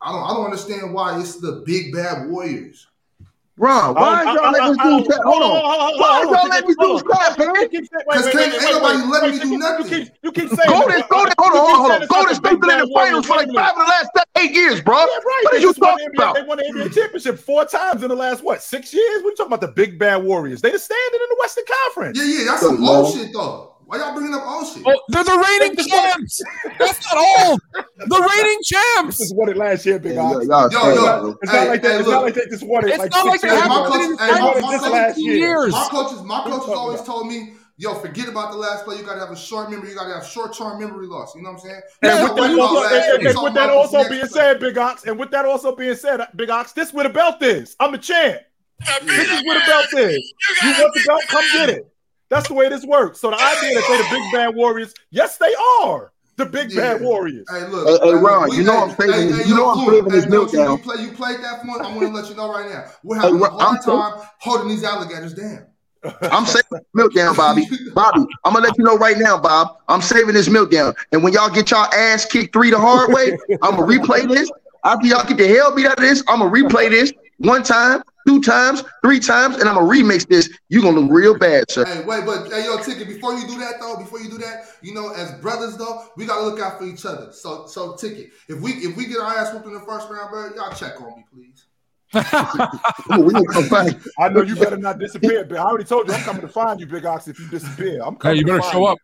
I 0.00 0.12
don't 0.12 0.22
I 0.22 0.34
don't 0.34 0.44
understand 0.44 0.92
why 0.92 1.18
it's 1.18 1.40
the 1.40 1.62
big 1.64 1.92
bad 1.92 2.28
Warriors. 2.28 2.86
Ron, 3.60 3.94
why 3.94 4.00
I- 4.00 4.20
is 4.22 4.26
I- 4.26 4.34
y'all 4.34 4.52
letting 4.52 4.60
I- 4.62 4.68
this 4.70 4.78
I- 4.80 4.84
dude 4.88 5.06
hold? 5.20 5.42
Hold 5.42 5.42
on. 5.42 6.00
Why 6.00 6.22
is 6.22 6.30
y'all 6.30 6.48
letting 6.48 6.66
this 6.68 6.76
dude 6.80 7.04
cut, 7.10 7.38
man? 7.38 7.54
You 7.60 7.68
keep 7.68 7.84
saying- 7.92 8.04
wait, 8.08 8.16
Because 8.16 8.32
can't- 8.32 8.52
wait, 8.52 8.62
ain't 8.64 8.72
nobody 8.72 8.98
letting 9.12 9.30
me 9.30 9.38
do 9.44 9.58
nothing. 9.58 9.84
You 9.84 9.98
keep, 10.04 10.08
you 10.22 10.32
keep 10.32 10.48
saying 10.48 10.70
Golden, 10.70 10.88
that- 10.96 11.08
Golden, 11.10 11.32
hold 11.38 11.52
on, 11.52 11.58
hold 11.58 11.70
on, 11.70 11.76
hold 11.76 11.90
on. 11.92 12.02
it's 12.02 12.08
Golden 12.10 12.24
not 12.24 12.28
the 12.28 12.34
State 12.34 12.50
big 12.56 12.60
been 12.60 12.70
in 12.70 12.88
the 12.88 12.94
finals 12.94 13.26
for 13.26 13.36
like 13.36 13.48
five 13.54 13.70
of 13.72 13.76
the 13.76 13.84
last 13.84 14.08
eight 14.38 14.52
years, 14.52 14.80
bro. 14.80 14.96
What 14.96 15.22
They 15.52 15.58
are 15.58 15.60
you 15.60 15.66
won 15.66 15.74
talking 15.74 16.08
the 16.08 16.10
NBA 16.10 16.22
about? 16.24 16.34
They 16.36 16.42
won 16.42 16.56
the 16.56 16.64
NBA 16.64 16.88
championship 16.94 17.38
four 17.38 17.64
times 17.66 18.02
in 18.02 18.08
the 18.08 18.16
last 18.16 18.42
what 18.42 18.62
six 18.62 18.94
years? 18.94 19.22
What 19.22 19.30
you 19.30 19.36
talking 19.36 19.52
about? 19.52 19.60
The 19.60 19.68
big 19.76 19.98
bad 19.98 20.24
Warriors. 20.24 20.62
They 20.62 20.70
the 20.72 20.78
standing 20.78 21.20
in 21.20 21.28
the 21.28 21.36
Western 21.38 21.64
Conference. 21.84 22.18
Yeah, 22.18 22.24
yeah, 22.24 22.44
that's 22.50 22.62
some 22.62 22.82
old 22.82 23.12
shit 23.14 23.28
though. 23.34 23.74
Why 23.90 23.98
y'all 23.98 24.14
bringing 24.14 24.32
up 24.34 24.46
old 24.46 24.66
shit? 24.68 24.84
Oh, 24.86 25.00
they're 25.08 25.24
the 25.24 25.32
reigning 25.32 25.74
They 25.74 25.82
just 25.82 25.90
won- 25.92 26.12
champs. 26.12 26.42
That's 26.78 27.12
not 27.12 27.48
old. 27.48 27.60
The 27.98 28.30
reigning 28.36 28.58
champs. 28.64 29.18
This 29.18 29.26
is 29.26 29.34
what 29.34 29.48
it 29.48 29.56
last 29.56 29.84
year, 29.84 29.98
big 29.98 30.14
Yeah, 30.14 30.22
Ox. 30.22 30.46
y'all 30.46 30.70
Yo, 30.70 30.94
yo, 30.94 31.20
bro. 31.20 31.38
It's 31.42 31.52
not 31.52 31.66
like 31.66 31.82
that. 31.82 31.90
hey, 31.90 31.98
it's 31.98 32.08
not 32.08 32.22
like 32.22 32.34
they 32.34 32.46
just 32.46 32.62
won 32.62 32.84
it. 32.84 32.90
It's 32.90 32.98
like 32.98 33.10
not 33.10 33.26
like 33.26 33.40
six 33.40 33.42
they 33.52 33.58
years 33.58 33.62
haven't 33.66 33.76
my 33.76 33.86
ago. 33.86 33.98
been 33.98 34.10
in 34.12 34.16
coach- 34.16 34.30
hey, 34.30 34.40
my- 34.40 34.60
my 34.60 34.74
in 34.74 34.80
coach- 34.80 34.90
17 35.16 35.24
year. 35.24 35.34
years. 35.36 35.72
My 35.72 35.88
coaches, 35.90 36.22
my 36.22 36.40
coaches 36.44 36.68
always 36.68 37.00
about? 37.00 37.06
told 37.06 37.26
me, 37.26 37.52
yo, 37.78 37.94
forget 37.96 38.28
about 38.28 38.52
the 38.52 38.58
last 38.58 38.84
play. 38.84 38.96
You 38.96 39.02
gotta 39.02 39.18
have 39.18 39.32
a 39.32 39.36
short 39.36 39.70
memory. 39.72 39.88
You 39.90 39.96
gotta 39.96 40.14
have 40.14 40.24
short-term 40.24 40.78
memory 40.78 41.08
loss. 41.08 41.34
You 41.34 41.42
know 41.42 41.50
what 41.50 41.54
I'm 41.64 41.68
saying? 41.68 41.80
And 42.02 42.12
Y'all 42.12 42.28
with 42.28 42.36
that, 42.36 42.60
also, 42.60 42.74
last 42.80 42.94
and- 42.94 43.22
play. 43.22 43.30
and 43.32 43.42
with 43.42 43.54
that 43.54 43.70
also 43.70 44.08
being 44.08 44.20
play. 44.20 44.28
said, 44.28 44.60
Big 44.60 44.78
Ox, 44.78 45.04
and 45.04 45.18
with 45.18 45.30
that 45.32 45.44
also 45.46 45.74
being 45.74 45.96
said, 45.96 46.20
Big 46.36 46.48
Ox, 46.50 46.70
this 46.72 46.92
where 46.92 47.02
the 47.08 47.10
belt 47.12 47.42
is. 47.42 47.74
I'm 47.80 47.90
the 47.90 47.98
champ. 47.98 48.38
This 49.02 49.28
is 49.30 49.42
where 49.44 49.58
the 49.58 49.66
belt 49.66 49.86
is. 50.06 50.32
You 50.62 50.70
want 50.78 50.94
the 50.94 51.04
belt? 51.08 51.22
Come 51.28 51.44
get 51.54 51.68
it. 51.70 51.89
That's 52.30 52.48
the 52.48 52.54
way 52.54 52.68
this 52.68 52.84
works. 52.86 53.20
So 53.20 53.30
the 53.30 53.36
idea 53.36 53.74
that 53.74 53.84
they're 53.88 53.98
the 53.98 54.08
big 54.10 54.32
bad 54.32 54.54
warriors, 54.54 54.94
yes, 55.10 55.36
they 55.36 55.52
are 55.82 56.12
the 56.36 56.46
big 56.46 56.70
Yeah. 56.72 56.94
bad 56.94 57.02
warriors. 57.02 57.46
Hey, 57.50 57.66
look. 57.66 57.86
Hey, 57.86 57.98
hey, 58.06 58.12
look, 58.14 58.22
Ron, 58.22 58.48
we- 58.50 58.56
you 58.56 58.62
know 58.62 58.72
hey, 58.72 58.78
I'm 58.92 58.96
saving 58.96 59.12
hey, 59.14 59.22
his- 59.26 59.36
hey, 59.36 59.42
you 59.44 59.50
yo, 59.50 59.56
know 59.56 59.70
I'm 59.70 59.84
Fluent, 59.84 59.96
saving 59.96 60.12
his 60.12 60.24
hey, 60.24 60.30
milk 60.30 60.52
you- 60.52 60.58
down. 60.58 60.76
You, 60.78 60.82
play, 60.82 61.02
you 61.02 61.12
played 61.12 61.40
that 61.42 61.66
one. 61.66 61.84
I'm 61.84 61.94
going 61.98 62.12
to 62.12 62.18
let 62.18 62.30
you 62.30 62.36
know 62.36 62.50
right 62.50 62.70
now. 62.70 62.84
We're 63.02 63.16
having 63.16 63.38
Hey, 63.38 63.44
a 63.44 63.48
hard 63.50 63.76
I'm 63.76 63.82
so- 63.82 63.96
time 64.00 64.20
holding 64.38 64.68
these 64.68 64.84
alligators 64.84 65.34
down. 65.34 65.66
I'm 66.22 66.46
saving 66.46 66.64
this 66.70 66.80
milk 66.94 67.12
down, 67.12 67.36
Bobby. 67.36 67.68
Bobby, 67.92 68.20
I'm 68.46 68.54
gonna 68.54 68.66
let 68.66 68.78
you 68.78 68.84
know 68.84 68.96
right 68.96 69.18
now, 69.18 69.36
Bob. 69.36 69.76
I'm 69.86 70.00
saving 70.00 70.32
this 70.32 70.48
milk 70.48 70.70
down. 70.70 70.94
And 71.12 71.22
when 71.22 71.34
y'all 71.34 71.50
get 71.50 71.70
y'all 71.70 71.92
ass 71.92 72.24
kicked 72.24 72.54
three 72.54 72.70
the 72.70 72.78
hard 72.78 73.12
way, 73.12 73.36
I'm 73.60 73.76
gonna 73.76 73.82
replay 73.82 74.26
this. 74.26 74.50
After 74.82 75.06
y'all 75.06 75.26
get 75.28 75.36
the 75.36 75.46
hell 75.46 75.74
beat 75.74 75.84
out 75.84 75.98
of 75.98 76.02
this, 76.02 76.22
I'm 76.26 76.38
gonna 76.38 76.50
replay 76.50 76.88
this 76.88 77.12
one 77.36 77.62
time, 77.62 78.02
two 78.30 78.40
times, 78.40 78.84
three 79.02 79.18
times, 79.18 79.56
and 79.56 79.68
I'm 79.68 79.74
gonna 79.74 79.88
remix 79.88 80.26
this. 80.26 80.50
You 80.68 80.82
gonna 80.82 81.00
look 81.00 81.10
real 81.10 81.36
bad, 81.36 81.70
sir. 81.70 81.84
Hey, 81.84 82.04
wait, 82.04 82.24
but 82.24 82.50
hey, 82.52 82.64
yo, 82.64 82.78
Ticket, 82.82 83.08
before 83.08 83.34
you 83.34 83.46
do 83.46 83.58
that 83.58 83.74
though, 83.80 83.96
before 83.96 84.20
you 84.20 84.30
do 84.30 84.38
that, 84.38 84.66
you 84.82 84.94
know, 84.94 85.12
as 85.12 85.32
brothers 85.40 85.76
though, 85.76 86.06
we 86.16 86.26
gotta 86.26 86.44
look 86.44 86.60
out 86.60 86.78
for 86.78 86.84
each 86.84 87.04
other. 87.04 87.32
So, 87.32 87.66
so 87.66 87.96
Ticket, 87.96 88.30
if 88.48 88.60
we 88.60 88.72
if 88.72 88.96
we 88.96 89.06
get 89.06 89.18
our 89.18 89.36
ass 89.36 89.52
whooped 89.52 89.66
in 89.66 89.74
the 89.74 89.80
first 89.80 90.08
round, 90.08 90.30
bro, 90.30 90.54
y'all 90.54 90.74
check 90.74 91.00
on 91.00 91.16
me, 91.16 91.24
please. 91.32 91.66
We 92.12 93.32
gonna 93.32 93.46
come 93.46 93.68
back. 93.68 93.96
I 94.18 94.28
know 94.28 94.42
you 94.42 94.56
better 94.56 94.76
not 94.76 94.98
disappear, 94.98 95.44
but 95.44 95.58
I 95.58 95.62
already 95.62 95.84
told 95.84 96.08
you 96.08 96.14
I'm 96.14 96.22
coming 96.22 96.42
to 96.42 96.48
find 96.48 96.80
you, 96.80 96.86
Big 96.86 97.04
Ox, 97.06 97.28
if 97.28 97.38
you 97.38 97.48
disappear. 97.48 98.02
I'm 98.02 98.16
coming. 98.16 98.16
Hey, 98.16 98.20
coming 98.20 98.36
you 98.36 98.44
to 98.44 98.46
better 98.46 98.62
find 98.62 98.72
show 98.72 98.80
you. 98.80 98.86
up. 98.86 98.98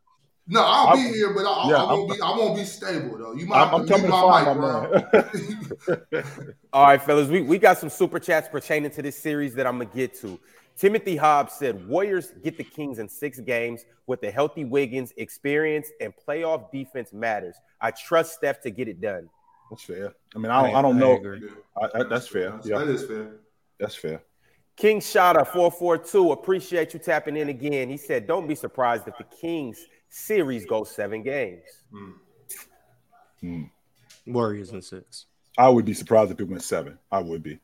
No, 0.48 0.62
I'll 0.64 0.88
I'm- 0.88 0.96
be 0.98 1.16
here, 1.16 1.32
but 1.34 1.44
I, 1.44 1.50
I, 1.52 1.68
yeah, 1.70 1.76
I 1.76 1.92
won't 1.92 2.10
I'm- 2.10 2.16
be. 2.18 2.22
I 2.22 2.30
won't 2.36 2.56
be 2.56 2.64
stable 2.64 3.18
though. 3.18 3.32
You 3.34 3.46
might 3.46 3.62
I'm, 3.64 3.74
I'm 3.82 3.86
coming 3.88 4.08
mute 4.08 4.20
to 4.20 4.26
my 4.26 4.44
mic, 4.44 4.56
my 4.56 5.24
bro. 6.14 6.22
man. 6.22 6.54
All 6.72 6.86
right, 6.86 7.02
fellas, 7.02 7.28
we, 7.28 7.42
we 7.42 7.58
got 7.58 7.78
some 7.78 7.90
super 7.90 8.18
chats 8.18 8.48
pertaining 8.48 8.90
to 8.92 9.02
this 9.02 9.18
series 9.18 9.54
that 9.54 9.66
I'm 9.66 9.78
gonna 9.78 9.90
get 9.92 10.14
to. 10.20 10.38
Timothy 10.76 11.16
Hobbs 11.16 11.54
said 11.54 11.88
Warriors 11.88 12.32
get 12.44 12.56
the 12.58 12.64
Kings 12.64 12.98
in 12.98 13.08
six 13.08 13.40
games 13.40 13.84
with 14.06 14.22
a 14.24 14.30
healthy 14.30 14.64
Wiggins, 14.64 15.12
experience, 15.16 15.88
and 16.00 16.12
playoff 16.28 16.70
defense 16.70 17.12
matters. 17.12 17.56
I 17.80 17.90
trust 17.92 18.34
Steph 18.34 18.60
to 18.62 18.70
get 18.70 18.86
it 18.86 19.00
done. 19.00 19.28
That's 19.70 19.82
fair. 19.82 20.12
I 20.34 20.38
mean, 20.38 20.50
I 20.52 20.62
don't, 20.62 20.76
I 20.76 20.82
don't 20.82 20.98
know. 20.98 21.20
I, 21.82 22.00
I, 22.00 22.02
that's 22.04 22.28
fair. 22.28 22.50
That's- 22.50 22.66
Yeah, 22.66 22.78
That 22.78 22.88
is 22.88 23.04
fair. 23.04 23.30
that's 23.80 23.94
fair. 23.96 24.22
King 24.76 25.00
Shada 25.00 25.46
442, 25.46 26.32
appreciate 26.32 26.92
you 26.92 27.00
tapping 27.00 27.36
in 27.38 27.48
again. 27.48 27.88
He 27.88 27.96
said, 27.96 28.26
Don't 28.26 28.46
be 28.46 28.54
surprised 28.54 29.08
if 29.08 29.16
the 29.16 29.24
Kings 29.24 29.86
series 30.08 30.64
goes 30.66 30.90
seven 30.90 31.22
games. 31.22 31.62
Hmm. 33.40 33.64
Warriors 34.26 34.70
in 34.70 34.82
six. 34.82 35.26
I 35.58 35.68
would 35.68 35.84
be 35.84 35.94
surprised 35.94 36.30
if 36.32 36.40
it 36.40 36.48
went 36.48 36.62
seven. 36.62 36.98
I 37.10 37.20
would 37.20 37.42
be. 37.42 37.58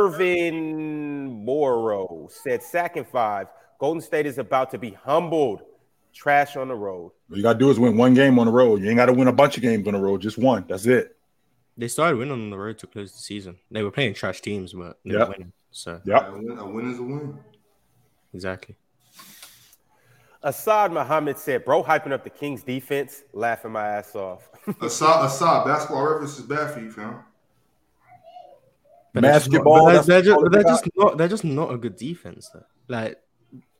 Skirvin 0.00 1.44
Moro 1.44 2.28
said, 2.30 2.62
Sack 2.62 2.96
and 2.96 3.06
five. 3.06 3.48
Golden 3.78 4.00
State 4.00 4.26
is 4.26 4.38
about 4.38 4.70
to 4.70 4.78
be 4.78 4.90
humbled. 4.90 5.62
Trash 6.12 6.56
on 6.56 6.68
the 6.68 6.74
road. 6.74 7.12
All 7.30 7.36
you 7.36 7.42
gotta 7.42 7.58
do 7.58 7.70
is 7.70 7.78
win 7.78 7.96
one 7.96 8.14
game 8.14 8.38
on 8.38 8.46
the 8.46 8.52
road. 8.52 8.82
You 8.82 8.88
ain't 8.88 8.96
gotta 8.96 9.12
win 9.12 9.28
a 9.28 9.32
bunch 9.32 9.56
of 9.56 9.62
games 9.62 9.86
on 9.86 9.94
the 9.94 10.00
road. 10.00 10.20
Just 10.20 10.38
one. 10.38 10.64
That's 10.68 10.86
it. 10.86 11.16
They 11.78 11.88
started 11.88 12.16
winning 12.18 12.32
on 12.32 12.50
the 12.50 12.58
road 12.58 12.78
to 12.78 12.86
close 12.86 13.12
the 13.12 13.18
season. 13.18 13.56
They 13.70 13.82
were 13.82 13.90
playing 13.92 14.14
trash 14.14 14.40
teams, 14.42 14.72
but 14.72 14.98
they 15.04 15.12
Yep. 15.12 15.28
were 15.28 15.32
winning. 15.34 15.52
So 15.70 16.00
Yep. 16.04 16.28
A 16.28 16.32
win, 16.32 16.58
a 16.58 16.66
win 16.68 16.90
is 16.90 16.98
a 16.98 17.02
win. 17.02 17.38
Exactly. 18.34 18.76
Assad 20.42 20.92
Muhammad 20.92 21.38
said, 21.38 21.64
"Bro, 21.64 21.84
hyping 21.84 22.12
up 22.12 22.24
the 22.24 22.30
Kings 22.30 22.62
defense, 22.62 23.22
laughing 23.32 23.72
my 23.72 23.86
ass 23.86 24.14
off." 24.14 24.48
Assad, 24.80 25.26
Assad, 25.26 25.66
basketball 25.66 26.04
reference 26.04 26.38
is 26.38 26.46
bad 26.46 26.72
for 26.72 26.80
you, 26.80 26.90
fam. 26.90 27.24
But 29.12 29.22
they're 29.22 29.32
Basketball, 29.32 29.86
but 29.86 29.92
that's 29.92 30.06
they're, 30.06 30.22
just, 30.22 30.40
but 30.40 30.52
they're 30.52 30.62
just 30.62 30.88
not. 30.96 31.18
They're 31.18 31.28
just 31.28 31.44
not 31.44 31.74
a 31.74 31.76
good 31.76 31.96
defense. 31.96 32.48
Though. 32.52 32.64
Like 32.88 33.18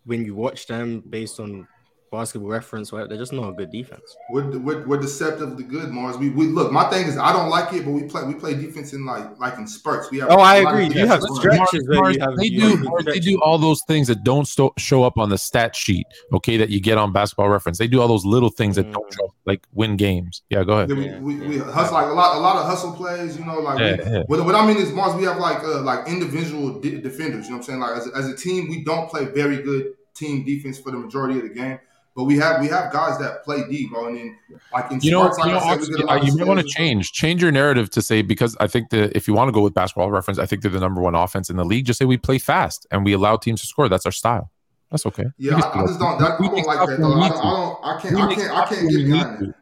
when 0.05 0.25
you 0.25 0.35
watch 0.35 0.67
them 0.67 1.01
based 1.09 1.39
on 1.41 1.69
basketball 2.11 2.51
reference, 2.51 2.91
whatever, 2.91 3.09
they're 3.09 3.19
just 3.19 3.33
not 3.33 3.49
a 3.49 3.53
good 3.53 3.71
defense. 3.71 4.17
We're, 4.31 4.59
we're, 4.59 4.87
we're 4.87 5.01
deceptively 5.01 5.65
good, 5.65 5.91
Marz. 5.91 6.19
We, 6.19 6.31
we 6.31 6.47
look. 6.47 6.73
My 6.73 6.85
thing 6.91 7.07
is, 7.07 7.17
I 7.17 7.33
don't 7.33 7.49
like 7.49 7.73
it, 7.73 7.85
but 7.85 7.93
we 7.93 8.03
play 8.05 8.25
we 8.25 8.35
play 8.35 8.55
defense 8.55 8.93
in 8.93 9.05
like 9.07 9.39
like 9.39 9.57
in 9.59 9.67
spurts. 9.67 10.11
We 10.11 10.19
have. 10.19 10.31
Oh, 10.31 10.39
I 10.41 10.57
agree. 10.57 10.85
You 10.89 11.07
have 11.07 11.21
defensive 11.21 11.37
stretch- 11.37 11.59
runs. 11.59 11.69
Stretches 11.69 11.89
where 11.89 12.01
Marz, 12.03 12.15
you 12.15 12.21
have- 12.21 12.37
they 12.37 12.45
you 12.47 12.61
do 12.61 12.69
have 12.69 12.79
Marz, 12.81 13.05
they 13.05 13.19
do 13.21 13.41
all 13.43 13.59
those 13.59 13.81
things 13.87 14.09
that 14.09 14.25
don't 14.25 14.47
sto- 14.47 14.75
show 14.79 15.05
up 15.05 15.19
on 15.19 15.29
the 15.29 15.39
stat 15.39 15.77
sheet. 15.77 16.07
Okay, 16.33 16.57
that 16.57 16.71
you 16.71 16.81
get 16.81 16.99
on 16.99 17.13
Basketball 17.13 17.49
Reference. 17.49 17.79
They 17.79 17.89
do 17.89 18.01
all 18.01 18.09
those 18.09 18.25
little 18.27 18.51
things 18.51 18.77
that 18.77 18.91
don't 18.93 19.11
Mm. 19.11 19.17
show, 19.17 19.35
like 19.47 19.67
win 19.73 19.97
games. 19.97 20.43
Yeah, 20.51 20.65
go 20.65 20.79
ahead. 20.79 20.91
Yeah, 20.91 20.97
we, 20.97 21.07
Yeah, 21.07 21.19
we, 21.21 21.35
we 21.49 21.59
hustle 21.59 21.95
like 21.95 22.07
a 22.09 22.13
lot 22.13 22.37
a 22.37 22.41
lot 22.41 22.57
of 22.57 22.67
hustle 22.67 22.93
plays. 22.93 23.39
You 23.39 23.45
know, 23.45 23.61
like 23.61 23.79
we- 23.79 23.85
Yeah, 23.85 23.97
yeah. 24.11 24.23
What, 24.27 24.45
what 24.45 24.55
I 24.55 24.67
mean 24.67 24.77
is, 24.79 24.91
Marz, 24.91 25.17
we 25.17 25.25
have 25.25 25.39
like 25.39 25.63
uh, 25.63 25.81
like 25.83 26.09
individual 26.09 26.81
de- 26.81 27.01
defenders. 27.01 27.45
You 27.47 27.53
know 27.53 27.57
what 27.59 27.69
I'm 27.69 27.79
saying? 27.79 27.81
Like 27.81 27.97
as 27.99 28.09
as 28.15 28.29
a 28.29 28.37
team, 28.37 28.69
we 28.69 28.85
don't 28.85 29.09
play 29.09 29.27
very 29.27 29.63
good 29.63 29.95
team 30.15 30.45
defense 30.45 30.79
for 30.79 30.91
the 30.91 30.99
majority 30.99 31.37
of 31.39 31.43
the 31.45 31.55
game. 31.55 31.79
But 32.17 32.25
we 32.25 32.37
have 32.39 32.61
we 32.61 32.69
have 32.69 32.93
guys 32.93 33.19
that 33.19 33.45
play 33.45 33.63
deep, 33.71 33.91
bro. 33.91 34.09
And 34.09 34.17
then 34.17 34.39
like 34.73 34.91
in 34.91 35.01
You 35.01 35.13
know, 35.13 35.31
sports, 35.31 35.39
like 35.39 35.47
you, 35.47 35.53
know, 35.53 35.59
I 35.59 35.61
said, 35.61 35.69
we 35.69 35.73
Ox, 35.75 35.89
get 35.89 36.05
a 36.07 36.11
uh, 36.11 36.25
you 36.25 36.37
might 36.37 36.47
want 36.47 36.61
to 36.61 36.67
change 36.67 37.13
change 37.13 37.41
your 37.41 37.53
narrative 37.53 37.89
to 37.91 38.03
say 38.03 38.23
because 38.23 38.57
I 38.61 38.67
think 38.67 38.91
that 38.91 39.17
if 39.17 39.29
you 39.29 39.35
want 39.35 39.49
to 39.49 39.53
go 39.53 39.63
with 39.63 39.75
basketball 39.75 40.11
reference, 40.11 40.39
I 40.39 40.47
think 40.47 40.63
they're 40.63 40.71
the 40.71 40.81
number 40.81 41.01
one 41.01 41.15
offense 41.15 41.51
in 41.51 41.57
the 41.57 41.65
league. 41.65 41.87
Just 41.87 41.99
say 41.99 42.05
we 42.05 42.17
play 42.17 42.39
fast 42.39 42.87
and 42.91 43.05
we 43.05 43.13
allow 43.13 43.37
teams 43.37 43.61
to 43.61 43.67
score. 43.67 43.89
That's 43.89 44.07
our 44.07 44.13
style. 44.13 44.51
That's 44.91 45.07
okay. 45.07 45.25
Yeah, 45.39 45.55
I, 45.55 45.83
I 45.83 45.87
just 45.87 46.01
don't. 46.01 46.19
That, 46.19 46.33
I 46.33 46.39
don't 46.39 46.67
like 46.67 46.89
that 46.89 46.99
though. 46.99 47.13
I 47.15 47.21
need 47.21 47.29
don't. 47.29 47.41
to. 47.41 47.47
I, 47.47 47.51
don't, 47.51 47.79
I 47.85 48.01
can't. 48.01 48.17
I 48.17 48.35
can't. 48.35 48.51
I 48.51 48.65
can't 48.67 48.91
get 48.91 49.05
behind 49.05 49.47
that. 49.47 49.55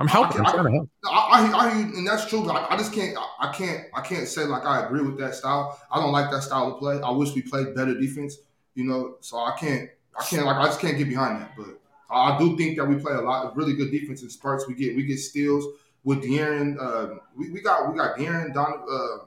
I'm 0.00 0.08
helping. 0.08 0.40
I'm 0.40 0.46
I- 0.46 0.50
trying 0.52 0.64
to 0.64 0.70
help. 0.72 0.88
I, 1.06 1.52
I, 1.54 1.68
I 1.68 1.70
and 1.78 2.06
that's 2.06 2.26
true. 2.26 2.44
But 2.44 2.56
I, 2.56 2.74
I 2.74 2.76
just 2.76 2.92
can't. 2.92 3.16
I, 3.16 3.48
I 3.48 3.52
can't. 3.52 3.84
I 3.94 4.00
can't 4.00 4.26
say 4.26 4.44
like 4.44 4.64
I 4.64 4.84
agree 4.84 5.02
with 5.02 5.18
that 5.20 5.36
style. 5.36 5.80
I 5.92 6.00
don't 6.00 6.10
like 6.10 6.32
that 6.32 6.42
style 6.42 6.72
of 6.72 6.80
play. 6.80 7.00
I 7.00 7.10
wish 7.10 7.32
we 7.34 7.42
played 7.42 7.76
better 7.76 7.94
defense. 7.94 8.38
You 8.74 8.84
know, 8.84 9.16
so 9.20 9.36
I 9.38 9.56
can't. 9.56 9.88
I 10.18 10.24
can't 10.24 10.44
like. 10.44 10.56
I 10.56 10.64
just 10.66 10.80
can't 10.80 10.98
get 10.98 11.08
behind 11.08 11.40
that. 11.40 11.52
But 11.56 11.78
I 12.12 12.38
do 12.38 12.56
think 12.56 12.76
that 12.76 12.84
we 12.84 12.96
play 12.96 13.14
a 13.14 13.20
lot 13.20 13.46
of 13.46 13.56
really 13.56 13.74
good 13.74 13.90
defense 13.90 14.22
in 14.22 14.30
spurts. 14.30 14.66
We 14.68 14.74
get 14.74 14.94
we 14.94 15.04
get 15.04 15.18
steals 15.18 15.66
with 16.04 16.22
De'Aaron. 16.22 16.76
Uh, 16.80 17.18
we, 17.36 17.50
we 17.50 17.60
got 17.60 17.90
we 17.90 17.96
got 17.96 18.16
De'Aaron, 18.16 18.52
Don, 18.52 18.84
uh, 18.90 19.24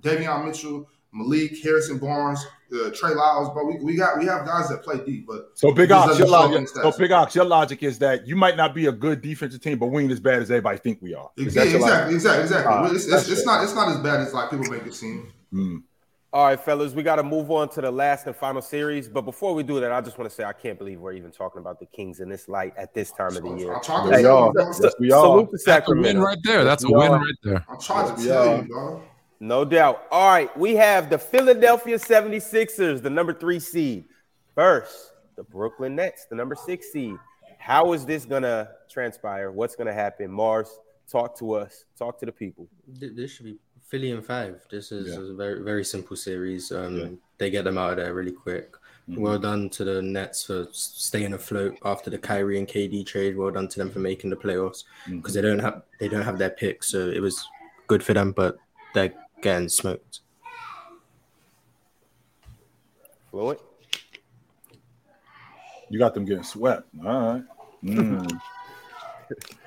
Davion 0.00 0.44
Mitchell, 0.44 0.88
Malik, 1.12 1.62
Harrison 1.62 1.98
Barnes, 1.98 2.44
uh, 2.72 2.90
Trey 2.90 3.14
Lyles. 3.14 3.50
But 3.54 3.66
we, 3.66 3.76
we 3.76 3.96
got 3.96 4.18
we 4.18 4.26
have 4.26 4.44
guys 4.44 4.68
that 4.68 4.82
play 4.82 4.98
deep. 5.04 5.26
But 5.26 5.50
So 5.54 5.72
Big 5.72 5.92
Ox, 5.92 6.18
your 6.18 6.26
show 6.26 6.34
up 6.34 6.46
in 6.46 6.52
logic. 6.52 6.68
So. 6.68 6.92
Big 6.98 7.12
Ox, 7.12 7.34
your 7.34 7.44
logic 7.44 7.82
is 7.82 7.98
that 8.00 8.26
you 8.26 8.36
might 8.36 8.56
not 8.56 8.74
be 8.74 8.86
a 8.86 8.92
good 8.92 9.20
defensive 9.20 9.60
team, 9.60 9.78
but 9.78 9.86
we 9.86 10.02
ain't 10.02 10.12
as 10.12 10.20
bad 10.20 10.42
as 10.42 10.50
everybody 10.50 10.78
think 10.78 11.00
we 11.00 11.14
are. 11.14 11.30
Is 11.36 11.54
yeah, 11.54 11.64
that 11.64 11.70
your 11.70 11.80
logic? 11.80 12.14
exactly, 12.14 12.14
exactly, 12.14 12.42
exactly. 12.42 12.72
Ah, 12.74 12.92
it's, 12.92 13.06
it's, 13.06 13.28
it's 13.28 13.46
not 13.46 13.62
it's 13.62 13.74
not 13.74 13.88
as 13.88 13.98
bad 13.98 14.20
as 14.20 14.34
like 14.34 14.50
people 14.50 14.66
make 14.66 14.86
it 14.86 14.94
seem. 14.94 15.32
Mm. 15.52 15.82
All 16.34 16.46
right, 16.46 16.58
fellas, 16.58 16.92
we 16.94 17.04
got 17.04 17.14
to 17.16 17.22
move 17.22 17.48
on 17.52 17.68
to 17.68 17.80
the 17.80 17.92
last 17.92 18.26
and 18.26 18.34
final 18.34 18.60
series. 18.60 19.08
But 19.08 19.22
before 19.22 19.54
we 19.54 19.62
do 19.62 19.78
that, 19.78 19.92
I 19.92 20.00
just 20.00 20.18
want 20.18 20.28
to 20.28 20.34
say 20.34 20.42
I 20.42 20.52
can't 20.52 20.76
believe 20.76 20.98
we're 20.98 21.12
even 21.12 21.30
talking 21.30 21.60
about 21.60 21.78
the 21.78 21.86
Kings 21.86 22.18
in 22.18 22.28
this 22.28 22.48
light 22.48 22.74
at 22.76 22.92
this 22.92 23.12
time 23.12 23.36
of 23.36 23.44
the 23.44 23.50
year. 23.56 23.72
I'm 23.72 23.80
trying 23.80 24.10
Yes, 24.10 24.22
to 24.22 24.22
we 24.24 24.28
are. 24.28 24.52
tell 24.52 24.64
you. 24.66 24.74
Yes, 24.82 24.94
we 24.98 25.12
are. 25.12 25.22
Salute 25.22 25.50
to 25.52 25.58
That's 25.64 25.88
a 25.88 25.94
win 25.94 26.20
right 26.20 26.38
there. 26.42 26.64
That's 26.64 26.82
a 26.82 26.90
win 26.90 27.12
right 27.12 27.34
there. 27.44 27.64
I'm 27.68 27.78
trying 27.78 28.16
to 28.16 28.20
Yeah. 28.20 28.32
tell 28.32 28.56
you, 28.56 28.68
dog. 28.68 29.02
No 29.38 29.64
doubt. 29.64 30.08
All 30.10 30.28
right, 30.28 30.58
we 30.58 30.74
have 30.74 31.08
the 31.08 31.18
Philadelphia 31.18 31.98
76ers, 32.00 33.00
the 33.00 33.10
number 33.10 33.32
three 33.32 33.60
seed. 33.60 34.06
First, 34.56 35.12
the 35.36 35.44
Brooklyn 35.44 35.94
Nets, 35.94 36.26
the 36.28 36.34
number 36.34 36.56
six 36.56 36.90
seed. 36.90 37.14
How 37.60 37.92
is 37.92 38.04
this 38.04 38.24
going 38.24 38.42
to 38.42 38.68
transpire? 38.90 39.52
What's 39.52 39.76
going 39.76 39.86
to 39.86 39.94
happen? 39.94 40.32
Marz, 40.32 40.66
talk 41.08 41.38
to 41.38 41.52
us. 41.52 41.84
Talk 41.96 42.18
to 42.18 42.26
the 42.26 42.32
people. 42.32 42.66
This 42.88 43.30
should 43.30 43.44
be 43.46 43.58
Philly 43.86 44.10
and 44.12 44.24
five. 44.24 44.60
This 44.70 44.90
is 44.92 45.14
Yeah. 45.14 45.20
a 45.30 45.34
very 45.34 45.62
very 45.62 45.84
simple 45.84 46.16
series. 46.16 46.72
Um, 46.72 46.96
Yeah. 46.98 47.08
They 47.38 47.50
get 47.50 47.64
them 47.64 47.78
out 47.78 47.90
of 47.92 47.96
there 47.98 48.14
really 48.14 48.32
quick. 48.32 48.76
Mhm. 49.08 49.18
Well 49.18 49.38
done 49.38 49.68
to 49.70 49.84
the 49.84 50.00
Nets 50.00 50.44
for 50.46 50.66
staying 50.72 51.34
afloat 51.34 51.76
after 51.84 52.08
the 52.10 52.18
Kyrie 52.18 52.58
and 52.58 52.66
KD 52.68 53.04
trade. 53.04 53.36
Well 53.36 53.50
done 53.50 53.68
to 53.68 53.78
them 53.78 53.90
for 53.90 53.98
making 53.98 54.30
the 54.30 54.36
playoffs 54.36 54.84
because 55.06 55.34
they 55.34 55.42
don't 55.42 55.58
have 55.58 55.82
they 56.00 56.08
don't 56.08 56.22
have 56.22 56.38
their 56.38 56.50
pick, 56.50 56.82
so 56.82 57.08
it 57.08 57.20
was 57.20 57.46
good 57.86 58.02
for 58.02 58.14
them. 58.14 58.32
But 58.32 58.56
they're 58.94 59.12
getting 59.42 59.68
smoked. 59.68 60.20
Fluent. 63.30 63.60
You 65.90 65.98
got 65.98 66.14
them 66.14 66.24
getting 66.24 66.42
swept. 66.44 66.88
All 67.04 67.20
right. 67.34 67.44
Mm. 67.84 68.40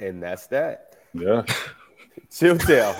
And 0.00 0.22
that's 0.22 0.46
that. 0.48 0.96
yeah. 1.14 1.44
Chilltown. 2.34 2.94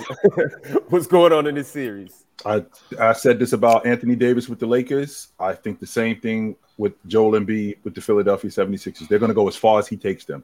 What's 0.89 1.07
going 1.07 1.33
on 1.33 1.45
in 1.45 1.55
this 1.55 1.67
series? 1.67 2.23
I 2.45 2.65
I 2.97 3.11
said 3.11 3.37
this 3.37 3.51
about 3.51 3.85
Anthony 3.85 4.15
Davis 4.15 4.47
with 4.47 4.59
the 4.59 4.65
Lakers. 4.65 5.27
I 5.37 5.53
think 5.53 5.81
the 5.81 5.87
same 5.87 6.21
thing 6.21 6.55
with 6.77 6.93
Joel 7.05 7.33
Embiid 7.33 7.79
with 7.83 7.95
the 7.95 8.01
Philadelphia 8.01 8.49
76ers. 8.49 9.09
They're 9.09 9.19
going 9.19 9.29
to 9.29 9.35
go 9.35 9.49
as 9.49 9.57
far 9.57 9.79
as 9.79 9.89
he 9.89 9.97
takes 9.97 10.23
them. 10.23 10.41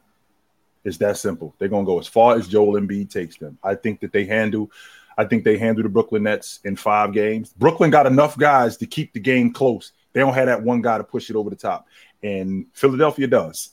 It's 0.84 0.98
that 0.98 1.16
simple. 1.18 1.56
They're 1.58 1.70
going 1.70 1.86
to 1.86 1.90
go 1.90 2.00
as 2.00 2.08
far 2.08 2.36
as 2.36 2.50
Joel 2.50 2.74
Embiid 2.74 3.10
takes 3.10 3.38
them. 3.38 3.58
I 3.64 3.76
think 3.76 4.02
that 4.02 4.12
they 4.12 4.26
handle 4.26 4.70
I 5.18 5.24
think 5.24 5.46
they 5.46 5.58
handle 5.58 5.84
the 5.84 5.90
Brooklyn 5.90 6.24
Nets 6.24 6.60
in 6.66 6.76
5 6.76 7.14
games. 7.14 7.54
Brooklyn 7.54 7.92
got 7.92 8.08
enough 8.08 8.38
guys 8.38 8.76
to 8.78 8.86
keep 8.86 9.14
the 9.14 9.20
game 9.22 9.54
close. 9.54 9.94
They 10.12 10.20
don't 10.20 10.34
have 10.34 10.48
that 10.48 10.64
one 10.64 10.82
guy 10.82 10.98
to 10.98 11.04
push 11.06 11.30
it 11.30 11.38
over 11.38 11.50
the 11.50 11.56
top. 11.56 11.88
And 12.24 12.66
Philadelphia 12.74 13.28
does. 13.28 13.72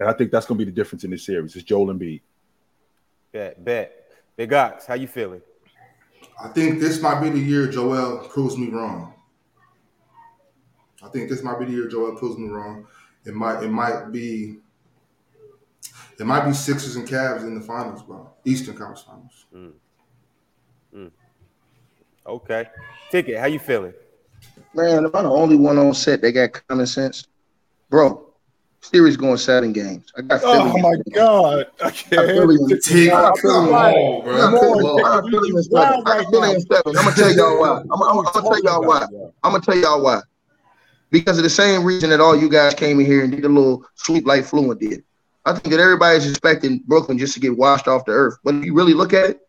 And 0.00 0.08
I 0.08 0.14
think 0.14 0.30
that's 0.30 0.46
going 0.46 0.58
to 0.58 0.64
be 0.64 0.70
the 0.70 0.74
difference 0.74 1.04
in 1.04 1.10
this 1.10 1.24
series. 1.24 1.54
It's 1.54 1.64
Joel 1.64 1.92
Embiid. 1.92 2.22
Bet, 3.32 3.62
bet. 3.62 4.03
Big 4.36 4.52
Ox, 4.52 4.86
how 4.86 4.94
you 4.94 5.06
feeling? 5.06 5.40
I 6.42 6.48
think 6.48 6.80
this 6.80 7.00
might 7.00 7.20
be 7.20 7.30
the 7.30 7.38
year 7.38 7.68
Joel 7.68 8.28
proves 8.28 8.58
me 8.58 8.68
wrong. 8.68 9.14
I 11.02 11.08
think 11.08 11.28
this 11.28 11.42
might 11.42 11.58
be 11.58 11.66
the 11.66 11.72
year 11.72 11.88
Joel 11.88 12.16
proves 12.16 12.38
me 12.38 12.48
wrong. 12.48 12.86
It 13.24 13.34
might 13.34 13.62
it 13.62 13.70
might 13.70 14.10
be 14.10 14.58
it 16.18 16.24
might 16.24 16.44
be 16.46 16.52
Sixers 16.52 16.96
and 16.96 17.06
Cavs 17.06 17.42
in 17.42 17.54
the 17.54 17.60
finals, 17.60 18.02
bro. 18.02 18.30
Eastern 18.44 18.76
Conference 18.76 19.02
Finals. 19.02 19.46
Mm. 19.54 19.72
Mm. 20.94 21.10
Okay. 22.26 22.68
Ticket, 23.10 23.38
how 23.38 23.46
you 23.46 23.58
feeling? 23.58 23.94
Man, 24.74 25.04
am 25.04 25.10
I 25.14 25.22
the 25.22 25.30
only 25.30 25.56
one 25.56 25.78
on 25.78 25.94
set 25.94 26.20
that 26.22 26.32
got 26.32 26.66
common 26.68 26.86
sense? 26.86 27.26
Bro, 27.88 28.33
series 28.84 29.16
going 29.16 29.36
seven 29.36 29.72
games. 29.72 30.12
I 30.16 30.22
got 30.22 30.40
Philly. 30.40 30.58
Oh 30.58 30.78
my 30.78 30.94
God. 31.14 31.66
I 31.82 31.86
I 31.86 31.90
can't 31.90 32.10
got 32.10 32.26
Philly 32.26 32.56
in- 32.56 32.80
Tick, 32.80 33.12
I 33.12 33.22
got 33.22 33.38
Philly 33.38 33.54
come 33.54 33.68
in- 33.68 33.74
on, 33.74 34.24
bro. 34.24 34.34
I 34.34 34.38
got 34.38 34.50
Philly- 34.60 34.82
Come 34.82 35.04
I 35.04 35.14
on. 35.14 35.22
got 35.22 35.30
Philly 35.30 35.48
in 35.50 35.62
seven. 35.62 36.02
I 36.06 36.22
got 36.22 36.30
Philly 36.30 36.50
in 36.54 36.60
seven. 36.60 36.82
I'm 36.86 37.04
gonna 37.04 37.16
tell 37.16 37.32
y'all 37.34 37.60
why. 37.60 37.68
I'm, 37.80 38.02
I'm, 38.02 38.18
I'm 38.18 38.24
gonna 38.24 38.48
tell 38.48 38.62
y'all 38.62 38.86
why. 38.86 39.06
I'm 39.42 39.52
gonna 39.52 39.60
tell 39.64 39.76
y'all 39.76 40.02
why. 40.02 40.20
Because 41.10 41.38
of 41.38 41.44
the 41.44 41.50
same 41.50 41.84
reason 41.84 42.10
that 42.10 42.20
all 42.20 42.36
you 42.36 42.48
guys 42.48 42.74
came 42.74 42.98
in 43.00 43.06
here 43.06 43.22
and 43.22 43.30
did 43.32 43.44
a 43.44 43.48
little 43.48 43.84
sweep 43.94 44.26
like 44.26 44.44
Fluent 44.44 44.80
did. 44.80 45.04
I 45.44 45.52
think 45.52 45.74
that 45.74 45.80
everybody's 45.80 46.28
expecting 46.28 46.80
Brooklyn 46.86 47.18
just 47.18 47.34
to 47.34 47.40
get 47.40 47.56
washed 47.56 47.86
off 47.86 48.04
the 48.04 48.12
earth. 48.12 48.38
But 48.44 48.54
if 48.56 48.64
you 48.64 48.74
really 48.74 48.94
look 48.94 49.12
at 49.12 49.30
it, 49.30 49.40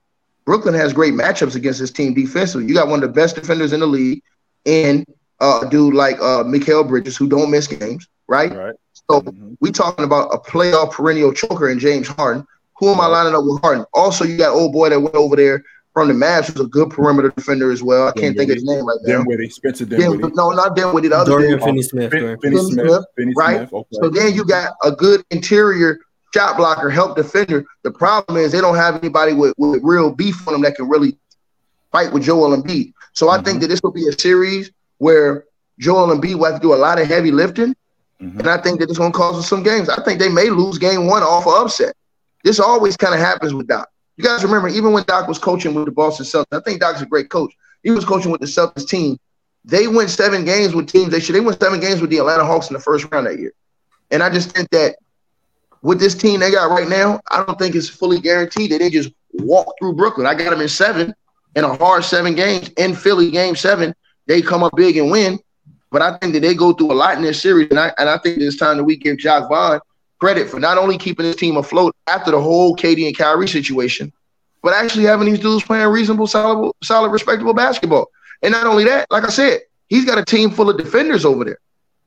Brooklyn 0.46 0.74
has 0.76 0.94
great 0.94 1.14
matchups 1.14 1.56
against 1.56 1.80
this 1.80 1.90
team 1.90 2.14
defensively. 2.14 2.68
You 2.68 2.76
got 2.76 2.88
one 2.88 3.02
of 3.02 3.10
the 3.10 3.14
best 3.14 3.36
defenders 3.36 3.74
in 3.74 3.80
the 3.80 3.88
league, 3.88 4.22
and 4.68 5.06
uh, 5.40 5.62
a 5.66 5.70
dude 5.70 5.94
like 5.96 6.18
uh, 6.18 6.44
Mikal 6.44 6.88
Bridges 6.88 7.18
who 7.18 7.28
don't 7.28 7.50
miss 7.50 7.66
games, 7.68 8.08
right? 8.28 8.54
Right. 8.54 8.76
So 9.10 9.22
Mhm. 9.22 9.58
we 9.62 9.72
talking 9.72 10.03
about 10.06 10.30
a 10.34 10.38
playoff 10.38 10.91
perennial 10.91 11.32
choker 11.32 11.70
in 11.70 11.80
James 11.80 12.08
Harden. 12.08 12.45
Who 12.80 12.89
am 12.89 12.99
I 12.99 13.06
lining 13.06 13.36
up 13.36 13.43
with 13.45 13.62
Harden? 13.62 13.86
Also, 13.93 14.26
you 14.26 14.38
got 14.38 14.53
old 14.53 14.74
boy 14.74 14.89
that 14.89 14.99
went 14.99 15.16
over 15.16 15.36
there 15.36 15.64
from 15.93 16.10
the 16.10 16.14
Mavs, 16.14 16.47
who's 16.47 16.66
a 16.66 16.68
good 16.68 16.89
perimeter 16.89 17.32
defender 17.36 17.72
as 17.72 17.82
well. 17.82 18.08
I 18.08 18.12
can't 18.12 18.36
think 18.36 18.49
of 18.49 18.56
his 18.56 18.66
name 18.66 18.86
right 18.86 18.97
now. 19.03 19.20
Dinwiddie, 19.20 19.49
Spencer 19.49 19.86
Den- 19.86 19.99
Dinwiddie. 20.01 20.34
no, 20.36 20.49
not 20.51 20.76
Dinwiddie, 20.76 21.08
the 21.08 21.18
other 21.18 21.32
Dorian 21.32 21.51
dude. 21.51 21.64
Finney-Smith. 21.64 22.12
Fin- 22.12 22.20
Dorian 22.22 22.39
Finney 22.41 22.58
Finney 22.58 22.72
Smith. 22.72 22.88
Smith, 22.88 23.06
Finney 23.16 23.34
right? 23.38 23.58
Smith. 23.70 23.74
Okay. 23.74 23.88
So 24.01 24.10
then 24.10 24.34
you 24.34 24.43
got 24.43 24.74
a 24.84 24.91
good 24.91 25.24
interior 25.32 25.99
shot 26.34 26.58
blocker, 26.58 26.89
help 26.89 27.16
defender. 27.16 27.64
The 27.84 27.91
problem 27.91 28.38
is 28.38 28.51
they 28.51 28.60
don't 28.60 28.76
have 28.76 28.95
anybody 28.97 29.32
with, 29.32 29.53
with 29.58 29.80
real 29.84 30.12
beef 30.12 30.45
on 30.47 30.53
them 30.53 30.64
that 30.64 30.76
can 30.76 30.89
really 30.89 31.18
fight 31.93 32.12
with 32.12 32.24
Joel 32.24 32.58
Embiid. 32.58 32.91
So 33.14 33.30
I 33.30 33.41
think 33.41 33.62
that 33.62 33.68
this 33.68 33.80
will 33.82 33.91
be 33.93 34.06
a 34.10 34.20
series 34.20 34.70
where 34.97 35.45
Joel 35.80 36.08
Embiid 36.14 36.36
will 36.36 36.45
have 36.51 36.56
to 36.56 36.62
do 36.62 36.74
a 36.74 36.76
lot 36.76 36.99
of 36.99 37.08
heavy 37.08 37.32
lifting. 37.32 37.74
Mhm. 38.22 38.39
And 38.39 38.47
I 38.47 38.57
think 38.57 38.80
that 38.80 38.89
it's 38.89 38.97
going 38.97 39.11
to 39.11 39.18
cause 39.18 39.38
us 39.38 39.47
some 39.49 39.63
games. 39.63 39.89
I 39.89 40.01
think 40.03 40.20
they 40.20 40.30
may 40.30 40.49
lose 40.49 40.78
game 40.78 41.07
one 41.07 41.24
off 41.24 41.47
of 41.47 41.53
upset. 41.53 41.95
This 42.43 42.59
always 42.59 42.95
kind 42.95 43.13
of 43.13 43.20
happens 43.20 43.53
with 43.53 43.68
Doc. 43.68 43.89
You 44.18 44.24
guys 44.24 44.43
remember, 44.43 44.70
even 44.70 44.93
when 44.93 45.03
Doc 45.03 45.28
was 45.28 45.38
coaching 45.38 45.74
with 45.74 45.86
the 45.86 45.91
Boston 45.91 46.26
Celtics, 46.26 46.45
I 46.57 46.61
think 46.61 46.80
Doc's 46.80 47.01
a 47.01 47.05
great 47.05 47.30
coach. 47.30 47.53
He 47.84 47.91
was 47.91 48.05
coaching 48.05 48.32
with 48.32 48.39
the 48.39 48.47
Celtics 48.47 48.88
team. 48.88 49.18
They 49.66 49.88
went 49.88 50.09
seven 50.09 50.45
games 50.45 50.74
with 50.74 50.88
teams. 50.88 51.11
They 51.11 51.20
should. 51.20 51.36
They 51.36 51.41
went 51.41 51.59
seven 51.59 51.80
games 51.80 51.99
with 51.99 52.09
the 52.11 52.20
Atlanta 52.20 52.45
Hawks 52.45 52.70
in 52.70 52.74
the 52.74 52.80
first 52.80 53.11
round 53.11 53.28
that 53.28 53.39
year. 53.39 53.51
And 54.11 54.24
I 54.24 54.30
just 54.30 54.51
think 54.51 54.70
that 54.70 54.95
with 55.82 55.99
this 55.99 56.16
team 56.16 56.39
they 56.39 56.51
got 56.51 56.70
right 56.70 56.88
now, 56.88 57.20
I 57.32 57.43
don't 57.43 57.59
think 57.59 57.76
it's 57.76 57.89
fully 57.89 58.20
guaranteed 58.20 58.72
that 58.72 58.80
they 58.80 58.89
just 58.89 59.09
walk 59.34 59.74
through 59.80 59.93
Brooklyn. 59.93 60.28
I 60.28 60.36
got 60.36 60.51
them 60.51 60.61
in 60.61 60.70
seven 60.70 61.13
in 61.55 61.63
a 61.63 61.76
hard 61.76 62.05
seven 62.05 62.36
games 62.36 62.70
in 62.78 62.95
Philly, 62.95 63.32
game 63.32 63.55
seven. 63.55 63.93
They 64.28 64.41
come 64.41 64.63
up 64.63 64.76
big 64.76 64.97
and 64.97 65.11
win. 65.11 65.39
But 65.96 66.02
I 66.02 66.18
think 66.18 66.34
that 66.34 66.41
they 66.41 66.54
go 66.54 66.74
through 66.74 66.91
a 66.91 66.93
lot 66.93 67.16
in 67.16 67.24
this 67.24 67.41
series, 67.41 67.70
and 67.70 67.80
I 67.80 67.93
and 67.98 68.10
I 68.10 68.18
think 68.18 68.38
it's 68.38 68.58
time 68.58 68.76
that 68.76 68.84
we 68.84 68.98
give 68.98 69.18
Jacque 69.18 69.48
Vaughn 69.48 69.80
credit 70.20 70.50
for 70.50 70.60
not 70.60 70.78
only 70.78 70.98
keeping 70.98 71.26
his 71.26 71.38
team 71.38 71.56
afloat 71.56 71.96
after 72.08 72.32
the 72.32 72.41
whole 72.41 72.76
KD 72.76 73.08
and 73.08 73.18
Kyrie 73.18 73.48
situation, 73.48 74.12
but 74.62 74.74
actually 74.74 75.06
having 75.06 75.26
these 75.26 75.39
dudes 75.39 75.64
playing 75.64 75.88
reasonable, 75.88 76.28
solid, 76.28 76.74
solid, 76.84 77.12
respectable 77.12 77.54
basketball. 77.54 78.08
And 78.43 78.52
not 78.52 78.68
only 78.68 78.84
that, 78.84 79.08
like 79.10 79.24
I 79.24 79.30
said, 79.30 79.62
he's 79.88 80.04
got 80.04 80.18
a 80.18 80.26
team 80.26 80.50
full 80.50 80.70
of 80.70 80.78
defenders 80.78 81.24
over 81.24 81.46
there. 81.46 81.60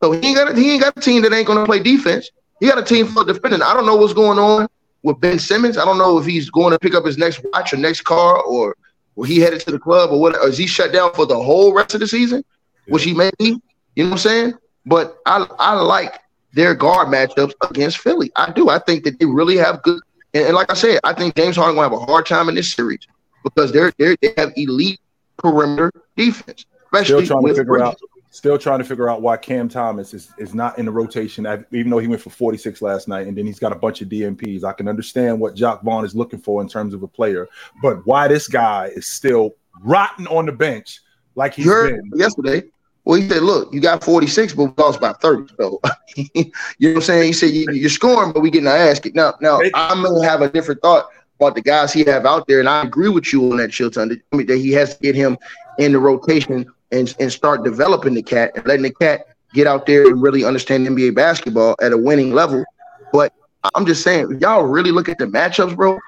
So 0.03 0.13
he 0.13 0.19
ain't 0.19 0.37
got 0.37 0.51
a, 0.51 0.55
he 0.55 0.73
ain't 0.73 0.83
got 0.83 0.95
a 0.95 1.01
team 1.01 1.23
that 1.23 1.33
ain't 1.33 1.47
gonna 1.47 1.65
play 1.65 1.79
defense. 1.79 2.31
He 2.61 2.69
got 2.69 2.77
a 2.77 2.85
team 2.85 3.07
full 3.07 3.23
of 3.23 3.35
defenders. 3.35 3.63
I 3.63 3.73
don't 3.73 3.87
know 3.87 3.97
what's 3.97 4.13
going 4.13 4.39
on 4.39 4.69
with 5.03 5.19
Ben 5.19 5.39
Simmons. 5.39 5.79
I 5.79 5.87
don't 5.87 5.97
know 5.97 6.19
if 6.19 6.27
he's 6.27 6.51
going 6.51 6.73
to 6.73 6.79
pick 6.79 6.95
up 6.95 7.07
his 7.07 7.17
next 7.17 7.41
watch 7.55 7.73
or 7.73 7.79
next 7.79 8.03
car 8.03 8.43
or 8.43 8.77
or 9.17 9.25
he 9.25 9.41
headed 9.41 9.61
to 9.61 9.71
the 9.71 9.79
club 9.79 10.11
or 10.11 10.21
what 10.21 10.37
or 10.37 10.49
is 10.49 10.59
he 10.59 10.67
shut 10.67 10.93
down 10.93 11.15
for 11.15 11.25
the 11.25 11.43
whole 11.43 11.73
rest 11.73 11.95
of 11.95 12.01
the 12.01 12.07
season? 12.07 12.45
Which 12.87 13.05
he 13.05 13.15
may 13.15 13.31
be, 13.39 13.61
you 13.99 14.05
know 14.05 14.11
what 14.11 14.17
I'm 14.17 14.19
saying? 14.31 14.55
But 14.87 15.19
I 15.27 15.47
I 15.59 15.75
like 15.75 16.21
their 16.53 16.75
guard 16.75 17.09
matchups 17.09 17.53
against 17.69 17.99
Philly. 17.99 18.33
I 18.37 18.51
do. 18.51 18.71
I 18.71 18.79
think 18.79 19.05
that 19.05 19.19
they 19.19 19.27
really 19.27 19.57
have 19.57 19.83
good 19.83 20.01
and, 20.35 20.47
and 20.47 20.55
like 20.55 20.71
I 20.71 20.75
said, 20.75 21.01
I 21.05 21.13
think 21.13 21.35
James 21.35 21.57
Harden 21.57 21.77
gonna 21.77 21.89
have 21.89 22.01
a 22.01 22.05
hard 22.05 22.27
time 22.27 22.49
in 22.49 22.55
this 22.55 22.73
series 22.73 23.07
because 23.43 23.73
they're, 23.73 23.93
they're 23.99 24.17
they 24.21 24.35
have 24.37 24.53
elite 24.57 25.01
perimeter 25.37 25.93
defense, 26.17 26.67
especially 26.85 27.25
Still 27.25 27.43
trying 27.43 27.47
to 27.47 27.61
figure 27.61 27.65
Bridges. 27.65 27.89
out. 27.89 28.01
Still 28.31 28.59
trying 28.59 28.79
to 28.79 28.85
figure 28.85 29.09
out 29.09 29.23
why 29.23 29.37
Cam 29.39 29.69
Thomas 29.69 30.13
is, 30.13 30.31
is 30.39 30.55
not 30.55 30.79
in 30.79 30.85
the 30.85 30.93
rotation, 30.93 31.47
even 31.73 31.91
though 31.91 31.99
he 31.99 32.07
went 32.07 32.21
for 32.21 32.31
46 32.31 32.83
last 32.83 33.09
night, 33.09 33.27
and 33.27 33.37
then 33.37 33.47
he's 33.47 33.59
got 33.59 33.73
a 33.73 33.75
bunch 33.75 34.03
of 34.03 34.09
DNPs. 34.09 34.65
I 34.65 34.75
can 34.75 34.87
understand 34.87 35.41
what 35.41 35.55
Jacque 35.55 35.83
Vaughn 35.83 36.05
is 36.05 36.15
looking 36.15 36.39
for 36.39 36.61
in 36.61 36.69
terms 36.69 36.93
of 36.93 37.03
a 37.03 37.09
player, 37.09 37.49
but 37.83 38.07
why 38.07 38.29
this 38.29 38.47
guy 38.47 38.93
is 38.95 39.07
still 39.07 39.57
rotting 39.81 40.27
on 40.27 40.45
the 40.45 40.53
bench 40.53 41.01
like 41.35 41.55
he's 41.55 41.67
been. 41.67 42.13
yesterday. 42.15 42.65
Well, 43.09 43.19
he 43.19 43.27
said, 43.27 43.43
"Look, 43.43 43.73
you 43.73 43.81
got 43.81 44.05
46, 44.05 44.53
but 44.53 44.65
we 44.65 44.73
lost 44.77 45.01
by 45.01 45.15
30." 45.15 45.55
So, 45.59 45.81
you 46.15 46.45
know 46.45 46.51
what 46.81 46.97
I'm 46.97 47.01
saying? 47.01 47.27
He 47.29 47.33
said, 47.33 47.51
you, 47.53 47.67
"You're 47.73 47.89
scoring, 47.89 48.33
but 48.33 48.41
we 48.41 48.51
getting 48.51 48.69
our 48.69 48.77
ass 48.77 49.01
kicked." 49.01 49.17
Now, 49.17 49.33
now. 49.41 49.63
I 49.75 49.95
may 49.95 50.27
have 50.27 50.43
a 50.43 50.51
different 50.51 50.83
thought 50.83 51.09
about 51.41 51.55
the 51.55 51.63
guys 51.63 51.91
he 51.91 52.05
have 52.05 52.27
out 52.27 52.47
there, 52.47 52.61
and 52.61 52.69
I 52.69 52.83
agree 52.83 53.09
with 53.09 53.33
you 53.33 53.51
on 53.51 53.57
that, 53.57 53.71
Chilltown. 53.71 54.11
That, 54.11 54.21
I 54.31 54.37
mean, 54.37 54.47
that 54.49 54.59
he 54.59 54.73
has 54.73 54.95
to 54.95 55.03
get 55.03 55.15
him 55.15 55.39
in 55.79 55.93
the 55.93 55.99
rotation 55.99 56.71
and 56.93 57.15
and 57.19 57.33
start 57.33 57.65
developing 57.65 58.13
the 58.13 58.23
cat 58.23 58.53
and 58.57 58.67
letting 58.67 58.83
the 58.83 58.93
cat 58.93 59.29
get 59.55 59.67
out 59.67 59.87
there 59.87 60.07
and 60.07 60.21
really 60.21 60.45
understand 60.45 60.87
NBA 60.87 61.15
basketball 61.15 61.77
at 61.81 61.95
a 61.95 61.97
winning 61.97 62.35
level. 62.35 62.63
But 63.11 63.33
I'm 63.75 63.87
just 63.87 64.03
saying, 64.03 64.33
if 64.33 64.43
y'all 64.43 64.65
really 64.65 64.91
look 64.91 65.09
at 65.09 65.17
the 65.17 65.25
matchups, 65.25 65.75
bro. 65.75 65.99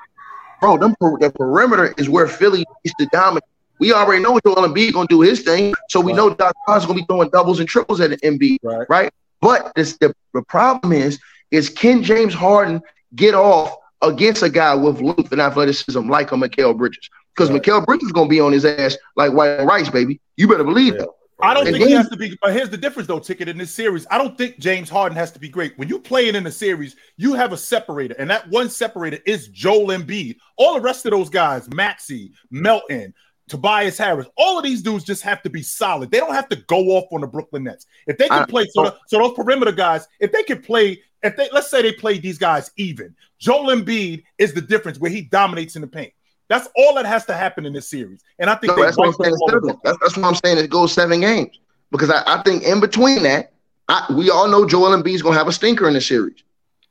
Bro, 0.60 0.76
them 0.76 0.94
per- 1.00 1.16
the 1.16 1.30
perimeter 1.30 1.94
is 1.96 2.10
where 2.10 2.28
Philly 2.28 2.66
needs 2.84 2.94
to 2.98 3.06
dominate. 3.06 3.44
We 3.80 3.92
already 3.92 4.22
know 4.22 4.32
what 4.32 4.44
Joel 4.44 4.56
Embiid 4.68 4.92
gonna 4.92 5.08
do 5.08 5.22
his 5.22 5.40
thing, 5.40 5.74
so 5.88 6.00
we 6.00 6.12
Right. 6.12 6.16
know 6.18 6.30
Doc 6.34 6.54
Collins 6.66 6.86
gonna 6.86 7.00
be 7.00 7.06
throwing 7.08 7.30
doubles 7.30 7.60
and 7.60 7.68
triples 7.68 8.00
at 8.00 8.10
Embiid, 8.22 8.58
Right. 8.62 8.86
right? 8.88 9.10
But 9.40 9.72
this 9.74 9.96
the, 9.98 10.14
the 10.34 10.42
problem 10.42 10.92
is, 10.92 11.18
is 11.50 11.68
can 11.70 12.02
James 12.02 12.34
Harden 12.34 12.82
get 13.16 13.34
off 13.34 13.74
against 14.02 14.42
a 14.42 14.50
guy 14.50 14.74
with 14.74 15.00
length 15.00 15.32
and 15.32 15.40
athleticism 15.40 16.08
like 16.08 16.30
a 16.32 16.34
Mikal 16.36 16.76
Bridges? 16.76 17.08
Because 17.34 17.50
Right. 17.50 17.62
Mikal 17.62 17.84
Bridges 17.86 18.06
is 18.06 18.12
gonna 18.12 18.28
be 18.28 18.38
on 18.40 18.52
his 18.52 18.64
ass 18.66 18.96
like 19.16 19.32
white 19.32 19.64
rice, 19.64 19.88
baby. 19.88 20.20
You 20.36 20.46
better 20.46 20.64
believe 20.64 20.94
Yeah. 20.94 21.00
that. 21.00 21.08
I 21.42 21.54
don't 21.54 21.66
And 21.66 21.74
think 21.74 21.88
he 21.88 21.92
has 21.92 22.10
to 22.10 22.18
be. 22.18 22.36
But 22.42 22.52
here's 22.52 22.68
the 22.68 22.76
difference, 22.76 23.08
though. 23.08 23.18
Ticket 23.18 23.48
in 23.48 23.56
this 23.56 23.70
series, 23.70 24.06
I 24.10 24.18
don't 24.18 24.36
think 24.36 24.58
James 24.58 24.90
Harden 24.90 25.16
has 25.16 25.32
to 25.32 25.38
be 25.38 25.48
great. 25.48 25.72
When 25.78 25.88
you 25.88 25.98
play 25.98 26.28
it 26.28 26.36
in 26.36 26.46
a 26.46 26.50
series, 26.50 26.96
you 27.16 27.32
have 27.32 27.54
a 27.54 27.56
separator, 27.56 28.14
and 28.18 28.28
that 28.28 28.50
one 28.50 28.68
separator 28.68 29.20
is 29.24 29.48
Joel 29.48 29.86
Embiid. 29.86 30.36
All 30.58 30.74
the 30.74 30.82
rest 30.82 31.06
of 31.06 31.12
those 31.12 31.30
guys, 31.30 31.66
Maxey, 31.72 32.32
Melton, 32.50 33.14
Tobias 33.50 33.98
Harris, 33.98 34.28
all 34.36 34.56
of 34.58 34.64
these 34.64 34.80
dudes 34.80 35.04
just 35.04 35.22
have 35.22 35.42
to 35.42 35.50
be 35.50 35.60
solid. 35.62 36.10
They 36.10 36.18
don't 36.18 36.34
have 36.34 36.48
to 36.50 36.56
go 36.56 36.78
off 36.90 37.12
on 37.12 37.20
the 37.20 37.26
Brooklyn 37.26 37.64
Nets. 37.64 37.86
If 38.06 38.16
they 38.16 38.28
can 38.28 38.42
I- 38.42 38.46
play, 38.46 38.64
so, 38.66 38.86
oh. 38.86 38.96
so 39.08 39.18
those 39.18 39.34
perimeter 39.34 39.72
guys, 39.72 40.06
if 40.20 40.32
they 40.32 40.42
can 40.44 40.62
play, 40.62 41.02
if 41.22 41.36
they 41.36 41.48
let's 41.52 41.68
say 41.70 41.82
they 41.82 41.92
play 41.92 42.18
these 42.18 42.38
guys 42.38 42.70
even, 42.76 43.14
Joel 43.38 43.74
Embiid 43.76 44.22
is 44.38 44.54
the 44.54 44.60
difference 44.62 44.98
where 44.98 45.10
he 45.10 45.20
dominates 45.22 45.74
in 45.76 45.82
the 45.82 45.88
paint. 45.88 46.12
That's 46.48 46.68
all 46.76 46.94
that 46.94 47.06
has 47.06 47.26
to 47.26 47.34
happen 47.34 47.66
in 47.66 47.72
this 47.72 47.88
series, 47.90 48.22
and 48.38 48.48
I 48.48 48.54
think 48.54 48.70
No, 48.70 48.76
they 48.76 48.82
that's 48.82 48.96
what 48.96 49.08
I'm 49.08 49.14
saying. 49.14 49.36
have 49.48 49.62
all 49.64 49.80
That's, 49.84 49.98
that's 50.00 50.16
what 50.16 50.24
I'm 50.26 50.34
saying. 50.36 50.58
It 50.58 50.70
goes 50.70 50.92
seven 50.92 51.20
games 51.20 51.58
because 51.90 52.10
I, 52.10 52.22
I 52.26 52.42
think 52.42 52.62
in 52.62 52.80
between 52.80 53.22
that, 53.24 53.52
I, 53.88 54.06
we 54.16 54.30
all 54.30 54.48
know 54.48 54.64
Joel 54.66 54.96
Embiid's 54.96 55.22
gonna 55.22 55.36
have 55.36 55.48
a 55.48 55.52
stinker 55.52 55.86
in 55.88 55.94
the 55.94 56.00
series. 56.00 56.42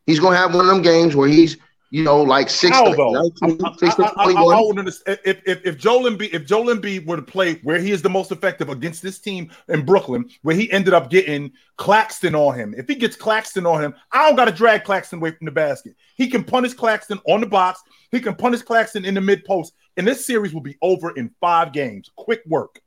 He's 0.06 0.20
gonna 0.20 0.36
have 0.38 0.54
one 0.54 0.66
of 0.66 0.68
them 0.74 0.82
games 0.82 1.16
where 1.16 1.28
he's, 1.30 1.58
you 1.92 2.04
know, 2.04 2.22
like 2.22 2.52
six, 2.52 2.76
How 2.76 2.94
though? 2.94 3.14
19, 3.42 3.66
I, 3.66 3.76
six 3.78 3.96
to 3.96 4.04
I, 4.04 4.06
I, 4.06 4.10
I, 4.10 4.22
I 4.22 4.34
21. 4.34 4.58
wouldn't 4.58 4.80
understand 4.80 5.20
if, 5.26 5.42
if 5.46 5.66
if 5.66 5.78
Joel 5.78 6.10
Embiid 6.10 6.34
if 6.34 6.46
Joel 6.46 6.76
Embiid 6.76 7.06
were 7.08 7.16
to 7.16 7.22
play 7.22 7.56
where 7.64 7.80
he 7.80 7.92
is 7.92 8.04
the 8.04 8.10
most 8.10 8.32
effective 8.32 8.70
against 8.70 9.02
this 9.02 9.18
team 9.20 9.50
in 9.70 9.86
Brooklyn, 9.86 10.30
where 10.44 10.56
he 10.56 10.72
ended 10.72 10.94
up 10.94 11.10
getting 11.10 11.52
Claxton 11.78 12.36
on 12.36 12.54
him. 12.56 12.76
If 12.78 12.88
he 12.88 12.96
gets 12.96 13.16
Claxton 13.16 13.66
on 13.66 13.84
him, 13.84 13.96
I 14.12 14.28
don't 14.28 14.36
got 14.36 14.46
to 14.46 14.52
drag 14.52 14.84
Claxton 14.84 15.18
away 15.20 15.32
from 15.32 15.46
the 15.46 15.52
basket. 15.52 15.96
He 16.16 16.28
can 16.28 16.44
punish 16.44 16.74
Claxton 16.76 17.20
on 17.28 17.42
the 17.42 17.48
box. 17.48 17.82
He 18.12 18.20
can 18.20 18.36
punish 18.36 18.62
Claxton 18.62 19.04
in 19.04 19.16
the 19.16 19.22
mid 19.22 19.44
post, 19.44 19.74
and 19.98 20.08
this 20.08 20.26
series 20.26 20.54
will 20.54 20.62
be 20.62 20.78
over 20.84 21.12
in 21.16 21.32
five 21.42 21.74
games. 21.74 22.12
Quick 22.16 22.44
work. 22.46 22.82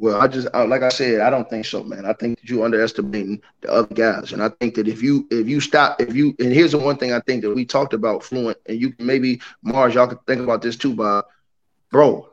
Well, 0.00 0.18
I 0.18 0.28
just 0.28 0.48
uh, 0.54 0.66
like 0.66 0.80
I 0.80 0.88
said, 0.88 1.20
I 1.20 1.28
don't 1.28 1.48
think 1.50 1.66
so, 1.66 1.84
man. 1.84 2.06
I 2.06 2.14
think 2.14 2.40
that 2.40 2.48
you 2.48 2.64
underestimating 2.64 3.42
the 3.60 3.70
other 3.70 3.94
guys, 3.94 4.32
and 4.32 4.42
I 4.42 4.48
think 4.48 4.74
that 4.76 4.88
if 4.88 5.02
you 5.02 5.28
if 5.30 5.46
you 5.46 5.60
stop 5.60 6.00
if 6.00 6.14
you 6.14 6.34
and 6.38 6.50
here's 6.50 6.72
the 6.72 6.78
one 6.78 6.96
thing 6.96 7.12
I 7.12 7.20
think 7.20 7.42
that 7.42 7.54
we 7.54 7.66
talked 7.66 7.92
about 7.92 8.24
fluent, 8.24 8.56
and 8.64 8.80
you 8.80 8.94
maybe 8.98 9.42
Marz, 9.62 9.92
y'all 9.92 10.06
could 10.06 10.24
think 10.26 10.40
about 10.40 10.62
this 10.62 10.76
too, 10.76 10.94
Bob. 10.94 11.26
Bro, 11.90 12.30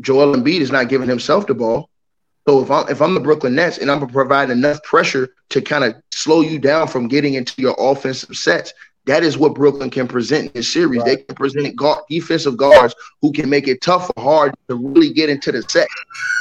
Joel 0.00 0.34
Embiid 0.34 0.60
is 0.60 0.72
not 0.72 0.88
giving 0.88 1.10
himself 1.10 1.46
the 1.46 1.52
ball. 1.52 1.90
So 2.48 2.62
if 2.62 2.70
I'm 2.70 2.88
if 2.88 3.02
I'm 3.02 3.12
the 3.12 3.20
Brooklyn 3.20 3.54
Nets 3.54 3.76
and 3.76 3.90
I'm 3.90 4.08
providing 4.08 4.56
enough 4.56 4.82
pressure 4.82 5.28
to 5.50 5.60
kind 5.60 5.84
of 5.84 5.94
slow 6.10 6.40
you 6.40 6.58
down 6.58 6.88
from 6.88 7.06
getting 7.06 7.34
into 7.34 7.60
your 7.60 7.76
offensive 7.78 8.34
sets, 8.34 8.72
that 9.08 9.24
is 9.24 9.38
what 9.38 9.54
Brooklyn 9.54 9.88
can 9.88 10.06
present 10.06 10.48
in 10.48 10.52
this 10.52 10.70
series. 10.70 11.02
They 11.02 11.16
can 11.16 11.34
present 11.34 11.74
guard, 11.74 12.04
defensive 12.10 12.58
guards 12.58 12.94
who 13.22 13.32
can 13.32 13.48
make 13.48 13.66
it 13.66 13.80
tough 13.80 14.10
or 14.16 14.22
hard 14.22 14.54
to 14.68 14.74
really 14.74 15.14
get 15.14 15.30
into 15.30 15.50
the 15.50 15.62
set. 15.62 15.88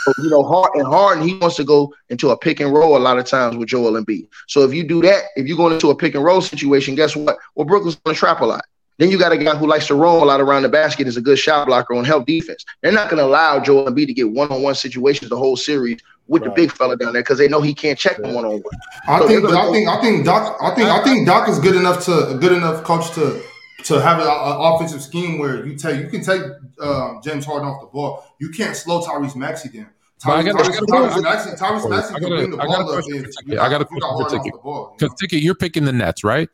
So, 0.03 0.13
you 0.21 0.29
know, 0.29 0.43
hard 0.43 0.71
and 0.75 0.85
Harden, 0.85 1.25
he 1.25 1.35
wants 1.37 1.55
to 1.55 1.63
go 1.63 1.93
into 2.09 2.31
a 2.31 2.37
pick 2.37 2.59
and 2.59 2.73
roll 2.73 2.97
a 2.97 2.99
lot 2.99 3.17
of 3.17 3.25
times 3.25 3.55
with 3.55 3.69
Joel 3.69 3.93
Embiid. 3.93 4.27
So 4.49 4.63
if 4.63 4.73
you 4.73 4.85
do 4.85 5.01
that, 5.03 5.23
if 5.37 5.47
you're 5.47 5.55
going 5.55 5.73
into 5.73 5.91
a 5.91 5.95
pick 5.95 6.15
and 6.15 6.23
roll 6.25 6.41
situation, 6.41 6.95
guess 6.95 7.15
what? 7.15 7.37
Well, 7.55 7.65
Brooklyn's 7.65 7.95
going 7.95 8.15
to 8.15 8.19
trap 8.19 8.41
a 8.41 8.45
lot. 8.45 8.65
Then 8.97 9.11
you 9.11 9.17
got 9.17 9.31
a 9.31 9.37
guy 9.37 9.55
who 9.55 9.67
likes 9.67 9.87
to 9.87 9.95
roll 9.95 10.21
a 10.21 10.25
lot 10.25 10.41
around 10.41 10.63
the 10.63 10.69
basket, 10.69 11.07
is 11.07 11.15
a 11.15 11.21
good 11.21 11.39
shot 11.39 11.67
blocker 11.67 11.93
on 11.93 12.03
help 12.03 12.25
defense. 12.25 12.65
They're 12.81 12.91
not 12.91 13.09
going 13.09 13.19
to 13.19 13.25
allow 13.25 13.59
Joel 13.61 13.85
Embiid 13.85 14.07
to 14.07 14.13
get 14.13 14.29
one-on-one 14.29 14.75
situations 14.75 15.29
the 15.29 15.37
whole 15.37 15.55
series 15.55 16.01
with 16.27 16.43
the 16.43 16.49
big 16.51 16.71
fella 16.71 16.97
down 16.97 17.13
there 17.13 17.21
because 17.21 17.37
they 17.37 17.47
know 17.47 17.61
he 17.61 17.73
can't 17.73 17.97
check 17.97 18.17
them 18.17 18.33
one-on-one. 18.33 18.61
I 19.07 19.19
So 19.19 19.27
think, 19.27 19.43
but 19.43 19.53
I 19.55 19.71
think, 19.71 19.87
I 19.89 20.01
think 20.01 20.25
Doc, 20.25 20.57
I 20.61 20.75
think, 20.75 20.89
I 20.89 21.03
think 21.03 21.25
Doc 21.27 21.47
is 21.49 21.59
good 21.59 21.75
enough 21.75 22.03
to 22.05 22.37
good 22.39 22.51
enough 22.51 22.83
coach 22.83 23.11
to 23.15 23.41
to 23.85 24.01
have 24.01 24.19
an 24.19 24.25
offensive 24.27 25.01
scheme 25.01 25.37
where 25.39 25.65
you 25.65 25.77
take 25.77 26.01
you 26.01 26.09
can 26.09 26.21
take 26.23 26.41
um, 26.81 27.21
James 27.23 27.45
Harden 27.45 27.67
off 27.67 27.81
the 27.81 27.87
ball. 27.87 28.25
You 28.39 28.49
can't 28.49 28.75
slow 28.75 29.01
Tyrese 29.01 29.35
Maxey 29.35 29.69
down. 29.69 29.87
I 30.25 30.41
Tyrese, 30.43 30.53
gotta- 30.53 30.69
Tyrese, 30.71 30.79
Tyrese 30.87 31.23
Maxey, 31.23 31.49
Tyrese 31.51 31.85
I 31.85 31.89
Maxey 31.89 32.13
can 32.15 32.23
gotta- 32.23 32.35
bring 32.35 32.49
the 32.51 32.57
a 32.57 32.65
ball 32.65 32.75
up. 32.75 32.87
question 32.87 33.13
for 33.13 33.19
you 33.19 33.31
Ticket. 33.45 33.59
I 33.59 33.69
got 33.69 33.81
a 33.81 33.85
question 33.85 34.01
for 34.01 34.07
Harden 34.23 34.39
Ticket. 34.39 34.53
you 34.53 34.71
know? 34.71 34.93
Because 34.97 35.15
Ticket, 35.19 35.41
you're 35.43 35.55
picking 35.55 35.85
the 35.85 35.93
Nets, 35.93 36.23
right? 36.23 36.49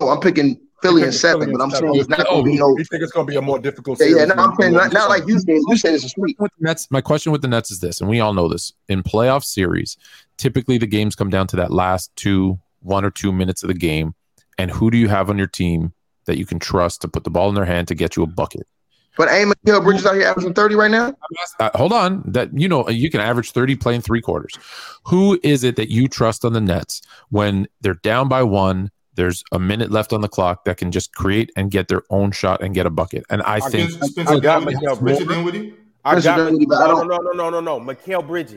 Oh, 0.00 0.10
I'm 0.10 0.20
picking 0.20 0.60
Philly 0.82 1.02
and 1.02 1.14
seven, 1.14 1.52
but 1.52 1.60
I'm 1.60 1.70
saying 1.70 1.94
it's 1.96 2.08
not 2.08 2.24
going 2.26 2.44
to 2.44 2.50
be 2.50 2.56
no. 2.56 2.76
You 2.76 2.84
think 2.84 3.02
it's 3.02 3.12
going 3.12 3.26
to 3.26 3.30
be 3.30 3.36
a 3.36 3.42
more 3.42 3.58
difficult 3.58 3.98
Yeah, 3.98 4.06
series? 4.06 4.28
yeah, 4.28 4.34
no, 4.34 4.42
I'm 4.44 4.54
saying 4.56 4.72
not, 4.72 4.92
not 4.92 5.08
like 5.08 5.26
you 5.26 5.38
said. 5.40 5.58
You 5.68 5.76
said 5.76 5.94
it's 5.94 6.04
a 6.04 6.08
sweep. 6.08 6.38
with 6.38 6.52
the 6.58 6.64
Nets, 6.66 6.88
my 6.90 7.00
question 7.00 7.32
with 7.32 7.42
the 7.42 7.48
Nets 7.48 7.70
is 7.70 7.80
this, 7.80 8.00
and 8.00 8.08
we 8.08 8.20
all 8.20 8.32
know 8.32 8.48
this: 8.48 8.72
in 8.88 9.02
playoff 9.02 9.44
series, 9.44 9.96
typically 10.36 10.78
the 10.78 10.86
games 10.86 11.16
come 11.16 11.30
down 11.30 11.46
to 11.48 11.56
that 11.56 11.72
last 11.72 12.14
two, 12.14 12.58
one 12.80 13.04
or 13.04 13.10
two 13.10 13.32
minutes 13.32 13.62
of 13.62 13.68
the 13.68 13.74
game, 13.74 14.14
and 14.56 14.70
who 14.70 14.90
do 14.90 14.98
you 14.98 15.08
have 15.08 15.30
on 15.30 15.38
your 15.38 15.46
team 15.48 15.92
that 16.26 16.38
you 16.38 16.46
can 16.46 16.58
trust 16.58 17.00
to 17.02 17.08
put 17.08 17.24
the 17.24 17.30
ball 17.30 17.48
in 17.48 17.54
their 17.54 17.64
hand 17.64 17.88
to 17.88 17.94
get 17.94 18.14
you 18.16 18.22
a 18.22 18.26
bucket? 18.26 18.66
But 19.16 19.28
ain't 19.32 19.52
Mikal 19.66 19.82
Bridges 19.82 20.06
out 20.06 20.14
here 20.14 20.28
averaging 20.28 20.54
30 20.54 20.76
right 20.76 20.92
now? 20.92 21.12
Uh, 21.58 21.70
hold 21.74 21.92
on, 21.92 22.22
that 22.26 22.56
you 22.56 22.68
know 22.68 22.88
you 22.88 23.10
can 23.10 23.20
average 23.20 23.50
thirty 23.50 23.74
playing 23.74 24.02
three 24.02 24.20
quarters. 24.20 24.56
Who 25.06 25.40
is 25.42 25.64
it 25.64 25.74
that 25.74 25.90
you 25.90 26.06
trust 26.06 26.44
on 26.44 26.52
the 26.52 26.60
Nets 26.60 27.02
when 27.30 27.66
they're 27.80 27.94
down 27.94 28.28
by 28.28 28.44
one? 28.44 28.92
There's 29.18 29.42
a 29.50 29.58
minute 29.58 29.90
left 29.90 30.12
on 30.12 30.20
the 30.20 30.28
clock 30.28 30.64
that 30.64 30.76
can 30.76 30.92
just 30.92 31.12
create 31.12 31.50
and 31.56 31.72
get 31.72 31.88
their 31.88 32.02
own 32.08 32.30
shot 32.30 32.62
and 32.62 32.72
get 32.72 32.86
a 32.86 32.90
bucket. 32.90 33.24
And 33.30 33.42
I 33.42 33.58
think 33.58 33.90
Spencer, 33.90 34.12
Spencer 34.12 34.34
I 34.34 34.38
got 34.38 34.58
Dinwiddie, 34.60 34.76
Mikal 34.78 34.94
Spencer 34.96 35.02
Bridges. 35.02 35.26
Dinwiddie. 35.28 35.74
I 36.04 36.20
got 36.20 36.38
I 36.40 36.50
no, 36.50 36.50
don't- 36.50 37.08
no, 37.08 37.16
no, 37.18 37.32
no, 37.32 37.60
no, 37.60 37.60
no. 37.60 37.80
Mikal 37.80 38.24
Bridges. 38.24 38.52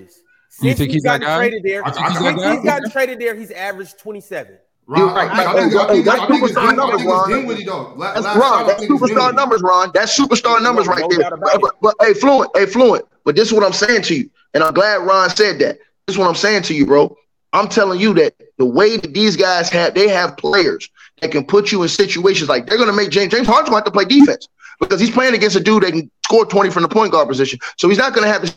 You 0.61 0.69
Since 0.69 0.77
think 0.77 0.91
he's 0.91 0.93
he's 0.97 1.03
that 1.03 1.21
gotten 1.21 1.27
guy? 1.27 1.37
traded 1.49 1.63
there, 1.63 1.83
I- 1.83 1.89
I- 1.89 1.91
since 2.13 2.41
I- 2.43 2.53
he's 2.55 2.63
gotten 2.63 2.89
traded 2.91 3.19
there, 3.19 3.33
he's 3.35 3.49
averaged 3.51 3.97
27. 3.97 4.57
Ron, 4.85 4.99
You're 4.99 5.09
right. 5.15 5.31
I, 5.31 5.33
I, 5.33 5.45
Hey, 5.63 5.69
think, 5.69 5.75
I, 5.75 5.87
hey, 5.87 5.93
think, 5.93 6.05
that's 6.05 6.19
I 6.21 6.25
superstar 6.27 6.75
numbers, 6.75 7.03
Ron. 7.05 7.29
Dinwiddie 7.31 7.63
That's 7.65 8.35
Ron. 8.37 8.67
That's 8.67 8.83
superstar 8.85 9.33
numbers, 9.35 9.61
Ron. 9.63 9.91
That's 9.95 10.19
superstar 10.19 10.61
numbers 10.61 10.85
right 10.87 11.03
there. 11.09 11.29
But, 11.37 11.55
it. 11.55 11.61
but, 11.61 11.75
but 11.81 11.95
hey, 12.01 12.13
fluent, 12.13 12.51
hey, 12.55 12.67
fluent. 12.67 13.05
But 13.25 13.35
this 13.35 13.47
is 13.47 13.53
what 13.53 13.63
I'm 13.63 13.73
saying 13.73 14.03
to 14.03 14.15
you, 14.15 14.29
and 14.53 14.63
I'm 14.63 14.73
glad 14.75 14.97
Ron 14.97 15.29
said 15.31 15.57
that. 15.59 15.79
This 16.05 16.15
is 16.15 16.17
what 16.17 16.27
I'm 16.27 16.35
saying 16.35 16.63
to 16.63 16.73
you, 16.75 16.85
bro. 16.85 17.15
I'm 17.53 17.67
telling 17.67 17.99
you 17.99 18.13
that 18.15 18.35
the 18.57 18.65
way 18.65 18.97
that 18.97 19.13
these 19.13 19.35
guys 19.35 19.69
have, 19.69 19.93
they 19.93 20.07
have 20.07 20.37
players 20.37 20.89
that 21.21 21.31
can 21.31 21.45
put 21.45 21.71
you 21.71 21.83
in 21.83 21.89
situations 21.89 22.49
like 22.49 22.65
they're 22.65 22.77
going 22.77 22.89
to 22.89 22.95
make 22.95 23.09
James 23.09 23.31
James 23.31 23.47
to 23.47 23.53
have 23.53 23.83
to 23.83 23.91
play 23.91 24.05
defense 24.05 24.47
because 24.79 24.99
he's 24.99 25.11
playing 25.11 25.35
against 25.35 25.55
a 25.55 25.59
dude 25.59 25.83
that 25.83 25.91
can 25.91 26.09
score 26.25 26.45
20 26.45 26.69
from 26.69 26.83
the 26.83 26.89
point 26.89 27.11
guard 27.11 27.27
position. 27.27 27.59
So 27.77 27.89
he's 27.89 27.97
not 27.97 28.13
going 28.13 28.25
to 28.25 28.31
have 28.31 28.55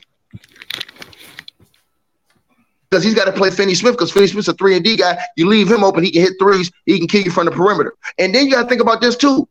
because 2.94 3.02
he's 3.02 3.14
got 3.14 3.24
to 3.24 3.32
play 3.32 3.50
Finney 3.50 3.74
Smith 3.74 3.94
because 3.94 4.12
Finney 4.12 4.28
Smith's 4.28 4.46
a 4.46 4.54
three 4.54 4.76
and 4.76 4.84
D 4.84 4.96
guy. 4.96 5.18
You 5.36 5.48
leave 5.48 5.68
him 5.68 5.82
open, 5.82 6.04
he 6.04 6.12
can 6.12 6.22
hit 6.22 6.34
threes, 6.40 6.70
he 6.86 6.98
can 6.98 7.08
kill 7.08 7.22
you 7.22 7.30
from 7.32 7.46
the 7.46 7.50
perimeter. 7.50 7.94
And 8.18 8.32
then 8.32 8.46
you 8.46 8.52
got 8.52 8.62
to 8.62 8.68
think 8.68 8.80
about 8.80 9.00
this 9.00 9.16
too. 9.16 9.48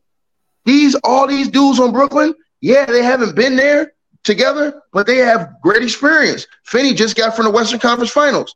These 0.63 0.95
all 1.03 1.27
these 1.27 1.49
dudes 1.49 1.77
on 1.77 1.91
Brooklyn, 1.91 2.33
yeah, 2.61 2.85
they 2.85 3.03
haven't 3.03 3.35
been 3.35 3.57
there 3.57 3.91
together, 4.23 4.81
but 4.93 5.05
they 5.05 5.17
have 5.17 5.55
great 5.61 5.83
experience. 5.83 6.47
Finney 6.63 6.93
just 6.93 7.17
got 7.17 7.35
from 7.35 7.43
the 7.43 7.51
Western 7.51 7.79
Conference 7.79 8.11
Finals. 8.11 8.55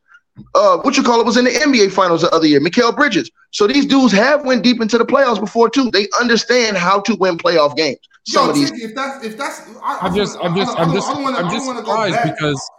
Uh, 0.54 0.78
what 0.78 0.96
you 0.96 1.02
call 1.02 1.20
it 1.20 1.26
was 1.26 1.36
in 1.36 1.44
the 1.44 1.50
NBA 1.50 1.92
Finals 1.92 2.22
the 2.22 2.30
other 2.30 2.46
year. 2.46 2.60
Mikal 2.60 2.94
Bridges. 2.94 3.30
So 3.50 3.66
these 3.66 3.86
dudes 3.86 4.12
have 4.12 4.44
went 4.44 4.62
deep 4.62 4.80
into 4.80 4.98
the 4.98 5.04
playoffs 5.06 5.40
before 5.40 5.68
too. 5.70 5.90
They 5.90 6.08
understand 6.20 6.76
how 6.76 7.00
to 7.00 7.14
win 7.16 7.38
playoff 7.38 7.76
games. 7.76 7.98
Some 8.26 8.44
Yo, 8.44 8.50
of 8.50 8.56
these, 8.56 8.70
Tiki, 8.70 8.84
if 8.84 8.94
that's 8.94 9.24
if 9.24 9.36
that's, 9.38 9.62
I, 9.82 9.98
I'm 10.02 10.14
just, 10.14 10.38
I'm 10.42 10.54
just, 10.54 10.78
I'm 10.78 10.92
just, 10.92 11.08
I'm 11.10 11.50
just 11.50 11.66
surprised 11.66 12.22
because 12.24 12.70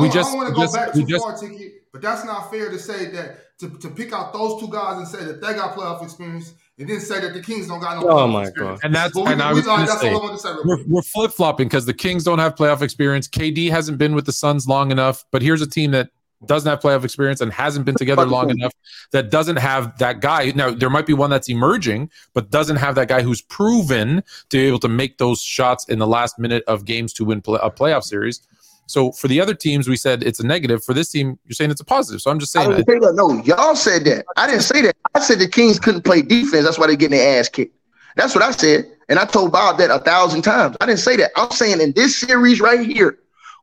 we 0.00 0.08
just- 0.10 0.28
I 0.28 0.32
don't 0.32 0.36
want 0.36 0.48
to 0.50 0.54
go 0.54 0.60
just- 0.62 0.74
back 0.74 0.94
we 0.94 1.00
too 1.02 1.06
just- 1.08 1.24
far, 1.24 1.36
Tiki, 1.38 1.72
but 1.92 2.02
that's 2.02 2.24
not 2.24 2.50
fair 2.50 2.70
to 2.70 2.78
say 2.78 3.06
that 3.12 3.58
to, 3.60 3.70
to 3.78 3.88
pick 3.88 4.12
out 4.12 4.32
those 4.32 4.60
two 4.60 4.68
guys 4.68 4.98
and 4.98 5.08
say 5.08 5.24
that 5.24 5.40
they 5.40 5.54
got 5.54 5.74
playoff 5.76 6.02
experience 6.02 6.52
and 6.78 6.88
then 6.88 7.00
say 7.00 7.20
that 7.20 7.32
the 7.32 7.40
Kings 7.40 7.68
don't 7.68 7.80
got 7.80 8.02
no 8.02 8.08
Oh 8.08 8.14
playoff 8.16 8.32
my 8.32 8.42
experience. 8.42 8.80
And 8.82 8.94
that's- 8.94 9.12
But 9.14 9.24
we- 9.26 9.32
and 9.32 9.42
I 9.42 9.50
we- 9.52 9.60
was 9.60 9.64
gonna 9.66 9.86
that's 9.86 10.00
say, 10.00 10.12
all 10.12 10.20
I 10.20 10.24
want 10.24 10.36
to 10.36 10.42
say. 10.42 10.52
real 10.52 10.62
we're, 10.66 10.84
we're 10.86 11.02
flip 11.02 11.32
flopping 11.32 11.68
because 11.68 11.86
the 11.86 11.94
Kings 11.94 12.24
don't 12.24 12.38
have 12.38 12.54
playoff 12.54 12.82
experience. 12.82 13.28
KD 13.28 13.70
hasn't 13.70 13.96
been 13.98 14.14
with 14.14 14.26
the 14.26 14.32
Suns 14.32 14.66
long 14.68 14.90
enough, 14.90 15.24
but 15.32 15.40
here's 15.42 15.62
a 15.62 15.66
team 15.68 15.92
that 15.92 16.10
doesn't 16.46 16.68
have 16.68 16.80
playoff 16.80 17.04
experience 17.04 17.40
and 17.40 17.52
hasn't 17.52 17.84
been 17.84 17.94
together 17.94 18.24
long 18.24 18.50
enough 18.50 18.72
that 19.12 19.30
doesn't 19.30 19.56
have 19.56 19.96
that 19.98 20.20
guy. 20.20 20.52
Now, 20.54 20.70
there 20.70 20.90
might 20.90 21.06
be 21.06 21.12
one 21.12 21.30
that's 21.30 21.48
emerging, 21.48 22.10
but 22.34 22.50
doesn't 22.50 22.76
have 22.76 22.94
that 22.96 23.08
guy 23.08 23.22
who's 23.22 23.42
proven 23.42 24.22
to 24.48 24.56
be 24.56 24.66
able 24.66 24.80
to 24.80 24.88
make 24.88 25.18
those 25.18 25.40
shots 25.40 25.88
in 25.88 25.98
the 25.98 26.06
last 26.06 26.38
minute 26.38 26.64
of 26.66 26.84
games 26.84 27.12
to 27.14 27.24
win 27.24 27.42
play, 27.42 27.60
a 27.62 27.70
playoff 27.70 28.04
series. 28.04 28.40
So 28.86 29.12
for 29.12 29.28
the 29.28 29.40
other 29.40 29.54
teams, 29.54 29.88
we 29.88 29.96
said 29.96 30.22
it's 30.22 30.40
a 30.40 30.46
negative. 30.46 30.84
For 30.84 30.92
this 30.92 31.10
team, 31.10 31.38
you're 31.46 31.54
saying 31.54 31.70
it's 31.70 31.80
a 31.80 31.84
positive. 31.84 32.20
So 32.20 32.30
I'm 32.30 32.38
just 32.38 32.52
saying 32.52 32.70
that. 32.70 32.86
say 32.86 32.98
that. 32.98 33.14
No, 33.14 33.42
y'all 33.44 33.76
said 33.76 34.04
that. 34.04 34.26
I 34.36 34.46
didn't 34.46 34.62
say 34.62 34.82
that. 34.82 34.96
I 35.14 35.20
said 35.20 35.38
the 35.38 35.48
Kings 35.48 35.78
couldn't 35.78 36.02
play 36.02 36.22
defense. 36.22 36.64
That's 36.64 36.78
why 36.78 36.88
they're 36.88 36.96
getting 36.96 37.18
their 37.18 37.38
ass 37.38 37.48
kicked. 37.48 37.76
That's 38.16 38.34
what 38.34 38.44
I 38.44 38.50
said. 38.50 38.90
And 39.08 39.18
I 39.18 39.24
told 39.24 39.52
Bob 39.52 39.78
that 39.78 39.90
a 39.90 39.98
thousand 39.98 40.42
times. 40.42 40.76
I 40.80 40.86
didn't 40.86 41.00
say 41.00 41.16
that. 41.16 41.30
I'm 41.36 41.50
saying 41.50 41.80
in 41.80 41.92
this 41.92 42.16
series 42.16 42.60
right 42.60 42.86
here, 42.86 43.18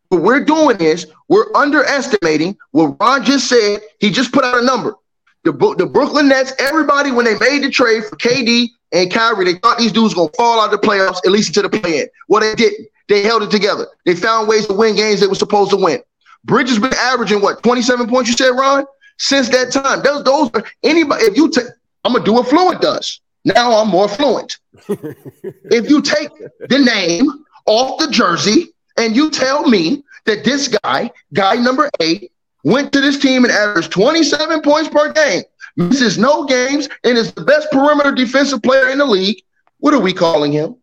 what 0.10 0.22
we're 0.22 0.44
doing 0.44 0.77
is 0.80 1.07
we're 1.27 1.52
underestimating 1.56 2.57
what 2.72 2.98
Ron 2.99 3.23
just 3.23 3.48
said. 3.48 3.81
He 3.99 4.10
just 4.10 4.31
put 4.31 4.44
out 4.44 4.57
a 4.57 4.65
number. 4.65 4.95
The, 5.44 5.53
the 5.77 5.86
Brooklyn 5.86 6.27
Nets, 6.27 6.52
everybody, 6.60 7.11
when 7.11 7.26
they 7.26 7.38
made 7.40 7.64
the 7.64 7.69
trade 7.69 8.03
for 8.03 8.15
KD 8.18 8.68
and 8.91 9.11
Kyrie, 9.11 9.45
they 9.45 9.60
thought 9.60 9.77
these 9.77 9.91
dudes 9.91 10.14
going 10.14 10.30
to 10.30 10.36
fall 10.36 10.60
out 10.60 10.73
of 10.73 10.81
the 10.81 10.86
playoffs, 10.86 11.19
at 11.26 11.31
least 11.31 11.56
into 11.56 11.68
the 11.68 11.80
play 11.80 12.02
in. 12.02 12.07
Well, 12.27 12.41
they 12.41 12.56
didn't. 12.56 12.88
They 13.07 13.23
held 13.23 13.44
it 13.44 13.52
together. 13.52 13.88
They 14.06 14.15
found 14.15 14.48
ways 14.48 14.68
to 14.68 14.73
win 14.73 14.95
games 14.95 15.19
they 15.19 15.27
were 15.27 15.36
supposed 15.36 15.72
to 15.72 15.77
win. 15.77 16.02
Bridges 16.44 16.77
been 16.77 16.94
averaging 16.94 17.41
what 17.41 17.64
27 17.64 18.07
points, 18.07 18.30
you 18.30 18.36
said, 18.36 18.49
Ron? 18.49 18.86
Since 19.18 19.49
that 19.49 19.72
time. 19.72 20.02
Those, 20.03 20.23
those 20.23 20.52
are 20.53 20.64
anybody, 20.84 21.23
if 21.26 21.36
you 21.36 21.49
take, 21.49 21.65
I'm 22.03 22.14
going 22.14 22.23
to 22.23 22.30
do 22.30 22.34
what 22.34 22.48
Fluent 22.48 22.81
does. 22.81 23.19
Now 23.45 23.77
I'm 23.77 23.90
more 23.90 24.07
fluent. 24.07 24.57
if 24.90 25.90
you 25.90 26.02
take 26.02 26.30
the 26.68 26.80
name 26.80 27.45
off 27.65 27.99
the 27.99 28.11
jersey 28.11 28.73
and 29.00 29.16
you 29.16 29.32
tell 29.32 29.68
me 29.68 30.04
that 30.26 30.44
this 30.44 30.68
guy, 30.68 31.10
guy 31.34 31.56
number 31.56 31.90
eight, 32.00 32.32
went 32.64 32.92
to 32.92 33.02
this 33.02 33.18
team 33.18 33.46
and 33.46 33.52
averaged 33.52 33.92
27 33.92 34.62
points 34.62 34.90
per 34.90 35.12
game, 35.14 35.44
misses 35.78 36.18
no 36.18 36.46
games, 36.46 36.90
and 37.04 37.18
is 37.18 37.32
the 37.32 37.44
best 37.44 37.72
perimeter 37.72 38.12
defensive 38.12 38.62
player 38.62 38.90
in 38.90 38.98
the 38.98 39.06
league, 39.06 39.42
what 39.80 39.94
are 39.94 40.00
we 40.00 40.14
calling 40.14 40.52
him? 40.52 40.76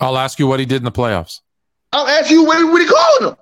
I'll 0.00 0.16
ask 0.16 0.38
you 0.38 0.46
what 0.46 0.60
he 0.60 0.66
did 0.66 0.76
in 0.78 0.84
the 0.84 0.92
playoffs. 0.92 1.40
I'll 1.92 2.06
ask 2.06 2.30
you, 2.30 2.44
what, 2.44 2.72
what 2.72 2.80
you 2.80 2.88
calling 2.88 3.32
him? 3.32 3.36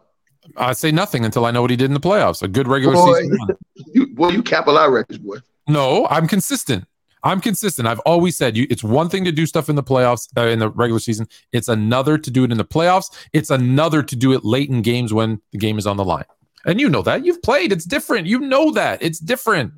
I 0.56 0.72
say 0.72 0.90
nothing 0.90 1.24
until 1.24 1.44
I 1.44 1.50
know 1.50 1.60
what 1.62 1.70
he 1.70 1.76
did 1.76 1.86
in 1.86 1.94
the 1.94 2.00
playoffs. 2.00 2.42
A 2.42 2.48
good 2.48 2.66
regular 2.68 2.94
Boy. 2.94 3.14
season 3.14 3.38
run. 3.38 3.56
You, 3.94 4.06
boy, 4.08 4.30
you 4.30 4.42
cap 4.42 4.66
a 4.66 4.70
lot 4.70 4.86
of 4.86 4.92
records, 4.92 5.18
boy. 5.18 5.36
No, 5.68 6.06
I'm 6.08 6.26
consistent. 6.26 6.86
I'm 7.26 7.40
consistent. 7.40 7.88
I've 7.88 7.98
always 8.00 8.36
said 8.36 8.56
you. 8.56 8.68
It's 8.70 8.84
one 8.84 9.08
thing 9.08 9.24
to 9.24 9.32
do 9.32 9.46
stuff 9.46 9.68
in 9.68 9.74
the 9.74 9.82
playoffs, 9.82 10.28
uh, 10.36 10.46
in 10.46 10.60
the 10.60 10.70
regular 10.70 11.00
season. 11.00 11.26
It's 11.52 11.68
another 11.68 12.18
to 12.18 12.30
do 12.30 12.44
it 12.44 12.52
in 12.52 12.56
the 12.56 12.64
playoffs. 12.64 13.10
It's 13.32 13.50
another 13.50 14.04
to 14.04 14.14
do 14.14 14.32
it 14.32 14.44
late 14.44 14.70
in 14.70 14.80
games 14.80 15.12
when 15.12 15.40
the 15.50 15.58
game 15.58 15.76
is 15.76 15.88
on 15.88 15.96
the 15.96 16.04
line. 16.04 16.24
And 16.66 16.80
you 16.80 16.88
know 16.88 17.02
that 17.02 17.24
you've 17.24 17.42
played. 17.42 17.72
It's 17.72 17.84
different. 17.84 18.28
You 18.28 18.38
know 18.38 18.70
that 18.72 19.02
it's 19.02 19.18
different. 19.18 19.72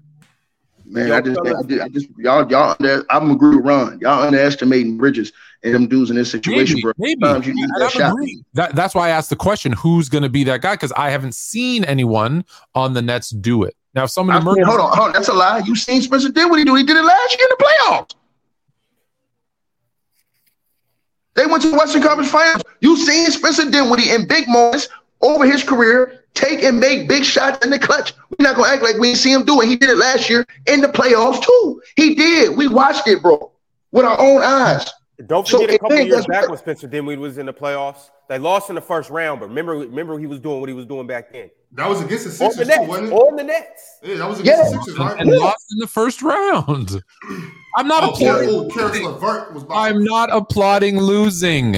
Man, 0.84 1.10
I 1.10 1.22
just, 1.22 1.40
I 1.40 1.62
just, 1.62 1.82
I 1.82 1.88
just 1.88 2.06
y'all, 2.18 2.50
y'all, 2.50 2.76
under, 2.78 3.04
I'm 3.08 3.30
agree 3.30 3.56
with 3.56 3.64
Ron. 3.64 3.98
Y'all 4.00 4.22
underestimating 4.26 4.98
Bridges 4.98 5.32
and 5.62 5.74
them 5.74 5.86
dudes 5.86 6.10
in 6.10 6.16
this 6.16 6.30
situation, 6.30 6.76
Maybe, 6.76 6.82
bro. 6.82 6.92
maybe. 6.98 7.20
Sometimes 7.22 7.46
you 7.46 7.54
need 7.54 7.62
And 7.62 7.80
that 7.80 7.84
I'm 7.84 7.90
shot. 7.90 8.16
That, 8.54 8.74
that's 8.74 8.94
why 8.94 9.08
I 9.08 9.10
asked 9.10 9.30
the 9.30 9.36
question: 9.36 9.72
Who's 9.72 10.10
going 10.10 10.22
to 10.22 10.28
be 10.28 10.44
that 10.44 10.60
guy? 10.60 10.74
Because 10.74 10.92
I 10.92 11.10
haven't 11.10 11.34
seen 11.34 11.84
anyone 11.84 12.44
on 12.74 12.92
the 12.92 13.02
Nets 13.02 13.30
do 13.30 13.64
it. 13.64 13.74
Now, 13.98 14.04
if 14.04 14.16
I 14.16 14.22
mean, 14.22 14.36
emerges, 14.36 14.64
hold 14.64 14.80
on, 14.80 14.96
hold 14.96 15.08
on, 15.08 15.12
that's 15.12 15.26
a 15.26 15.32
lie. 15.32 15.58
You 15.66 15.74
seen 15.74 16.00
Spencer 16.00 16.30
did 16.30 16.48
what 16.48 16.60
he 16.60 16.64
do? 16.64 16.76
He 16.76 16.84
did 16.84 16.96
it 16.96 17.02
last 17.02 17.36
year 17.36 17.48
in 17.50 17.56
the 17.58 17.64
playoffs. 17.64 18.14
They 21.34 21.46
went 21.46 21.64
to 21.64 21.70
the 21.70 21.76
Western 21.76 22.02
Conference 22.02 22.30
Finals. 22.30 22.62
You 22.80 22.96
seen 22.96 23.28
Spencer 23.32 23.68
Dinwiddie 23.68 24.10
in 24.10 24.28
big 24.28 24.46
moments 24.46 24.88
over 25.20 25.44
his 25.44 25.64
career 25.64 26.22
take 26.34 26.62
and 26.62 26.78
make 26.78 27.08
big 27.08 27.24
shots 27.24 27.64
in 27.64 27.72
the 27.72 27.78
clutch. 27.80 28.14
We're 28.30 28.44
not 28.44 28.54
gonna 28.54 28.72
act 28.72 28.84
like 28.84 28.98
we 28.98 29.08
didn't 29.08 29.18
see 29.18 29.32
him 29.32 29.44
do 29.44 29.60
it. 29.62 29.66
He 29.66 29.74
did 29.74 29.90
it 29.90 29.98
last 29.98 30.30
year 30.30 30.46
in 30.66 30.80
the 30.80 30.86
playoffs 30.86 31.42
too. 31.42 31.82
He 31.96 32.14
did. 32.14 32.56
We 32.56 32.68
watched 32.68 33.08
it, 33.08 33.20
bro, 33.20 33.50
with 33.90 34.04
our 34.04 34.20
own 34.20 34.42
eyes. 34.44 34.88
Don't 35.26 35.48
So 35.48 35.58
forget 35.60 35.74
a 35.74 35.78
couple 35.80 35.96
ain't 35.96 36.08
years 36.08 36.26
back 36.26 36.48
when 36.48 36.56
Spencer 36.58 36.86
Dinwiddie 36.86 37.20
was 37.20 37.38
in 37.38 37.46
the 37.46 37.52
playoffs. 37.52 38.10
They 38.28 38.38
lost 38.38 38.68
in 38.68 38.76
the 38.76 38.80
first 38.80 39.10
round, 39.10 39.40
but 39.40 39.48
remember, 39.48 39.72
remember 39.76 40.16
he 40.18 40.26
was 40.26 40.38
doing 40.38 40.60
what 40.60 40.68
he 40.68 40.74
was 40.74 40.86
doing 40.86 41.08
back 41.08 41.32
then. 41.32 41.50
That 41.72 41.88
was 41.88 42.00
against 42.00 42.38
the 42.38 42.44
On 42.44 42.50
the 42.50 42.56
Sixers, 42.56 42.76
too, 42.76 42.82
wasn't 42.84 43.08
it? 43.08 43.12
on 43.12 43.36
the 43.36 43.42
Nets. 43.42 43.98
Yeah, 44.02 44.14
that 44.16 44.28
was 44.28 44.38
against 44.40 44.58
Yeah. 44.62 44.70
the 44.70 44.76
Sixers, 44.84 44.98
right? 44.98 45.20
and 45.20 45.30
lost 45.30 45.66
in 45.72 45.78
the 45.80 45.88
first 45.88 46.22
round. 46.22 47.02
I'm 47.76 47.88
not 47.88 48.04
Oh, 48.04 48.10
applauding. 48.10 48.48
oh, 48.50 48.68
Caris 48.68 49.00
LeVert 49.00 49.54
was. 49.54 49.64
I'm 49.70 50.04
not 50.04 50.30
applauding 50.32 50.98
losing. 51.00 51.74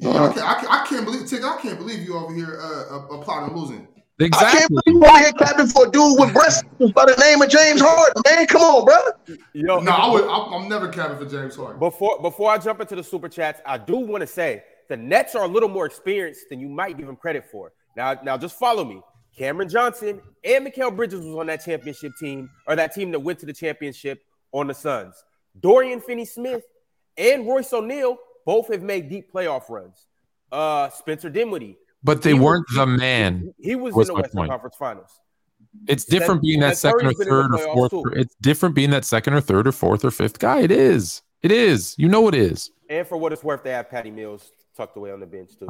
Yeah, 0.00 0.10
I, 0.10 0.32
can't, 0.32 0.38
I, 0.38 0.54
can't, 0.60 0.70
I 0.72 0.86
can't 0.86 1.04
believe, 1.06 1.26
Tick, 1.26 1.42
I 1.44 1.58
can't 1.60 1.78
believe 1.78 2.00
you 2.06 2.16
over 2.16 2.32
here 2.34 2.60
uh, 2.62 2.96
uh, 2.96 3.18
applauding 3.18 3.56
losing. 3.56 3.88
I 4.20 4.24
can't 4.24 4.34
Exactly. 4.34 4.76
believe 4.84 5.00
you 5.02 5.04
over 5.08 5.18
here 5.18 5.32
clapping 5.32 5.66
for 5.68 5.86
a 5.86 5.90
dude 5.90 6.18
with 6.18 6.32
breasts 6.34 6.62
by 6.92 7.04
the 7.06 7.14
name 7.20 7.40
of 7.40 7.48
James 7.48 7.80
Harden. 7.80 8.20
Man, 8.26 8.46
come 8.46 8.62
on, 8.62 8.84
brother. 8.84 9.12
Yo, 9.52 9.78
No, 9.80 9.92
I 9.92 10.10
would. 10.10 10.24
I'm, 10.24 10.52
I'm 10.54 10.68
never 10.68 10.88
capping 10.88 11.18
for 11.18 11.24
James 11.26 11.54
Harden. 11.54 11.78
Before 11.78 12.20
before 12.20 12.50
I 12.50 12.58
jump 12.58 12.80
into 12.80 12.96
the 12.96 13.04
super 13.04 13.28
chats, 13.28 13.60
I 13.64 13.78
do 13.78 13.96
want 13.96 14.22
to 14.22 14.26
say 14.26 14.64
the 14.88 14.96
Nets 14.96 15.34
are 15.36 15.44
a 15.44 15.48
little 15.48 15.68
more 15.68 15.86
experienced 15.86 16.48
than 16.50 16.58
you 16.58 16.68
might 16.68 16.96
give 16.96 17.06
them 17.06 17.14
credit 17.16 17.44
for. 17.50 17.72
Now, 17.96 18.14
now 18.24 18.36
just 18.36 18.58
follow 18.58 18.84
me. 18.84 19.02
Cameron 19.36 19.68
Johnson 19.68 20.20
and 20.42 20.66
Mikal 20.66 20.96
Bridges 20.96 21.24
was 21.24 21.36
on 21.36 21.46
that 21.46 21.64
championship 21.64 22.12
team, 22.18 22.50
or 22.66 22.74
that 22.74 22.92
team 22.94 23.12
that 23.12 23.20
went 23.20 23.38
to 23.40 23.46
the 23.46 23.52
championship 23.52 24.20
on 24.50 24.66
the 24.66 24.74
Suns. 24.74 25.14
Dorian 25.60 26.00
Finney-Smith 26.00 26.62
and 27.16 27.46
Royce 27.46 27.72
O'Neale 27.72 28.16
both 28.44 28.72
have 28.72 28.82
made 28.82 29.08
deep 29.08 29.32
playoff 29.32 29.68
runs. 29.68 30.06
Uh, 30.50 30.88
Spencer 30.90 31.28
Dinwiddie, 31.30 31.76
But 32.02 32.22
they 32.22 32.32
He 32.32 32.38
weren't 32.38 32.66
the 32.74 32.86
man. 32.86 33.52
he 33.58 33.74
was 33.74 33.94
Was 33.94 34.08
in 34.08 34.14
the 34.14 34.20
Western 34.22 34.38
point. 34.38 34.50
Conference 34.50 34.76
Finals. 34.76 35.20
It's 35.86 36.04
different 36.04 36.42
being 36.42 36.60
that 36.60 36.76
Seth 36.76 36.92
second 36.92 37.06
or 37.08 37.12
Curry's 37.14 37.18
been 37.18 37.28
in 37.28 37.50
the 37.50 37.58
third 37.58 37.66
or 37.68 37.74
fourth. 37.74 37.90
too. 37.90 38.20
It's 38.20 38.34
different 38.40 38.74
being 38.74 38.90
that 38.90 39.04
second 39.04 39.34
or 39.34 39.40
third 39.40 39.66
or 39.68 39.72
fourth 39.72 40.04
or 40.04 40.10
fifth 40.10 40.38
guy. 40.38 40.60
It 40.60 40.70
is. 40.70 41.22
It 41.42 41.52
is. 41.52 41.94
You 41.98 42.08
know 42.08 42.26
it 42.28 42.34
is. 42.34 42.70
And 42.88 43.06
for 43.06 43.16
what 43.16 43.32
it's 43.32 43.44
worth, 43.44 43.62
they 43.62 43.70
have 43.70 43.90
Patty 43.90 44.10
Mills 44.10 44.50
tucked 44.76 44.96
away 44.96 45.12
on 45.12 45.20
the 45.20 45.26
bench 45.26 45.52
too. 45.58 45.68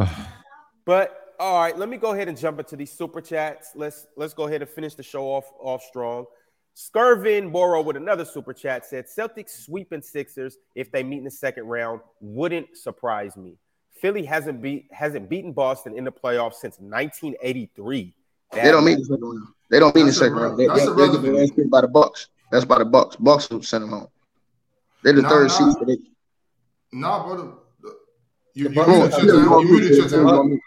but 0.84 1.34
all 1.40 1.60
right, 1.60 1.76
let 1.76 1.88
me 1.88 1.96
go 1.96 2.12
ahead 2.12 2.28
and 2.28 2.36
jump 2.38 2.58
into 2.58 2.76
these 2.76 2.92
super 2.92 3.20
chats. 3.20 3.72
Let's 3.74 4.06
let's 4.16 4.34
go 4.34 4.46
ahead 4.46 4.62
and 4.62 4.70
finish 4.70 4.94
the 4.94 5.02
show 5.02 5.24
off 5.24 5.50
off 5.60 5.82
strong. 5.82 6.26
Skirvin 6.76 7.50
Boro 7.50 7.82
with 7.82 7.96
another 7.96 8.24
super 8.24 8.52
chat 8.52 8.86
said 8.86 9.06
Celtics 9.06 9.50
sweeping 9.64 10.00
Sixers 10.00 10.56
if 10.76 10.92
they 10.92 11.02
meet 11.02 11.18
in 11.18 11.24
the 11.24 11.30
second 11.30 11.64
round 11.64 12.00
wouldn't 12.20 12.76
surprise 12.76 13.36
me. 13.36 13.56
Philly 14.00 14.24
hasn't 14.24 14.60
beat 14.62 14.86
hasn't 14.92 15.28
beaten 15.28 15.52
Boston 15.52 15.96
in 15.96 16.04
the 16.04 16.12
playoffs 16.12 16.54
since 16.54 16.78
1983. 16.78 18.14
They 18.52 18.62
don't 18.70 18.84
mean 18.84 18.98
the 18.98 19.04
second 19.04 19.22
round. 19.22 19.46
They 19.70 19.78
don't 19.80 19.94
mean 19.94 20.06
the 20.06 20.12
second 20.12 20.36
round. 20.36 20.58
They, 20.58 20.66
that's 20.66 20.80
they, 20.80 20.86
they, 20.86 20.92
irrelevant. 20.92 21.36
they, 21.56 21.62
they 21.62 21.68
by 21.68 21.80
the 21.82 21.88
Bucks. 21.88 22.28
That's 22.50 22.64
by 22.64 22.78
the 22.78 22.84
Bucks. 22.84 23.16
Bucks 23.16 23.50
will 23.50 23.62
send 23.62 23.84
them 23.84 23.90
home. 23.90 24.08
They're 25.04 25.12
the 25.12 25.22
Nah, 25.22 25.28
third 25.28 25.48
nah. 25.48 25.54
seed. 25.70 25.76
but 25.78 25.86
They, 25.88 25.96
Nah, 26.92 27.26
brother. 27.26 27.52
You, 28.54 28.68
you 28.68 28.74
Bucks- 28.74 28.88
muted 28.88 29.22
your 29.24 29.44
time. 29.44 29.60
You 29.66 29.72
muted 29.80 29.96
your 29.98 30.08
time. 30.08 30.50
The 30.50 30.58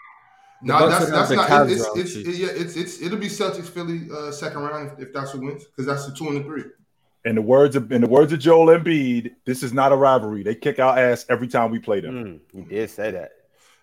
No, 0.62 0.78
Bucks 0.78 1.06
that's 1.06 1.10
that's 1.10 1.30
not. 1.32 1.48
Cavs 1.48 1.70
It, 1.70 1.72
it's 2.00 2.14
it's 2.14 2.28
it, 2.28 2.36
yeah. 2.36 2.48
It's 2.52 2.76
it's 2.76 3.02
it'll 3.02 3.18
be 3.18 3.26
Celtics 3.28 3.66
Philly 3.68 4.08
uh, 4.14 4.30
second 4.30 4.62
round 4.62 4.92
if, 4.92 5.08
if 5.08 5.12
that's 5.12 5.32
who 5.32 5.40
wins 5.40 5.64
because 5.64 5.86
that's 5.86 6.06
the 6.06 6.14
two 6.14 6.28
and 6.28 6.36
the 6.36 6.44
three. 6.44 6.62
In 7.24 7.36
the 7.36 7.42
words 7.42 7.76
of 7.76 7.92
in 7.92 8.00
the 8.00 8.08
words 8.08 8.32
of 8.32 8.40
Joel 8.40 8.66
Embiid, 8.66 9.32
this 9.44 9.62
is 9.62 9.72
not 9.72 9.92
a 9.92 9.96
rivalry. 9.96 10.42
They 10.42 10.56
kick 10.56 10.80
our 10.80 10.98
ass 10.98 11.24
every 11.28 11.46
time 11.46 11.70
we 11.70 11.78
play 11.78 12.00
them. 12.00 12.14
Mm, 12.14 12.40
you 12.58 12.64
did 12.64 12.90
say 12.90 13.12
that. 13.12 13.30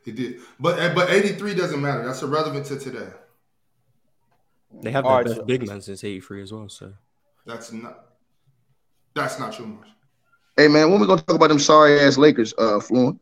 He 0.03 0.11
did, 0.11 0.39
but 0.59 0.77
uh, 0.79 0.93
but 0.93 1.09
eighty 1.09 1.29
three 1.29 1.53
doesn't 1.55 1.81
matter. 1.81 2.05
That's 2.05 2.21
irrelevant 2.21 2.65
to 2.65 2.77
today. 2.77 3.07
They 4.81 4.91
have 4.91 5.05
All 5.05 5.11
the 5.11 5.17
right, 5.17 5.25
best 5.25 5.37
so- 5.37 5.45
big 5.45 5.65
man 5.67 5.81
since 5.81 6.03
'83 6.03 6.41
as 6.43 6.51
well. 6.53 6.67
So 6.69 6.93
That's 7.45 7.71
not. 7.71 8.05
That's 9.15 9.39
not 9.39 9.53
true, 9.53 9.65
Much. 9.67 9.87
hey 10.57 10.67
man, 10.67 10.91
when 10.91 10.99
we 11.01 11.07
gonna 11.07 11.21
talk 11.21 11.35
about 11.37 11.47
them 11.49 11.59
sorry 11.59 11.99
ass 11.99 12.17
Lakers, 12.17 12.53
uh, 12.57 12.79
Fluent? 12.79 13.19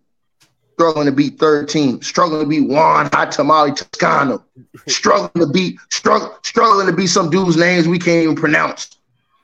struggling 0.73 1.05
to 1.07 1.11
beat 1.11 1.39
third 1.39 1.67
team, 1.69 1.99
struggling 2.03 2.41
to 2.41 2.47
beat 2.47 2.67
Juan 2.69 3.09
Hot 3.13 3.31
Tamale 3.31 3.71
Toscano, 3.73 4.43
struggling 4.87 5.45
to 5.47 5.51
beat 5.51 5.79
struggle, 5.89 6.37
struggling 6.43 6.85
to 6.87 6.93
beat 6.93 7.07
some 7.07 7.29
dudes' 7.29 7.55
names 7.57 7.87
we 7.87 7.97
can't 7.97 8.23
even 8.23 8.35
pronounce. 8.35 8.96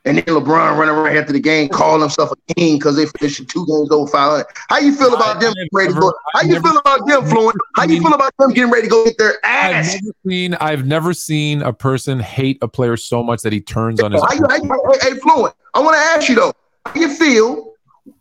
And 0.05 0.17
then 0.17 0.25
LeBron 0.25 0.77
running 0.77 0.93
around 0.95 1.15
after 1.15 1.31
the 1.31 1.39
game, 1.39 1.69
calling 1.69 2.01
himself 2.01 2.31
a 2.31 2.53
king 2.55 2.77
because 2.77 2.97
they 2.97 3.05
finished 3.05 3.47
two 3.47 3.65
games 3.65 3.89
over 3.89 4.05
500. 4.11 4.45
How 4.69 4.79
you 4.79 4.93
feel 4.93 5.13
about 5.13 5.37
I- 5.37 5.39
them 5.39 5.53
ready 5.71 5.93
to 5.93 5.99
go? 5.99 6.13
How 6.33 6.41
you 6.41 6.49
never- 6.53 6.67
feel 6.69 6.77
about 6.79 7.07
them, 7.07 7.25
Fluent? 7.25 7.55
How 7.77 7.83
you 7.85 8.01
feel 8.01 8.13
about 8.13 8.33
them 8.37 8.51
getting 8.51 8.69
ready 8.69 8.87
to 8.87 8.89
go 8.89 9.05
get 9.05 9.17
their 9.17 9.37
ass? 9.45 9.95
I've 9.95 10.01
never 10.03 10.15
seen 10.27 10.53
I've 10.55 10.85
never 10.85 11.13
seen 11.13 11.61
a 11.61 11.71
person 11.71 12.19
hate 12.19 12.57
a 12.61 12.67
player 12.67 12.97
so 12.97 13.23
much 13.23 13.41
that 13.43 13.53
he 13.53 13.61
turns 13.61 14.01
on 14.01 14.11
his. 14.11 14.21
How 14.21 14.33
you, 14.33 14.45
how 14.49 14.55
you, 14.57 14.93
hey, 15.01 15.19
Fluent, 15.19 15.55
I 15.73 15.79
want 15.79 15.95
to 15.95 16.01
ask 16.01 16.27
you 16.27 16.35
though, 16.35 16.53
how 16.85 16.99
you 16.99 17.07
feel 17.07 17.73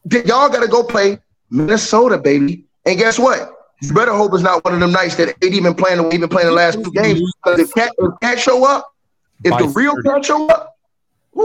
that 0.04 0.26
y'all 0.26 0.48
got 0.48 0.60
to 0.60 0.68
go 0.68 0.84
play 0.84 1.18
Minnesota, 1.50 2.16
baby? 2.16 2.64
And 2.86 2.96
guess 2.96 3.18
what? 3.18 3.59
You 3.80 3.92
better 3.92 4.12
hope 4.12 4.32
it's 4.34 4.42
not 4.44 4.64
one 4.64 4.74
of 4.74 4.78
them 4.80 4.92
nights 4.92 5.16
that 5.16 5.30
AD 5.30 5.40
been 5.40 5.74
playing 5.74 5.96
the 5.96 6.04
way 6.04 6.10
he 6.12 6.18
been 6.18 6.28
playing 6.28 6.46
the 6.46 6.54
last 6.54 6.82
two 6.84 6.92
games. 6.92 7.20
Because 7.44 7.59
if 7.59 7.74
cat, 7.74 7.90
if 7.98 8.12
cat 8.20 8.38
show 8.38 8.64
up, 8.64 8.94
if 9.42 9.59
the 9.59 9.66
real 9.66 9.94
30. 10.04 10.09
cat 10.09 10.24
show 10.24 10.46
up, 10.46 10.72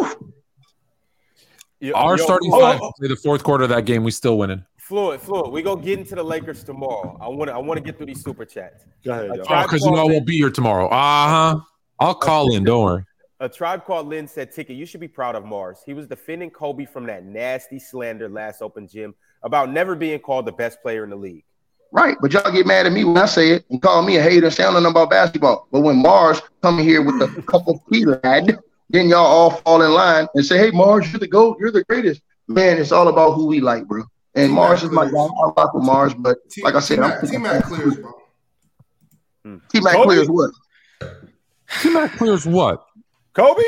whew, 0.03 0.33
Yo- 1.79 1.93
Our 1.93 2.17
yo, 2.17 2.23
starting 2.23 2.51
oh, 2.53 2.59
five 2.59 2.79
oh, 2.81 2.91
play 2.97 3.07
the 3.07 3.15
fourth 3.15 3.43
quarter 3.43 3.63
of 3.63 3.69
that 3.69 3.85
game, 3.85 4.03
we 4.03 4.11
still 4.11 4.37
winning. 4.37 4.65
Fluid, 4.77 5.19
fluid. 5.21 5.51
We 5.51 5.61
gonna 5.61 5.81
get 5.81 5.99
into 5.99 6.15
the 6.15 6.23
Lakers 6.23 6.63
tomorrow. 6.63 7.17
I 7.21 7.27
want 7.27 7.49
to. 7.49 7.53
I 7.53 7.57
want 7.57 7.77
to 7.77 7.83
get 7.83 7.97
through 7.97 8.07
these 8.07 8.23
super 8.23 8.45
chats. 8.45 8.85
Go 9.03 9.11
ahead, 9.11 9.25
A. 9.25 9.41
Oh, 9.41 9.63
because 9.63 9.83
you 9.83 9.91
know 9.91 9.97
I 9.97 10.05
won't 10.05 10.25
be 10.25 10.37
here 10.37 10.49
tomorrow. 10.49 10.87
Uh 10.87 11.27
huh. 11.29 11.59
I'll 11.99 12.15
call 12.15 12.55
in. 12.55 12.63
Don't 12.63 12.83
worry. 12.83 13.03
A 13.39 13.49
tribe 13.49 13.85
called 13.85 14.07
Lynn 14.07 14.27
said, 14.27 14.51
"Ticket, 14.51 14.75
you 14.75 14.85
should 14.87 15.01
be 15.01 15.07
proud 15.07 15.35
of 15.35 15.43
Marz. 15.43 15.79
He 15.85 15.93
was 15.93 16.07
defending 16.07 16.49
Kobe 16.49 16.85
from 16.85 17.05
that 17.07 17.25
nasty 17.25 17.77
slander 17.79 18.27
last 18.29 18.61
Open 18.63 18.87
Gym 18.87 19.13
about 19.43 19.71
never 19.71 19.93
being 19.93 20.19
called 20.19 20.47
the 20.47 20.51
best 20.53 20.81
player 20.81 21.03
in 21.03 21.11
the 21.11 21.15
league. 21.15 21.43
right. 21.91 22.17
But 22.21 22.33
y'all 22.33 22.51
get 22.51 22.65
mad 22.65 22.87
at 22.87 22.91
me 22.91 23.03
when 23.03 23.17
I 23.17 23.27
say 23.27 23.51
it 23.51 23.65
and 23.69 23.79
call 23.79 24.01
me 24.01 24.17
a 24.17 24.23
hater 24.23 24.47
and 24.47 24.55
say 24.55 24.63
I 24.63 24.71
don't 24.71 24.85
about 24.85 25.11
basketball. 25.11 25.67
But 25.71 25.81
when 25.81 26.01
Marz 26.01 26.41
come 26.63 26.79
here 26.79 27.03
with 27.03 27.21
a 27.21 27.41
cup 27.43 27.67
of 27.67 27.79
tea, 27.91 28.05
lad, 28.05 28.57
then 28.89 29.09
y'all 29.09 29.25
all 29.25 29.51
fall 29.51 29.81
in 29.81 29.91
line 29.91 30.27
and 30.33 30.45
say, 30.45 30.57
"Hey, 30.57 30.71
Marz, 30.71 31.11
you're 31.11 31.19
the 31.19 31.27
goat. 31.27 31.57
You're 31.59 31.71
the 31.71 31.83
greatest." 31.85 32.21
Man, 32.47 32.77
it's 32.77 32.91
all 32.91 33.09
about 33.09 33.33
who 33.33 33.45
we 33.47 33.59
like, 33.59 33.85
bro. 33.85 34.03
And 34.35 34.51
Marz 34.53 34.83
is 34.83 34.91
my 34.91 35.05
guy. 35.05 35.17
I 35.17 35.51
rock 35.57 35.73
with 35.73 35.83
Marz, 35.83 36.15
but 36.17 36.37
T- 36.49 36.61
like 36.63 36.75
I 36.75 36.79
said, 36.79 36.99
I'm 36.99 37.25
T 37.27 37.37
Mac 37.37 37.63
clears, 37.63 37.97
bro. 37.97 38.13
Hmm. 39.43 39.57
T 39.69 39.81
Mac 39.81 39.95
Kobe? 39.95 40.05
clears 40.05 40.29
what? 40.29 40.51
T 41.81 41.89
Mac 41.93 42.11
clears 42.13 42.45
what? 42.45 42.85
Kobe? 43.33 43.61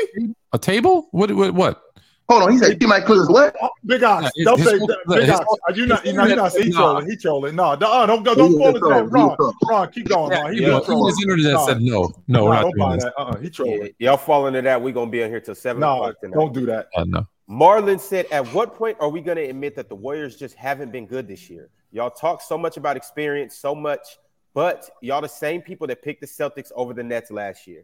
A 0.52 0.58
table? 0.58 1.08
What? 1.10 1.32
What? 1.32 1.54
What? 1.54 1.82
Hold 2.30 2.42
on, 2.44 2.52
he 2.52 2.58
said 2.58 2.78
T 2.80 2.86
Mac 2.86 3.04
clears 3.06 3.28
what? 3.28 3.56
Oh, 3.60 3.68
Big 3.84 4.04
Ox. 4.04 4.30
Yeah, 4.36 4.44
Don't 4.44 4.58
his 4.60 4.68
say 4.68 4.78
that. 4.78 4.98
Big 5.08 5.20
his 5.22 5.30
Ox. 5.30 5.44
whole- 5.46 5.58
Are 5.68 5.74
you 5.74 5.86
not? 5.86 6.06
You 6.06 6.12
know, 6.12 6.24
you 6.26 6.36
not. 6.36 6.52
He 6.52 6.68
Nah. 6.70 6.78
trolling. 6.78 7.10
He 7.10 7.16
trolling. 7.16 7.56
No, 7.56 7.74
don't, 7.74 7.90
uh, 7.90 8.06
don't 8.06 8.22
go. 8.22 8.34
Don't 8.36 8.52
is 8.52 8.56
fall 8.58 8.66
a 8.66 8.68
into 8.68 8.88
that. 8.88 9.10
Ron. 9.10 9.36
Ron, 9.68 9.90
keep 9.90 10.08
going. 10.08 10.30
Ron. 10.30 10.52
He 10.54 10.62
Yeah, 10.62 10.68
been 10.68 10.84
trolling. 10.84 11.06
his 11.12 11.22
internet 11.22 11.52
Nah. 11.54 11.66
said 11.66 11.80
no. 11.82 12.12
No, 12.28 12.44
we're 12.44 12.54
not 12.54 12.62
don't 12.62 12.76
doing 12.78 12.90
this. 12.92 13.04
that. 13.04 13.14
Uh-uh, 13.18 13.36
he 13.38 13.50
trolling. 13.50 13.82
Yeah, 13.98 14.10
y'all 14.10 14.16
fall 14.16 14.46
into 14.46 14.62
that. 14.62 14.80
We 14.80 14.92
gonna 14.92 15.10
be 15.10 15.22
in 15.22 15.28
here 15.30 15.40
till 15.40 15.56
seven 15.56 15.80
No, 15.80 15.94
o'clock 15.96 16.20
tonight. 16.20 16.34
don't 16.36 16.54
do 16.54 16.66
that. 16.66 16.86
Uh, 16.96 17.04
no. 17.04 17.26
Marlon 17.50 17.98
said, 17.98 18.26
"At 18.30 18.46
what 18.54 18.76
point 18.76 18.96
are 19.00 19.08
we 19.08 19.20
gonna 19.20 19.40
admit 19.40 19.74
that 19.74 19.88
the 19.88 19.96
Warriors 19.96 20.36
just 20.36 20.54
haven't 20.54 20.92
been 20.92 21.06
good 21.06 21.26
this 21.26 21.50
year? 21.50 21.68
Y'all 21.90 22.10
talk 22.10 22.42
so 22.42 22.56
much 22.56 22.76
about 22.76 22.96
experience, 22.96 23.56
so 23.56 23.74
much, 23.74 24.18
but 24.54 24.88
y'all 25.02 25.20
the 25.20 25.28
same 25.28 25.60
people 25.60 25.88
that 25.88 26.00
picked 26.00 26.20
the 26.20 26.28
Celtics 26.28 26.70
over 26.76 26.94
the 26.94 27.02
Nets 27.02 27.32
last 27.32 27.66
year." 27.66 27.82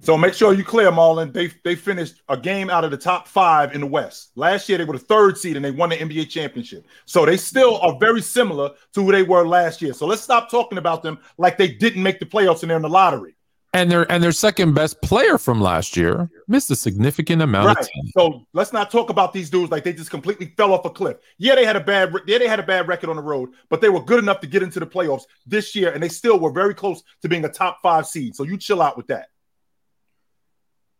So 0.00 0.18
make 0.18 0.34
sure 0.34 0.52
you 0.52 0.64
clear, 0.64 0.90
Marlon. 0.90 1.32
They 1.32 1.48
they 1.62 1.76
finished 1.76 2.22
a 2.28 2.36
game 2.36 2.70
out 2.70 2.82
of 2.84 2.90
the 2.90 2.96
top 2.96 3.28
five 3.28 3.72
in 3.74 3.80
the 3.82 3.86
West. 3.86 4.32
Last 4.34 4.68
year 4.68 4.78
they 4.78 4.84
were 4.84 4.98
the 4.98 5.04
third 5.04 5.38
seed 5.38 5.54
and 5.56 5.64
they 5.64 5.70
won 5.70 5.90
the 5.90 5.96
NBA 5.96 6.28
championship. 6.28 6.86
So 7.04 7.24
they 7.24 7.36
still 7.36 7.78
are 7.78 7.96
very 8.00 8.20
similar 8.20 8.70
to 8.94 9.02
who 9.04 9.12
they 9.12 9.22
were 9.22 9.46
last 9.46 9.80
year. 9.80 9.92
So 9.92 10.06
let's 10.06 10.22
stop 10.22 10.50
talking 10.50 10.78
about 10.78 11.04
them 11.04 11.18
like 11.38 11.56
they 11.56 11.68
didn't 11.68 12.02
make 12.02 12.18
the 12.18 12.26
playoffs 12.26 12.62
and 12.62 12.70
they're 12.70 12.76
in 12.76 12.82
the 12.82 12.88
lottery. 12.88 13.36
And 13.74 13.90
their 13.90 14.10
and 14.12 14.22
their 14.22 14.32
second 14.32 14.74
best 14.74 15.00
player 15.02 15.38
from 15.38 15.60
last 15.60 15.96
year 15.96 16.28
missed 16.48 16.70
a 16.70 16.76
significant 16.76 17.40
amount 17.40 17.68
Right. 17.68 17.78
of 17.78 17.84
time. 17.84 18.10
So 18.18 18.46
let's 18.52 18.72
not 18.72 18.90
talk 18.90 19.08
about 19.08 19.32
these 19.32 19.48
dudes 19.48 19.70
like 19.70 19.84
they 19.84 19.92
just 19.94 20.10
completely 20.10 20.52
fell 20.58 20.74
off 20.74 20.84
a 20.84 20.90
cliff. 20.90 21.16
Yeah, 21.38 21.54
they 21.54 21.64
had 21.64 21.76
a 21.76 21.80
bad 21.80 22.12
yeah, 22.26 22.38
they 22.38 22.48
had 22.48 22.60
a 22.60 22.64
bad 22.64 22.86
record 22.88 23.08
on 23.08 23.16
the 23.16 23.22
road, 23.22 23.50
but 23.70 23.80
they 23.80 23.88
were 23.88 24.02
good 24.02 24.18
enough 24.18 24.40
to 24.40 24.46
get 24.48 24.62
into 24.64 24.80
the 24.80 24.86
playoffs 24.86 25.22
this 25.46 25.74
year, 25.76 25.92
and 25.92 26.02
they 26.02 26.08
still 26.10 26.38
were 26.40 26.50
very 26.50 26.74
close 26.74 27.02
to 27.22 27.28
being 27.28 27.44
a 27.44 27.48
top 27.48 27.78
five 27.82 28.06
seed. 28.06 28.34
So 28.34 28.42
you 28.42 28.58
chill 28.58 28.82
out 28.82 28.96
with 28.96 29.06
that. 29.06 29.28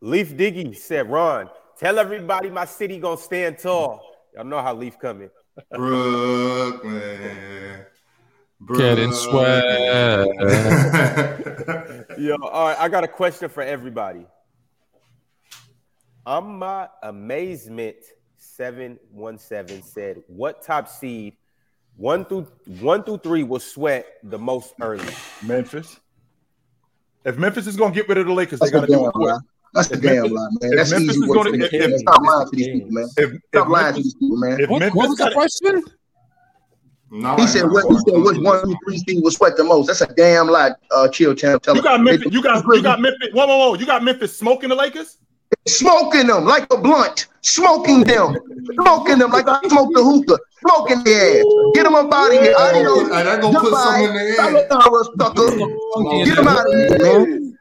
Leaf 0.03 0.37
Diggy 0.37 0.77
said, 0.77 1.09
"Ron, 1.09 1.49
tell 1.79 1.97
everybody 1.97 2.51
my 2.51 2.65
city 2.65 2.99
gonna 2.99 3.17
stand 3.17 3.57
tall. 3.57 4.05
Y'all 4.35 4.45
know 4.45 4.61
how 4.61 4.75
Leaf 4.75 4.99
coming." 4.99 5.31
Brooklyn. 5.71 7.87
Getting 8.77 9.13
sweat. 9.13 10.27
Yo, 12.19 12.37
all 12.43 12.67
right, 12.67 12.77
I 12.81 12.89
got 12.89 13.05
a 13.05 13.09
question 13.09 13.49
for 13.49 13.63
everybody. 13.63 14.27
Um, 16.27 16.59
my 16.59 16.89
amazement 17.05 17.97
seven 18.37 18.99
one 19.13 19.39
seven 19.39 19.85
said, 19.85 20.21
"What 20.27 20.63
top 20.63 20.89
seed, 20.89 21.37
one 21.97 22.25
through 22.25 22.49
one 22.81 23.05
through 23.05 23.19
three, 23.19 23.45
will 23.45 23.61
sweat 23.61 24.05
the 24.25 24.39
most 24.39 24.75
early?" 24.81 25.15
Memphis. 25.45 26.01
If 27.25 27.39
Memphis 27.39 27.69
is 27.69 27.77
going 27.77 27.93
to 27.93 27.97
get 27.97 28.09
rid 28.09 28.19
of 28.19 28.27
the 28.27 28.33
Lakers, 28.33 28.59
they 28.59 28.65
That's 28.65 28.73
got 28.73 28.81
the 28.81 28.87
to 28.89 28.93
do 28.95 29.07
it 29.07 29.13
quick. 29.13 29.37
Lie. 29.75 29.83
That's 29.83 29.89
the 29.89 29.95
If 29.97 30.03
damn 30.03 30.15
Memphis- 30.15 30.33
lie, 30.33 30.49
man. 30.61 30.77
That's 30.77 30.91
Memphis 30.91 31.17
easy 31.17 31.29
work. 31.29 31.47
if- 31.49 31.73
if- 31.73 32.01
Stop 32.01 32.23
lying 32.23 32.49
to 32.51 32.57
these 32.57 32.67
people, 32.69 32.91
man. 32.91 33.09
If, 33.17 33.33
if 33.33 33.41
Stop 33.49 33.69
lying 33.69 33.95
to 33.95 34.03
these 34.03 34.15
people, 34.15 34.37
man. 34.37 34.59
What, 34.69 34.79
Memphis 34.81 34.97
what 34.97 35.09
was 35.09 35.19
the 35.19 35.25
got- 35.25 35.33
question? 35.35 35.83
Not 37.15 37.39
He 37.41 37.47
said 37.47 37.65
what? 37.71 37.85
He 37.89 37.95
said 38.11 38.23
which 38.23 38.39
one 38.39 38.57
of 38.63 38.69
you 38.71 38.77
three 38.87 38.97
seed 38.99 39.23
will 39.23 39.31
sweat 39.31 39.57
the 39.59 39.65
most? 39.65 39.87
That's 39.89 40.01
a 40.01 40.07
damn 40.15 40.49
lie. 40.49 40.71
Uh, 40.91 41.09
chill, 41.09 41.35
tell 41.35 41.61
tell 41.61 41.77
you 41.77 41.83
got 41.83 42.01
Memphis, 42.03 42.33
you 42.33 42.43
got 42.43 42.65
you 42.65 42.83
got 42.83 43.01
Memphis. 43.03 43.29
Whoa, 43.35 43.47
whoa, 43.47 43.59
whoa! 43.59 43.75
You 43.75 43.85
got 43.85 44.03
Memphis 44.03 44.35
smoking 44.35 44.71
the 44.71 44.75
Lakers. 44.75 45.19
smoking 45.69 46.27
them 46.27 46.47
like 46.47 46.67
a 46.73 46.79
blunt, 46.79 47.27
smoking 47.43 48.01
them, 48.05 48.35
smoking 48.81 49.19
them 49.19 49.31
like 49.31 49.47
I 49.47 49.61
smoked 49.69 49.95
the 49.95 50.03
hookah, 50.03 50.39
smoking 50.61 51.05
their 51.05 51.41
ass. 51.41 51.45
Get 51.75 51.83
them 51.85 51.95
up 51.97 52.11
out 52.11 52.35
of 52.35 52.41
here. 52.41 52.55
I 52.59 52.71
Adios. 52.71 53.03
gonna, 53.03 53.15
I 53.15 53.25
gonna 53.41 53.61
put 53.61 53.63
Goodbye. 53.65 53.85
something 53.85 54.05
in 54.07 54.15
the 54.15 54.23
air. 54.23 54.35
Sayonara. 54.71 56.25
Get 56.25 56.37
them 56.37 56.49
out 56.49 56.65
of 56.67 56.73
here, 56.73 56.99
man. 57.27 57.59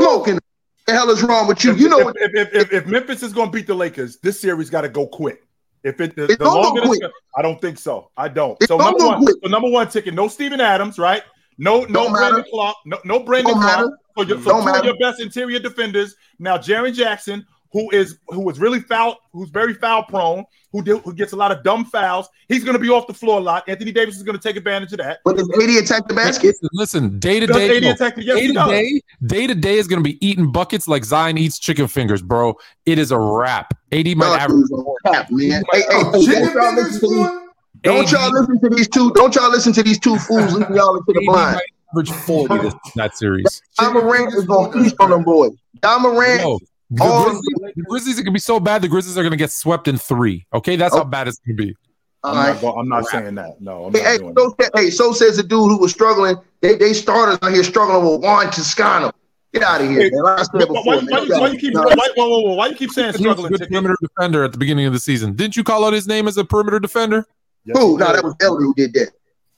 Smoking 0.00 0.34
them. 0.36 0.42
The 0.86 0.92
hell 0.92 1.10
is 1.10 1.22
wrong 1.22 1.48
with 1.48 1.64
you? 1.64 1.72
If, 1.72 1.78
You 1.80 1.88
know 1.88 1.98
if, 2.00 2.04
what? 2.04 2.16
if, 2.20 2.54
if, 2.54 2.72
if, 2.72 2.86
Memphis 2.86 3.22
is 3.22 3.32
going 3.32 3.48
to 3.48 3.52
beat 3.52 3.66
the 3.66 3.74
Lakers, 3.74 4.18
this 4.18 4.40
series 4.40 4.70
got 4.70 4.82
to 4.82 4.88
go 4.88 5.06
quick. 5.06 5.42
If 5.82 6.00
it 6.00 6.16
the, 6.16 6.24
It's 6.24 6.36
the 6.36 6.44
go 6.44 6.60
longer 6.60 6.80
go- 6.82 7.10
I 7.36 7.42
don't 7.42 7.60
think 7.60 7.78
so. 7.78 8.10
I 8.16 8.28
don't. 8.28 8.60
So 8.64 8.78
gonna 8.78 8.90
number 8.92 9.06
one, 9.06 9.22
quick. 9.22 9.36
so 9.42 9.48
number 9.48 9.68
one 9.70 9.88
ticket. 9.88 10.14
No 10.14 10.28
Steven 10.28 10.60
Adams, 10.60 10.98
right? 10.98 11.22
No, 11.58 11.80
no 11.82 11.86
Don't 12.04 12.12
Brandon 12.12 12.38
matter. 12.38 12.48
Clarke. 12.50 12.76
No, 12.86 12.98
no 13.04 13.20
Brandon 13.20 13.52
Don't 13.54 13.62
Clarke. 13.62 13.78
matter. 13.80 13.98
So, 14.16 14.22
your, 14.24 14.38
so 14.42 14.50
Don't 14.50 14.68
of 14.78 14.84
your 14.84 14.96
best 14.98 15.20
interior 15.20 15.58
defenders. 15.58 16.14
Now 16.38 16.56
Jaren 16.58 16.94
Jackson, 16.94 17.46
who 17.72 17.90
is 17.90 18.18
who 18.28 18.48
is 18.50 18.58
really 18.58 18.80
foul, 18.80 19.18
who's 19.32 19.50
very 19.50 19.74
foul 19.74 20.02
prone, 20.04 20.44
who 20.72 20.82
do, 20.82 20.98
who 20.98 21.12
gets 21.14 21.32
a 21.32 21.36
lot 21.36 21.52
of 21.52 21.62
dumb 21.62 21.84
fouls. 21.84 22.28
He's 22.48 22.64
going 22.64 22.74
to 22.76 22.78
be 22.82 22.88
off 22.88 23.06
the 23.06 23.14
floor 23.14 23.38
a 23.38 23.42
lot. 23.42 23.68
Anthony 23.68 23.92
Davis 23.92 24.16
is 24.16 24.22
going 24.22 24.36
to 24.38 24.42
take 24.42 24.56
advantage 24.56 24.92
of 24.92 24.98
that. 24.98 25.18
But 25.24 25.36
does 25.36 25.50
AD 25.50 25.70
attack 25.84 26.08
the 26.08 26.14
basket? 26.14 26.46
Listen, 26.48 26.68
listen, 26.72 27.18
day 27.18 27.40
to 27.40 27.46
day, 27.46 27.76
AD 27.76 27.82
no, 27.82 27.90
attack 27.92 28.16
the 28.16 28.24
yes, 28.24 28.36
day 28.36 28.46
to 28.48 28.52
day, 28.52 29.00
day 29.26 29.46
to 29.46 29.54
day 29.54 29.78
is 29.78 29.88
going 29.88 30.02
to 30.02 30.08
be 30.08 30.24
eating 30.26 30.50
buckets 30.52 30.86
like 30.88 31.04
Zion 31.04 31.38
eats 31.38 31.58
chicken 31.58 31.86
fingers, 31.86 32.22
bro. 32.22 32.54
It 32.84 32.98
is 32.98 33.10
a 33.10 33.18
wrap. 33.18 33.72
AD 33.92 34.06
might 34.16 34.26
Dog, 34.26 34.40
average. 34.40 34.68
dudes 34.68 34.72
on 34.72 35.26
man. 35.30 35.62
Hey, 35.72 35.80
hey, 35.80 35.84
chicken 35.88 36.12
don't 36.12 36.22
y'all 36.54 36.74
fingers, 36.74 36.92
listen 36.92 37.00
to 37.00 37.14
these- 37.14 37.46
don't 37.82 38.10
y'all 38.10 38.30
listen 38.32 38.60
to 38.60 38.68
these 38.70 38.88
two. 38.88 39.12
Don't 39.12 39.34
y'all 39.34 39.50
listen 39.50 39.72
to 39.74 39.82
these 39.82 39.98
two 39.98 40.16
fools 40.18 40.52
leading 40.54 40.74
y'all 40.74 40.96
into 40.96 41.12
the 41.12 41.24
blind. 41.26 41.60
average 41.92 42.10
forty 42.10 42.58
this 42.58 42.74
that 42.96 43.16
series. 43.16 43.62
Ja 43.80 43.90
Morant 43.92 44.34
is 44.34 44.44
gonna 44.44 44.72
feast 44.72 44.96
on 44.98 45.10
them 45.10 45.22
boys. 45.22 45.52
Ja 45.84 45.98
Morant, 45.98 46.62
No, 46.88 47.24
the, 47.24 47.30
Grizzlies, 47.30 47.74
the 47.76 47.82
Grizzlies 47.82 48.14
are 48.14 48.22
going 48.22 48.26
to 48.26 48.30
be 48.32 48.38
so 48.38 48.60
bad. 48.60 48.80
The 48.82 48.88
Grizzlies 48.88 49.18
are 49.18 49.22
going 49.22 49.32
to 49.32 49.36
get 49.36 49.50
swept 49.50 49.88
in 49.88 49.98
three. 49.98 50.46
Okay, 50.54 50.76
that's 50.76 50.94
Oh. 50.94 50.98
how 50.98 51.04
bad 51.04 51.26
it's 51.28 51.38
going 51.40 51.56
to 51.56 51.62
be. 51.66 51.76
all 52.22 52.34
I'm 52.36 52.52
right. 52.54 52.62
not, 52.62 52.74
I'm 52.76 52.88
not 52.88 53.06
saying 53.06 53.34
that. 53.36 53.60
No, 53.60 53.86
I'm 53.86 53.92
Hey, 53.94 54.02
not 54.02 54.08
hey, 54.10 54.18
doing 54.18 54.34
so, 54.36 54.54
hey, 54.74 54.90
so 54.90 55.12
says 55.12 55.36
the 55.36 55.42
dude 55.42 55.68
who 55.70 55.78
was 55.78 55.90
struggling. 55.92 56.36
They 56.60 56.76
they 56.76 56.92
starters 56.92 57.38
out 57.42 57.52
here 57.52 57.64
struggling 57.64 58.04
with 58.12 58.22
Juan 58.22 58.50
Toscano. 58.50 59.10
Get 59.52 59.62
out 59.64 59.80
of 59.80 59.88
here, 59.88 60.00
Hey, 60.02 60.10
man. 60.10 60.22
Like 60.22 60.38
I 60.40 60.42
said 60.42 60.52
Why, 60.54 60.60
before, 60.66 60.82
why, 60.84 61.00
man. 61.00 61.06
why, 61.10 61.20
You 61.22 61.40
why 61.40 61.48
you 61.48 61.58
keep 61.58 61.74
why, 61.74 61.94
why 62.16 62.66
you 62.68 62.88
saying 62.88 63.06
He 63.06 63.06
was 63.06 63.14
a 63.14 63.18
struggling? 63.18 63.52
good 63.52 63.68
perimeter 63.68 63.96
defender 64.02 64.44
at 64.44 64.52
the 64.52 64.58
beginning 64.58 64.86
of 64.86 64.92
the 64.92 64.98
season. 65.00 65.34
Didn't 65.34 65.56
you 65.56 65.64
call 65.64 65.84
out 65.84 65.92
his 65.92 66.06
name 66.06 66.28
as 66.28 66.36
a 66.36 66.44
perimeter 66.44 66.78
defender? 66.78 67.26
Yes, 67.64 67.76
Who? 67.78 67.96
No, 67.98 68.12
that 68.12 68.22
was 68.22 68.34
Elder 68.40 68.62
who 68.62 68.74
did 68.74 68.92
that. 68.94 69.08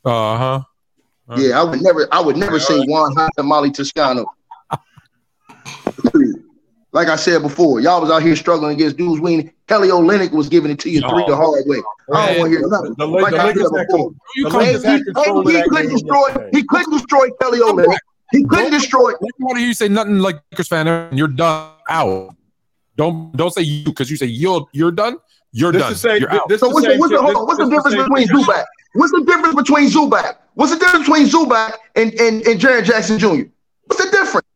Uh 0.05 0.37
huh. 0.39 0.61
Right. 1.27 1.41
Yeah, 1.41 1.61
I 1.61 1.65
would 1.65 1.83
never, 1.83 2.09
I 2.13 2.21
would 2.21 2.37
never 2.39 2.59
say 2.59 2.79
Juan 2.87 3.15
Hot 3.17 3.31
Molly 3.45 3.71
Toscano. 3.71 4.25
like 6.99 7.07
I 7.09 7.15
said 7.17 7.43
before, 7.43 7.79
y'all 7.81 8.01
was 8.01 8.11
out 8.11 8.23
here 8.23 8.35
struggling 8.35 8.73
against 8.73 8.97
dudes. 8.97 9.21
We 9.21 9.35
ain't- 9.35 9.53
Kelly 9.69 9.89
Olynyk 9.89 10.33
was 10.33 10.49
giving 10.49 10.71
it 10.73 10.81
to 10.81 10.91
you 10.91 11.01
three 11.01 11.25
the 11.27 11.33
oh. 11.33 11.37
hard 11.37 11.63
way. 11.67 11.81
I 12.13 12.27
don't 12.35 12.39
want 12.41 12.53
to 12.53 12.59
hear 12.59 12.69
nothing. 12.69 12.91
The, 12.99 13.07
the, 13.07 13.07
Like 13.07 13.33
the 13.35 13.41
I 13.41 13.53
said 13.53 13.55
before. 13.55 13.87
con- 13.87 14.17
You 14.35 14.45
the 14.45 14.51
call- 14.51 14.61
Hey, 14.61 14.67
Lakers 14.77 14.83
he, 14.83 14.89
had 14.91 14.99
hey, 14.99 15.05
control 15.05 15.39
of 15.41 15.47
he 15.47 15.53
that 15.53 15.69
couldn't 15.69 15.91
destroy. 15.93 16.27
yesterday. 16.27 16.51
He 16.53 16.63
couldn't 16.65 16.93
destroy 16.93 17.27
Kelly 17.41 17.59
Olynyk. 17.61 17.99
He 18.33 18.45
couldn't 18.45 18.71
destroy. 18.73 19.11
I 19.11 19.13
don't 19.21 19.31
want 19.39 19.55
to 19.57 19.59
hear 19.61 19.69
you 19.69 19.75
say 19.75 19.89
nothing 19.89 20.19
like 20.19 20.37
Lakers 20.51 20.69
fan. 20.69 20.89
and 20.89 21.17
You're 21.19 21.29
done. 21.29 21.71
Out. 21.89 22.35
Don't 22.97 23.35
don't 23.37 23.53
say 23.55 23.63
you 23.63 23.85
because 23.85 24.11
you 24.11 24.17
say 24.17 24.27
you're 24.27 24.67
you're 24.73 24.91
done. 24.91 25.19
You're 25.53 25.71
This 25.73 25.83
done. 25.83 25.93
is 25.93 26.01
say 26.01 26.19
you're 26.19 26.31
out. 26.33 26.49
this 26.49 26.61
So 26.61 26.69
what's 26.69 26.85
the, 26.87 26.97
what's 26.99 27.11
the, 27.13 27.17
shit- 27.17 27.25
hold 27.25 27.37
on, 27.37 27.47
what's 27.47 27.59
the 27.59 27.67
this- 27.67 27.83
this 27.85 27.95
difference 27.95 28.09
same- 28.09 28.27
between 28.27 28.45
Zubac? 28.45 28.65
What's 28.95 29.13
the 29.13 29.25
difference 29.25 29.55
between 29.55 29.89
Zubac? 29.89 30.37
What's 30.55 30.73
the 30.73 30.79
difference 30.79 31.07
between 31.07 31.27
Zubac 31.29 31.73
and, 31.95 32.13
and, 32.21 32.43
and 32.47 32.61
Jaren 32.61 32.83
Jackson 32.85 33.19
Jr.? 33.19 33.45
What's 33.87 34.05
the 34.05 34.11
difference? 34.11 34.47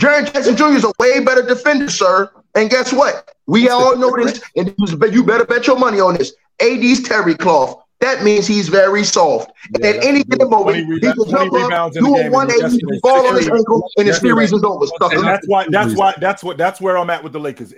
Jaren 0.00 0.32
Jackson 0.32 0.56
Jr. 0.56 0.64
is 0.76 0.84
a 0.84 0.92
way 0.98 1.22
better 1.22 1.42
defender, 1.42 1.90
sir. 1.90 2.30
And 2.54 2.70
guess 2.70 2.92
what? 2.92 3.30
We 3.46 3.68
all 3.68 3.96
know 3.96 4.10
this, 4.16 4.40
and 4.56 4.74
you 5.12 5.22
better 5.24 5.44
bet 5.44 5.66
your 5.66 5.78
money 5.78 6.00
on 6.00 6.14
this. 6.14 6.32
AD's 6.60 7.02
Terry 7.02 7.34
cloth. 7.34 7.82
That 8.00 8.24
means 8.24 8.46
he's 8.46 8.68
very 8.68 9.04
soft. 9.04 9.52
And 9.74 9.84
at 9.84 10.02
any 10.02 10.24
given 10.24 10.48
moment, 10.48 10.78
he 10.78 11.00
can 11.00 11.14
20 11.14 11.30
jump 11.30 11.52
up, 11.70 11.92
the 11.92 12.00
do 12.00 12.16
a 12.16 12.30
180, 12.30 13.00
fall 13.00 13.26
on 13.26 13.36
his 13.36 13.46
ankle, 13.50 13.90
and 13.98 14.06
his 14.06 14.14
Yesterday- 14.14 14.28
series 14.30 14.52
is 14.54 14.64
over. 14.64 14.86
And 15.12 15.22
that's 15.22 15.46
why 15.46 15.66
that's 15.68 15.94
why 15.94 16.14
that's 16.18 16.42
what 16.42 16.56
that's 16.56 16.80
where 16.80 16.96
I'm 16.96 17.10
at 17.10 17.22
with 17.22 17.34
the 17.34 17.40
Lakers. 17.40 17.74